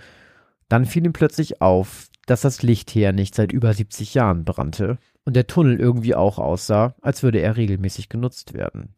Dann 0.70 0.86
fiel 0.86 1.06
ihm 1.06 1.12
plötzlich 1.12 1.62
auf, 1.62 2.08
dass 2.30 2.42
das 2.42 2.62
Licht 2.62 2.92
hier 2.92 3.12
nicht 3.12 3.36
seit 3.36 3.52
über 3.52 3.74
70 3.74 4.14
Jahren 4.14 4.46
brannte 4.46 4.98
und 5.26 5.36
der 5.36 5.48
Tunnel 5.48 5.80
irgendwie 5.80 6.16
auch 6.16 6.38
aussah, 6.38 6.96
als 7.02 7.24
würde 7.24 7.40
er 7.40 7.58
regelmäßig 7.58 8.10
genutzt 8.10 8.54
werden. 8.54 8.94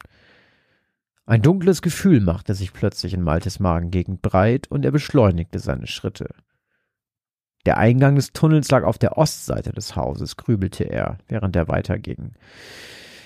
Ein 1.25 1.41
dunkles 1.41 1.81
Gefühl 1.81 2.19
machte 2.19 2.55
sich 2.55 2.73
plötzlich 2.73 3.13
in 3.13 3.21
Maltes 3.21 3.59
Magengegend 3.59 4.21
breit 4.21 4.69
und 4.69 4.83
er 4.83 4.91
beschleunigte 4.91 5.59
seine 5.59 5.87
Schritte. 5.87 6.29
Der 7.65 7.77
Eingang 7.77 8.15
des 8.15 8.33
Tunnels 8.33 8.69
lag 8.71 8.83
auf 8.83 8.97
der 8.97 9.17
Ostseite 9.17 9.71
des 9.71 9.95
Hauses, 9.95 10.35
grübelte 10.35 10.83
er, 10.83 11.19
während 11.27 11.55
er 11.55 11.67
weiterging. 11.67 12.33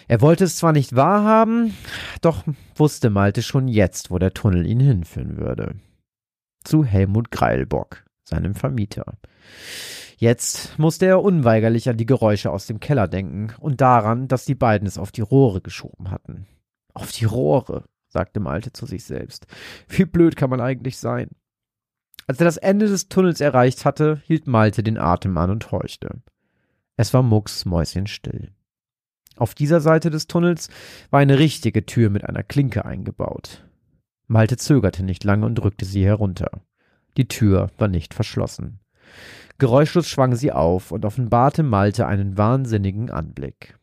Er 0.08 0.22
wollte 0.22 0.44
es 0.44 0.58
zwar 0.58 0.72
nicht 0.72 0.96
wahrhaben, 0.96 1.74
doch 2.22 2.44
wusste 2.76 3.10
Malte 3.10 3.42
schon 3.42 3.68
jetzt, 3.68 4.12
wo 4.12 4.20
der 4.20 4.34
Tunnel 4.34 4.68
ihn 4.68 4.80
hinführen 4.80 5.38
würde. 5.38 5.76
Zu 6.64 6.84
Helmut 6.84 7.32
Greilbock, 7.32 8.05
seinem 8.26 8.56
Vermieter. 8.56 9.18
Jetzt 10.18 10.78
musste 10.80 11.06
er 11.06 11.22
unweigerlich 11.22 11.90
an 11.90 11.98
die 11.98 12.06
Geräusche 12.06 12.52
aus 12.52 12.68
dem 12.68 12.80
Keller 12.80 13.08
denken 13.08 13.54
und 13.60 13.82
daran, 13.82 14.28
dass 14.28 14.46
die 14.46 14.56
beiden 14.56 14.88
es 14.88 14.98
auf 14.98 15.12
die 15.12 15.22
Rohre 15.22 15.62
geschoben 15.62 16.12
hatten. 16.12 16.48
Auf 16.94 17.12
die 17.12 17.26
Rohre, 17.26 17.86
sagte 18.08 18.40
Malte 18.40 18.72
zu 18.72 18.86
sich 18.86 19.04
selbst. 19.04 19.46
Wie 19.88 20.06
blöd 20.06 20.36
kann 20.36 20.50
man 20.50 20.62
eigentlich 20.62 20.98
sein? 20.98 21.30
Als 22.28 22.40
er 22.40 22.46
das 22.46 22.58
Ende 22.58 22.88
des 22.88 23.10
Tunnels 23.10 23.42
erreicht 23.42 23.86
hatte, 23.86 24.22
hielt 24.26 24.48
Malte 24.48 24.84
den 24.84 24.98
Atem 24.98 25.38
an 25.38 25.52
und 25.52 25.72
horchte. 25.72 26.22
Es 26.98 27.14
war 27.14 27.22
mucksmäuschenstill. 27.22 28.52
Auf 29.36 29.54
dieser 29.54 29.82
Seite 29.82 30.10
des 30.10 30.28
Tunnels 30.28 30.70
war 31.10 31.20
eine 31.20 31.38
richtige 31.38 31.86
Tür 31.86 32.10
mit 32.10 32.24
einer 32.24 32.44
Klinke 32.44 32.86
eingebaut. 32.86 33.66
Malte 34.28 34.58
zögerte 34.58 35.04
nicht 35.04 35.24
lange 35.24 35.46
und 35.46 35.56
drückte 35.56 35.86
sie 35.86 36.06
herunter. 36.06 36.62
Die 37.18 37.28
Tür 37.28 37.70
war 37.78 37.88
nicht 37.88 38.14
verschlossen. 38.14 38.80
Geräuschlos 39.58 40.10
schwang 40.10 40.36
sie 40.36 40.52
auf 40.52 40.92
und 40.92 41.06
offenbarte 41.06 41.64
Malte 41.64 42.08
einen 42.08 42.38
wahnsinnigen 42.38 43.10
Anblick. 43.10 43.78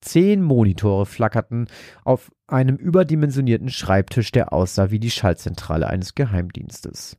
Zehn 0.00 0.42
Monitore 0.42 1.06
flackerten 1.06 1.68
auf 2.04 2.32
einem 2.46 2.76
überdimensionierten 2.76 3.68
Schreibtisch, 3.68 4.32
der 4.32 4.52
aussah 4.52 4.90
wie 4.90 4.98
die 4.98 5.10
Schaltzentrale 5.10 5.86
eines 5.86 6.14
Geheimdienstes. 6.14 7.18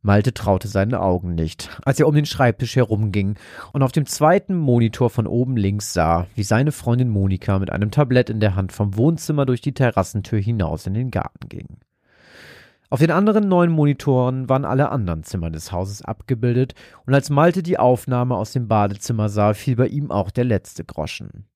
Malte 0.00 0.34
traute 0.34 0.68
seinen 0.68 0.94
Augen 0.94 1.34
nicht, 1.34 1.70
als 1.84 1.98
er 1.98 2.06
um 2.06 2.14
den 2.14 2.26
Schreibtisch 2.26 2.76
herumging 2.76 3.36
und 3.72 3.82
auf 3.82 3.90
dem 3.90 4.04
zweiten 4.04 4.54
Monitor 4.54 5.08
von 5.08 5.26
oben 5.26 5.56
links 5.56 5.94
sah, 5.94 6.26
wie 6.34 6.42
seine 6.42 6.72
Freundin 6.72 7.08
Monika 7.08 7.58
mit 7.58 7.72
einem 7.72 7.90
Tablett 7.90 8.28
in 8.28 8.38
der 8.38 8.54
Hand 8.54 8.72
vom 8.72 8.96
Wohnzimmer 8.96 9.46
durch 9.46 9.62
die 9.62 9.72
Terrassentür 9.72 10.38
hinaus 10.38 10.86
in 10.86 10.92
den 10.92 11.10
Garten 11.10 11.48
ging. 11.48 11.78
Auf 12.90 13.00
den 13.00 13.10
anderen 13.10 13.48
neun 13.48 13.70
Monitoren 13.70 14.48
waren 14.48 14.64
alle 14.64 14.90
anderen 14.90 15.24
Zimmer 15.24 15.50
des 15.50 15.72
Hauses 15.72 16.02
abgebildet, 16.02 16.74
und 17.06 17.14
als 17.14 17.30
Malte 17.30 17.62
die 17.62 17.78
Aufnahme 17.78 18.36
aus 18.36 18.52
dem 18.52 18.68
Badezimmer 18.68 19.28
sah, 19.28 19.54
fiel 19.54 19.76
bei 19.76 19.88
ihm 19.88 20.10
auch 20.10 20.30
der 20.30 20.44
letzte 20.44 20.84
Groschen. 20.84 21.46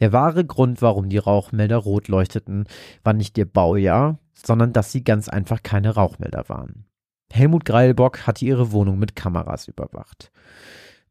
Der 0.00 0.12
wahre 0.12 0.44
Grund, 0.44 0.80
warum 0.82 1.08
die 1.08 1.18
Rauchmelder 1.18 1.76
rot 1.76 2.08
leuchteten, 2.08 2.64
war 3.04 3.12
nicht 3.12 3.36
ihr 3.36 3.44
Baujahr, 3.44 4.18
sondern 4.34 4.72
dass 4.72 4.92
sie 4.92 5.04
ganz 5.04 5.28
einfach 5.28 5.62
keine 5.62 5.94
Rauchmelder 5.94 6.48
waren. 6.48 6.86
Helmut 7.32 7.64
Greilbock 7.64 8.26
hatte 8.26 8.44
ihre 8.44 8.72
Wohnung 8.72 8.98
mit 8.98 9.14
Kameras 9.14 9.68
überwacht. 9.68 10.32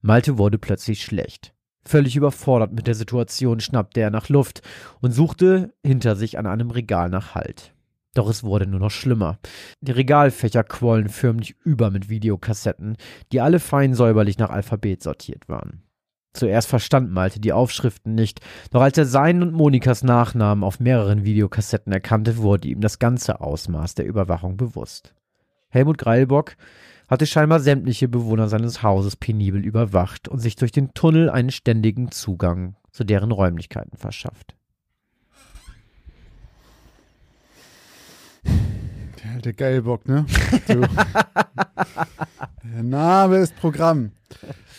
Malte 0.02 0.38
wurde 0.38 0.58
plötzlich 0.58 1.04
schlecht. 1.04 1.54
Völlig 1.86 2.16
überfordert 2.16 2.74
mit 2.74 2.88
der 2.88 2.96
Situation 2.96 3.60
schnappte 3.60 4.02
er 4.02 4.10
nach 4.10 4.30
Luft 4.30 4.62
und 5.02 5.12
suchte 5.12 5.74
hinter 5.86 6.16
sich 6.16 6.38
an 6.38 6.46
einem 6.46 6.72
Regal 6.72 7.10
nach 7.10 7.36
Halt. 7.36 7.74
Doch 8.20 8.30
es 8.30 8.44
wurde 8.44 8.68
nur 8.68 8.82
noch 8.82 8.92
schlimmer. 8.92 9.40
Die 9.80 9.94
Regalfächer 9.94 10.66
quollen 10.66 11.08
förmlich 11.08 11.56
über 11.64 11.90
mit 11.90 12.10
Videokassetten, 12.10 12.98
die 13.32 13.40
alle 13.40 13.60
fein 13.60 13.94
säuberlich 13.94 14.38
nach 14.38 14.50
Alphabet 14.50 15.02
sortiert 15.02 15.48
waren. 15.48 15.84
Zuerst 16.34 16.68
verstand 16.68 17.14
Malte 17.14 17.40
die 17.40 17.54
Aufschriften 17.54 18.16
nicht, 18.16 18.42
doch 18.72 18.82
als 18.82 18.98
er 18.98 19.06
seinen 19.06 19.42
und 19.42 19.54
Monikas 19.54 20.04
Nachnamen 20.04 20.66
auf 20.66 20.82
mehreren 20.82 21.24
Videokassetten 21.24 21.94
erkannte, 21.94 22.40
wurde 22.40 22.68
ihm 22.68 22.82
das 22.82 23.00
ganze 23.00 23.40
Ausmaß 23.40 23.96
der 23.96 24.06
Überwachung 24.06 24.58
bewusst. 24.58 25.16
Helmut 25.70 25.98
Greilbock 25.98 26.58
hatte 27.08 27.26
scheinbar 27.26 27.62
sämtliche 27.62 28.10
Bewohner 28.10 28.50
seines 28.50 28.84
Hauses 28.84 29.16
penibel 29.16 29.64
überwacht 29.64 30.28
und 30.28 30.40
sich 30.40 30.58
durch 30.58 30.74
den 30.74 30.94
Tunnel 30.94 31.30
einen 31.30 31.52
ständigen 31.52 32.12
Zugang 32.12 32.76
zu 32.92 33.06
deren 33.06 33.32
Räumlichkeiten 33.32 33.98
verschafft. 33.98 34.59
Der 39.40 39.48
alte 39.48 39.54
Geilbock, 39.54 40.06
ne? 40.06 40.26
Der 42.62 42.84
Name 42.84 43.38
ist 43.38 43.56
Programm. 43.56 44.12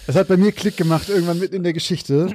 Es 0.07 0.17
hat 0.17 0.29
bei 0.29 0.37
mir 0.37 0.53
Klick 0.53 0.77
gemacht, 0.77 1.09
irgendwann 1.09 1.39
mitten 1.39 1.55
in 1.55 1.63
der 1.63 1.73
Geschichte, 1.73 2.29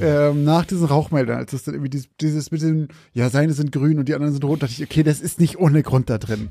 ähm, 0.00 0.44
nach 0.44 0.64
diesen 0.64 0.86
Rauchmeldern, 0.86 1.38
als 1.38 1.52
es 1.52 1.64
dann 1.64 1.74
irgendwie 1.74 1.90
dieses, 1.90 2.08
dieses 2.20 2.52
mit 2.52 2.62
den, 2.62 2.86
ja, 3.14 3.30
seine 3.30 3.52
sind 3.52 3.72
grün 3.72 3.98
und 3.98 4.08
die 4.08 4.14
anderen 4.14 4.32
sind 4.32 4.44
rot, 4.44 4.62
dachte 4.62 4.74
ich, 4.74 4.82
okay, 4.84 5.02
das 5.02 5.20
ist 5.20 5.40
nicht 5.40 5.58
ohne 5.58 5.82
Grund 5.82 6.08
da 6.08 6.18
drin. 6.18 6.50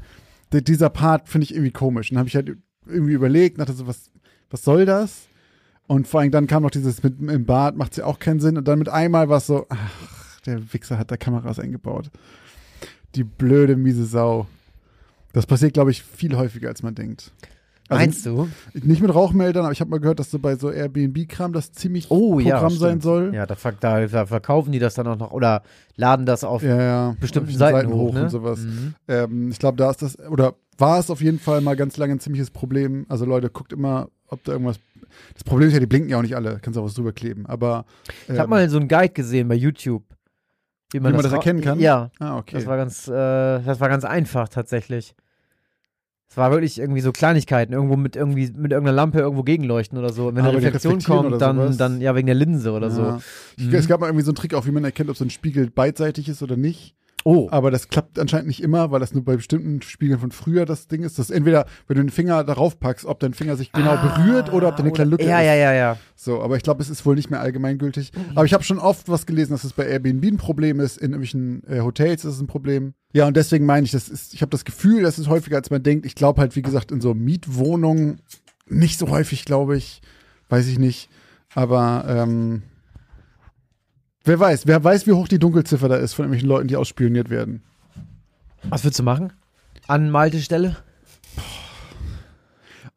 D 0.52 0.60
dieser 0.60 0.90
Part 0.90 1.30
finde 1.30 1.46
ich 1.46 1.54
irgendwie 1.54 1.72
komisch. 1.72 2.12
Und 2.12 2.16
dann 2.16 2.20
habe 2.20 2.28
ich 2.28 2.36
halt 2.36 2.58
irgendwie 2.86 3.14
überlegt, 3.14 3.58
dachte 3.58 3.72
so, 3.72 3.88
was, 3.88 4.12
was 4.50 4.64
soll 4.66 4.86
das? 4.86 5.28
Und 5.88 6.10
vor 6.10 6.20
allem 6.20 6.32
dann 6.32 6.48
kam 6.48 6.64
noch 6.64 6.72
dieses 6.72 7.04
mit 7.04 7.22
im 7.22 7.46
Bad, 7.46 7.78
macht 7.78 7.96
ja 7.96 8.04
auch 8.04 8.20
keinen 8.20 8.42
Sinn. 8.42 8.58
Und 8.58 8.68
dann 8.68 8.80
mit 8.80 8.90
einmal 8.90 9.30
war 9.30 9.38
es 9.38 9.48
so, 9.48 9.66
ach, 9.70 10.40
der 10.46 10.74
Wichser 10.74 10.98
hat 10.98 11.10
da 11.10 11.16
Kameras 11.16 11.58
eingebaut. 11.58 12.12
Die 13.16 13.24
blöde, 13.24 13.78
miese 13.78 14.06
Sau. 14.06 14.48
Das 15.34 15.46
passiert, 15.46 15.74
glaube 15.74 15.92
ich, 15.92 16.04
viel 16.04 16.36
häufiger, 16.36 16.70
als 16.70 16.84
man 16.84 16.96
denkt. 16.96 17.32
Also 17.88 18.00
Meinst 18.04 18.26
du? 18.26 18.48
Nicht 18.74 19.02
mit 19.02 19.14
Rauchmeldern, 19.14 19.64
aber 19.66 19.74
ich 19.74 19.82
habe 19.82 19.90
mal 19.90 20.00
gehört, 20.00 20.20
dass 20.20 20.32
so 20.32 20.40
bei 20.40 20.56
so 20.56 20.72
Airbnb-Kram 20.72 21.52
das 21.52 21.74
ziemlich 21.74 22.10
Oh 22.10 22.40
ja. 22.40 22.56
Programm 22.56 22.72
sein 22.78 22.90
stimmt. 22.92 23.04
soll. 23.04 23.36
Ja, 23.36 23.46
da, 23.46 23.56
da, 23.82 24.08
da 24.08 24.26
verkaufen 24.26 24.72
die 24.72 24.80
das 24.80 24.94
dann 24.94 25.08
auch 25.08 25.18
noch 25.18 25.32
oder 25.32 25.64
laden 25.98 26.26
das 26.26 26.46
auf 26.46 26.64
Ja, 26.64 26.82
ja. 26.82 27.16
bestimmten 27.20 27.50
Auf 27.52 27.58
Seiten, 27.58 27.92
hoch, 27.94 28.14
ne? 28.14 28.24
und 28.24 28.30
sowas. 28.30 28.60
Mhm. 28.62 28.94
Ähm, 29.10 29.50
ich 29.52 29.60
glaube, 29.60 29.76
da 29.78 29.90
ist 29.90 30.02
das, 30.02 30.18
oder 30.20 30.56
war 30.78 31.00
es 31.00 31.10
auf 31.10 31.22
jeden 31.22 31.38
Fall 31.40 31.60
mal 31.60 31.76
ganz 31.76 31.98
lange 31.98 32.14
ein 32.14 32.20
ziemliches 32.22 32.50
Problem. 32.50 33.06
Also 33.10 33.26
Leute, 33.26 33.50
guckt 33.50 33.74
immer, 33.74 34.08
ob 34.28 34.42
da 34.46 34.54
irgendwas. 34.54 34.80
Das 35.34 35.44
Problem 35.44 35.68
ist 35.68 35.74
ja, 35.74 35.82
die 35.82 35.86
blinken 35.86 36.10
ja 36.10 36.18
auch 36.18 36.22
nicht 36.22 36.38
alle, 36.38 36.60
kannst 36.62 36.80
auch 36.80 36.86
was 36.86 36.94
drüber 36.94 37.12
kleben. 37.12 37.46
Aber 37.46 37.84
ähm, 38.30 38.36
Ich 38.36 38.40
habe 38.40 38.50
mal 38.50 38.70
so 38.70 38.78
einen 38.78 38.88
Guide 38.88 39.10
gesehen 39.14 39.50
bei 39.50 39.56
YouTube. 39.56 40.04
Wie 40.94 41.00
man, 41.02 41.12
Wie 41.12 41.16
man 41.18 41.24
das 41.24 41.34
ra- 41.34 41.38
erkennen 41.38 41.60
kann? 41.60 41.80
Ja, 41.82 42.10
Ah, 42.20 42.38
okay. 42.38 42.56
das 42.56 42.66
war 42.68 42.78
ganz, 42.78 43.08
äh, 43.10 43.12
das 43.12 43.82
war 43.82 43.90
ganz 43.90 44.06
einfach 44.06 44.48
tatsächlich. 44.48 45.14
Es 46.32 46.38
war 46.38 46.50
wirklich 46.50 46.80
irgendwie 46.80 47.02
so 47.02 47.12
Kleinigkeiten, 47.12 47.74
irgendwo 47.74 47.98
mit 47.98 48.16
irgendwie 48.16 48.44
mit 48.56 48.72
irgendeiner 48.72 48.94
Lampe 48.96 49.20
irgendwo 49.20 49.44
gegenleuchten 49.44 49.98
oder 49.98 50.14
so. 50.14 50.30
Und 50.30 50.38
wenn 50.38 50.46
Ah, 50.46 50.48
eine 50.48 50.58
Reflexion 50.60 51.02
kommt, 51.02 51.42
dann, 51.42 51.58
sowas. 51.58 51.76
dann 51.76 52.00
ja 52.00 52.16
wegen 52.16 52.28
der 52.28 52.36
Linse 52.36 52.72
oder 52.72 52.90
so. 52.90 53.02
Ja. 53.02 53.20
Ich, 53.58 53.66
Mhm. 53.68 53.76
Es 53.76 53.86
gab 53.90 54.00
mal 54.00 54.08
irgendwie 54.08 54.24
so 54.24 54.32
einen 54.32 54.38
Trick, 54.38 54.54
auch 54.54 54.66
wie 54.66 54.72
man 54.72 54.86
erkennt, 54.86 55.10
ob 55.10 55.18
so 55.18 55.26
ein 55.26 55.30
Spiegel 55.30 55.70
beidseitig 55.70 56.30
ist 56.30 56.42
oder 56.42 56.56
nicht. 56.56 56.96
Oh, 57.24 57.48
Aber 57.52 57.70
das 57.70 57.88
klappt 57.88 58.18
anscheinend 58.18 58.48
nicht 58.48 58.64
immer, 58.64 58.92
weil 58.92 59.00
das 59.00 59.14
nur 59.14 59.24
bei 59.24 59.36
bestimmten 59.36 59.82
Spiegeln 59.82 60.20
von 60.20 60.32
früher 60.32 60.66
das 60.66 60.88
Ding 60.88 61.04
ist. 61.04 61.20
Dass 61.20 61.30
entweder, 61.30 61.66
wenn 61.88 61.98
du 61.98 62.04
den 62.04 62.10
Finger 62.10 62.44
darauf 62.44 62.80
packst, 62.80 63.06
ob 63.06 63.20
dein 63.20 63.34
Finger 63.34 63.56
sich 63.58 63.72
genau 63.72 63.96
berührt 63.98 64.52
oder 64.52 64.70
ob 64.70 64.76
da 64.76 64.84
eine 64.84 64.92
kleine 64.92 65.12
Lücke 65.12 65.24
Ah, 65.26 65.28
ja, 65.28 65.40
ist. 65.40 65.46
Ja, 65.46 65.56
ja, 65.56 65.74
ja. 65.74 65.98
So, 66.16 66.42
aber 66.42 66.58
ich 66.58 66.64
glaube, 66.64 66.82
es 66.82 66.90
ist 66.90 67.06
wohl 67.06 67.16
nicht 67.16 67.30
mehr 67.30 67.40
allgemeingültig. 67.40 68.12
Aber 68.36 68.46
ich 68.46 68.54
habe 68.54 68.64
schon 68.64 68.80
oft 68.80 69.08
was 69.10 69.26
gelesen, 69.26 69.52
dass 69.52 69.64
es 69.64 69.74
bei 69.74 69.86
Airbnb 69.86 70.24
ein 70.26 70.38
Problem 70.38 70.80
ist, 70.80 70.98
in 70.98 71.12
irgendwelchen 71.12 71.64
äh, 71.68 71.82
Hotels 71.82 72.26
ist 72.26 72.36
es 72.36 72.42
ein 72.42 72.48
Problem. 72.48 72.94
Ja, 73.14 73.28
und 73.28 73.38
deswegen 73.38 73.66
meine 73.66 73.86
ich, 73.86 73.92
das 73.92 74.10
ist, 74.10 74.34
ich 74.34 74.42
habe 74.42 74.50
das 74.50 74.66
Gefühl, 74.66 75.04
das 75.04 75.20
ist 75.20 75.28
häufiger, 75.28 75.58
als 75.58 75.70
man 75.70 75.84
denkt. 75.84 76.06
Ich 76.06 76.16
glaube 76.16 76.42
halt, 76.42 76.56
wie 76.56 76.62
gesagt, 76.62 76.92
in 76.92 77.02
so 77.02 77.14
Mietwohnungen 77.14 78.22
nicht 78.68 78.98
so 78.98 79.10
häufig, 79.10 79.46
glaube 79.46 79.78
ich. 79.78 80.02
Weiß 80.50 80.68
ich 80.68 80.80
nicht. 80.80 81.10
Aber 81.54 82.06
ähm, 82.08 82.64
wer 84.24 84.40
weiß, 84.40 84.68
wer 84.68 84.84
weiß, 84.84 85.08
wie 85.08 85.14
hoch 85.14 85.28
die 85.28 85.40
Dunkelziffer 85.40 85.90
da 85.90 85.96
ist 85.96 86.14
von 86.14 86.26
irgendwelchen 86.26 86.50
Leuten, 86.50 86.68
die 86.68 86.76
ausspioniert 86.76 87.30
werden. 87.30 87.64
Was 88.64 88.84
würdest 88.84 89.00
du 89.00 89.04
machen? 89.04 89.34
An 89.88 90.10
Malte 90.12 90.40
Stelle? 90.40 90.78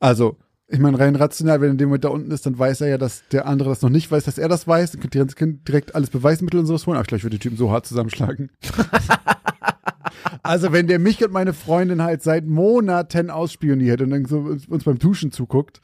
Also, 0.00 0.36
ich 0.68 0.78
meine, 0.78 0.98
rein 0.98 1.16
rational, 1.16 1.60
wenn 1.60 1.68
er 1.68 1.72
in 1.72 1.78
dem 1.78 1.88
Moment 1.88 2.04
da 2.04 2.08
unten 2.08 2.30
ist, 2.30 2.46
dann 2.46 2.58
weiß 2.58 2.80
er 2.82 2.88
ja, 2.88 2.98
dass 2.98 3.22
der 3.32 3.46
andere 3.46 3.70
das 3.70 3.82
noch 3.82 3.90
nicht 3.90 4.10
weiß, 4.10 4.24
dass 4.24 4.38
er 4.38 4.48
das 4.48 4.66
weiß. 4.66 4.92
Dann 4.92 5.00
könnte 5.00 5.56
direkt- 5.66 5.94
alles 5.94 6.10
Beweismittel 6.10 6.60
und 6.60 6.66
sowas 6.66 6.86
holen. 6.86 6.96
Aber 6.96 7.02
ich 7.02 7.08
glaube, 7.08 7.18
ich 7.18 7.24
würde 7.24 7.36
die 7.38 7.42
Typen 7.42 7.56
so 7.56 7.70
hart 7.70 7.86
zusammenschlagen. 7.86 8.50
also, 10.42 10.72
wenn 10.72 10.86
der 10.86 10.98
mich 10.98 11.24
und 11.24 11.32
meine 11.32 11.52
Freundin 11.52 12.02
halt 12.02 12.22
seit 12.22 12.46
Monaten 12.46 13.30
ausspioniert 13.30 14.00
und 14.02 14.10
dann 14.10 14.24
so 14.26 14.38
uns 14.68 14.84
beim 14.84 14.98
Duschen 14.98 15.32
zuguckt. 15.32 15.80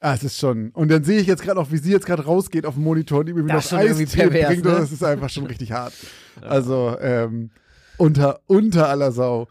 Ah, 0.00 0.14
es 0.14 0.22
ist 0.22 0.38
schon. 0.38 0.70
Und 0.70 0.90
dann 0.90 1.02
sehe 1.02 1.18
ich 1.20 1.26
jetzt 1.26 1.42
gerade 1.42 1.58
auch, 1.60 1.72
wie 1.72 1.78
sie 1.78 1.90
jetzt 1.90 2.06
gerade 2.06 2.24
rausgeht 2.24 2.66
auf 2.66 2.74
dem 2.74 2.84
Monitor 2.84 3.20
und 3.20 3.28
ihm 3.28 3.46
Das 3.48 3.70
das 3.70 3.82
irgendwie 3.82 4.04
Eistee 4.04 4.16
pervers, 4.28 4.46
bringt. 4.48 4.64
ne? 4.64 4.70
Das 4.72 4.92
ist 4.92 5.02
einfach 5.02 5.28
schon 5.30 5.46
richtig 5.46 5.72
hart. 5.72 5.92
Also, 6.40 6.96
ähm, 7.00 7.50
unter, 7.96 8.38
unter 8.46 8.88
aller 8.88 9.10
Sau. 9.10 9.48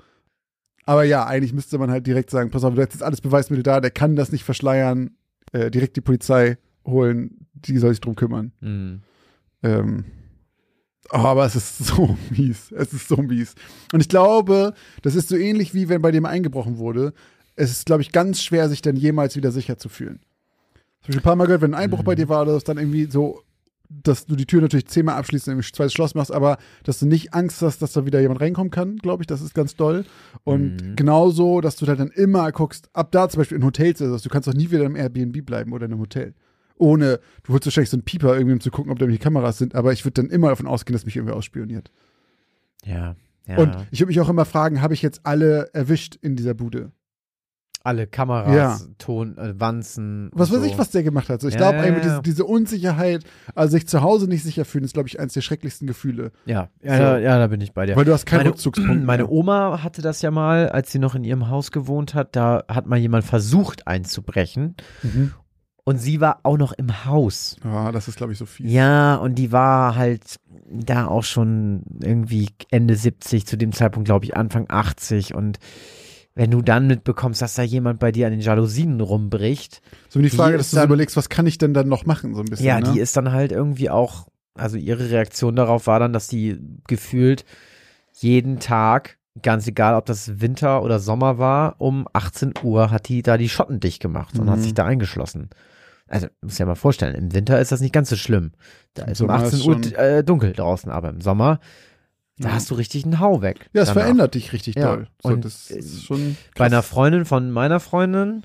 Aber 0.86 1.04
ja, 1.04 1.26
eigentlich 1.26 1.52
müsste 1.52 1.78
man 1.78 1.92
halt 1.92 2.08
direkt 2.08 2.30
sagen, 2.30 2.50
pass 2.50 2.64
auf, 2.64 2.74
du 2.76 2.82
hast 2.82 2.94
jetzt 2.94 3.04
alles 3.04 3.20
Beweismittel 3.20 3.62
da, 3.62 3.82
der 3.82 3.92
kann 3.92 4.16
das 4.16 4.32
nicht 4.32 4.46
verschleiern. 4.46 5.18
Äh, 5.52 5.70
direkt 5.70 5.98
die 5.98 6.02
Polizei 6.02 6.58
holen, 6.86 7.46
die 7.54 7.78
soll 7.78 7.90
sich 7.90 8.00
drum 8.00 8.16
kümmern. 8.16 8.54
Mhm. 8.62 9.02
Ähm, 9.64 10.06
oh, 11.12 11.18
aber 11.18 11.46
es 11.46 11.58
ist 11.58 11.78
so 11.80 12.18
mies. 12.30 12.72
Es 12.72 12.94
ist 12.94 13.10
so 13.10 13.18
mies. 13.18 13.54
Und 13.92 14.00
ich 14.00 14.08
glaube, 14.08 14.74
das 15.02 15.16
ist 15.16 15.28
so 15.28 15.36
ähnlich 15.36 15.74
wie 15.74 15.90
wenn 15.90 16.02
bei 16.02 16.12
dem 16.12 16.26
eingebrochen 16.26 16.78
wurde. 16.78 17.12
Es 17.58 17.70
ist, 17.72 17.86
glaube 17.86 18.02
ich, 18.02 18.14
ganz 18.14 18.42
schwer, 18.42 18.70
sich 18.70 18.82
dann 18.82 18.96
jemals 18.96 19.36
wieder 19.36 19.52
sicher 19.52 19.78
zu 19.78 19.90
fühlen. 19.90 20.22
Habe 21.04 21.12
ich 21.12 21.18
ein 21.18 21.24
paar 21.24 21.36
Mal 21.36 21.46
gehört, 21.46 21.62
wenn 21.62 21.74
ein 21.74 21.80
Einbruch 21.84 22.04
bei 22.04 22.16
dir 22.16 22.28
war, 22.30 22.42
oder 22.44 22.54
das 22.54 22.64
dann 22.64 22.78
irgendwie 22.78 23.06
so, 23.10 23.42
dass 23.90 24.26
du 24.26 24.36
die 24.36 24.46
Tür 24.46 24.62
natürlich 24.62 24.88
zehnmal 24.88 25.16
abschließt 25.16 25.48
und 25.48 25.58
ein 25.60 25.64
zweites 25.64 25.94
Schloss 25.94 26.14
machst, 26.14 26.34
aber 26.34 26.58
dass 26.84 27.00
du 27.00 27.06
nicht 27.06 27.34
Angst 27.34 27.62
hast, 27.62 27.82
dass 27.82 27.94
da 27.94 28.06
wieder 28.06 28.20
jemand 28.20 28.42
reinkommen 28.42 28.70
kann, 28.72 28.98
glaube 28.98 29.24
ich, 29.24 29.28
das 29.28 29.42
ist 29.42 29.54
ganz 29.54 29.76
doll. 29.78 30.04
Und 30.44 30.82
Mhm. 30.84 30.96
genauso, 30.98 31.62
dass 31.62 31.78
du 31.78 31.86
da 31.86 31.96
dann 31.96 32.10
immer 32.10 32.52
guckst, 32.52 32.90
ab 32.94 33.12
da 33.14 33.30
zum 33.30 33.40
Beispiel 33.40 33.58
in 33.58 33.64
Hotels, 33.64 34.02
also 34.02 34.18
du 34.18 34.30
kannst 34.30 34.48
doch 34.48 34.54
nie 34.54 34.70
wieder 34.72 34.84
im 34.84 34.98
Airbnb 34.98 35.46
bleiben 35.46 35.72
oder 35.72 35.86
in 35.86 35.94
einem 35.94 36.02
Hotel. 36.02 36.34
Ohne, 36.78 37.20
du 37.44 37.54
würdest 37.54 37.68
wahrscheinlich 37.68 37.90
so 37.90 37.96
einen 37.98 38.04
Pieper 38.04 38.36
irgendwie, 38.36 38.54
um 38.54 38.60
zu 38.60 38.72
gucken, 38.72 38.92
ob 38.92 39.00
da 39.00 39.06
irgendwelche 39.06 39.24
Kameras 39.24 39.58
sind, 39.58 39.74
aber 39.74 39.94
ich 39.94 40.04
würde 40.04 40.22
dann 40.22 40.30
immer 40.30 40.50
davon 40.50 40.68
ausgehen, 40.68 40.94
dass 40.94 41.06
mich 41.06 41.16
irgendwer 41.16 41.38
ausspioniert. 41.38 41.90
Ja. 42.84 43.16
ja. 43.48 43.58
Und 43.58 43.76
ich 43.92 44.00
würde 44.02 44.10
mich 44.10 44.20
auch 44.20 44.30
immer 44.30 44.46
fragen, 44.46 44.82
habe 44.82 44.94
ich 44.94 45.02
jetzt 45.02 45.26
alle 45.26 45.70
erwischt 45.74 46.18
in 46.22 46.36
dieser 46.36 46.54
Bude? 46.54 46.92
Alle 47.88 48.06
Kameras, 48.06 48.54
Ja. 48.54 48.78
Ton, 48.98 49.38
äh, 49.38 49.54
Wanzen. 49.60 50.30
Was 50.34 50.52
weiß 50.52 50.60
so. 50.60 50.66
ich, 50.66 50.78
was 50.78 50.90
der 50.92 51.04
gemacht 51.04 51.30
hat. 51.30 51.40
So, 51.42 51.48
ich 51.48 51.54
Ja, 51.54 51.72
glaube, 51.72 51.78
ja, 51.88 51.94
ja. 51.94 52.00
diese, 52.02 52.22
diese 52.22 52.44
Unsicherheit, 52.46 53.24
also 53.56 53.72
sich 53.72 53.88
zu 53.88 54.02
Hause 54.02 54.28
nicht 54.28 54.44
sicher 54.44 54.66
fühlen, 54.66 54.84
ist, 54.84 54.94
glaube 54.94 55.08
ich, 55.08 55.20
eines 55.20 55.34
der 55.34 55.42
schrecklichsten 55.42 55.88
Gefühle. 55.88 56.32
Ja, 56.46 56.70
ja, 56.84 56.98
So. 56.98 57.04
da, 57.04 57.18
ja, 57.20 57.40
da 57.40 57.48
bin 57.48 57.62
ich 57.62 57.74
bei 57.74 57.86
dir. 57.86 57.96
Weil 57.96 58.04
du 58.06 58.12
hast 58.14 58.26
keinen 58.26 58.40
meine, 58.40 58.50
Rückzugspunkt. 58.50 59.04
meine. 59.06 59.28
Oma 59.30 59.84
hatte 59.84 60.02
das 60.02 60.22
ja 60.22 60.32
mal, 60.32 60.70
als 60.70 60.92
sie 60.92 61.00
noch 61.00 61.16
in 61.16 61.24
ihrem 61.24 61.50
Haus 61.50 61.72
gewohnt 61.72 62.14
hat, 62.14 62.36
da 62.36 62.64
hat 62.68 62.88
mal 62.88 62.98
jemand 63.00 63.24
versucht 63.24 63.88
einzubrechen 63.88 64.76
Mhm. 65.04 65.32
und 65.86 65.98
sie 65.98 66.20
war 66.20 66.40
auch 66.44 66.58
noch 66.58 66.74
im 66.74 67.06
Haus. 67.06 67.56
Ja, 67.64 67.94
das 67.94 68.10
ist, 68.10 68.18
glaube 68.18 68.34
ich, 68.34 68.38
so 68.38 68.46
fies. 68.46 68.70
Ja, 68.70 69.16
und 69.16 69.36
die 69.36 69.54
war 69.54 69.96
halt 69.96 70.40
da 70.70 71.08
auch 71.08 71.24
schon 71.24 71.84
irgendwie 72.02 72.50
Ende 72.70 72.96
70, 72.98 73.48
zu 73.48 73.56
dem 73.58 73.72
Zeitpunkt 73.72 74.06
glaube 74.08 74.26
ich 74.26 74.36
Anfang 74.36 74.66
80 74.68 75.34
und 75.34 75.60
wenn 76.38 76.52
du 76.52 76.62
dann 76.62 76.88
mitbekommst, 76.88 77.42
dass 77.42 77.56
da 77.56 77.64
jemand 77.64 78.00
bei 78.00 78.12
dir 78.12 78.28
an 78.28 78.32
den 78.32 78.42
Jalousien 78.42 79.02
rumbricht, 79.02 79.82
So 80.08 80.20
wie 80.20 80.24
die 80.24 80.30
Die 80.30 80.36
Frage, 80.38 80.56
ist 80.56 80.60
dass 80.60 80.70
du 80.72 80.76
dann- 80.78 80.86
überlegst, 80.86 81.18
was 81.18 81.30
kann 81.30 81.48
ich 81.48 81.58
denn 81.58 81.74
dann 81.74 81.88
noch 81.90 82.06
machen, 82.06 82.34
so 82.36 82.42
ein 82.42 82.46
bisschen. 82.46 82.66
ja, 82.66 82.80
ne? 82.80 82.94
die 82.94 83.00
ist 83.00 83.18
dann 83.18 83.32
halt 83.32 83.52
irgendwie 83.52 83.90
auch, 83.90 84.28
also 84.54 84.78
ihre 84.78 85.10
Reaktion 85.10 85.56
darauf 85.56 85.88
war 85.88 86.00
dann, 86.00 86.14
dass 86.14 86.28
die 86.28 86.58
gefühlt 86.88 87.44
jeden 88.20 88.60
Tag, 88.60 89.18
ganz 89.44 89.68
egal, 89.68 89.96
ob 89.96 90.06
das 90.06 90.40
Winter 90.42 90.82
oder 90.84 91.00
Sommer 91.00 91.38
war, 91.38 91.76
um 91.80 92.08
18 92.14 92.54
Uhr 92.64 92.90
hat 92.92 93.08
die 93.10 93.22
da 93.22 93.38
die 93.38 93.50
Schotten 93.50 93.80
dicht 93.80 94.02
gemacht 94.02 94.38
und 94.40 94.46
Mhm. 94.46 94.50
hat 94.52 94.62
sich 94.62 94.74
da 94.74 94.86
eingeschlossen. 94.86 95.50
Also, 96.08 96.28
muss 96.42 96.58
ja 96.58 96.66
mal 96.66 96.76
vorstellen, 96.76 97.16
im 97.16 97.34
Winter 97.34 97.60
ist 97.60 97.72
das 97.72 97.82
nicht 97.82 97.94
ganz 97.94 98.10
so 98.10 98.16
schlimm. 98.16 98.52
Da 98.94 99.04
Im 99.04 99.12
ist 99.12 99.22
um 99.22 99.28
Sommer 99.28 99.40
18 99.44 99.60
ist 99.60 99.66
Uhr 99.68 100.00
äh, 100.00 100.24
dunkel 100.24 100.54
draußen, 100.54 100.90
aber 100.92 101.10
im 101.10 101.20
Sommer, 101.22 101.60
da 102.40 102.50
Ja. 102.50 102.56
hast 102.56 102.70
du 102.70 102.76
richtig 102.76 103.04
einen 103.06 103.20
Hau 103.20 103.42
weg. 103.42 103.70
Ja, 103.74 103.82
es 103.82 103.90
danach. 103.90 104.02
verändert 104.04 104.36
dich 104.36 104.54
richtig 104.54 104.76
Ja, 104.76 104.96
doll. 104.96 105.08
So, 105.24 105.30
und, 105.30 105.46
das 105.46 105.72
ist 105.72 106.04
schon 106.04 106.38
Bei 106.56 106.66
einer 106.66 106.78
krass. 106.78 106.88
Freundin 106.88 107.26
von 107.26 107.52
meiner 107.52 107.80
Freundin, 107.80 108.44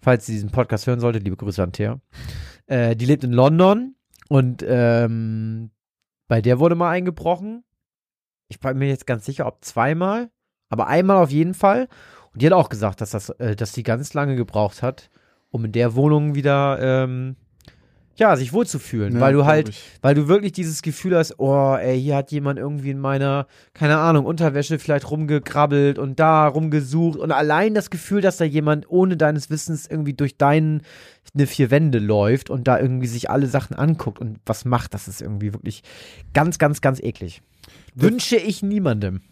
falls 0.00 0.26
sie 0.26 0.32
diesen 0.32 0.50
Podcast 0.50 0.86
hören 0.86 1.00
sollte, 1.00 1.18
liebe 1.18 1.36
Grüße 1.36 1.62
an 1.62 1.72
Thea, 1.72 2.00
äh, 2.66 2.94
die 2.96 3.06
lebt 3.06 3.24
in 3.24 3.32
London 3.32 3.94
und 4.28 4.64
ähm, 4.66 5.70
bei 6.28 6.40
der 6.40 6.58
wurde 6.58 6.74
mal 6.74 6.90
eingebrochen. 6.90 7.64
Ich 8.48 8.60
bin 8.60 8.78
mir 8.78 8.88
jetzt 8.88 9.06
ganz 9.06 9.24
sicher, 9.24 9.46
ob 9.46 9.64
zweimal, 9.64 10.30
aber 10.68 10.86
einmal 10.86 11.16
auf 11.22 11.30
jeden 11.30 11.54
Fall. 11.54 11.88
Und 12.32 12.42
die 12.42 12.46
hat 12.46 12.52
auch 12.52 12.68
gesagt, 12.68 13.00
dass 13.00 13.10
das, 13.10 13.30
äh, 13.30 13.56
dass 13.56 13.72
die 13.72 13.82
ganz 13.82 14.14
lange 14.14 14.36
gebraucht 14.36 14.82
hat, 14.82 15.10
um 15.50 15.64
in 15.64 15.72
der 15.72 15.94
Wohnung 15.94 16.34
wieder 16.34 16.78
ähm, 16.80 17.36
ja, 18.16 18.36
sich 18.36 18.52
wohlzufühlen, 18.52 19.14
Ja, 19.14 19.20
weil 19.20 19.32
du 19.32 19.44
halt, 19.44 19.70
ich. 19.70 19.82
weil 20.02 20.14
du 20.14 20.28
wirklich 20.28 20.52
dieses 20.52 20.82
Gefühl 20.82 21.16
hast, 21.16 21.38
oh, 21.38 21.74
ey, 21.74 22.00
hier 22.00 22.16
hat 22.16 22.30
jemand 22.30 22.58
irgendwie 22.58 22.90
in 22.90 22.98
meiner, 23.00 23.46
keine 23.72 23.98
Ahnung, 23.98 24.24
Unterwäsche 24.24 24.78
vielleicht 24.78 25.10
rumgekrabbelt 25.10 25.98
und 25.98 26.20
da 26.20 26.46
rumgesucht 26.46 27.18
und 27.18 27.32
allein 27.32 27.74
das 27.74 27.90
Gefühl, 27.90 28.20
dass 28.20 28.36
da 28.36 28.44
jemand 28.44 28.88
ohne 28.88 29.16
deines 29.16 29.50
Wissens 29.50 29.86
irgendwie 29.88 30.14
durch 30.14 30.36
deine 30.36 30.80
vier 31.46 31.70
Wände 31.70 31.98
läuft 31.98 32.50
und 32.50 32.68
da 32.68 32.78
irgendwie 32.78 33.08
sich 33.08 33.30
alle 33.30 33.46
Sachen 33.46 33.74
anguckt 33.76 34.18
und 34.20 34.38
was 34.46 34.64
macht, 34.64 34.94
das 34.94 35.08
ist 35.08 35.20
irgendwie 35.20 35.52
wirklich 35.52 35.82
ganz, 36.32 36.58
ganz, 36.58 36.80
ganz 36.80 37.00
eklig. 37.00 37.42
Wünsche 37.94 38.36
ich 38.36 38.62
niemandem. 38.62 39.22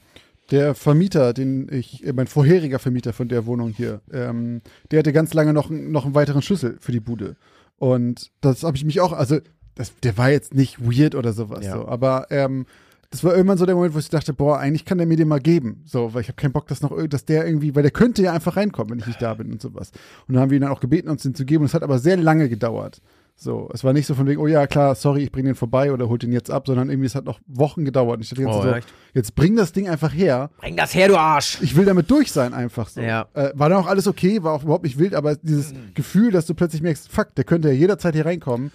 Der 0.51 0.75
Vermieter, 0.75 1.33
den 1.33 1.69
ich, 1.71 2.05
äh, 2.05 2.13
mein 2.13 2.27
vorheriger 2.27 2.79
Vermieter 2.79 3.13
von 3.13 3.29
der 3.29 3.47
Wohnung 3.47 3.71
hier, 3.71 4.01
ähm, 4.13 4.61
der 4.91 4.99
hatte 4.99 5.13
ganz 5.13 5.33
lange 5.35 5.53
noch, 5.53 5.71
noch 5.71 6.05
einen 6.05 6.15
weiteren 6.15 6.43
Schlüssel 6.43 6.77
für 6.81 6.93
die 6.93 7.01
Bude. 7.01 7.37
Und 7.77 8.31
das 8.41 8.63
habe 8.63 8.77
ich 8.77 8.85
mich 8.85 9.01
auch, 9.01 9.13
also 9.13 9.39
das, 9.75 9.93
der 10.03 10.17
war 10.19 10.31
jetzt 10.31 10.55
nicht 10.55 10.81
weird 10.81 11.15
oder 11.15 11.33
sowas, 11.33 11.65
Ja. 11.65 11.73
so, 11.77 11.89
aber 11.89 12.27
ähm, 12.31 12.67
das 13.11 13.23
war 13.25 13.35
irgendwann 13.35 13.59
so 13.59 13.67
der 13.67 13.75
Moment, 13.75 13.95
wo 13.95 13.99
ich 13.99 14.09
dachte, 14.09 14.33
boah, 14.33 14.59
eigentlich 14.59 14.85
kann 14.87 14.97
der 14.99 15.07
mir 15.07 15.17
den 15.17 15.29
mal 15.29 15.41
geben, 15.41 15.83
so, 15.85 16.15
weil 16.15 16.23
ich 16.23 16.29
habe 16.29 16.37
keinen 16.37 16.53
Bock, 16.53 16.67
dass 16.69 16.81
noch, 16.81 16.97
dass 17.09 17.25
der 17.27 17.47
irgendwie, 17.47 17.75
weil 17.75 17.83
der 17.83 17.91
könnte 17.91 18.23
ja 18.23 18.33
einfach 18.33 18.57
reinkommen, 18.57 18.91
wenn 18.93 18.99
ich 19.01 19.07
nicht 19.07 19.21
da 19.21 19.35
bin 19.35 19.53
und 19.53 19.61
sowas. 19.61 19.91
Und 20.27 20.35
dann 20.35 20.43
haben 20.43 20.51
wir 20.51 20.57
ihn 20.57 20.63
dann 20.63 20.71
auch 20.71 20.81
gebeten, 20.81 21.11
uns 21.11 21.23
den 21.23 21.35
zu 21.35 21.45
geben. 21.45 21.63
Und 21.63 21.67
es 21.67 21.75
hat 21.75 21.83
aber 21.83 21.99
sehr 21.99 22.17
lange 22.17 22.49
gedauert. 22.49 23.03
So, 23.43 23.69
es 23.75 23.83
war 23.83 23.93
nicht 23.93 24.07
so 24.07 24.15
von 24.15 24.29
wegen, 24.29 24.41
oh 24.41 24.47
ja, 24.47 24.69
klar, 24.69 24.95
sorry, 24.95 25.25
ich 25.25 25.33
bringe 25.33 25.49
den 25.49 25.55
vorbei 25.57 25.93
oder 25.93 26.09
hol 26.09 26.17
den 26.17 26.31
jetzt 26.31 26.49
ab, 26.49 26.67
sondern 26.67 26.91
irgendwie, 26.91 27.07
es 27.07 27.17
hat 27.17 27.25
noch 27.25 27.41
Wochen 27.47 27.85
gedauert. 27.85 28.21
Ich 28.21 28.29
dachte 28.29 28.47
Oh, 28.47 28.63
so, 28.63 28.75
jetzt 29.15 29.35
bring 29.35 29.57
das 29.57 29.73
Ding 29.73 29.89
einfach 29.89 30.15
her. 30.15 30.51
Bring 30.59 30.77
das 30.77 30.95
her, 30.95 31.09
du 31.09 31.17
Arsch! 31.17 31.59
Ich 31.61 31.75
will 31.75 31.85
damit 31.85 32.09
durch 32.09 32.31
sein, 32.31 32.55
einfach 32.55 32.89
so. 32.89 33.01
Ja. 33.01 33.27
Äh, 33.35 33.51
war 33.55 33.69
dann 33.69 33.79
auch 33.79 33.89
alles 33.89 34.07
okay, 34.07 34.45
war 34.45 34.53
auch 34.53 34.63
überhaupt 34.63 34.85
nicht 34.85 34.97
wild, 34.97 35.15
aber 35.17 35.35
dieses 35.35 35.75
Gefühl, 35.95 36.31
dass 36.31 36.47
du 36.47 36.55
plötzlich 36.55 36.83
merkst, 36.83 37.11
fuck, 37.11 37.35
der 37.35 37.43
könnte 37.43 37.69
ja 37.69 37.75
jederzeit 37.75 38.15
hier 38.15 38.27
reinkommen, 38.27 38.71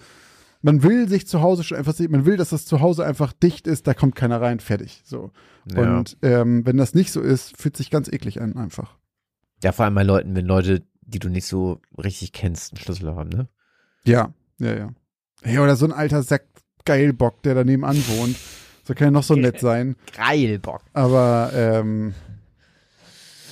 Man 0.60 0.82
will 0.82 1.08
sich 1.08 1.26
zu 1.26 1.40
Hause 1.40 1.62
schon 1.62 1.78
einfach 1.78 1.94
sehen, 1.94 2.10
man 2.10 2.26
will, 2.26 2.36
dass 2.36 2.50
das 2.50 2.66
zu 2.66 2.80
Hause 2.80 3.06
einfach 3.06 3.32
dicht 3.32 3.66
ist, 3.66 3.86
da 3.86 3.94
kommt 3.94 4.16
keiner 4.16 4.40
rein, 4.40 4.58
fertig. 4.60 5.02
So. 5.04 5.30
Ja. 5.72 5.98
Und 5.98 6.16
ähm, 6.22 6.66
wenn 6.66 6.76
das 6.76 6.94
nicht 6.94 7.12
so 7.12 7.20
ist, 7.20 7.56
fühlt 7.56 7.76
sich 7.76 7.90
ganz 7.90 8.08
eklig 8.08 8.40
an, 8.40 8.56
einfach. 8.56 8.96
Ja, 9.62 9.72
vor 9.72 9.84
allem 9.84 9.94
bei 9.94 10.02
Leuten, 10.02 10.34
wenn 10.34 10.46
Leute, 10.46 10.82
die 11.02 11.20
du 11.20 11.28
nicht 11.28 11.46
so 11.46 11.80
richtig 11.96 12.32
kennst, 12.32 12.72
einen 12.72 12.80
Schlüssel 12.80 13.14
haben, 13.14 13.30
ne? 13.30 13.48
Ja, 14.04 14.32
ja, 14.60 14.74
ja. 14.74 14.88
Ja, 15.44 15.62
oder 15.62 15.76
so 15.76 15.86
ein 15.86 15.92
alter 15.92 16.22
Sack 16.22 16.42
Geilbock, 16.84 17.42
der 17.42 17.54
daneben 17.54 17.82
wohnt. 17.82 18.36
So 18.84 18.94
kann 18.94 19.08
ja 19.08 19.10
noch 19.10 19.22
so 19.22 19.34
nett 19.34 19.60
sein. 19.60 19.96
Geil, 20.16 20.58
Bock. 20.58 20.80
Aber, 20.94 21.50
ähm, 21.54 22.14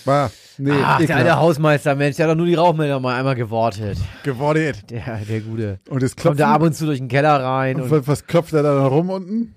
war, 0.06 0.30
nee, 0.58 0.70
Ach, 0.82 0.98
der 0.98 1.16
alte 1.16 1.36
Hausmeister, 1.36 1.94
Mensch, 1.94 2.16
der 2.16 2.26
hat 2.26 2.32
doch 2.32 2.36
nur 2.36 2.46
die 2.46 2.54
Rauchmelder 2.54 3.00
mal 3.00 3.18
einmal 3.18 3.34
gewortet. 3.34 3.98
geworden. 4.22 4.72
Der, 4.88 5.18
der 5.28 5.40
Gute. 5.40 5.80
Und 5.90 6.02
es 6.02 6.12
Kommt 6.12 6.20
klopft. 6.22 6.40
da 6.40 6.54
ab 6.54 6.62
und 6.62 6.74
zu 6.74 6.86
durch 6.86 6.98
den 6.98 7.08
Keller 7.08 7.42
rein 7.42 7.80
und 7.80 7.90
und, 7.90 8.08
was, 8.08 8.26
klopft 8.26 8.52
er 8.54 8.62
da 8.62 8.86
rum 8.86 9.10
unten? 9.10 9.54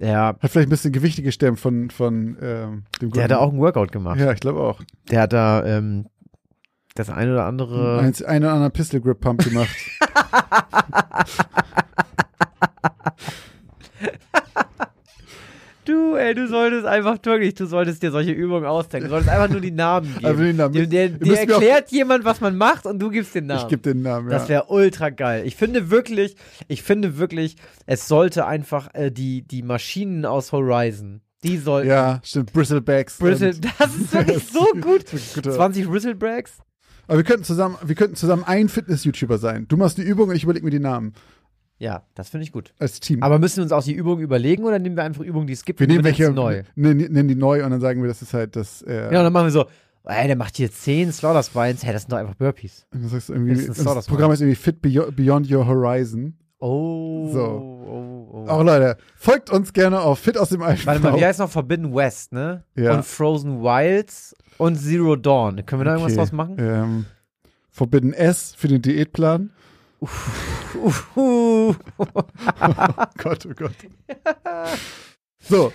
ja, 0.00 0.28
Hat 0.40 0.50
vielleicht 0.50 0.68
ein 0.68 0.70
bisschen 0.70 0.92
Gewichte 0.92 1.22
gestemmt 1.22 1.60
von, 1.60 1.90
von 1.90 2.36
ähm, 2.40 2.84
dem 3.02 3.10
der 3.10 3.24
hat 3.24 3.30
da 3.32 3.38
auch 3.38 3.50
einen 3.50 3.58
Workout 3.60 3.92
gemacht. 3.92 4.18
Ja, 4.18 4.32
ich 4.32 4.40
glaube 4.40 4.60
auch. 4.60 4.80
Der 5.10 5.22
hat 5.22 5.32
da 5.32 5.64
ähm, 5.66 6.06
das 6.94 7.08
eine 7.10 7.32
oder 7.32 7.46
andere. 7.46 8.00
Eins, 8.00 8.22
einen 8.22 8.44
oder 8.44 8.52
anderen 8.54 8.72
Pistol 8.72 9.00
Grip 9.00 9.20
Pump 9.20 9.44
gemacht. 9.44 9.68
Du, 15.86 16.14
ey, 16.14 16.34
du 16.34 16.46
solltest 16.46 16.84
einfach 16.84 17.16
wirklich, 17.24 17.54
du 17.54 17.64
solltest 17.66 18.02
dir 18.02 18.10
solche 18.10 18.32
Übungen 18.32 18.66
ausdenken. 18.66 19.06
Du 19.06 19.10
solltest 19.10 19.30
einfach 19.32 19.48
nur 19.48 19.62
die 19.62 19.70
Namen 19.70 20.12
geben. 20.14 20.26
Einfach 20.26 20.42
den 20.42 20.56
Namen. 20.56 20.74
Der, 20.74 20.86
der, 20.86 21.08
dir 21.08 21.32
auch- 21.32 21.36
erklärt 21.36 21.90
jemand, 21.90 22.24
was 22.24 22.40
man 22.42 22.56
macht 22.56 22.84
und 22.86 22.98
du 22.98 23.08
gibst 23.10 23.34
den 23.34 23.46
Namen. 23.46 23.62
Ich 23.62 23.68
gebe 23.68 23.82
den 23.82 24.02
Namen, 24.02 24.30
ja. 24.30 24.38
Das 24.38 24.48
wäre 24.48 24.66
ultra 24.68 25.08
geil. 25.08 25.46
Ich 25.46 25.56
finde 25.56 25.90
wirklich, 25.90 26.36
ich 26.68 26.82
finde 26.82 27.16
wirklich, 27.16 27.56
es 27.86 28.06
sollte 28.06 28.46
einfach 28.46 28.90
äh, 28.92 29.10
die, 29.10 29.42
die 29.42 29.62
Maschinen 29.62 30.26
aus 30.26 30.52
Horizon, 30.52 31.22
die 31.42 31.56
sollten. 31.56 31.88
ja, 31.88 32.20
stimmt. 32.22 32.52
Bristlebacks. 32.52 33.16
Bristle, 33.18 33.54
das 33.78 33.94
ist 33.96 34.12
wirklich 34.12 34.44
so 34.52 34.66
gut. 34.80 35.04
Das 35.04 35.14
ist 35.14 35.34
guter- 35.34 35.52
20 35.52 35.88
Bristlebracks? 35.88 36.58
Aber 37.10 37.18
wir 37.18 37.24
könnten 37.24 37.42
zusammen, 37.44 37.76
wir 37.84 37.96
könnten 37.96 38.14
zusammen 38.14 38.44
ein 38.46 38.68
Fitness-YouTuber 38.68 39.38
sein. 39.38 39.66
Du 39.68 39.76
machst 39.76 39.98
die 39.98 40.02
Übung 40.02 40.28
und 40.28 40.36
ich 40.36 40.44
überlege 40.44 40.64
mir 40.64 40.70
die 40.70 40.78
Namen. 40.78 41.12
Ja, 41.78 42.04
das 42.14 42.28
finde 42.28 42.44
ich 42.44 42.52
gut. 42.52 42.72
Als 42.78 43.00
Team. 43.00 43.22
Aber 43.22 43.38
müssen 43.40 43.56
wir 43.56 43.62
uns 43.64 43.72
auch 43.72 43.82
die 43.82 43.94
Übungen 43.94 44.22
überlegen 44.22 44.62
oder 44.64 44.78
nehmen 44.78 44.96
wir 44.96 45.02
einfach 45.02 45.22
Übungen, 45.24 45.46
die 45.48 45.54
es 45.54 45.64
gibt? 45.64 45.80
wir 45.80 45.88
nehmen 45.88 46.04
welche 46.04 46.30
neu. 46.30 46.62
Nennen 46.76 47.26
die 47.26 47.34
neu 47.34 47.64
und 47.64 47.70
dann 47.72 47.80
sagen 47.80 48.00
wir, 48.00 48.06
das 48.08 48.22
ist 48.22 48.32
halt 48.32 48.54
das. 48.54 48.82
Äh, 48.82 49.12
Ja, 49.12 49.18
und 49.18 49.24
dann 49.24 49.32
machen 49.32 49.46
wir 49.46 49.50
so, 49.50 49.64
ey, 50.04 50.28
der 50.28 50.36
macht 50.36 50.56
hier 50.56 50.70
10 50.70 51.10
Slaughter 51.10 51.42
Spines. 51.42 51.82
Hey, 51.84 51.92
das 51.92 52.02
sind 52.02 52.12
doch 52.12 52.18
einfach 52.18 52.34
Burpees. 52.36 52.86
und 52.92 53.08
sagst 53.08 53.28
du 53.28 53.32
irgendwie, 53.32 53.66
Das 53.66 53.76
das, 53.82 54.06
Programm 54.06 54.30
ist 54.30 54.40
irgendwie 54.40 54.54
Fit 54.56 54.80
Beyo- 54.80 55.10
Beyond 55.10 55.50
Your 55.50 55.66
Horizon. 55.66 56.36
Oh. 56.58 57.30
So. 57.32 57.40
Oh, 57.40 58.28
oh. 58.30 58.46
Auch 58.46 58.62
Leute, 58.62 58.98
folgt 59.16 59.50
uns 59.50 59.72
gerne 59.72 60.00
auf 60.00 60.18
Fit 60.18 60.36
aus 60.38 60.50
dem 60.50 60.62
Alten. 60.62 60.86
Warte 60.86 61.00
mal, 61.00 61.16
wie 61.18 61.24
heißt 61.24 61.40
noch 61.40 61.50
Forbidden 61.50 61.92
West, 61.94 62.32
ne? 62.32 62.62
Ja. 62.76 62.94
Und 62.94 63.04
Frozen 63.06 63.62
Wilds 63.62 64.34
und 64.60 64.76
Zero 64.76 65.16
Dawn. 65.16 65.64
Können 65.66 65.80
wir 65.80 65.84
da 65.84 65.92
irgendwas 65.92 66.12
Okay. 66.12 66.18
draus 66.20 66.32
machen? 66.32 66.56
Ähm, 66.58 67.04
Forbidden 67.70 68.12
S 68.12 68.54
für 68.56 68.68
den 68.68 68.82
Diätplan. 68.82 69.50
Uhu. 70.00 70.08
Oh 71.16 71.74
Gott, 73.18 73.46
oh 73.46 73.54
Gott. 73.54 73.72
So, 75.42 75.72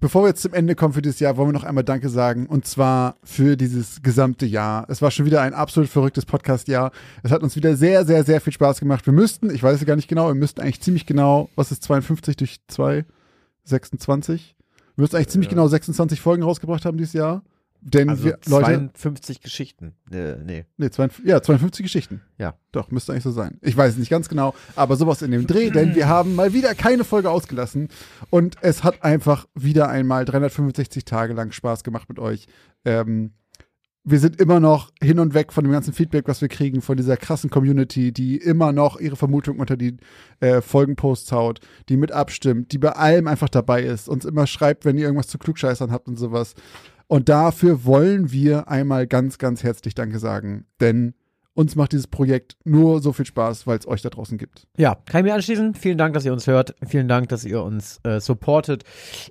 bevor 0.00 0.22
wir 0.22 0.28
jetzt 0.28 0.42
zum 0.42 0.52
Ende 0.54 0.74
kommen 0.74 0.94
für 0.94 1.02
dieses 1.02 1.20
Jahr, 1.20 1.36
wollen 1.36 1.48
wir 1.48 1.52
noch 1.52 1.64
einmal 1.64 1.84
Danke 1.84 2.08
sagen. 2.08 2.46
Und 2.46 2.66
zwar 2.66 3.16
für 3.24 3.56
dieses 3.56 4.02
gesamte 4.02 4.46
Jahr. 4.46 4.86
Es 4.88 5.02
war 5.02 5.10
schon 5.10 5.26
wieder 5.26 5.40
ein 5.42 5.54
absolut 5.54 5.88
verrücktes 5.88 6.24
Podcast-Jahr. 6.26 6.92
Es 7.22 7.30
hat 7.30 7.42
uns 7.42 7.56
wieder 7.56 7.76
sehr, 7.76 8.04
sehr, 8.04 8.24
sehr 8.24 8.40
viel 8.40 8.52
Spaß 8.52 8.80
gemacht. 8.80 9.06
Wir 9.06 9.12
müssten, 9.12 9.50
ich 9.54 9.62
weiß 9.62 9.80
es 9.80 9.86
gar 9.86 9.96
nicht 9.96 10.08
genau, 10.08 10.28
wir 10.28 10.34
müssten 10.34 10.60
eigentlich 10.60 10.80
ziemlich 10.80 11.06
genau, 11.06 11.48
was 11.56 11.72
ist 11.72 11.82
52 11.84 12.36
durch 12.36 12.56
2? 12.68 13.04
26? 13.64 14.56
Wir 14.96 15.02
müssten 15.02 15.16
eigentlich 15.16 15.28
ziemlich 15.28 15.48
Ja. 15.48 15.54
genau 15.56 15.68
26 15.68 16.20
Folgen 16.20 16.42
rausgebracht 16.42 16.84
haben 16.84 16.96
dieses 16.96 17.12
Jahr. 17.14 17.42
Denn 17.86 18.08
Also 18.08 18.24
wir, 18.24 18.38
Leute, 18.46 18.90
52 18.94 19.42
Geschichten. 19.42 19.94
Äh, 20.10 20.36
nee. 20.42 20.64
Nee, 20.78 20.88
52, 20.88 21.26
ja, 21.26 21.42
52 21.42 21.82
Geschichten. 21.84 22.22
Ja. 22.38 22.54
Doch, 22.72 22.90
müsste 22.90 23.12
eigentlich 23.12 23.24
so 23.24 23.30
sein. 23.30 23.58
Ich 23.60 23.76
weiß 23.76 23.92
es 23.92 23.98
nicht 23.98 24.08
ganz 24.08 24.30
genau, 24.30 24.54
aber 24.74 24.96
sowas 24.96 25.20
in 25.20 25.30
dem 25.30 25.46
Dreh, 25.46 25.70
denn 25.70 25.94
wir 25.94 26.08
haben 26.08 26.34
mal 26.34 26.54
wieder 26.54 26.74
keine 26.74 27.04
Folge 27.04 27.30
ausgelassen 27.30 27.88
und 28.30 28.56
es 28.62 28.84
hat 28.84 29.04
einfach 29.04 29.46
wieder 29.54 29.88
einmal 29.90 30.24
365 30.24 31.04
Tage 31.04 31.34
lang 31.34 31.52
Spaß 31.52 31.84
gemacht 31.84 32.08
mit 32.08 32.18
euch. 32.18 32.46
Ähm, 32.86 33.32
wir 34.06 34.18
sind 34.18 34.38
immer 34.38 34.60
noch 34.60 34.92
hin 35.02 35.18
und 35.18 35.32
weg 35.32 35.50
von 35.50 35.64
dem 35.64 35.72
ganzen 35.72 35.94
Feedback, 35.94 36.28
was 36.28 36.42
wir 36.42 36.48
kriegen, 36.48 36.82
von 36.82 36.96
dieser 36.98 37.16
krassen 37.16 37.48
Community, 37.48 38.12
die 38.12 38.36
immer 38.36 38.70
noch 38.72 39.00
ihre 39.00 39.16
Vermutung 39.16 39.58
unter 39.58 39.78
die 39.78 39.96
äh, 40.40 40.60
Folgenposts 40.60 41.32
haut, 41.32 41.60
die 41.88 41.96
mit 41.96 42.12
abstimmt, 42.12 42.72
die 42.72 42.78
bei 42.78 42.90
allem 42.90 43.26
einfach 43.26 43.48
dabei 43.48 43.82
ist, 43.82 44.10
uns 44.10 44.26
immer 44.26 44.46
schreibt, 44.46 44.84
wenn 44.84 44.98
ihr 44.98 45.04
irgendwas 45.04 45.28
zu 45.28 45.38
klugscheißern 45.38 45.90
habt 45.90 46.06
und 46.06 46.18
sowas. 46.18 46.54
Und 47.06 47.30
dafür 47.30 47.84
wollen 47.86 48.30
wir 48.30 48.68
einmal 48.68 49.06
ganz, 49.06 49.38
ganz 49.38 49.62
herzlich 49.62 49.94
Danke 49.94 50.18
sagen, 50.18 50.66
denn 50.80 51.14
uns 51.54 51.76
macht 51.76 51.92
dieses 51.92 52.08
Projekt 52.08 52.56
nur 52.64 53.00
so 53.00 53.12
viel 53.12 53.26
Spaß, 53.26 53.66
weil 53.66 53.78
es 53.78 53.86
euch 53.86 54.02
da 54.02 54.10
draußen 54.10 54.38
gibt. 54.38 54.66
Ja, 54.76 54.96
kann 55.06 55.20
ich 55.20 55.30
mir 55.30 55.34
anschließen. 55.34 55.74
Vielen 55.74 55.98
Dank, 55.98 56.14
dass 56.14 56.24
ihr 56.24 56.32
uns 56.32 56.46
hört. 56.46 56.74
Vielen 56.86 57.08
Dank, 57.08 57.28
dass 57.28 57.44
ihr 57.44 57.62
uns 57.62 58.00
äh, 58.02 58.20
supportet. 58.20 58.84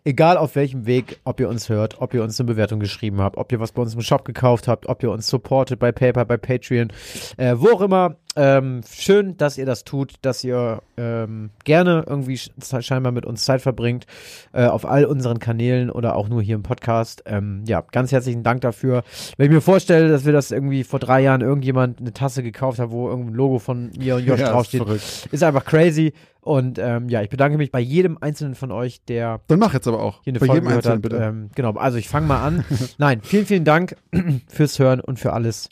Egal 0.05 0.37
auf 0.37 0.55
welchem 0.55 0.85
Weg, 0.85 1.19
ob 1.25 1.39
ihr 1.39 1.49
uns 1.49 1.69
hört, 1.69 2.01
ob 2.01 2.13
ihr 2.13 2.23
uns 2.23 2.39
eine 2.39 2.47
Bewertung 2.47 2.79
geschrieben 2.79 3.19
habt, 3.19 3.37
ob 3.37 3.51
ihr 3.51 3.59
was 3.59 3.73
bei 3.73 3.81
uns 3.81 3.93
im 3.93 4.01
Shop 4.01 4.23
gekauft 4.23 4.67
habt, 4.67 4.87
ob 4.87 5.03
ihr 5.03 5.11
uns 5.11 5.27
supportet 5.27 5.79
bei 5.79 5.91
PayPal, 5.91 6.25
bei 6.25 6.37
Patreon, 6.37 6.91
äh, 7.37 7.55
wo 7.57 7.69
auch 7.69 7.81
immer. 7.81 8.15
Ähm, 8.35 8.81
schön, 8.91 9.37
dass 9.37 9.57
ihr 9.59 9.65
das 9.65 9.83
tut, 9.83 10.13
dass 10.23 10.43
ihr 10.43 10.81
ähm, 10.97 11.51
gerne 11.65 12.03
irgendwie 12.07 12.33
sch- 12.35 12.81
scheinbar 12.81 13.11
mit 13.11 13.25
uns 13.25 13.45
Zeit 13.45 13.61
verbringt 13.61 14.07
äh, 14.53 14.65
auf 14.65 14.85
all 14.85 15.05
unseren 15.05 15.37
Kanälen 15.39 15.91
oder 15.91 16.15
auch 16.15 16.29
nur 16.29 16.41
hier 16.41 16.55
im 16.55 16.63
Podcast. 16.63 17.23
Ähm, 17.27 17.63
ja, 17.67 17.83
ganz 17.91 18.11
herzlichen 18.11 18.41
Dank 18.43 18.61
dafür. 18.61 19.03
Wenn 19.37 19.45
ich 19.47 19.51
mir 19.51 19.61
vorstelle, 19.61 20.09
dass 20.09 20.25
wir 20.25 20.33
das 20.33 20.51
irgendwie 20.51 20.83
vor 20.83 20.99
drei 20.99 21.21
Jahren 21.21 21.41
irgendjemand 21.41 21.99
eine 21.99 22.11
Tasse 22.13 22.41
gekauft 22.41 22.79
hat, 22.79 22.89
wo 22.89 23.07
irgendein 23.09 23.35
Logo 23.35 23.59
von 23.59 23.91
mir 23.97 24.15
und 24.15 24.25
Josh 24.25 24.39
Ja, 24.43 24.45
ist 24.47 24.51
draufsteht, 24.51 24.83
verrückt. 24.83 25.27
ist 25.31 25.43
einfach 25.43 25.65
crazy. 25.65 26.13
Und 26.41 26.77
ähm, 26.77 27.07
ja, 27.07 27.21
ich 27.21 27.29
bedanke 27.29 27.57
mich 27.57 27.71
bei 27.71 27.79
jedem 27.79 28.17
einzelnen 28.19 28.55
von 28.55 28.71
euch, 28.71 29.01
der 29.05 29.39
Dann 29.47 29.59
mach 29.59 29.73
jetzt 29.73 29.87
aber 29.87 30.01
auch. 30.01 30.21
hier 30.23 30.31
eine 30.31 30.39
Bei 30.39 30.47
Folge 30.47 30.61
jedem 30.63 30.75
Einzelnen, 30.75 30.95
hat. 30.95 31.01
bitte. 31.01 31.15
Ähm, 31.17 31.49
genau, 31.55 31.71
also 31.75 31.97
ich 31.97 32.09
fange 32.09 32.27
mal 32.27 32.43
an. 32.45 32.65
Nein, 32.97 33.21
vielen, 33.23 33.45
vielen 33.45 33.63
Dank 33.63 33.95
fürs 34.47 34.77
Hören 34.77 34.99
und 34.99 35.19
für 35.19 35.31
alles, 35.31 35.69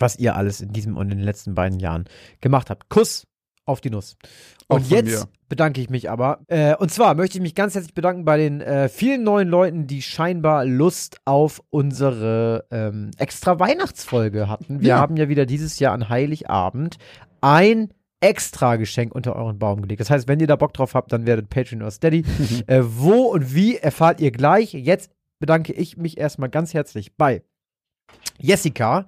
was 0.00 0.16
ihr 0.18 0.36
alles 0.36 0.60
in 0.60 0.72
diesem 0.72 0.96
und 0.96 1.10
in 1.10 1.18
den 1.18 1.24
letzten 1.24 1.54
beiden 1.54 1.78
Jahren 1.80 2.04
gemacht 2.40 2.70
habt. 2.70 2.88
Kuss 2.88 3.26
auf 3.66 3.80
die 3.80 3.90
Nuss. 3.90 4.16
Und 4.66 4.88
jetzt 4.90 5.06
mir. 5.06 5.28
bedanke 5.48 5.80
ich 5.80 5.90
mich 5.90 6.10
aber. 6.10 6.40
Äh, 6.48 6.74
und 6.76 6.90
zwar 6.90 7.14
möchte 7.14 7.38
ich 7.38 7.42
mich 7.42 7.54
ganz 7.54 7.74
herzlich 7.74 7.94
bedanken 7.94 8.24
bei 8.24 8.36
den 8.36 8.60
äh, 8.60 8.88
vielen 8.88 9.22
neuen 9.22 9.48
Leuten, 9.48 9.86
die 9.86 10.02
scheinbar 10.02 10.64
Lust 10.64 11.18
auf 11.24 11.60
unsere 11.70 12.66
ähm, 12.70 13.10
extra 13.18 13.58
Weihnachtsfolge 13.60 14.48
hatten. 14.48 14.80
Wir 14.80 14.88
Ja. 14.90 14.98
haben 14.98 15.16
ja 15.16 15.28
wieder 15.28 15.46
dieses 15.46 15.78
Jahr 15.78 15.92
an 15.92 16.08
Heiligabend 16.08 16.96
ein 17.40 17.92
extra 18.20 18.76
Geschenk 18.76 19.14
unter 19.14 19.34
euren 19.36 19.58
Baum 19.58 19.82
gelegt. 19.82 20.00
Das 20.00 20.10
heißt, 20.10 20.28
wenn 20.28 20.40
ihr 20.40 20.46
da 20.46 20.56
Bock 20.56 20.72
drauf 20.74 20.94
habt, 20.94 21.12
dann 21.12 21.26
werdet 21.26 21.48
Patreon 21.48 21.82
oder 21.82 21.90
Steady. 21.90 22.24
äh, 22.66 22.82
wo 22.84 23.22
und 23.24 23.54
wie 23.54 23.76
erfahrt 23.76 24.20
ihr 24.20 24.30
gleich. 24.30 24.72
Jetzt 24.72 25.10
bedanke 25.38 25.72
ich 25.72 25.96
mich 25.96 26.18
erstmal 26.18 26.48
ganz 26.50 26.74
herzlich 26.74 27.16
bei 27.16 27.42
Jessica, 28.40 29.06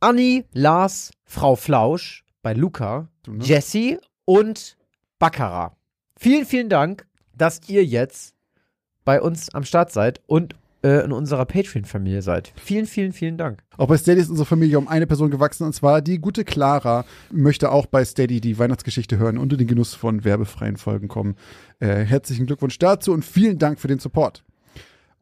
Anni, 0.00 0.44
Lars, 0.52 1.10
Frau 1.24 1.56
Flausch, 1.56 2.24
bei 2.42 2.54
Luca, 2.54 3.08
ne? 3.26 3.44
Jesse 3.44 4.00
und 4.24 4.76
Baccarat. 5.18 5.72
Vielen, 6.16 6.46
vielen 6.46 6.68
Dank, 6.68 7.06
dass 7.34 7.60
ihr 7.68 7.84
jetzt 7.84 8.34
bei 9.04 9.20
uns 9.20 9.52
am 9.54 9.64
Start 9.64 9.92
seid 9.92 10.20
und 10.26 10.54
äh, 10.82 11.04
in 11.04 11.12
unserer 11.12 11.44
Patreon-Familie 11.44 12.22
seid. 12.22 12.52
Vielen, 12.56 12.86
vielen, 12.86 13.12
vielen 13.12 13.36
Dank. 13.36 13.62
Auch 13.76 13.88
bei 13.88 13.96
Steady 13.96 14.20
ist 14.20 14.30
unsere 14.30 14.46
Familie 14.46 14.78
um 14.78 14.88
eine 14.88 15.06
Person 15.06 15.30
gewachsen 15.30 15.64
und 15.64 15.74
zwar 15.74 16.00
die 16.00 16.18
gute 16.18 16.44
Clara 16.44 17.04
möchte 17.30 17.70
auch 17.70 17.86
bei 17.86 18.04
Steady 18.04 18.40
die 18.40 18.58
Weihnachtsgeschichte 18.58 19.18
hören 19.18 19.38
und 19.38 19.52
in 19.52 19.58
den 19.58 19.66
Genuss 19.66 19.94
von 19.94 20.24
werbefreien 20.24 20.76
Folgen 20.76 21.08
kommen. 21.08 21.36
Äh, 21.80 22.04
herzlichen 22.04 22.46
Glückwunsch 22.46 22.78
dazu 22.78 23.12
und 23.12 23.24
vielen 23.24 23.58
Dank 23.58 23.78
für 23.78 23.88
den 23.88 23.98
Support. 23.98 24.42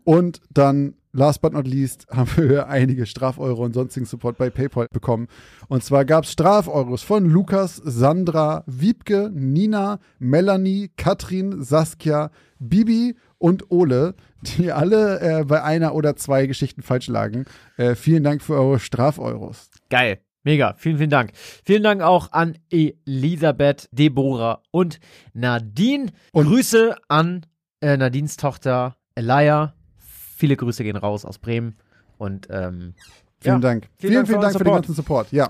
Und 0.04 0.40
dann, 0.50 0.94
last 1.12 1.40
but 1.40 1.52
not 1.52 1.66
least, 1.66 2.06
haben 2.10 2.30
wir 2.36 2.68
einige 2.68 3.06
Strafeuro 3.06 3.64
und 3.64 3.74
sonstigen 3.74 4.06
Support 4.06 4.38
bei 4.38 4.50
PayPal 4.50 4.86
bekommen. 4.92 5.28
Und 5.68 5.82
zwar 5.84 6.04
gab 6.04 6.24
es 6.24 6.32
Strafeuros 6.32 7.02
von 7.02 7.24
Lukas, 7.28 7.76
Sandra, 7.84 8.64
Wiebke, 8.66 9.30
Nina, 9.32 9.98
Melanie, 10.18 10.90
Katrin, 10.96 11.62
Saskia, 11.62 12.30
Bibi 12.58 13.16
und 13.38 13.70
Ole, 13.70 14.14
die 14.42 14.72
alle 14.72 15.20
äh, 15.20 15.44
bei 15.44 15.62
einer 15.62 15.94
oder 15.94 16.16
zwei 16.16 16.46
Geschichten 16.46 16.82
falsch 16.82 17.08
lagen. 17.08 17.44
Äh, 17.76 17.94
vielen 17.94 18.24
Dank 18.24 18.42
für 18.42 18.54
eure 18.54 18.78
Strafeuros. 18.80 19.70
Geil. 19.90 20.18
Mega. 20.44 20.74
Vielen, 20.78 20.98
vielen 20.98 21.10
Dank. 21.10 21.32
Vielen 21.64 21.82
Dank 21.82 22.00
auch 22.00 22.32
an 22.32 22.56
Elisabeth, 22.70 23.88
Deborah 23.92 24.62
und 24.70 24.98
Nadine. 25.34 26.06
Und- 26.32 26.46
Grüße 26.46 26.96
an 27.08 27.44
äh, 27.80 27.96
Nadines 27.96 28.36
Tochter 28.36 28.96
Elia. 29.14 29.74
Viele 30.38 30.56
Grüße 30.56 30.84
gehen 30.84 30.96
raus 30.96 31.24
aus 31.24 31.38
Bremen. 31.38 31.74
Und 32.16 32.46
ähm, 32.48 32.94
Vielen 33.40 33.56
ja, 33.56 33.60
Dank. 33.60 33.88
Vielen 33.96 34.12
Vielen, 34.12 34.14
Dank 34.14 34.26
für 34.26 34.32
vielen 34.32 34.40
Dank 34.40 34.58
für 34.58 34.64
den 34.64 34.72
ganzen 34.72 34.94
Support. 34.94 35.32
Ja. 35.32 35.48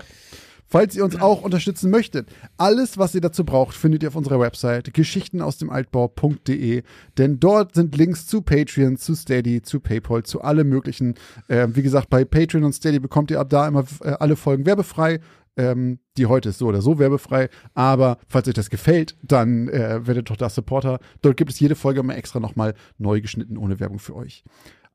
Falls 0.67 0.95
ihr 0.95 1.03
uns 1.03 1.15
auch 1.21 1.43
unterstützen 1.43 1.91
möchtet, 1.91 2.27
alles, 2.57 2.97
was 2.97 3.13
ihr 3.13 3.21
dazu 3.21 3.43
braucht, 3.45 3.75
findet 3.75 4.01
ihr 4.03 4.09
auf 4.09 4.15
unserer 4.15 4.39
Website 4.39 4.91
geschichtenausdemaltbau.de, 4.93 6.83
denn 7.17 7.39
dort 7.39 7.75
sind 7.75 7.95
Links 7.95 8.25
zu 8.25 8.41
Patreon, 8.41 8.97
zu 8.97 9.13
Steady, 9.15 9.61
zu 9.61 9.79
PayPal, 9.79 10.23
zu 10.23 10.41
allem 10.41 10.69
möglichen. 10.69 11.15
Äh, 11.47 11.67
wie 11.73 11.83
gesagt, 11.83 12.09
bei 12.09 12.25
Patreon 12.25 12.63
und 12.63 12.73
Steady 12.73 12.99
bekommt 12.99 13.29
ihr 13.29 13.39
ab 13.39 13.49
da 13.49 13.67
immer 13.67 13.85
äh, 14.01 14.15
alle 14.19 14.35
Folgen 14.35 14.65
werbefrei. 14.65 15.19
Ähm, 15.57 15.99
die 16.17 16.27
heute 16.27 16.49
ist 16.49 16.59
so 16.59 16.67
oder 16.67 16.81
so 16.81 16.99
werbefrei, 16.99 17.49
aber 17.73 18.17
falls 18.27 18.47
euch 18.47 18.53
das 18.53 18.69
gefällt, 18.69 19.17
dann 19.23 19.67
äh, 19.67 20.07
werdet 20.07 20.29
doch 20.29 20.37
da 20.37 20.49
Supporter. 20.49 20.99
Dort 21.21 21.35
gibt 21.35 21.51
es 21.51 21.59
jede 21.59 21.75
Folge 21.75 21.99
immer 21.99 22.15
extra 22.15 22.39
nochmal 22.39 22.75
neu 22.97 23.19
geschnitten 23.19 23.57
ohne 23.57 23.79
Werbung 23.79 23.99
für 23.99 24.15
euch. 24.15 24.45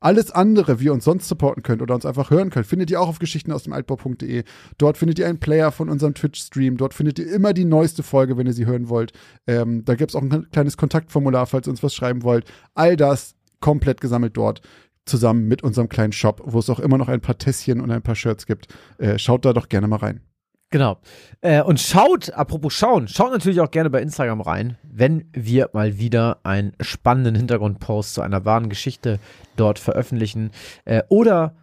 Alles 0.04 0.30
andere, 0.30 0.80
wie 0.80 0.84
ihr 0.84 0.92
uns 0.92 1.04
sonst 1.04 1.26
supporten 1.28 1.62
könnt 1.62 1.80
oder 1.80 1.94
uns 1.94 2.04
einfach 2.04 2.28
hören 2.28 2.50
könnt, 2.50 2.66
findet 2.66 2.90
ihr 2.90 3.00
auch 3.00 3.08
auf 3.08 3.20
Geschichten 3.20 3.50
aus 3.52 3.62
dem 3.62 3.72
Altbau.de. 3.72 4.44
Dort 4.76 4.98
findet 4.98 5.18
ihr 5.18 5.26
einen 5.26 5.40
Player 5.40 5.72
von 5.72 5.88
unserem 5.88 6.12
Twitch-Stream. 6.12 6.76
Dort 6.76 6.92
findet 6.92 7.18
ihr 7.18 7.32
immer 7.32 7.54
die 7.54 7.64
neueste 7.64 8.02
Folge, 8.02 8.36
wenn 8.36 8.46
ihr 8.46 8.52
sie 8.52 8.66
hören 8.66 8.90
wollt. 8.90 9.14
Ähm, 9.46 9.82
da 9.86 9.94
gibt 9.94 10.10
es 10.10 10.14
auch 10.14 10.20
ein 10.20 10.50
kleines 10.50 10.76
Kontaktformular, 10.76 11.46
falls 11.46 11.66
ihr 11.66 11.70
uns 11.70 11.82
was 11.82 11.94
schreiben 11.94 12.22
wollt. 12.22 12.44
All 12.74 12.96
das 12.96 13.34
komplett 13.60 14.02
gesammelt 14.02 14.36
dort 14.36 14.60
zusammen 15.06 15.48
mit 15.48 15.62
unserem 15.62 15.88
kleinen 15.88 16.12
Shop, 16.12 16.42
wo 16.44 16.58
es 16.58 16.68
auch 16.68 16.80
immer 16.80 16.98
noch 16.98 17.08
ein 17.08 17.22
paar 17.22 17.38
Tässchen 17.38 17.80
und 17.80 17.90
ein 17.90 18.02
paar 18.02 18.14
Shirts 18.14 18.44
gibt. 18.44 18.68
Äh, 18.98 19.18
schaut 19.18 19.46
da 19.46 19.54
doch 19.54 19.70
gerne 19.70 19.88
mal 19.88 19.96
rein. 19.96 20.20
Genau. 20.70 20.98
Äh, 21.40 21.62
und 21.62 21.78
schaut, 21.78 22.30
apropos 22.32 22.72
schauen, 22.72 23.06
schaut 23.06 23.30
natürlich 23.30 23.60
auch 23.60 23.70
gerne 23.70 23.90
bei 23.90 24.02
Instagram 24.02 24.40
rein, 24.40 24.76
wenn 24.82 25.28
wir 25.32 25.70
mal 25.72 25.98
wieder 25.98 26.38
einen 26.42 26.72
spannenden 26.80 27.36
Hintergrundpost 27.36 28.14
zu 28.14 28.22
einer 28.22 28.44
wahren 28.44 28.68
Geschichte 28.68 29.20
dort 29.56 29.78
veröffentlichen. 29.78 30.50
Äh, 30.84 31.02
oder 31.08 31.54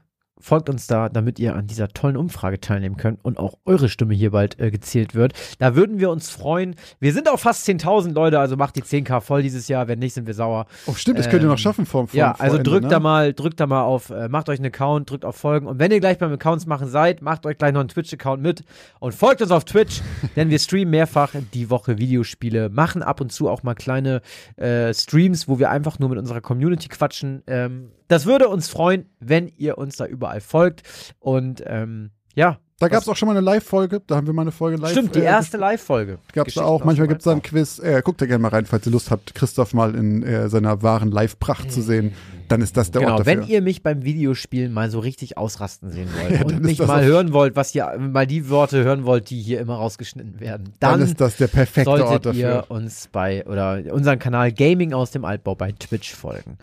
folgt 0.42 0.70
uns 0.70 0.88
da, 0.88 1.10
damit 1.10 1.40
ihr 1.40 1.56
an 1.56 1.68
dieser 1.68 1.88
tollen 1.90 2.18
Umfrage 2.18 2.60
teilnehmen 2.60 2.98
könnt 2.98 3.24
und 3.24 3.38
auch 3.38 3.56
eure 3.66 3.90
Stimme 3.90 4.14
hier 4.14 4.32
bald 4.32 4.60
äh, 4.60 4.72
gezählt 4.72 5.16
wird. 5.16 5.34
Da 5.60 5.76
würden 5.76 6.00
wir 6.00 6.10
uns 6.10 6.30
freuen. 6.30 6.76
Wir 7.00 7.14
sind 7.14 7.30
auch 7.30 7.40
fast 7.40 7.68
10.000 7.68 8.14
Leute, 8.14 8.40
also 8.40 8.58
macht 8.58 8.76
die 8.76 8.84
10k 8.84 9.22
voll 9.22 9.42
dieses 9.44 9.68
Jahr. 9.68 9.88
Wenn 9.88 10.00
nicht, 10.00 10.14
sind 10.14 10.28
wir 10.28 10.34
sauer. 10.34 10.66
Oh, 10.86 10.94
stimmt, 10.94 11.20
das 11.20 11.30
könnt 11.30 11.44
ihr 11.44 11.50
noch 11.50 11.58
schaffen 11.58 11.86
vor, 11.86 12.08
vor 12.08 12.18
Ja, 12.18 12.34
also 12.38 12.58
vor 12.58 12.64
drückt 12.64 12.84
Ende, 12.84 12.90
da 12.90 13.00
ne? 13.00 13.04
mal, 13.04 13.34
drückt 13.34 13.60
da 13.60 13.68
mal 13.68 13.84
auf, 13.84 14.10
äh, 14.10 14.30
macht 14.30 14.50
euch 14.50 14.60
einen 14.60 14.68
Account, 14.68 15.10
drückt 15.10 15.26
auf 15.26 15.36
Folgen 15.36 15.68
und 15.68 15.80
wenn 15.80 15.92
ihr 15.92 16.00
gleich 16.00 16.18
beim 16.18 16.32
Accounts 16.32 16.66
machen 16.66 16.88
seid, 16.88 17.22
macht 17.22 17.46
euch 17.46 17.58
gleich 17.58 17.74
noch 17.74 17.80
einen 17.80 17.90
Twitch-Account 17.90 18.42
mit 18.42 18.64
und 19.00 19.14
folgt 19.14 19.42
uns 19.42 19.52
auf 19.52 19.66
Twitch, 19.66 20.02
denn 20.36 20.50
wir 20.50 20.60
streamen 20.60 20.92
mehrfach 20.92 21.34
die 21.54 21.70
Woche 21.70 21.98
Videospiele, 21.98 22.70
machen 22.70 23.02
ab 23.04 23.22
und 23.22 23.32
zu 23.32 23.50
auch 23.50 23.64
mal 23.64 23.76
kleine 23.76 24.22
äh, 24.58 24.94
Streams, 24.94 25.48
wo 25.48 25.60
wir 25.60 25.70
einfach 25.70 26.00
nur 26.00 26.10
mit 26.10 26.20
unserer 26.20 26.42
Community 26.42 26.90
quatschen. 26.90 27.44
Ähm, 27.48 27.92
das 28.12 28.26
würde 28.26 28.50
uns 28.50 28.68
freuen, 28.68 29.10
wenn 29.20 29.48
ihr 29.48 29.78
uns 29.78 29.96
da 29.96 30.06
überall 30.06 30.42
folgt 30.42 30.84
und 31.20 31.64
ähm, 31.66 32.12
ja. 32.36 32.60
Da 32.82 32.88
gab 32.88 33.04
es 33.04 33.08
auch 33.08 33.16
schon 33.16 33.28
mal 33.28 33.38
eine 33.38 33.46
Live-Folge, 33.46 34.02
da 34.08 34.16
haben 34.16 34.26
wir 34.26 34.34
mal 34.34 34.42
eine 34.42 34.52
Folge 34.52 34.78
live. 34.78 34.92
Stimmt, 34.92 35.14
die 35.14 35.20
äh, 35.20 35.26
erste 35.26 35.58
Live-Folge. 35.58 36.18
Gab 36.34 36.48
es 36.48 36.56
da 36.56 36.64
auch. 36.64 36.84
Manchmal 36.84 37.08
gibt 37.08 37.20
es 37.20 37.26
da 37.26 37.32
ein 37.32 37.44
Quiz. 37.44 37.78
Äh, 37.78 38.02
guckt 38.04 38.20
da 38.22 38.26
gerne 38.26 38.42
mal 38.42 38.48
rein, 38.48 38.66
falls 38.66 38.88
ihr 38.88 38.92
Lust 38.92 39.12
habt, 39.12 39.36
Christoph 39.36 39.76
mal 39.76 39.94
in 39.94 40.24
äh, 40.24 40.50
seiner 40.50 40.82
wahren 40.82 41.12
Live-Pracht 41.12 41.72
zu 41.72 41.84
sehen. 41.84 42.14
Dann 42.48 42.62
ist 42.62 42.76
das 42.76 42.90
der 42.90 43.02
Genau, 43.02 43.14
Ort 43.14 43.28
dafür. 43.28 43.44
wenn 43.44 43.48
ihr 43.48 43.62
mich 43.62 43.84
beim 43.84 44.04
Videospielen 44.04 44.74
mal 44.74 44.90
so 44.90 45.00
richtig 45.00 45.38
ausrasten 45.38 45.92
sehen 45.92 46.10
wollt 46.20 46.32
Ja, 46.32 46.42
und 46.44 46.64
mich 46.64 46.80
mal 46.80 47.04
hören 47.06 47.34
wollt, 47.34 47.56
was 47.56 47.74
ihr 47.76 47.96
mal 48.00 48.26
die 48.26 48.50
Worte 48.50 48.84
hören 48.84 49.06
wollt, 49.06 49.30
die 49.30 49.40
hier 49.40 49.60
immer 49.60 49.76
rausgeschnitten 49.76 50.40
werden, 50.40 50.74
dann, 50.80 51.00
dann, 51.00 51.08
ist 51.08 51.22
das 51.22 51.38
der 51.38 51.48
perfekte 51.48 51.90
Ort 51.90 52.00
solltet 52.00 52.26
dafür. 52.26 52.40
ihr 52.40 52.66
uns 52.70 53.10
bei 53.12 53.46
oder 53.46 53.82
unseren 53.94 54.18
Kanal 54.18 54.52
Gaming 54.52 54.92
aus 54.92 55.12
dem 55.12 55.24
Altbau 55.24 55.54
bei 55.54 55.72
Twitch 55.72 56.14
folgen. 56.16 56.58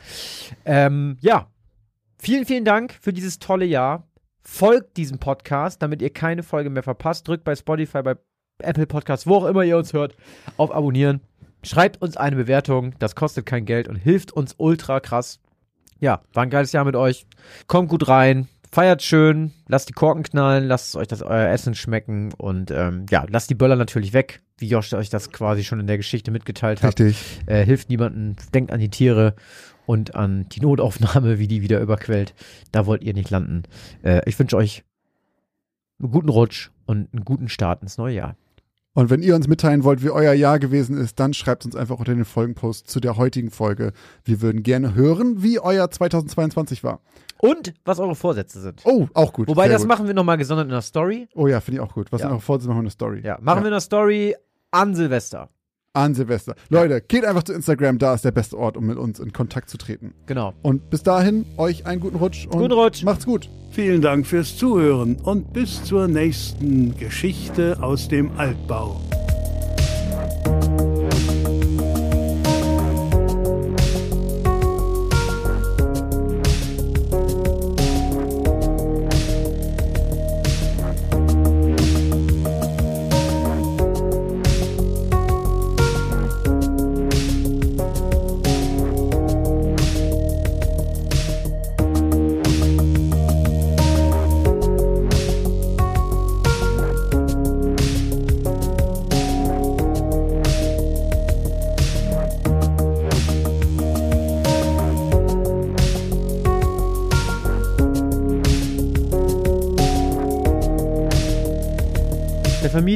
Ähm, 0.65 1.17
ja, 1.21 1.47
vielen, 2.19 2.45
vielen 2.45 2.65
Dank 2.65 2.97
für 3.01 3.13
dieses 3.13 3.39
tolle 3.39 3.65
Jahr. 3.65 4.05
Folgt 4.43 4.97
diesem 4.97 5.19
Podcast, 5.19 5.83
damit 5.83 6.03
ihr 6.03 6.11
keine 6.11 6.43
Folge 6.43 6.71
mehr 6.71 6.83
verpasst. 6.83 7.29
Drückt 7.29 7.45
bei 7.45 7.55
Spotify, 7.55 8.03
bei 8.03 8.17
Apple 8.59 8.87
Podcasts, 8.87 9.27
wo 9.27 9.37
auch 9.37 9.45
immer 9.45 9.63
ihr 9.63 9.77
uns 9.77 9.93
hört, 9.93 10.17
auf 10.57 10.75
Abonnieren. 10.75 11.21
Schreibt 11.63 12.01
uns 12.01 12.17
eine 12.17 12.37
Bewertung, 12.37 12.95
das 12.99 13.15
kostet 13.15 13.47
kein 13.47 13.65
Geld 13.65 13.89
und 13.89 13.97
hilft 13.97 14.33
uns 14.33 14.55
ultra 14.59 15.01
krass. 15.01 15.41
Ja, 16.01 16.23
war 16.33 16.45
ein 16.45 16.51
geiles 16.51 16.73
Jahr 16.73 16.85
mit 16.85 16.95
euch. 16.95 17.27
Kommt 17.67 17.89
gut 17.89 18.09
rein, 18.09 18.49
feiert 18.71 19.03
schön, 19.03 19.53
lasst 19.67 19.89
die 19.89 19.93
Korken 19.93 20.23
knallen, 20.23 20.67
lasst 20.69 20.95
euch 20.95 21.09
das 21.09 21.23
euer 21.23 21.49
Essen 21.49 21.75
schmecken 21.75 22.33
und 22.35 22.71
ähm, 22.71 23.07
ja, 23.11 23.27
lasst 23.29 23.51
die 23.51 23.55
Böller 23.55 23.77
natürlich 23.77 24.13
weg, 24.13 24.43
wie 24.59 24.69
Josh 24.69 24.93
euch 24.95 25.11
das 25.11 25.33
quasi 25.33 25.65
schon 25.65 25.81
in 25.81 25.87
der 25.87 25.97
Geschichte 25.97 26.31
mitgeteilt 26.31 26.83
hat. 26.83 27.01
Richtig. 27.01 27.41
Äh, 27.47 27.65
hilft 27.65 27.91
niemandem, 27.91 28.37
denkt 28.55 28.71
an 28.71 28.79
die 28.79 28.91
Tiere 28.91 29.35
und 29.89 30.15
an 30.15 30.47
die 30.51 30.61
Notaufnahme, 30.61 31.39
wie 31.39 31.49
die 31.49 31.63
wieder 31.63 31.81
überquellt. 31.81 32.35
Da 32.73 32.85
wollt 32.85 33.03
ihr 33.03 33.15
nicht 33.15 33.31
landen. 33.31 33.63
Äh, 34.05 34.21
ich 34.29 34.39
wünsche 34.39 34.55
euch 34.59 34.85
einen 35.99 36.11
guten 36.11 36.29
Rutsch 36.29 36.69
und 36.85 37.09
einen 37.15 37.25
guten 37.25 37.49
Start 37.49 37.81
ins 37.83 37.97
neue 37.97 38.15
Jahr. 38.15 38.37
Und 38.93 39.09
wenn 39.09 39.23
ihr 39.23 39.35
uns 39.35 39.49
mitteilen 39.49 39.85
wollt, 39.85 40.03
wie 40.03 40.11
euer 40.11 40.35
Jahr 40.35 40.59
gewesen 40.59 40.99
ist, 40.99 41.19
dann 41.21 41.33
schreibt 41.33 41.65
uns 41.65 41.75
einfach 41.75 41.99
unter 41.99 42.15
den 42.15 42.27
Folgenpost 42.27 42.87
zu 42.91 43.01
der 43.01 43.17
heutigen 43.17 43.51
Folge. 43.51 43.93
Wir 44.25 44.43
würden 44.43 44.63
gerne 44.63 44.95
hören, 44.95 45.43
wie 45.43 45.59
euer 45.59 45.91
2022 45.91 46.85
war. 46.85 47.01
Und 47.39 47.73
was 47.87 47.99
eure 47.99 48.15
Vorsätze 48.15 48.61
sind. 48.61 48.83
Oh, 48.85 49.07
auch 49.15 49.33
gut. 49.33 49.49
Wobei, 49.49 49.69
das 49.69 49.83
gut. 49.83 49.89
machen 49.89 50.07
wir 50.07 50.13
nochmal 50.15 50.37
gesondert 50.37 50.67
in 50.67 50.73
der 50.73 50.83
Story. 50.83 51.29
Oh 51.35 51.47
ja, 51.47 51.61
finde 51.61 51.81
ich 51.81 51.89
auch 51.89 51.95
gut. 51.95 52.13
Was 52.13 52.21
Ja. 52.21 52.27
sind 52.27 52.33
eure 52.33 52.43
Vorsätze? 52.43 52.69
Machen 52.69 52.79
wir 52.79 52.83
eine 52.83 52.91
Story. 52.91 53.23
Ja, 53.25 53.39
machen 53.41 53.63
wir 53.63 53.69
in 53.69 53.73
der 53.73 53.81
Story 53.81 54.35
an 54.71 54.95
Silvester. 54.95 55.49
An 55.95 56.15
Silvester. 56.15 56.55
Leute, 56.69 57.01
geht 57.01 57.25
einfach 57.25 57.43
zu 57.43 57.53
Instagram, 57.53 57.99
da 57.99 58.15
ist 58.15 58.25
der 58.25 58.31
beste 58.31 58.57
Ort, 58.59 58.77
um 58.77 58.87
mit 58.87 58.99
uns 58.99 59.19
in 59.19 59.33
Kontakt 59.33 59.71
zu 59.71 59.79
treten. 59.79 60.15
Genau. 60.27 60.53
Und 60.63 60.91
bis 60.91 61.03
dahin, 61.03 61.47
euch 61.57 61.87
einen 61.87 62.01
guten 62.01 62.17
Rutsch 62.17 62.47
und 62.47 62.59
Guten 62.59 62.73
Rutsch. 62.73 63.03
macht's 63.05 63.25
gut. 63.27 63.49
Vielen 63.71 64.01
Dank 64.03 64.27
fürs 64.27 64.57
Zuhören 64.57 65.17
und 65.17 65.53
bis 65.53 65.83
zur 65.85 66.07
nächsten 66.09 66.97
Geschichte 66.97 67.79
aus 67.83 68.09
dem 68.09 68.31
Altbau. 68.39 69.01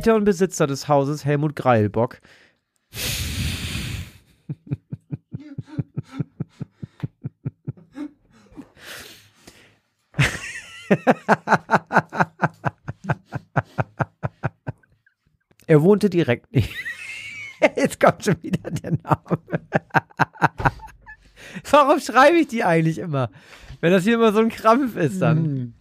Der 0.02 0.14
Vermieter 0.14 0.16
und 0.16 0.24
Besitzer 0.24 0.66
des 0.66 0.88
Hauses 0.88 1.24
Helmut 1.24 1.54
Greilbock. 1.54 2.20
er 15.68 15.82
wohnte 15.82 16.10
direkt. 16.10 16.48
Jetzt 17.76 18.00
kommt 18.00 18.24
schon 18.24 18.42
wieder 18.42 18.72
der 18.72 18.90
Name. 18.90 19.38
Warum 21.70 22.00
schreibe 22.00 22.38
ich 22.38 22.48
die 22.48 22.64
eigentlich 22.64 22.98
immer? 22.98 23.30
Wenn 23.80 23.92
das 23.92 24.02
hier 24.02 24.14
immer 24.14 24.32
so 24.32 24.40
ein 24.40 24.48
Krampf 24.48 24.96
ist, 24.96 25.22
dann. 25.22 25.74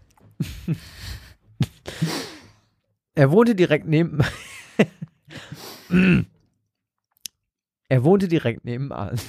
Er 3.22 3.30
wohnte 3.30 3.53
direkt 3.53 3.85
neben. 3.85 4.18
er 7.88 8.03
wohnte 8.03 8.27
direkt 8.27 8.65
nebenan. 8.65 9.22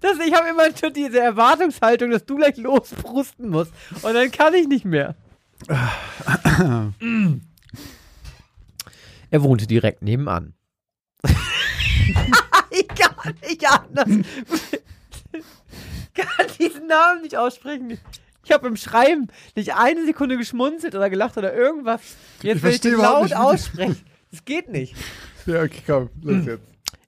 das, 0.00 0.18
ich 0.18 0.34
habe 0.34 0.50
immer 0.50 0.76
schon 0.76 0.92
diese 0.92 1.20
Erwartungshaltung, 1.20 2.10
dass 2.10 2.26
du 2.26 2.36
gleich 2.36 2.58
losprusten 2.58 3.48
musst. 3.48 3.72
Und 4.02 4.12
dann 4.12 4.30
kann 4.30 4.52
ich 4.52 4.68
nicht 4.68 4.84
mehr. 4.84 5.16
er 9.30 9.42
wohnte 9.42 9.66
direkt 9.66 10.02
nebenan. 10.02 10.52
ich 12.70 12.88
kann 12.88 13.34
nicht 13.48 13.66
anders. 13.66 14.08
Ich 16.12 16.26
kann 16.26 16.46
diesen 16.58 16.86
Namen 16.86 17.22
nicht 17.22 17.36
aussprechen. 17.36 17.98
Ich 18.44 18.52
habe 18.52 18.66
im 18.66 18.76
Schreiben 18.76 19.28
nicht 19.54 19.74
eine 19.74 20.04
Sekunde 20.06 20.36
geschmunzelt 20.36 20.94
oder 20.94 21.10
gelacht 21.10 21.36
oder 21.36 21.54
irgendwas. 21.54 22.00
Jetzt 22.42 22.58
Ich 22.58 22.62
will 22.62 22.70
ich 22.72 22.80
den 22.80 22.94
laut 22.94 23.24
nicht, 23.24 23.36
aussprechen. 23.36 24.04
Das 24.30 24.44
geht 24.44 24.68
nicht. 24.68 24.94
Ja, 25.46 25.62
okay, 25.62 25.80
komm, 25.86 26.10
los 26.20 26.44
jetzt. 26.44 26.62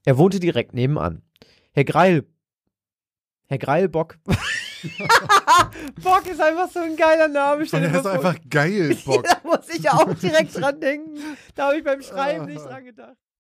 Er 0.06 0.16
wohnte 0.16 0.40
direkt 0.40 0.72
nebenan. 0.72 1.22
Herr 1.72 1.84
Greil. 1.84 2.24
Herr 3.46 3.58
Greilbock. 3.58 4.16
Bock 6.02 6.26
ist 6.26 6.40
einfach 6.40 6.70
so 6.70 6.80
ein 6.80 6.96
geiler 6.96 7.28
Name. 7.28 7.66
Der 7.66 7.94
ist 7.94 8.06
einfach 8.06 8.36
geil, 8.48 8.96
Bock. 9.04 9.24
da 9.28 9.36
muss 9.44 9.68
ich 9.68 9.82
ja 9.82 9.92
auch 9.92 10.12
direkt 10.14 10.58
dran 10.58 10.80
denken. 10.80 11.18
Da 11.54 11.68
habe 11.68 11.76
ich 11.76 11.84
beim 11.84 12.02
Schreiben 12.02 12.46
nicht 12.46 12.64
dran 12.64 12.84
gedacht. 12.84 13.16